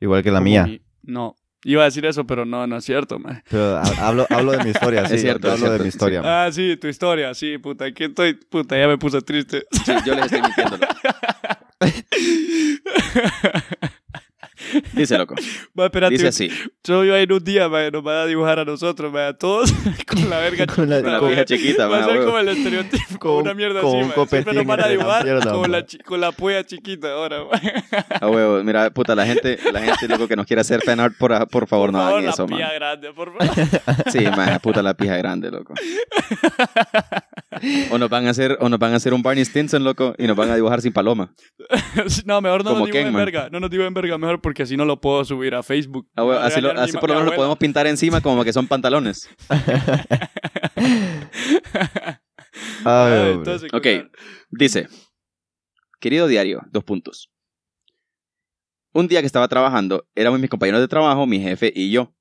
Igual 0.00 0.22
que 0.22 0.30
la 0.30 0.38
Como 0.38 0.44
mía. 0.44 0.64
mi- 0.64 0.82
No. 1.02 1.36
Iba 1.66 1.82
a 1.82 1.86
decir 1.86 2.04
eso, 2.04 2.26
pero 2.26 2.44
no, 2.44 2.66
no 2.66 2.76
es 2.76 2.84
cierto, 2.84 3.18
man. 3.18 3.42
Pero 3.50 3.78
hablo, 3.98 4.26
hablo 4.28 4.52
de 4.52 4.62
mi 4.64 4.70
historia, 4.70 5.04
sí. 5.08 5.14
Es 5.14 5.22
cierto, 5.22 5.48
es 5.48 5.54
hablo 5.54 5.72
de 5.72 5.78
mi 5.80 5.88
historia. 5.88 6.44
Ah, 6.46 6.52
sí, 6.52 6.76
tu 6.76 6.86
historia, 6.88 7.32
sí, 7.34 7.56
puta. 7.58 7.86
Aquí 7.86 8.04
estoy, 8.04 8.34
puta, 8.34 8.78
ya 8.78 8.86
me 8.86 8.98
puse 8.98 9.20
triste. 9.22 9.64
Sí, 9.84 9.92
yo 10.06 10.14
les 10.14 10.26
estoy 10.30 10.42
mintiendo. 10.42 10.78
Dice, 14.92 15.18
loco. 15.18 15.34
Va, 15.78 15.86
espérate. 15.86 16.14
Dice 16.14 16.28
así. 16.28 16.50
Yo 16.84 17.04
iba 17.04 17.16
a 17.16 17.20
ir 17.20 17.32
un 17.32 17.42
día, 17.42 17.68
man, 17.68 17.90
nos 17.92 18.02
van 18.02 18.16
a 18.18 18.26
dibujar 18.26 18.58
a 18.58 18.64
nosotros, 18.64 19.12
man, 19.12 19.24
a 19.28 19.32
todos 19.34 19.72
con 20.06 20.28
la 20.30 20.38
verga 20.38 20.66
Con 20.74 20.88
la- 20.88 21.02
Con 21.02 21.12
la 21.12 21.20
pija 21.28 21.44
chiquita, 21.44 21.86
Va 21.88 22.04
a 22.04 22.04
ser 22.08 22.24
como 22.24 22.38
el 22.38 22.48
estereotipo, 22.48 23.18
Con- 23.18 23.42
una 23.42 23.54
mierda 23.54 23.80
con 23.80 23.90
así, 23.90 23.96
un 23.96 24.02
man. 24.08 24.14
Siempre 24.28 24.44
copetín 24.44 24.54
nos 24.58 24.66
van 24.66 24.80
a 24.84 24.88
dibujar 24.88 25.42
con, 25.50 25.70
la, 25.72 25.86
con 26.04 26.20
la 26.20 26.32
polla 26.32 26.64
chiquita 26.64 27.12
ahora, 27.12 27.44
man. 27.44 27.60
A 28.20 28.28
huevo, 28.28 28.62
mira, 28.64 28.90
puta, 28.90 29.14
la 29.14 29.26
gente, 29.26 29.58
la 29.72 29.80
gente, 29.80 30.08
loco, 30.08 30.28
que 30.28 30.36
nos 30.36 30.46
quiere 30.46 30.60
hacer 30.60 30.80
fan 30.82 31.00
art, 31.00 31.14
por, 31.18 31.46
por 31.48 31.66
favor, 31.66 31.92
no 31.92 32.00
hagan 32.00 32.24
la 32.24 32.30
eso, 32.30 32.46
pija 32.46 32.60
man. 32.66 32.70
grande, 32.74 33.12
por 33.12 33.32
favor. 33.36 33.54
Sí, 34.10 34.20
man, 34.36 34.58
puta, 34.62 34.82
la 34.82 34.94
pija 34.94 35.16
grande, 35.16 35.50
loco. 35.50 35.74
O 37.90 37.98
nos 37.98 38.08
van 38.10 38.26
a 38.26 38.30
hacer, 38.30 38.56
o 38.60 38.68
nos 38.68 38.78
van 38.78 38.92
a 38.92 38.96
hacer 38.96 39.12
un 39.14 39.22
Barney 39.22 39.44
Stinson, 39.44 39.84
loco, 39.84 40.14
y 40.18 40.26
nos 40.26 40.36
van 40.36 40.50
a 40.50 40.54
dibujar 40.56 40.80
sin 40.82 40.92
paloma. 40.92 41.34
no, 42.24 42.40
mejor 42.40 42.64
no 42.64 42.70
Como 42.70 42.80
nos 42.80 42.86
digo 42.88 42.98
en 42.98 43.04
Kenman. 43.06 43.24
verga. 43.24 43.48
No 43.50 43.60
nos 43.60 43.70
digo 43.70 43.84
en 43.84 43.94
verga 43.94 44.18
mejor 44.18 44.40
porque 44.40 44.62
así 44.64 44.76
no 44.76 44.84
lo 44.84 45.00
puedo 45.00 45.24
subir 45.24 45.54
a 45.54 45.62
Facebook. 45.62 46.08
A 46.16 46.22
huevo, 46.24 46.32
Me 46.34 46.38
va 46.38 46.44
a 46.44 46.48
así 46.48 46.60
lo- 46.60 46.70
así 46.72 46.92
por 46.98 47.08
lo 47.10 47.14
menos 47.16 47.30
lo 47.30 47.36
podemos 47.36 47.58
pintar 47.58 47.86
encima 47.86 48.20
como 48.20 48.44
que 48.44 48.52
son 48.52 48.66
pantalones. 48.66 49.28
Ay, 50.76 52.18
Ah, 52.84 53.14
hombre. 53.20 53.32
entonces, 53.32 53.70
Ok. 53.72 53.86
Dice, 54.50 54.88
querido 56.00 56.26
diario, 56.28 56.62
dos 56.70 56.84
puntos. 56.84 57.30
Un 58.92 59.08
día 59.08 59.20
que 59.20 59.26
estaba 59.26 59.48
trabajando, 59.48 60.06
éramos 60.14 60.38
mis 60.38 60.50
compañeros 60.50 60.80
de 60.80 60.88
trabajo, 60.88 61.26
mi 61.26 61.40
jefe 61.40 61.72
y 61.74 61.90
yo. 61.90 62.14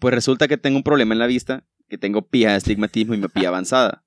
Pues 0.00 0.14
resulta 0.14 0.48
que 0.48 0.56
tengo 0.56 0.76
un 0.76 0.82
problema 0.82 1.14
en 1.14 1.18
la 1.20 1.26
vista, 1.26 1.64
que 1.88 1.98
tengo 1.98 2.22
pija 2.28 2.50
de 2.50 2.56
astigmatismo 2.56 3.14
y 3.14 3.18
miopía 3.18 3.48
avanzada. 3.48 4.04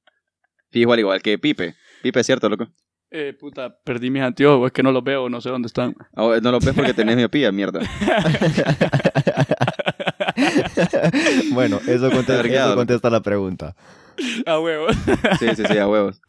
Fijo 0.72 0.94
al 0.94 1.00
igual 1.00 1.22
que 1.22 1.38
Pipe. 1.38 1.76
Pipe 2.02 2.24
cierto, 2.24 2.50
loco. 2.50 2.68
Eh, 3.14 3.36
puta, 3.38 3.78
perdí 3.84 4.10
mis 4.10 4.22
anteojos, 4.22 4.68
es 4.68 4.72
que 4.72 4.84
no 4.84 4.94
los 4.94 5.04
veo, 5.04 5.28
no 5.28 5.42
sé 5.42 5.50
dónde 5.50 5.68
están. 5.68 5.94
Ah, 6.16 6.40
no 6.42 6.52
lo 6.52 6.60
ves 6.60 6.74
porque 6.74 6.94
tenés 6.94 7.18
miopía, 7.18 7.52
mierda. 7.52 7.82
bueno, 11.52 11.82
eso 11.88 12.10
contesta, 12.10 12.48
eso 12.48 12.76
contesta 12.76 13.10
la 13.10 13.22
pregunta. 13.22 13.76
A 14.46 14.60
huevo. 14.60 14.88
Sí, 15.40 15.48
sí, 15.58 15.64
sí, 15.70 15.78
a 15.78 15.90
huevos. 15.90 16.22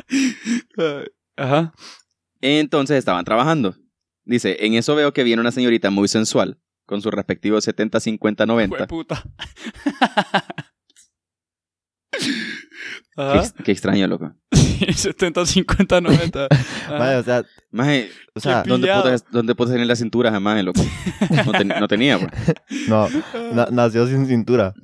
Ajá. 1.36 1.72
Entonces 2.40 2.98
estaban 2.98 3.24
trabajando. 3.24 3.76
Dice, 4.24 4.66
en 4.66 4.74
eso 4.74 4.96
veo 4.96 5.12
que 5.12 5.22
viene 5.22 5.40
una 5.40 5.52
señorita 5.52 5.90
muy 5.90 6.08
sensual, 6.08 6.58
con 6.84 7.00
sus 7.00 7.12
respectivos 7.12 7.62
70, 7.62 8.00
50, 8.00 8.46
90. 8.46 8.76
Fue 8.76 8.86
puta. 8.88 9.22
Qué, 13.14 13.22
Ajá. 13.22 13.40
ex- 13.40 13.54
qué 13.64 13.72
extraño, 13.72 14.06
loco. 14.06 14.34
70, 14.52 15.46
50, 15.46 16.00
90. 16.00 16.46
Ajá. 16.50 16.98
Vaya, 16.98 17.18
o 17.18 17.22
sea, 17.22 17.44
Maje, 17.70 18.10
o 18.34 18.40
sea 18.40 18.62
Qué 18.62 18.70
¿dónde 18.70 18.88
putas, 18.92 19.24
¿dónde 19.30 19.54
putas 19.54 19.72
tener 19.72 19.86
la 19.86 19.96
cintura 19.96 20.30
jamás, 20.30 20.62
loco? 20.64 20.80
No, 21.46 21.52
ten- 21.52 21.68
no 21.68 21.88
tenía, 21.88 22.18
pues. 22.18 22.32
no, 22.88 23.08
na- 23.54 23.68
nació 23.70 24.06
sin 24.06 24.26
cintura. 24.26 24.74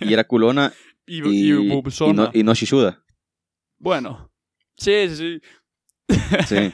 Y 0.00 0.12
era 0.12 0.24
culona 0.24 0.72
Y, 1.06 1.22
y, 1.28 1.52
y, 1.52 1.52
y 1.52 1.68
bubsona. 1.70 2.24
no, 2.24 2.30
y 2.32 2.42
no 2.42 2.54
shishuda. 2.54 3.02
Bueno. 3.78 4.30
Sí, 4.76 5.08
sí, 5.08 5.16
sí. 6.08 6.16
Sí. 6.48 6.72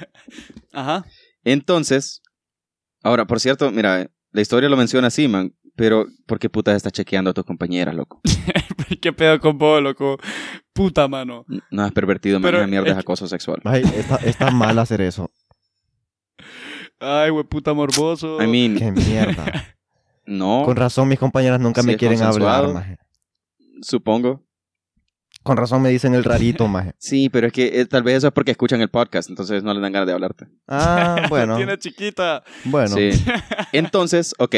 Ajá. 0.72 1.04
Entonces, 1.44 2.22
ahora, 3.02 3.26
por 3.26 3.40
cierto, 3.40 3.70
mira, 3.72 4.08
la 4.32 4.40
historia 4.40 4.68
lo 4.68 4.76
menciona 4.76 5.08
así, 5.08 5.26
man. 5.28 5.52
Pero, 5.76 6.06
¿por 6.26 6.38
qué 6.38 6.50
putas 6.50 6.76
estás 6.76 6.92
chequeando 6.92 7.30
a 7.30 7.34
tus 7.34 7.44
compañeras, 7.44 7.94
loco? 7.94 8.20
¿Qué 9.00 9.12
pedo 9.12 9.38
con 9.40 9.56
vos, 9.58 9.82
loco? 9.82 10.18
Puta 10.72 11.08
mano. 11.08 11.44
No 11.70 11.82
has 11.82 11.92
pervertido. 11.92 12.40
Pero 12.40 12.58
Esa 12.58 12.66
mierda 12.66 12.88
es 12.88 12.92
es 12.94 12.98
acoso 12.98 13.26
sexual. 13.26 13.60
Ay, 13.64 13.82
está, 13.96 14.16
está 14.16 14.50
mal 14.50 14.78
hacer 14.80 15.00
eso. 15.00 15.30
Ay, 16.98 17.30
güey, 17.30 17.44
puta 17.44 17.72
morboso. 17.72 18.42
I 18.42 18.46
mean, 18.46 18.76
Qué 18.76 18.90
mierda. 18.92 19.44
no, 20.26 20.62
Con 20.64 20.76
razón 20.76 21.08
mis 21.08 21.18
compañeras 21.18 21.60
nunca 21.60 21.82
me 21.82 21.92
es 21.92 21.98
quieren 21.98 22.22
hablar, 22.22 22.68
maje. 22.72 22.98
supongo. 23.82 24.44
Con 25.42 25.56
razón 25.56 25.80
me 25.80 25.88
dicen 25.88 26.14
el 26.14 26.22
rarito, 26.24 26.68
maje. 26.68 26.92
Sí, 26.98 27.30
pero 27.30 27.46
es 27.46 27.52
que 27.54 27.80
eh, 27.80 27.86
tal 27.86 28.02
vez 28.02 28.16
eso 28.16 28.26
es 28.26 28.32
porque 28.34 28.50
escuchan 28.50 28.82
el 28.82 28.90
podcast, 28.90 29.30
entonces 29.30 29.62
no 29.62 29.72
les 29.72 29.80
dan 29.80 29.92
ganas 29.92 30.06
de 30.06 30.12
hablarte. 30.12 30.46
Ah, 30.68 31.24
bueno. 31.30 31.56
Tiene 31.56 31.78
chiquita. 31.78 32.44
Bueno. 32.64 32.94
Sí. 32.94 33.10
Entonces, 33.72 34.34
ok. 34.38 34.54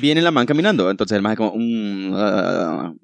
Viene 0.00 0.22
la 0.22 0.30
man 0.30 0.46
caminando. 0.46 0.90
Entonces 0.90 1.16
el 1.16 1.22
man 1.22 1.32
es 1.32 1.38
como, 1.38 1.52
mm, 1.56 2.12
ah, 2.16 2.94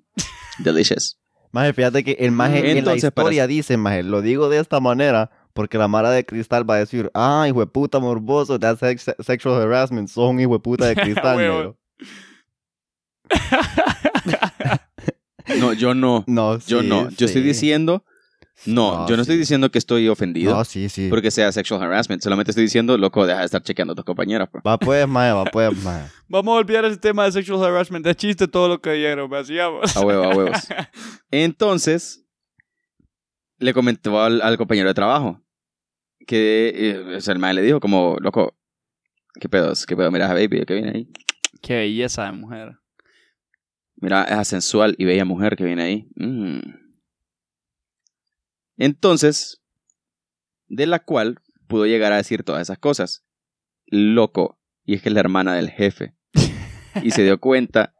delicious. 0.59 1.18
Maje, 1.51 1.72
fíjate 1.72 2.05
que 2.05 2.12
el 2.20 2.31
maje 2.31 2.59
en 2.59 2.64
la 2.64 2.79
Entonces, 2.79 3.11
para- 3.11 3.24
historia 3.24 3.47
dice, 3.47 3.76
maje, 3.76 4.03
lo 4.03 4.20
digo 4.22 4.49
de 4.49 4.59
esta 4.59 4.81
manera 4.81 5.31
porque 5.55 5.79
la 5.79 5.89
mara 5.89 6.11
de 6.11 6.24
cristal 6.24 6.68
va 6.68 6.74
a 6.76 6.79
decir, 6.79 7.11
ah, 7.14 7.47
hijo 7.49 7.61
de 7.61 7.66
puta 7.66 7.99
morboso, 7.99 8.59
that's 8.61 8.79
sex- 8.81 9.11
sexual 9.20 9.61
harassment, 9.62 10.09
sos 10.09 10.31
un 10.31 10.39
hijo 10.41 10.53
de 10.53 10.61
puta 10.61 10.87
de 10.89 10.95
cristal, 10.95 11.37
negro. 11.39 11.76
No, 15.59 15.72
yo 15.72 15.95
no. 15.95 16.24
No, 16.26 16.59
Yo 16.59 16.83
no. 16.83 17.09
Yo 17.11 17.26
estoy 17.26 17.43
diciendo, 17.43 18.05
no, 18.67 19.01
No, 19.01 19.09
yo 19.09 19.17
no 19.17 19.23
estoy 19.23 19.37
diciendo 19.37 19.71
que 19.71 19.79
estoy 19.79 20.09
ofendido 20.09 20.55
No, 20.55 20.65
sí, 20.65 20.89
sí. 20.89 21.09
porque 21.09 21.31
sea 21.31 21.53
sexual 21.53 21.83
harassment. 21.83 22.23
Solamente 22.23 22.51
estoy 22.51 22.65
diciendo, 22.65 22.97
loco, 22.99 23.27
deja 23.27 23.41
de 23.41 23.45
estar 23.47 23.63
chequeando 23.63 23.93
a 23.93 23.97
tus 23.97 24.05
compañeras. 24.05 24.49
pues. 24.51 24.63
Va 24.67 24.79
pues, 24.79 25.07
maje, 25.07 25.33
va 25.33 25.45
pues, 25.45 25.77
maje. 25.85 26.11
Vamos 26.29 26.53
a 26.55 26.59
olvidar 26.59 26.85
ese 26.85 26.99
tema 26.99 27.25
de 27.25 27.33
sexual 27.33 27.63
harassment. 27.65 28.07
Es 28.07 28.17
chiste 28.17 28.49
todo 28.49 28.69
lo 28.69 28.81
que 28.81 28.93
dijeron, 28.93 29.31
me 29.31 29.39
hacíamos. 29.39 29.97
A 29.97 30.01
huevo, 30.01 30.25
a 30.25 30.29
huevos. 30.37 30.57
Entonces, 31.31 32.25
le 33.59 33.73
comentó 33.75 34.21
al, 34.21 34.41
al 34.43 34.57
compañero 34.57 34.89
de 34.89 34.95
trabajo 34.95 35.43
que 36.27 36.73
eh, 36.75 37.17
o 37.17 37.21
sea, 37.21 37.33
el 37.33 37.41
man 37.41 37.55
le 37.57 37.63
dijo 37.63 37.81
como, 37.81 38.17
loco, 38.21 38.57
¿qué 39.41 39.49
pedos? 39.49 39.87
¿Qué 39.87 39.97
pedo? 39.97 40.11
Mira, 40.11 40.29
baby, 40.29 40.65
que 40.67 40.75
viene 40.75 40.91
ahí. 40.91 41.09
Qué 41.63 41.75
belleza 41.77 42.25
de 42.27 42.33
mujer. 42.33 42.77
Mira, 43.97 44.25
esa 44.25 44.45
sensual 44.45 44.95
y 44.99 45.07
bella 45.07 45.25
mujer 45.25 45.57
que 45.57 45.65
viene 45.65 45.83
ahí. 45.83 46.09
Mm. 46.17 46.88
Entonces, 48.79 49.61
de 50.68 50.87
la 50.87 51.01
cual 51.01 51.41
pudo 51.66 51.85
llegar 51.87 52.12
a 52.12 52.16
decir 52.16 52.43
todas 52.45 52.62
esas 52.62 52.79
cosas. 52.79 53.24
Loco. 53.87 54.59
Y 54.85 54.95
es 54.95 55.03
que 55.03 55.09
es 55.11 55.14
la 55.14 55.20
hermana 55.20 55.55
del 55.55 55.70
jefe. 55.70 56.14
Y 57.03 57.11
se 57.12 57.22
dio 57.22 57.39
cuenta 57.39 57.95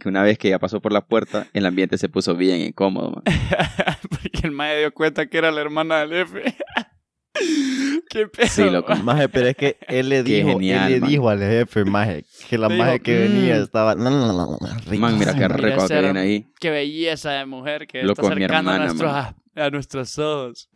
que 0.00 0.08
una 0.08 0.22
vez 0.22 0.36
que 0.38 0.48
ella 0.48 0.58
pasó 0.58 0.80
por 0.80 0.92
la 0.92 1.06
puerta, 1.06 1.46
el 1.52 1.64
ambiente 1.66 1.96
se 1.98 2.08
puso 2.08 2.34
bien 2.34 2.60
incómodo. 2.60 3.10
man. 3.12 3.22
Porque 4.10 4.40
el 4.46 4.50
mae 4.50 4.78
dio 4.78 4.92
cuenta 4.94 5.26
que 5.26 5.38
era 5.38 5.52
la 5.52 5.60
hermana 5.60 6.00
del 6.00 6.12
F. 6.22 6.42
Qué 8.10 8.26
pedo. 8.26 8.46
Sí, 8.48 8.68
loco. 8.68 8.94
Maje, 8.96 9.28
pero 9.28 9.48
es 9.48 9.56
que 9.56 9.78
él 9.88 10.08
le 10.08 10.24
Qué 10.24 10.36
dijo, 10.36 10.48
genial, 10.50 10.86
él 10.86 10.92
le 10.94 11.00
man. 11.00 11.10
dijo 11.10 11.28
al 11.28 11.38
jefe, 11.38 11.84
maje, 11.84 12.24
que 12.50 12.58
la 12.58 12.68
maje 12.68 13.00
que 13.00 13.16
venía 13.18 13.58
"Mm". 13.58 13.62
estaba... 13.62 13.94
No, 13.94 14.10
no, 14.10 14.26
no, 14.32 14.32
no, 14.34 14.58
rico. 14.86 15.00
Man, 15.00 15.18
mira 15.18 15.32
qué 15.32 15.40
Mira 15.40 15.48
rico 15.56 15.78
que 15.78 15.84
esa 15.84 16.00
viene 16.00 16.20
ahí. 16.20 16.52
Qué 16.60 16.70
belleza 16.70 17.30
de 17.32 17.46
mujer 17.46 17.86
que 17.86 18.02
Loco, 18.02 18.22
está 18.22 18.34
mi 18.34 18.40
cercana 18.42 18.74
a, 18.74 18.78
nuestros, 18.78 19.12
man. 19.12 19.36
A 19.54 19.70
nuestros 19.70 20.18
ojos. 20.18 20.68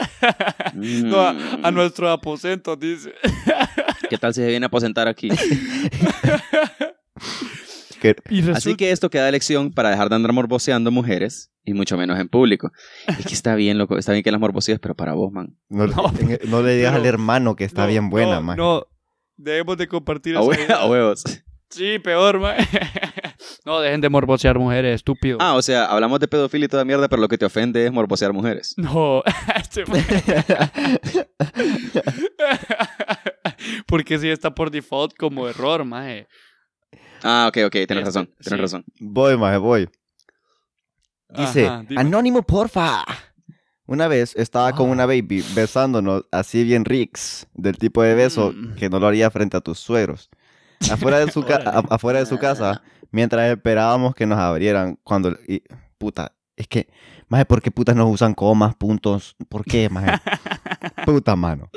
Mm. 0.74 1.09
No, 1.09 1.20
a, 1.20 1.31
a 1.62 1.70
nuestros 1.70 2.11
aposentos, 2.11 2.79
dice. 2.79 3.12
¿Qué 4.11 4.18
tal 4.18 4.35
si 4.35 4.41
se 4.41 4.47
viene 4.49 4.64
a 4.66 4.68
aposentar 4.68 5.09
aquí? 5.09 5.29
Así 8.55 8.77
que 8.77 8.91
esto 8.93 9.11
queda 9.11 9.31
lección 9.31 9.72
para 9.72 9.91
dejar 9.91 10.09
de 10.09 10.14
andar 10.16 10.33
morboseando 10.33 10.91
mujeres 10.93 11.51
y 11.64 11.72
mucho 11.72 11.97
menos 11.97 12.18
en 12.20 12.29
público. 12.29 12.70
Es 13.07 13.27
que 13.27 13.35
está 13.35 13.55
bien, 13.57 13.79
loco. 13.79 13.99
Está 13.99 14.12
bien 14.12 14.22
que 14.22 14.31
las 14.31 14.39
morbosees, 14.41 14.79
pero 14.79 14.95
para 14.95 15.14
vos, 15.14 15.33
man. 15.33 15.57
no, 15.68 15.87
No, 15.89 16.12
en- 16.20 16.39
no 16.49 16.62
le 16.62 16.77
digas 16.77 16.93
pero- 16.93 17.03
al 17.03 17.07
hermano 17.09 17.57
que 17.57 17.64
está 17.64 17.83
No, 17.83 17.89
bien 17.89 18.09
buena, 18.11 18.37
no, 18.37 18.43
maje. 18.43 18.59
No, 18.59 18.87
debemos 19.37 19.77
de 19.77 19.89
compartir 19.89 20.37
A, 20.37 20.41
hue- 20.43 20.70
a 20.70 20.87
huevos. 20.87 21.24
Sí, 21.70 21.99
peor, 21.99 22.39
man. 22.39 22.55
No, 23.66 23.80
dejen 23.80 24.00
de 24.00 24.08
morbosear 24.08 24.56
mujeres, 24.58 24.94
estúpido. 24.94 25.38
Ah, 25.40 25.54
o 25.54 25.60
sea, 25.60 25.86
hablamos 25.86 26.20
de 26.20 26.28
pedofilia 26.28 26.66
y 26.66 26.68
toda 26.68 26.84
mierda, 26.84 27.08
pero 27.08 27.20
lo 27.20 27.26
que 27.26 27.36
te 27.36 27.44
ofende 27.44 27.84
es 27.84 27.90
morbosear 27.92 28.32
mujeres. 28.32 28.74
No, 28.78 29.24
este. 29.56 29.82
Porque 33.86 34.18
sí 34.18 34.28
está 34.28 34.54
por 34.54 34.70
default 34.70 35.16
como 35.16 35.48
error, 35.48 35.84
maje. 35.84 36.26
Ah, 37.22 37.46
ok, 37.48 37.58
ok, 37.66 37.72
tienes 37.72 37.90
Este, 37.90 38.04
razón, 38.04 38.26
tienes 38.26 38.44
sí. 38.44 38.56
razón. 38.56 38.84
Voy, 39.00 39.36
maje, 39.36 39.56
voy. 39.58 39.88
Dice, 41.30 41.66
Ajá, 41.66 41.84
anónimo, 41.96 42.42
porfa. 42.42 43.04
Una 43.86 44.06
vez 44.08 44.34
estaba 44.36 44.72
con 44.72 44.88
Ah. 44.88 44.92
una 44.92 45.06
baby 45.06 45.44
besándonos 45.54 46.24
así 46.30 46.62
bien 46.64 46.84
ricks, 46.84 47.46
del 47.54 47.78
tipo 47.78 48.02
de 48.02 48.14
beso 48.14 48.52
Mm. 48.54 48.74
que 48.76 48.88
no 48.88 49.00
lo 49.00 49.06
haría 49.08 49.30
frente 49.30 49.56
a 49.56 49.60
tus 49.60 49.78
suegros. 49.80 50.30
Afuera 50.90 51.18
de 51.18 51.30
su, 51.32 51.44
afuera 51.90 52.18
de 52.20 52.26
su 52.26 52.38
casa, 52.38 52.82
mientras 53.11 53.50
esperábamos 53.50 54.14
que 54.14 54.26
nos 54.26 54.38
abrieran 54.38 54.98
cuando... 55.02 55.30
y- 55.48 55.62
puta, 55.98 56.32
es 56.57 56.66
que... 56.68 56.88
Maje, 57.28 57.44
¿por 57.44 57.61
qué 57.61 57.70
putas 57.72 57.96
nos 57.96 58.09
usan 58.12 58.34
comas, 58.34 58.76
puntos? 58.76 59.34
¿Por 59.48 59.64
qué, 59.64 59.88
maje? 59.88 60.12
Puta 61.04 61.34
mano. 61.34 61.68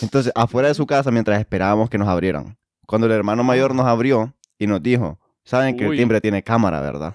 Entonces, 0.00 0.32
afuera 0.34 0.68
de 0.68 0.74
su 0.74 0.86
casa, 0.86 1.10
mientras 1.10 1.38
esperábamos 1.38 1.90
que 1.90 1.98
nos 1.98 2.08
abrieran. 2.08 2.56
Cuando 2.86 3.06
el 3.06 3.12
hermano 3.12 3.44
mayor 3.44 3.74
nos 3.74 3.84
abrió 3.86 4.34
y 4.58 4.66
nos 4.66 4.82
dijo, 4.82 5.18
saben 5.44 5.76
que 5.76 5.84
el 5.84 5.96
timbre 5.98 6.20
tiene 6.22 6.42
cámara, 6.42 6.80
¿verdad? 6.80 7.14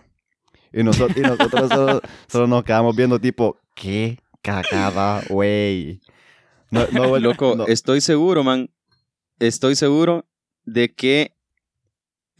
Y, 0.72 0.84
nosotros 0.84 1.18
y 1.18 1.22
nosotros 1.22 1.70
solo, 1.70 2.02
solo 2.28 2.48
nos 2.48 2.64
quedamos 2.64 2.96
viendo 2.96 3.20
tipo, 3.20 3.58
¿qué 3.76 4.20
cagada, 4.44 5.22
güey? 5.30 6.02
No, 6.70 6.86
no, 6.92 7.20
Loco, 7.20 7.56
no. 7.56 7.66
estoy 7.66 8.02
seguro, 8.02 8.44
man. 8.44 8.70
Estoy 9.40 9.76
seguro 9.76 10.26
de 10.66 10.94
que 10.94 11.36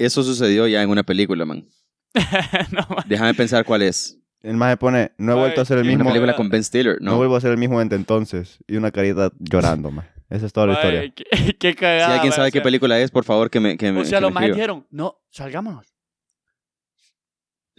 eso 0.04 0.24
sucedió 0.24 0.68
ya 0.68 0.82
en 0.82 0.90
una 0.90 1.04
película, 1.04 1.46
man. 1.46 1.66
no, 2.72 2.96
man. 2.96 3.06
Déjame 3.08 3.34
pensar 3.34 3.66
cuál 3.66 3.82
es. 3.84 4.18
El 4.42 4.58
maje 4.58 4.76
pone, 4.78 5.12
no 5.18 5.34
he 5.34 5.36
Ay, 5.36 5.40
vuelto 5.42 5.62
a 5.62 5.64
hacer 5.64 5.78
el 5.78 5.84
Es 5.86 5.90
una 5.90 5.98
mismo, 5.98 6.10
película 6.12 6.36
con 6.36 6.50
Ben 6.50 6.64
Stiller, 6.64 6.98
no. 7.00 7.12
¿no? 7.12 7.18
vuelvo 7.18 7.36
a 7.36 7.38
hacer 7.38 7.52
el 7.52 7.58
mismo 7.58 7.80
desde 7.80 7.96
entonces. 7.96 8.58
Y 8.68 8.76
una 8.76 8.92
carita 8.92 9.32
llorando, 9.40 9.92
maje. 9.92 10.10
Esa 10.30 10.46
es 10.46 10.54
toda 10.54 10.68
la 10.68 10.74
historia. 10.74 11.00
Ay, 11.02 11.12
qué, 11.12 11.24
qué 11.60 11.70
Si 11.70 11.76
cagada. 11.76 12.14
alguien 12.14 12.30
man, 12.30 12.36
sabe 12.36 12.50
o 12.50 12.52
qué 12.52 12.62
película 12.62 13.00
es, 13.00 13.12
por 13.12 13.24
favor, 13.24 13.50
que 13.50 13.60
me, 13.60 13.78
que 13.78 13.92
me, 13.92 14.02
O 14.02 14.06
sea, 14.06 14.18
que 14.20 14.22
los 14.24 14.32
me 14.34 14.40
más 14.42 14.50
dijeron, 14.50 14.88
no, 14.90 15.18
salgámonos. 15.30 15.91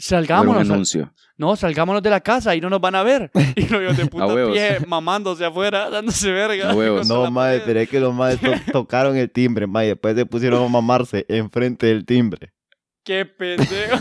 Un 0.02 0.08
Salgámonos. 0.08 0.68
anuncio. 0.70 1.12
no, 1.36 1.54
salgámonos 1.54 2.02
de 2.02 2.10
la 2.10 2.20
casa 2.20 2.56
y 2.56 2.60
no 2.60 2.68
nos 2.68 2.80
van 2.80 2.94
a 2.96 3.02
ver. 3.04 3.30
Y 3.56 3.68
los 3.68 3.82
hijos 3.82 3.96
de 3.96 4.06
puta 4.06 4.26
pie 4.52 4.78
mamándose 4.86 5.44
afuera, 5.44 5.88
dándose 5.90 6.30
verga. 6.32 6.70
A 6.70 6.74
huevos. 6.74 7.06
contra 7.08 7.28
No, 7.30 7.34
pared. 7.34 7.62
pero 7.64 7.80
es 7.80 7.88
que 7.88 8.00
los 8.00 8.14
to- 8.40 8.52
tocaron 8.72 9.16
el 9.16 9.30
timbre, 9.30 9.66
maje. 9.66 9.88
Después 9.88 10.16
se 10.16 10.26
pusieron 10.26 10.64
a 10.64 10.68
mamarse 10.68 11.24
enfrente 11.28 11.86
del 11.86 12.04
timbre. 12.04 12.52
Qué 13.04 13.24
pendejo. 13.26 13.96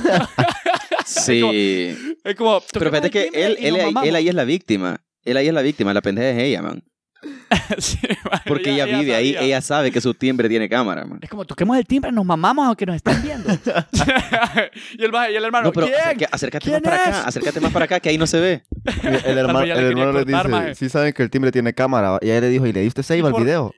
Sí. 1.06 1.96
es 2.24 2.36
como, 2.36 2.62
Pero 2.72 2.90
fíjate 2.90 3.10
que 3.10 3.30
él, 3.34 3.58
él, 3.60 3.76
ahí- 3.76 3.94
él 4.10 4.16
ahí 4.16 4.30
es 4.30 4.36
la 4.36 4.44
víctima. 4.44 5.02
Él 5.24 5.38
ahí 5.38 5.48
es 5.48 5.54
la 5.54 5.62
víctima, 5.62 5.94
la 5.94 6.02
pendeja 6.02 6.30
es 6.32 6.40
ella, 6.40 6.62
man. 6.62 6.84
Sí, 7.78 8.00
Porque 8.48 8.72
ella, 8.72 8.86
vive 8.86 9.16
ahí, 9.16 9.36
ella 9.40 9.62
sabe 9.62 9.92
que 9.92 10.02
su 10.02 10.14
timbre 10.14 10.50
tiene 10.50 10.68
cámara, 10.68 11.06
man. 11.06 11.20
Es 11.22 11.30
como, 11.30 11.46
toquemos 11.46 11.78
el 11.78 11.86
timbre, 11.86 12.12
nos 12.12 12.26
mamamos 12.26 12.66
aunque 12.68 12.86
nos 12.86 12.96
estén 12.96 13.22
viendo. 13.22 13.50
y, 14.98 15.04
el, 15.04 15.12
y 15.32 15.36
el 15.36 15.46
hermano, 15.46 15.66
No, 15.68 15.72
pero 15.72 15.88
¿quién? 15.88 16.00
acerca- 16.00 16.30
acércate 16.32 16.70
más 16.72 16.82
¿Quién 16.82 16.84
para 16.84 16.96
acá, 17.08 17.22
acércate 17.28 17.60
más 17.60 17.72
para 17.72 17.86
acá, 17.86 18.00
que 18.00 18.10
ahí 18.10 18.18
no 18.18 18.28
se 18.28 18.40
ve. 18.40 18.64
Y 19.04 19.08
El 19.30 19.38
hermano, 19.38 19.62
le 19.66 19.72
el 19.72 19.78
quería 19.78 19.90
hermano 19.90 20.12
le 20.14 20.24
cortar, 20.26 20.46
dice, 20.48 20.50
maje. 20.50 20.76
sí 20.76 20.90
saben 20.90 21.14
que 21.14 21.24
el 21.24 21.30
timbre 21.30 21.52
tiene 21.52 21.74
cámara. 21.74 22.18
Y 22.22 22.26
ella 22.30 22.42
le 22.42 22.50
dijo, 22.50 22.66
¿y 22.66 22.74
le 22.74 22.82
diste 22.82 23.04
save 23.04 23.22
al 23.22 23.32
por- 23.32 23.42
video? 23.44 23.74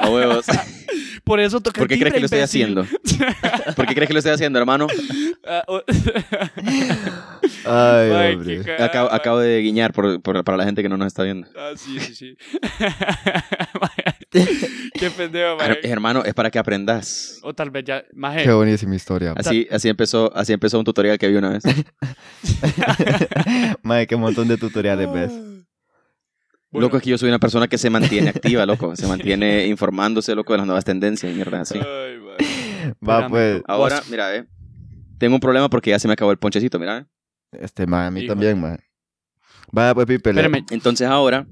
A 0.00 0.08
huevos. 0.10 0.46
Por 1.24 1.40
eso 1.40 1.60
toqué 1.60 1.78
¿Por 1.80 1.88
qué 1.88 1.98
crees 1.98 2.14
que 2.14 2.20
lo 2.20 2.26
estoy 2.26 2.40
haciendo? 2.40 2.86
¿Por 3.76 3.86
qué 3.86 3.94
crees 3.94 4.08
que 4.08 4.12
lo 4.14 4.18
estoy 4.18 4.32
haciendo, 4.32 4.58
hermano? 4.58 4.86
Ah, 5.46 5.62
oh. 5.66 5.82
Ay, 7.64 8.10
Ay, 8.10 8.34
hombre. 8.34 8.62
cagada, 8.62 9.14
Acabo, 9.14 9.38
de 9.40 9.60
guiñar 9.60 9.92
por, 9.92 10.20
por- 10.22 10.42
para 10.44 10.56
la 10.58 10.64
gente 10.64 10.82
que 10.82 10.88
no 10.88 10.96
nos 10.96 11.06
está 11.08 11.22
viendo. 11.24 11.46
Ah, 11.56 11.72
sí, 11.76 11.98
sí, 12.00 12.14
sí. 12.14 12.36
Qué 14.30 15.10
pendejo, 15.10 15.58
Her- 15.58 15.80
hermano, 15.82 16.22
es 16.24 16.34
para 16.34 16.50
que 16.50 16.58
aprendas. 16.58 17.38
O 17.42 17.54
tal 17.54 17.70
vez 17.70 17.84
ya, 17.84 18.04
maje. 18.14 18.44
Qué 18.44 18.52
buenísima 18.52 18.94
historia. 18.94 19.34
Así, 19.36 19.66
así, 19.70 19.88
empezó, 19.88 20.34
así 20.34 20.52
empezó 20.52 20.78
un 20.78 20.84
tutorial 20.84 21.18
que 21.18 21.28
vi 21.28 21.36
una 21.36 21.50
vez. 21.50 21.62
Maje, 23.82 24.06
qué 24.06 24.16
montón 24.16 24.48
de 24.48 24.56
tutoriales 24.56 25.12
ves. 25.12 25.32
Bueno, 26.70 26.86
Loco, 26.86 26.96
es 26.98 27.02
que 27.02 27.10
yo 27.10 27.18
soy 27.18 27.28
una 27.30 27.38
persona 27.38 27.66
que 27.68 27.78
se 27.78 27.88
mantiene 27.90 28.28
activa, 28.30 28.66
loco. 28.66 28.94
Se 28.94 29.06
mantiene 29.06 29.66
informándose, 29.68 30.34
loco, 30.34 30.52
de 30.52 30.58
las 30.58 30.66
nuevas 30.66 30.84
tendencias 30.84 31.32
y 31.32 31.34
mierda 31.34 31.62
así. 31.62 31.78
Ay. 31.78 32.18
Va, 32.18 33.20
Espérame. 33.20 33.30
pues. 33.30 33.62
Ahora, 33.66 34.02
mira, 34.10 34.36
eh. 34.36 34.46
Tengo 35.18 35.34
un 35.34 35.40
problema 35.40 35.68
porque 35.70 35.90
ya 35.90 35.98
se 35.98 36.06
me 36.08 36.12
acabó 36.14 36.30
el 36.30 36.38
ponchecito, 36.38 36.78
mira. 36.78 36.98
eh. 36.98 37.06
Este, 37.60 37.86
maje, 37.86 38.06
a 38.06 38.10
mí 38.10 38.20
Hijo 38.20 38.32
también, 38.32 38.60
maje. 38.60 38.78
Vaya, 39.72 39.94
pues, 39.94 40.06
Pipe. 40.06 40.30
Espérame. 40.30 40.64
Entonces 40.70 41.08
ahora, 41.08 41.46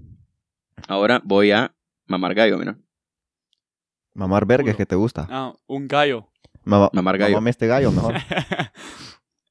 ahora 0.87 1.21
voy 1.25 1.51
a 1.53 1.75
mamar 2.07 2.35
gallo, 2.35 2.59
mira. 2.59 2.77
Mamar 4.15 4.47
verga, 4.47 4.71
es 4.71 4.77
que 4.77 4.87
te 4.87 4.95
gusta. 4.97 5.27
Ah, 5.31 5.53
un 5.67 5.89
gallo. 5.89 6.29
Mama- 6.65 6.91
Mamar 6.93 7.19
gallo. 7.19 7.33
Mamame 7.35 7.51
este 7.51 7.67
gallo 7.67 7.91
mejor. 7.93 8.15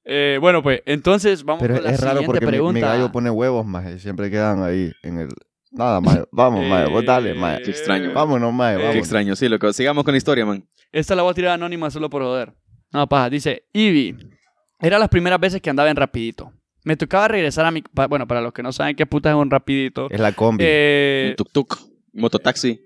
Eh, 0.07 0.37
bueno, 0.39 0.61
pues, 0.61 0.83
entonces 0.85 1.43
vamos 1.43 1.63
Pero 1.63 1.73
con 1.75 1.83
la 1.83 1.89
es 1.89 1.99
raro 1.99 2.21
porque 2.27 2.45
mi, 2.45 2.51
pregunta. 2.51 2.73
mi 2.73 2.79
gallo 2.81 3.11
pone 3.11 3.31
huevos, 3.31 3.65
maje. 3.65 3.95
y 3.95 3.99
Siempre 3.99 4.29
quedan 4.29 4.61
ahí 4.61 4.91
en 5.01 5.17
el... 5.17 5.29
Nada, 5.75 6.01
maje. 6.01 6.23
Vamos, 6.31 6.65
maje. 6.65 6.89
Vos 6.89 7.05
dale, 7.05 7.33
maje. 7.33 7.63
Qué 7.63 7.71
extraño. 7.71 8.13
Vámonos, 8.13 8.53
maje. 8.53 8.75
Eh, 8.75 8.77
Qué 8.77 8.83
Vámonos. 8.83 9.01
extraño, 9.03 9.35
sí, 9.35 9.49
loco. 9.49 9.71
Sigamos 9.73 10.03
con 10.03 10.13
la 10.13 10.17
historia, 10.17 10.45
man. 10.45 10.67
Esta 10.91 11.15
la 11.15 11.21
voy 11.23 11.31
a 11.31 11.33
tirar 11.33 11.51
anónima 11.53 11.89
solo 11.91 12.09
por 12.09 12.21
joder. 12.23 12.53
No, 12.93 13.07
paja. 13.09 13.29
Dice, 13.29 13.67
Ivy, 13.73 14.15
era 14.79 14.97
las 14.99 15.09
primeras 15.09 15.39
veces 15.39 15.61
que 15.61 15.69
andaba 15.69 15.89
en 15.89 15.97
rapidito. 15.97 16.51
Me 16.83 16.95
tocaba 16.95 17.27
regresar 17.27 17.65
a 17.65 17.71
mi... 17.71 17.83
Bueno, 18.09 18.27
para 18.27 18.41
los 18.41 18.53
que 18.53 18.61
no 18.63 18.71
saben 18.71 18.95
qué 18.95 19.05
puta 19.05 19.29
es 19.29 19.35
un 19.35 19.49
rapidito. 19.49 20.07
Es 20.11 20.19
la 20.19 20.31
combi. 20.33 20.63
Eh, 20.65 21.29
Un 21.37 21.45
tuk-tuk, 21.45 21.77
un 22.13 22.21
mototaxi. 22.21 22.79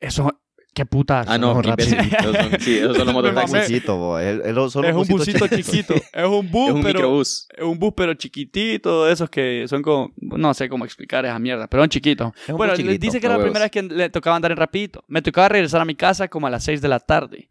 eso... 0.00 0.30
¿Qué 0.76 0.84
puta? 0.84 1.24
Ah, 1.26 1.38
no, 1.38 1.54
un. 1.54 1.64
Esos 1.64 2.36
son- 2.36 2.60
sí, 2.60 2.76
esos 2.76 2.98
son 2.98 3.06
los 3.06 3.08
un 3.16 3.22
mototaxis. 3.22 3.60
busito, 3.60 3.96
bo. 3.96 4.18
Es, 4.18 4.40
es- 4.44 4.72
son 4.72 4.84
es 4.84 4.94
un 4.94 5.06
busito 5.08 5.48
chiquito. 5.48 5.94
Es 6.12 6.26
un 6.26 6.50
bus, 6.50 6.68
Es 6.68 6.74
un 6.74 6.82
pero... 6.82 6.98
microbús. 6.98 7.48
Es 7.56 7.64
un 7.64 7.78
bus, 7.78 7.94
pero 7.96 8.12
chiquitito, 8.12 9.06
de 9.06 9.12
esos 9.14 9.30
que 9.30 9.64
son 9.68 9.80
como... 9.80 10.12
No 10.18 10.52
sé 10.52 10.68
cómo 10.68 10.84
explicar 10.84 11.24
esa 11.24 11.38
mierda, 11.38 11.66
pero 11.66 11.82
son 11.82 11.88
chiquitos. 11.88 12.30
Es 12.42 12.50
un 12.50 12.58
Bueno, 12.58 12.76
dice 12.76 13.20
que 13.20 13.26
era 13.26 13.38
la 13.38 13.42
primera 13.42 13.64
vez 13.64 13.70
que 13.70 13.82
le 13.84 14.10
tocaba 14.10 14.36
andar 14.36 14.50
en 14.50 14.58
rapidito. 14.58 15.02
Me 15.08 15.22
tocaba 15.22 15.48
regresar 15.48 15.80
a 15.80 15.86
mi 15.86 15.94
casa 15.94 16.28
como 16.28 16.46
a 16.46 16.50
las 16.50 16.62
6 16.64 16.82
de 16.82 16.88
la 16.88 17.00
tarde. 17.00 17.48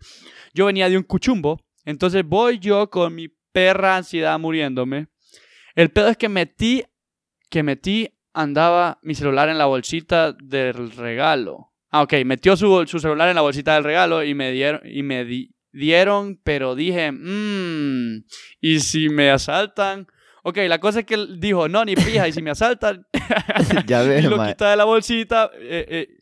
Yo 0.53 0.67
venía 0.67 0.87
de 0.87 0.95
un 0.95 1.03
cuchumbo, 1.03 1.59
entonces 1.83 2.23
voy 2.23 2.59
yo 2.59 2.91
con 2.91 3.15
mi 3.15 3.29
perra 3.51 3.97
ansiedad 3.97 4.37
muriéndome. 4.39 5.07
El 5.73 5.89
pedo 5.89 6.09
es 6.09 6.17
que 6.17 6.29
metí, 6.29 6.83
que 7.49 7.63
metí, 7.63 8.09
andaba 8.33 8.99
mi 9.01 9.15
celular 9.15 9.49
en 9.49 9.57
la 9.57 9.65
bolsita 9.65 10.33
del 10.33 10.91
regalo. 10.91 11.71
Ah, 11.95 12.01
ok, 12.01 12.13
metió 12.25 12.57
su, 12.57 12.85
su 12.87 12.99
celular 12.99 13.29
en 13.29 13.35
la 13.35 13.41
bolsita 13.41 13.73
del 13.75 13.83
regalo 13.85 14.23
y 14.23 14.33
me 14.33 14.51
dieron, 14.51 14.81
y 14.83 15.01
me 15.03 15.23
di- 15.23 15.55
dieron, 15.71 16.39
pero 16.43 16.75
dije, 16.75 17.11
mmm, 17.11 18.23
y 18.61 18.79
si 18.81 19.09
me 19.09 19.29
asaltan... 19.31 20.07
Ok, 20.43 20.57
la 20.67 20.79
cosa 20.79 20.99
es 20.99 21.05
que 21.05 21.15
él 21.15 21.39
dijo, 21.39 21.67
no, 21.69 21.83
ni 21.85 21.95
pija, 21.95 22.27
y 22.27 22.31
si 22.31 22.41
me 22.41 22.51
asaltan, 22.51 23.07
ya 23.87 24.03
y 24.19 24.21
lo 24.23 24.37
quita 24.49 24.69
de 24.69 24.75
la 24.75 24.83
bolsita 24.83 25.49
eh, 25.59 25.85
eh, 25.89 26.14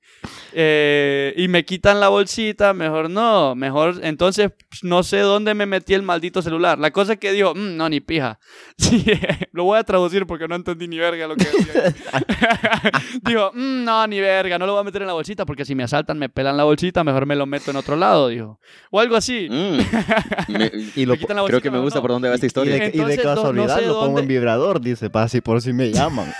eh, 0.53 1.33
y 1.37 1.47
me 1.47 1.65
quitan 1.65 1.99
la 1.99 2.09
bolsita, 2.09 2.73
mejor 2.73 3.09
no, 3.09 3.55
mejor 3.55 3.99
entonces 4.03 4.51
no 4.81 5.03
sé 5.03 5.19
dónde 5.19 5.53
me 5.53 5.65
metí 5.65 5.93
el 5.93 6.01
maldito 6.03 6.41
celular. 6.41 6.79
La 6.79 6.91
cosa 6.91 7.13
es 7.13 7.19
que 7.19 7.31
dijo, 7.31 7.53
"Mm, 7.55 7.77
no, 7.77 7.89
ni 7.89 7.99
pija. 8.01 8.39
Sí, 8.77 9.05
lo 9.51 9.65
voy 9.65 9.77
a 9.79 9.83
traducir 9.83 10.25
porque 10.25 10.47
no 10.47 10.55
entendí 10.55 10.87
ni 10.87 10.97
verga 10.97 11.27
lo 11.27 11.35
que 11.35 11.45
decía. 11.45 11.93
dijo, 13.23 13.51
"Mm, 13.53 13.83
no, 13.83 14.07
ni 14.07 14.19
verga, 14.19 14.57
no 14.57 14.65
lo 14.65 14.73
voy 14.73 14.81
a 14.81 14.83
meter 14.83 15.01
en 15.03 15.07
la 15.07 15.13
bolsita 15.13 15.45
porque 15.45 15.65
si 15.65 15.75
me 15.75 15.83
asaltan 15.83 16.17
me 16.19 16.29
pelan 16.29 16.57
la 16.57 16.63
bolsita, 16.63 17.03
mejor 17.03 17.25
me 17.25 17.35
lo 17.35 17.45
meto 17.45 17.71
en 17.71 17.77
otro 17.77 17.95
lado, 17.95 18.27
dijo. 18.29 18.59
O 18.91 18.99
algo 18.99 19.15
así. 19.15 19.47
Mm. 19.49 19.77
Me- 20.57 20.71
Y 20.95 21.05
lo 21.05 21.13
Me 21.13 21.19
quitan 21.19 21.35
la 21.37 21.43
creo 21.43 21.59
bolsita, 21.59 21.61
que 21.61 21.71
me 21.71 21.79
gusta 21.79 21.99
no. 21.99 22.01
por 22.01 22.11
dónde 22.11 22.29
va 22.29 22.35
esta 22.35 22.45
Y 22.45 22.47
historia. 22.47 22.73
de, 22.73 22.79
y 22.79 22.81
de 22.91 22.97
Entonces, 22.97 23.23
no- 23.23 23.29
no 23.31 23.35
casualidad 23.35 23.79
sé 23.79 23.85
lo 23.87 23.99
pongo 23.99 24.19
en 24.19 24.27
vibrador, 24.27 24.81
dice, 24.81 25.09
para 25.09 25.27
si 25.27 25.41
por 25.41 25.61
si 25.61 25.73
me 25.73 25.91
llaman. 25.91 26.31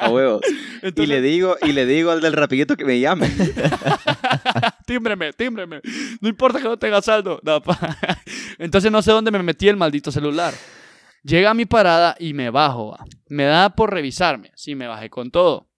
A 0.00 0.10
huevos. 0.10 0.42
Y 0.94 1.06
le 1.06 1.20
digo, 1.20 1.56
y 1.62 1.72
le 1.72 1.86
digo 1.86 2.10
al 2.10 2.20
del 2.20 2.32
rapidito 2.32 2.76
que 2.76 2.84
me 2.84 2.98
llame. 3.00 3.25
tímbreme, 4.86 5.32
tímbreme. 5.32 5.80
No 6.20 6.28
importa 6.28 6.58
que 6.58 6.64
no 6.64 6.78
tenga 6.78 7.00
saldo. 7.02 7.40
Entonces 8.58 8.90
no 8.90 9.02
sé 9.02 9.12
dónde 9.12 9.30
me 9.30 9.42
metí 9.42 9.68
el 9.68 9.76
maldito 9.76 10.10
celular. 10.10 10.54
Llega 11.22 11.50
a 11.50 11.54
mi 11.54 11.66
parada 11.66 12.14
y 12.18 12.34
me 12.34 12.50
bajo. 12.50 12.96
Me 13.28 13.44
da 13.44 13.70
por 13.70 13.92
revisarme. 13.92 14.52
Sí, 14.54 14.74
me 14.74 14.86
bajé 14.86 15.10
con 15.10 15.30
todo. 15.30 15.68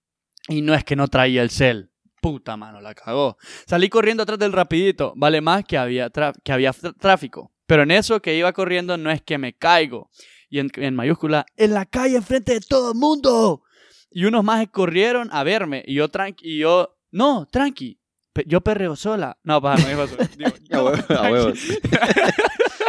Y 0.48 0.62
no 0.62 0.74
es 0.74 0.84
que 0.84 0.96
no 0.96 1.08
traía 1.08 1.42
el 1.42 1.50
cel. 1.50 1.90
Puta 2.20 2.56
mano, 2.56 2.80
la 2.80 2.94
cagó. 2.94 3.38
Salí 3.66 3.88
corriendo 3.88 4.22
atrás 4.24 4.38
del 4.38 4.52
rapidito. 4.52 5.12
Vale 5.16 5.40
más 5.40 5.64
que 5.64 5.78
había, 5.78 6.10
que 6.44 6.52
había 6.52 6.72
tr- 6.72 6.94
tráfico. 6.98 7.52
Pero 7.66 7.82
en 7.82 7.90
eso 7.92 8.20
que 8.20 8.36
iba 8.36 8.52
corriendo 8.52 8.96
no 8.96 9.10
es 9.10 9.22
que 9.22 9.38
me 9.38 9.54
caigo. 9.54 10.10
Y 10.50 10.58
en, 10.58 10.94
mayúscula, 10.94 11.44
en 11.56 11.74
la 11.74 11.84
calle 11.86 12.16
enfrente 12.16 12.54
de 12.54 12.60
todo 12.60 12.92
el 12.92 12.98
mundo. 12.98 13.62
Y 14.10 14.24
unos 14.24 14.42
más 14.42 14.66
corrieron 14.70 15.28
a 15.32 15.44
verme. 15.44 15.84
Y 15.86 15.94
yo 15.94 16.08
y 16.40 16.58
yo, 16.58 16.97
no, 17.10 17.46
tranqui. 17.50 17.98
Pe- 18.32 18.44
yo 18.46 18.60
perreo 18.60 18.94
sola. 18.96 19.36
No, 19.42 19.60
paja, 19.60 19.82
no 19.82 19.88
dijo 19.88 20.02
eso. 20.04 20.16
Digo, 20.38 20.50
A 20.50 20.76
"No, 20.76 20.84
huevos. 20.84 21.00
A 21.00 21.06
tranqui". 21.06 21.32
huevos. 21.32 21.58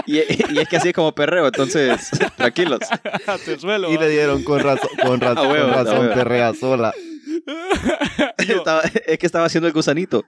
Y, 0.05 0.17
y 0.17 0.57
es 0.57 0.67
que 0.67 0.77
así 0.77 0.87
es 0.87 0.93
como 0.95 1.13
perreo, 1.13 1.45
entonces, 1.45 2.09
tranquilos. 2.35 2.79
Te 3.45 3.59
suelo. 3.59 3.91
Y 3.91 3.97
le 3.99 4.09
dieron 4.09 4.43
con 4.43 4.59
razón, 4.59 4.89
con 5.05 5.23
A 5.23 5.33
huevo, 5.43 5.65
con 5.69 5.73
a 5.79 5.83
razón 5.83 5.99
huevo. 5.99 6.13
perrea 6.15 6.51
sola. 6.55 6.91
Y 8.39 8.45
yo- 8.47 8.57
Estaba- 8.57 8.81
es 9.05 9.19
que 9.19 9.25
estaba 9.27 9.45
haciendo 9.45 9.67
el 9.67 9.73
gusanito. 9.73 10.25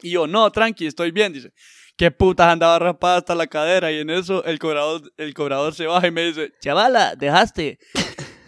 Y 0.00 0.12
yo, 0.12 0.26
no, 0.26 0.50
tranqui, 0.50 0.86
estoy 0.86 1.10
bien. 1.10 1.32
Dice, 1.34 1.52
qué 1.96 2.10
putas 2.10 2.48
andaba 2.50 2.78
raspada 2.78 3.18
hasta 3.18 3.34
la 3.34 3.46
cadera. 3.46 3.92
Y 3.92 3.98
en 3.98 4.08
eso 4.08 4.42
el 4.44 4.58
cobrador, 4.58 5.02
el 5.18 5.34
cobrador 5.34 5.74
se 5.74 5.84
baja 5.86 6.06
y 6.06 6.10
me 6.10 6.22
dice, 6.24 6.52
chavala, 6.62 7.14
dejaste 7.16 7.78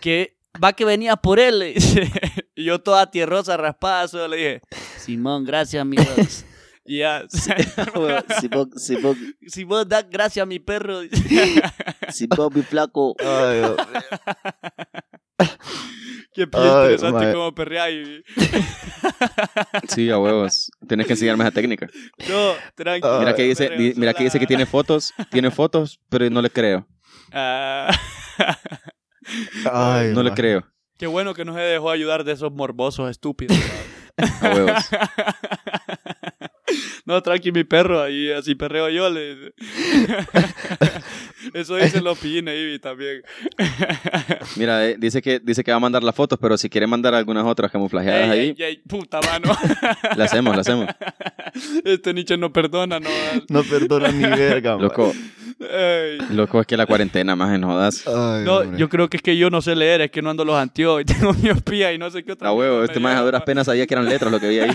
que 0.00 0.38
va 0.62 0.72
que 0.72 0.84
venía 0.84 1.16
por 1.16 1.38
él. 1.38 1.59
le 1.61 1.74
dice. 1.74 2.11
Y 2.55 2.64
yo 2.64 2.80
toda 2.82 3.11
tierrosa, 3.11 3.57
raspada, 3.57 4.07
solo 4.09 4.28
le 4.28 4.36
dije, 4.36 4.61
Simón, 4.98 5.44
gracias, 5.44 5.80
amigos. 5.80 6.44
Y 6.84 6.98
ya, 6.98 7.22
Simón, 8.40 8.70
Simón, 8.76 9.16
Simón, 9.46 9.88
da 9.88 10.03
gracias 10.03 10.42
a 10.42 10.46
mi 10.46 10.59
perro. 10.59 11.00
Simón, 12.11 12.50
mi 12.53 12.62
flaco. 12.62 13.14
Ay, 13.20 13.59
Dios. 13.61 13.76
Qué 16.34 16.46
pie 16.48 16.61
Ay, 16.61 16.92
interesante 16.94 17.24
mae. 17.26 17.32
como 17.34 17.55
perrea 17.55 17.90
y... 17.90 18.24
Sí, 19.88 20.11
a 20.11 20.18
huevos. 20.18 20.70
Tienes 20.88 21.07
que 21.07 21.12
enseñarme 21.12 21.44
esa 21.44 21.53
técnica. 21.53 21.88
No, 22.28 22.53
tranqui. 22.74 23.07
Ay. 23.07 23.18
Mira 23.20 23.34
que 23.36 23.42
dice, 23.44 23.70
di- 23.70 23.92
mira 23.96 24.14
que 24.14 24.24
dice 24.24 24.38
que 24.40 24.46
tiene 24.46 24.66
fotos, 24.66 25.12
tiene 25.30 25.50
fotos, 25.50 26.00
pero 26.09 26.28
no 26.30 26.40
le 26.42 26.50
creo. 26.50 26.86
Ah, 27.32 27.94
Ay, 29.72 30.12
No 30.14 30.22
le 30.22 30.33
creo. 30.33 30.64
qué 30.99 31.07
bueno 31.07 31.35
que 31.35 31.45
no 31.45 31.55
se 31.55 31.61
dejó 31.61 31.91
ayudar 31.91 32.24
de 32.24 32.33
esos 32.33 32.53
morbosos 32.53 33.11
estúpidos. 33.11 33.57
A 34.43 34.51
huevos. 34.55 34.72
No, 37.05 37.20
tranqui, 37.20 37.51
mi 37.51 37.64
perro, 37.64 38.01
ahí 38.01 38.31
así 38.31 38.55
perreo 38.55 38.89
yo. 38.89 39.11
Le... 39.11 39.53
Eso 41.55 41.75
dicen 41.77 42.05
los 42.05 42.16
pines, 42.18 42.55
Ivy, 42.57 42.79
también. 42.79 43.23
Mira, 44.57 44.87
eh, 44.89 44.97
dice 44.99 45.20
que 45.20 45.41
dice 45.41 45.64
que 45.64 45.73
va 45.73 45.79
a 45.79 45.81
mandar 45.81 46.03
las 46.05 46.14
fotos, 46.14 46.39
pero 46.41 46.57
si 46.57 46.68
quiere 46.70 46.87
mandar 46.87 47.14
algunas 47.14 47.45
otras 47.45 47.70
camuflajeadas 47.73 48.31
Ey, 48.31 48.31
ahí, 48.31 48.55
ey, 48.57 48.64
ey, 48.64 48.77
puta 48.89 49.20
mano. 49.20 49.53
la 50.16 50.25
hacemos, 50.25 50.55
la 50.55 50.61
hacemos. 50.61 50.87
Este 51.85 52.14
nicho 52.14 52.37
no 52.37 52.53
perdona, 52.53 53.01
no. 53.01 53.11
No 53.49 53.62
perdona 53.64 54.09
ni 54.12 54.23
verga. 54.25 54.77
Loco, 54.77 55.12
Ey. 55.61 56.18
loco, 56.31 56.61
es 56.61 56.66
que 56.66 56.77
la 56.77 56.87
cuarentena 56.87 57.35
más 57.37 57.53
en 57.55 57.62
jodas. 57.64 58.07
Ay, 58.07 58.45
No, 58.45 58.59
hombre. 58.59 58.79
yo 58.79 58.89
creo 58.89 59.09
que 59.11 59.16
es 59.16 59.23
que 59.23 59.37
yo 59.37 59.51
no 59.51 59.61
sé 59.61 59.75
leer, 59.75 60.03
es 60.03 60.11
que 60.12 60.23
no 60.23 60.31
ando 60.31 60.45
los 60.45 60.57
anteojos 60.57 61.03
y 61.03 61.05
tengo 61.05 61.33
miopía 61.35 61.93
y 61.93 61.99
no 61.99 62.11
sé 62.11 62.23
qué 62.23 62.33
otra 62.33 62.49
A 62.49 62.53
huevo, 62.53 62.85
este 62.85 63.01
me 63.01 63.05
más 63.05 63.16
a 63.16 63.23
duras 63.23 63.43
penas 63.43 63.66
sabía 63.66 63.87
que 63.89 63.95
eran 63.95 64.07
letras 64.09 64.31
lo 64.31 64.39
que 64.39 64.49
vi 64.49 64.61
ahí. 64.61 64.70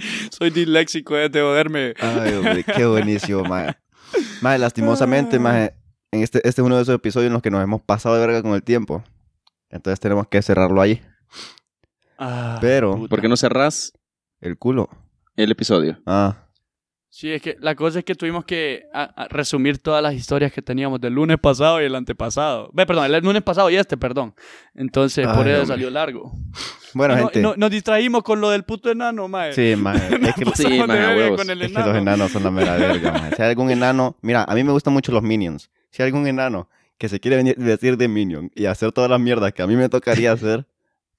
Soy 0.30 0.50
disléxico, 0.50 1.16
es 1.16 1.30
de 1.32 1.40
joderme. 1.40 1.94
Ay, 2.00 2.34
hombre, 2.34 2.64
qué 2.64 2.86
buenísimo, 2.86 3.42
mae. 3.44 3.74
Mae, 4.40 4.58
lastimosamente, 4.58 5.38
mae, 5.38 5.74
en 6.12 6.22
este, 6.22 6.38
este 6.38 6.60
es 6.62 6.66
uno 6.66 6.76
de 6.76 6.82
esos 6.82 6.94
episodios 6.94 7.26
en 7.28 7.32
los 7.34 7.42
que 7.42 7.50
nos 7.50 7.62
hemos 7.62 7.82
pasado 7.82 8.14
de 8.14 8.26
verga 8.26 8.42
con 8.42 8.52
el 8.52 8.62
tiempo. 8.62 9.02
Entonces 9.70 10.00
tenemos 10.00 10.26
que 10.28 10.40
cerrarlo 10.42 10.80
ahí. 10.80 11.02
Ah, 12.18 12.58
Pero- 12.60 12.96
puta. 12.96 13.08
¿Por 13.10 13.20
qué 13.20 13.28
no 13.28 13.36
cerrás 13.36 13.92
El 14.40 14.56
culo. 14.58 14.88
el 15.36 15.50
episodio? 15.50 15.98
Ah. 16.06 16.47
Sí, 17.20 17.32
es 17.32 17.42
que 17.42 17.56
la 17.58 17.74
cosa 17.74 17.98
es 17.98 18.04
que 18.04 18.14
tuvimos 18.14 18.44
que 18.44 18.84
a- 18.94 19.24
a 19.24 19.26
resumir 19.26 19.78
todas 19.78 20.00
las 20.00 20.14
historias 20.14 20.52
que 20.52 20.62
teníamos 20.62 21.00
del 21.00 21.14
lunes 21.14 21.36
pasado 21.40 21.82
y 21.82 21.84
el 21.84 21.96
antepasado. 21.96 22.70
Ve, 22.72 22.86
perdón, 22.86 23.12
el 23.12 23.24
lunes 23.24 23.42
pasado 23.42 23.68
y 23.70 23.74
este, 23.74 23.96
perdón. 23.96 24.36
Entonces, 24.72 25.26
por 25.26 25.44
Ay, 25.44 25.50
eso 25.54 25.62
hombre. 25.62 25.66
salió 25.66 25.90
largo. 25.90 26.30
Bueno, 26.94 27.16
No- 27.16 27.22
gente. 27.24 27.42
no- 27.42 27.54
nos 27.56 27.70
distraímos 27.72 28.22
con 28.22 28.40
lo 28.40 28.50
del 28.50 28.62
puto 28.62 28.88
enano, 28.92 29.26
mae. 29.26 29.52
Sí, 29.52 29.74
mae. 29.74 29.96
Es 30.32 30.34
que, 30.36 30.44
Sí, 30.54 30.68
mae, 30.68 30.82
a 30.82 30.86
verga 30.86 31.16
huevos. 31.16 31.38
con 31.40 31.50
el 31.50 31.60
es 31.60 31.66
que 31.66 31.72
enano. 31.72 31.86
los 31.88 31.96
enanos 31.96 32.30
son 32.30 32.44
la 32.44 32.50
mera 32.52 32.76
verga, 32.76 33.10
mae. 33.10 33.34
Si 33.34 33.42
hay 33.42 33.48
algún 33.48 33.70
enano... 33.72 34.16
Mira, 34.22 34.44
a 34.44 34.54
mí 34.54 34.62
me 34.62 34.70
gustan 34.70 34.92
mucho 34.94 35.10
los 35.10 35.24
minions. 35.24 35.72
Si 35.90 36.02
hay 36.02 36.06
algún 36.10 36.24
enano 36.28 36.68
que 36.98 37.08
se 37.08 37.18
quiere 37.18 37.36
venir- 37.42 37.56
vestir 37.58 37.96
de 37.96 38.06
minion 38.06 38.52
y 38.54 38.66
hacer 38.66 38.92
todas 38.92 39.10
las 39.10 39.18
mierdas 39.18 39.52
que 39.52 39.62
a 39.62 39.66
mí 39.66 39.74
me 39.74 39.88
tocaría 39.88 40.30
hacer... 40.30 40.66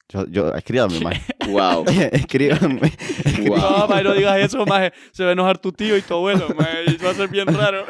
Yo, 0.07 0.25
yo, 0.27 0.53
escríbanme, 0.55 0.99
mae. 1.03 1.21
Wow. 1.51 1.85
escríbanme. 2.11 2.91
wow. 3.47 3.57
No, 3.57 3.87
mae, 3.87 4.03
no 4.03 4.13
digas 4.13 4.37
eso, 4.39 4.65
mae. 4.65 4.91
Se 5.11 5.23
va 5.23 5.29
a 5.29 5.33
enojar 5.33 5.57
tu 5.57 5.71
tío 5.71 5.95
y 5.97 6.01
tu 6.01 6.13
abuelo, 6.15 6.47
mae. 6.57 6.85
Y 6.87 6.97
va 6.97 7.11
a 7.11 7.13
ser 7.13 7.27
bien 7.29 7.47
raro. 7.47 7.85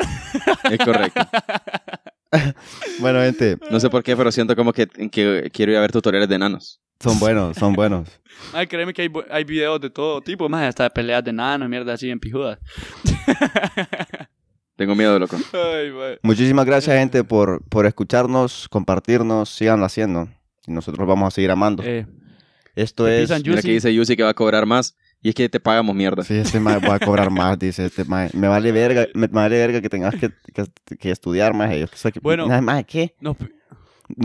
Es 0.70 0.78
correcto. 0.80 1.22
Bueno, 3.00 3.22
gente, 3.22 3.58
No 3.72 3.80
sé 3.80 3.90
por 3.90 4.04
qué, 4.04 4.16
pero 4.16 4.32
siento 4.32 4.56
como 4.56 4.72
que, 4.72 4.86
que 4.86 5.50
quiero 5.52 5.72
ir 5.72 5.78
a 5.80 5.82
ver 5.82 5.92
tutoriales 5.92 6.30
de 6.30 6.36
enanos. 6.36 6.80
son 7.00 7.18
buenos, 7.18 7.58
son 7.58 7.74
buenos. 7.74 8.08
Ay, 8.54 8.68
créeme 8.68 8.94
que 8.94 9.02
hay, 9.02 9.08
bu- 9.08 9.26
hay 9.32 9.44
videos 9.46 9.82
de 9.82 9.90
todo 9.90 10.22
tipo, 10.22 10.48
mae. 10.48 10.68
Hasta 10.68 10.84
de 10.84 10.90
peleas 10.92 11.24
de 11.24 11.32
enanos, 11.32 11.68
mierda 11.68 11.94
así 11.94 12.08
en 12.08 12.20
pijudas. 12.20 12.60
Tengo 14.76 14.96
miedo, 14.96 15.18
loco. 15.20 15.38
Ay. 15.54 15.92
Muchísimas 16.22 16.66
gracias, 16.66 16.96
gente, 16.98 17.24
por, 17.24 17.64
por 17.68 17.86
escucharnos, 17.86 18.68
compartirnos, 18.70 19.50
síganlo 19.50 19.86
haciendo. 19.86 20.30
Y 20.68 20.72
nosotros 20.72 21.08
vamos 21.08 21.28
a 21.28 21.32
seguir 21.32 21.52
amando. 21.52 21.84
Eh, 21.84 22.06
Esto 22.76 23.08
es... 23.08 23.30
Mira 23.46 23.62
que 23.62 23.72
dice 23.72 23.94
Yusi 23.94 24.16
que 24.16 24.24
va 24.24 24.30
a 24.30 24.34
cobrar 24.34 24.66
más. 24.66 24.96
Y 25.22 25.30
es 25.30 25.36
que 25.36 25.50
te 25.50 25.60
pagamos 25.60 25.94
mierda. 25.96 26.24
Sí, 26.24 26.36
este 26.36 26.60
mae 26.62 26.80
va 26.80 26.96
a 26.96 27.00
cobrar 27.00 27.30
más, 27.30 27.60
dice 27.60 27.86
este 27.86 28.06
mae. 28.06 28.30
Me 28.34 28.48
vale 28.48 28.72
verga, 28.72 29.06
me 29.14 29.28
vale 29.28 29.58
verga 29.58 29.82
que 29.82 29.90
tengas 29.90 30.16
que, 30.16 30.32
que, 30.54 30.66
que 30.98 31.12
estudiar 31.12 31.54
más. 31.54 31.70
Que- 31.70 32.20
Bueno. 32.22 32.48
Nada 32.48 32.62
más, 32.62 32.86
¿qué? 32.86 33.16
Nos, 33.20 33.36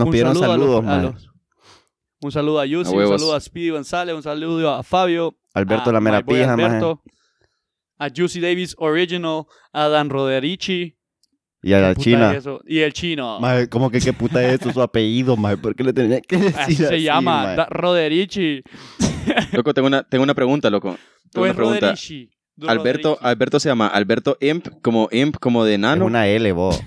pidieron 0.09 0.35
saludo 0.35 0.53
a 0.53 0.57
los- 0.57 0.65
saludos, 0.65 0.79
a 0.79 0.81
mae. 0.81 1.01
los- 1.03 1.29
un 2.21 2.31
saludo 2.31 2.59
a 2.61 2.65
Yusi, 2.65 2.95
A 2.95 2.97
un 2.97 3.07
saludo 3.17 3.35
a 3.35 3.39
Speedy 3.41 3.69
González, 3.71 4.15
un 4.15 4.23
saludo 4.23 4.73
a 4.73 4.83
Fabio, 4.83 5.37
Alberto 5.53 5.89
a 5.89 5.93
la 5.93 5.99
mera 5.99 6.25
pija. 6.25 6.53
Alberto, 6.53 7.03
a 7.99 8.07
Juicy 8.09 8.39
Davis 8.39 8.73
Original, 8.79 9.43
a 9.73 9.87
Dan 9.89 10.09
Roderici. 10.09 10.94
Y 11.65 11.73
a 11.73 11.79
la 11.79 11.87
¿Qué 11.89 11.95
puta 11.95 12.03
China. 12.03 12.31
es 12.31 12.37
eso? 12.37 12.61
Y 12.67 12.79
el 12.81 12.93
chino. 12.93 13.39
Mae, 13.39 13.67
¿cómo 13.69 13.89
que 13.89 13.99
qué 13.99 14.13
puta 14.13 14.43
es 14.47 14.61
eso, 14.61 14.71
su 14.71 14.81
apellido? 14.83 15.35
¿Por 15.59 15.75
qué 15.75 15.83
le 15.83 15.93
tenía 15.93 16.21
que 16.21 16.37
decir 16.37 16.59
Así 16.59 16.75
se 16.75 16.85
así, 16.85 17.01
llama? 17.03 17.55
Da- 17.55 17.65
Roderici. 17.71 18.61
Loco, 19.51 19.73
tengo 19.73 19.87
una, 19.87 20.03
tengo 20.03 20.23
una 20.23 20.35
pregunta, 20.35 20.69
loco. 20.69 20.89
¿O 20.91 20.97
Tengo 21.31 21.43
una 21.45 21.49
es 21.51 21.55
pregunta. 21.55 21.79
Roderici? 21.87 22.29
Alberto, 22.67 23.09
Roderici. 23.15 23.27
Alberto 23.27 23.59
se 23.59 23.69
llama 23.69 23.87
Alberto 23.87 24.37
Imp, 24.41 24.67
como 24.83 25.09
Imp, 25.11 25.37
como 25.37 25.65
de 25.65 25.71
Es 25.71 25.75
enano. 25.79 26.05
una 26.05 26.27
L, 26.27 26.51
vos. 26.51 26.79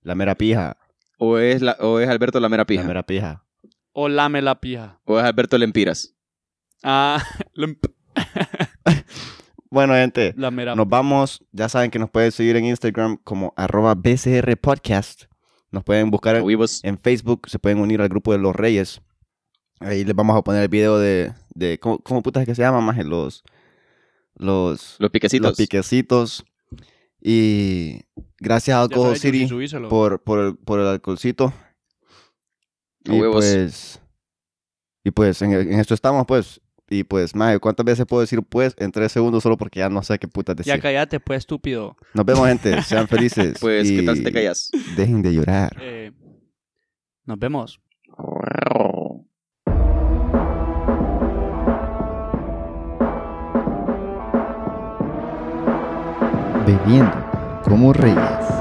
La 0.00 0.14
mera 0.14 0.34
pija. 0.34 0.78
O, 1.18 1.36
es 1.38 1.60
la, 1.60 1.76
o 1.80 2.00
es 2.00 2.08
Alberto 2.08 2.40
la 2.40 2.48
mera 2.48 2.64
pija. 2.64 2.80
La 2.82 2.88
mera 2.88 3.02
pija. 3.04 3.44
O 3.92 4.08
lame 4.08 4.40
la 4.40 4.58
pija. 4.58 5.00
O 5.04 5.18
es 5.18 5.24
Alberto 5.26 5.58
Lempiras. 5.58 6.14
Ah, 6.82 7.22
la, 7.52 7.66
Bueno, 9.74 9.94
gente, 9.94 10.32
la 10.36 10.52
mera 10.52 10.76
nos 10.76 10.88
vamos. 10.88 11.44
Ya 11.50 11.68
saben 11.68 11.90
que 11.90 11.98
nos 11.98 12.08
pueden 12.08 12.30
seguir 12.30 12.54
en 12.54 12.64
Instagram 12.66 13.16
como 13.24 13.52
arroba 13.56 13.96
BCR 13.96 14.56
Podcast. 14.56 15.24
Nos 15.72 15.82
pueden 15.82 16.12
buscar 16.12 16.36
en, 16.36 16.44
en 16.84 16.98
Facebook. 17.00 17.48
Se 17.48 17.58
pueden 17.58 17.80
unir 17.80 18.00
al 18.00 18.08
grupo 18.08 18.30
de 18.30 18.38
los 18.38 18.54
Reyes. 18.54 19.02
Ahí 19.80 20.04
les 20.04 20.14
vamos 20.14 20.38
a 20.38 20.42
poner 20.42 20.62
el 20.62 20.68
video 20.68 21.00
de... 21.00 21.32
de 21.56 21.80
¿Cómo, 21.80 21.98
cómo 21.98 22.22
putas 22.22 22.42
es 22.42 22.46
que 22.46 22.54
se 22.54 22.62
llama, 22.62 22.80
más 22.80 23.04
Los... 23.04 23.42
Los... 24.36 24.94
Los 25.00 25.10
piquecitos. 25.10 25.48
Los 25.48 25.56
piquecitos. 25.58 26.44
Y 27.20 28.02
gracias 28.38 28.76
a 28.76 28.82
Alcohol 28.82 29.16
City 29.16 29.48
por, 29.90 30.22
por, 30.22 30.38
el, 30.38 30.56
por 30.56 30.78
el 30.78 30.86
alcoholcito. 30.86 31.52
Y 33.06 33.10
huevos. 33.10 33.44
pues 33.44 34.00
Y 35.02 35.10
pues 35.10 35.42
en, 35.42 35.50
en 35.50 35.80
esto 35.80 35.94
estamos, 35.94 36.26
pues. 36.28 36.60
Y 36.94 37.02
pues, 37.02 37.34
mae, 37.34 37.58
¿cuántas 37.58 37.84
veces 37.84 38.06
puedo 38.06 38.20
decir 38.20 38.40
pues 38.48 38.76
en 38.78 38.92
tres 38.92 39.10
segundos 39.10 39.42
solo 39.42 39.56
porque 39.56 39.80
ya 39.80 39.88
no 39.88 40.00
sé 40.04 40.16
qué 40.20 40.28
putas 40.28 40.54
decir? 40.54 40.72
Ya 40.72 40.80
cállate, 40.80 41.18
pues, 41.18 41.38
estúpido. 41.38 41.96
Nos 42.12 42.24
vemos, 42.24 42.46
gente. 42.46 42.80
Sean 42.82 43.08
felices. 43.08 43.58
Pues, 43.64 43.90
¿qué 43.90 44.02
tal 44.02 44.14
si 44.16 44.20
y 44.20 44.24
te 44.24 44.32
callas? 44.32 44.70
Dejen 44.96 45.22
de 45.22 45.32
llorar. 45.32 45.76
Eh, 45.80 46.12
nos 47.24 47.38
vemos. 47.38 47.80
Bebiendo 56.64 57.60
como 57.64 57.92
reyes. 57.92 58.53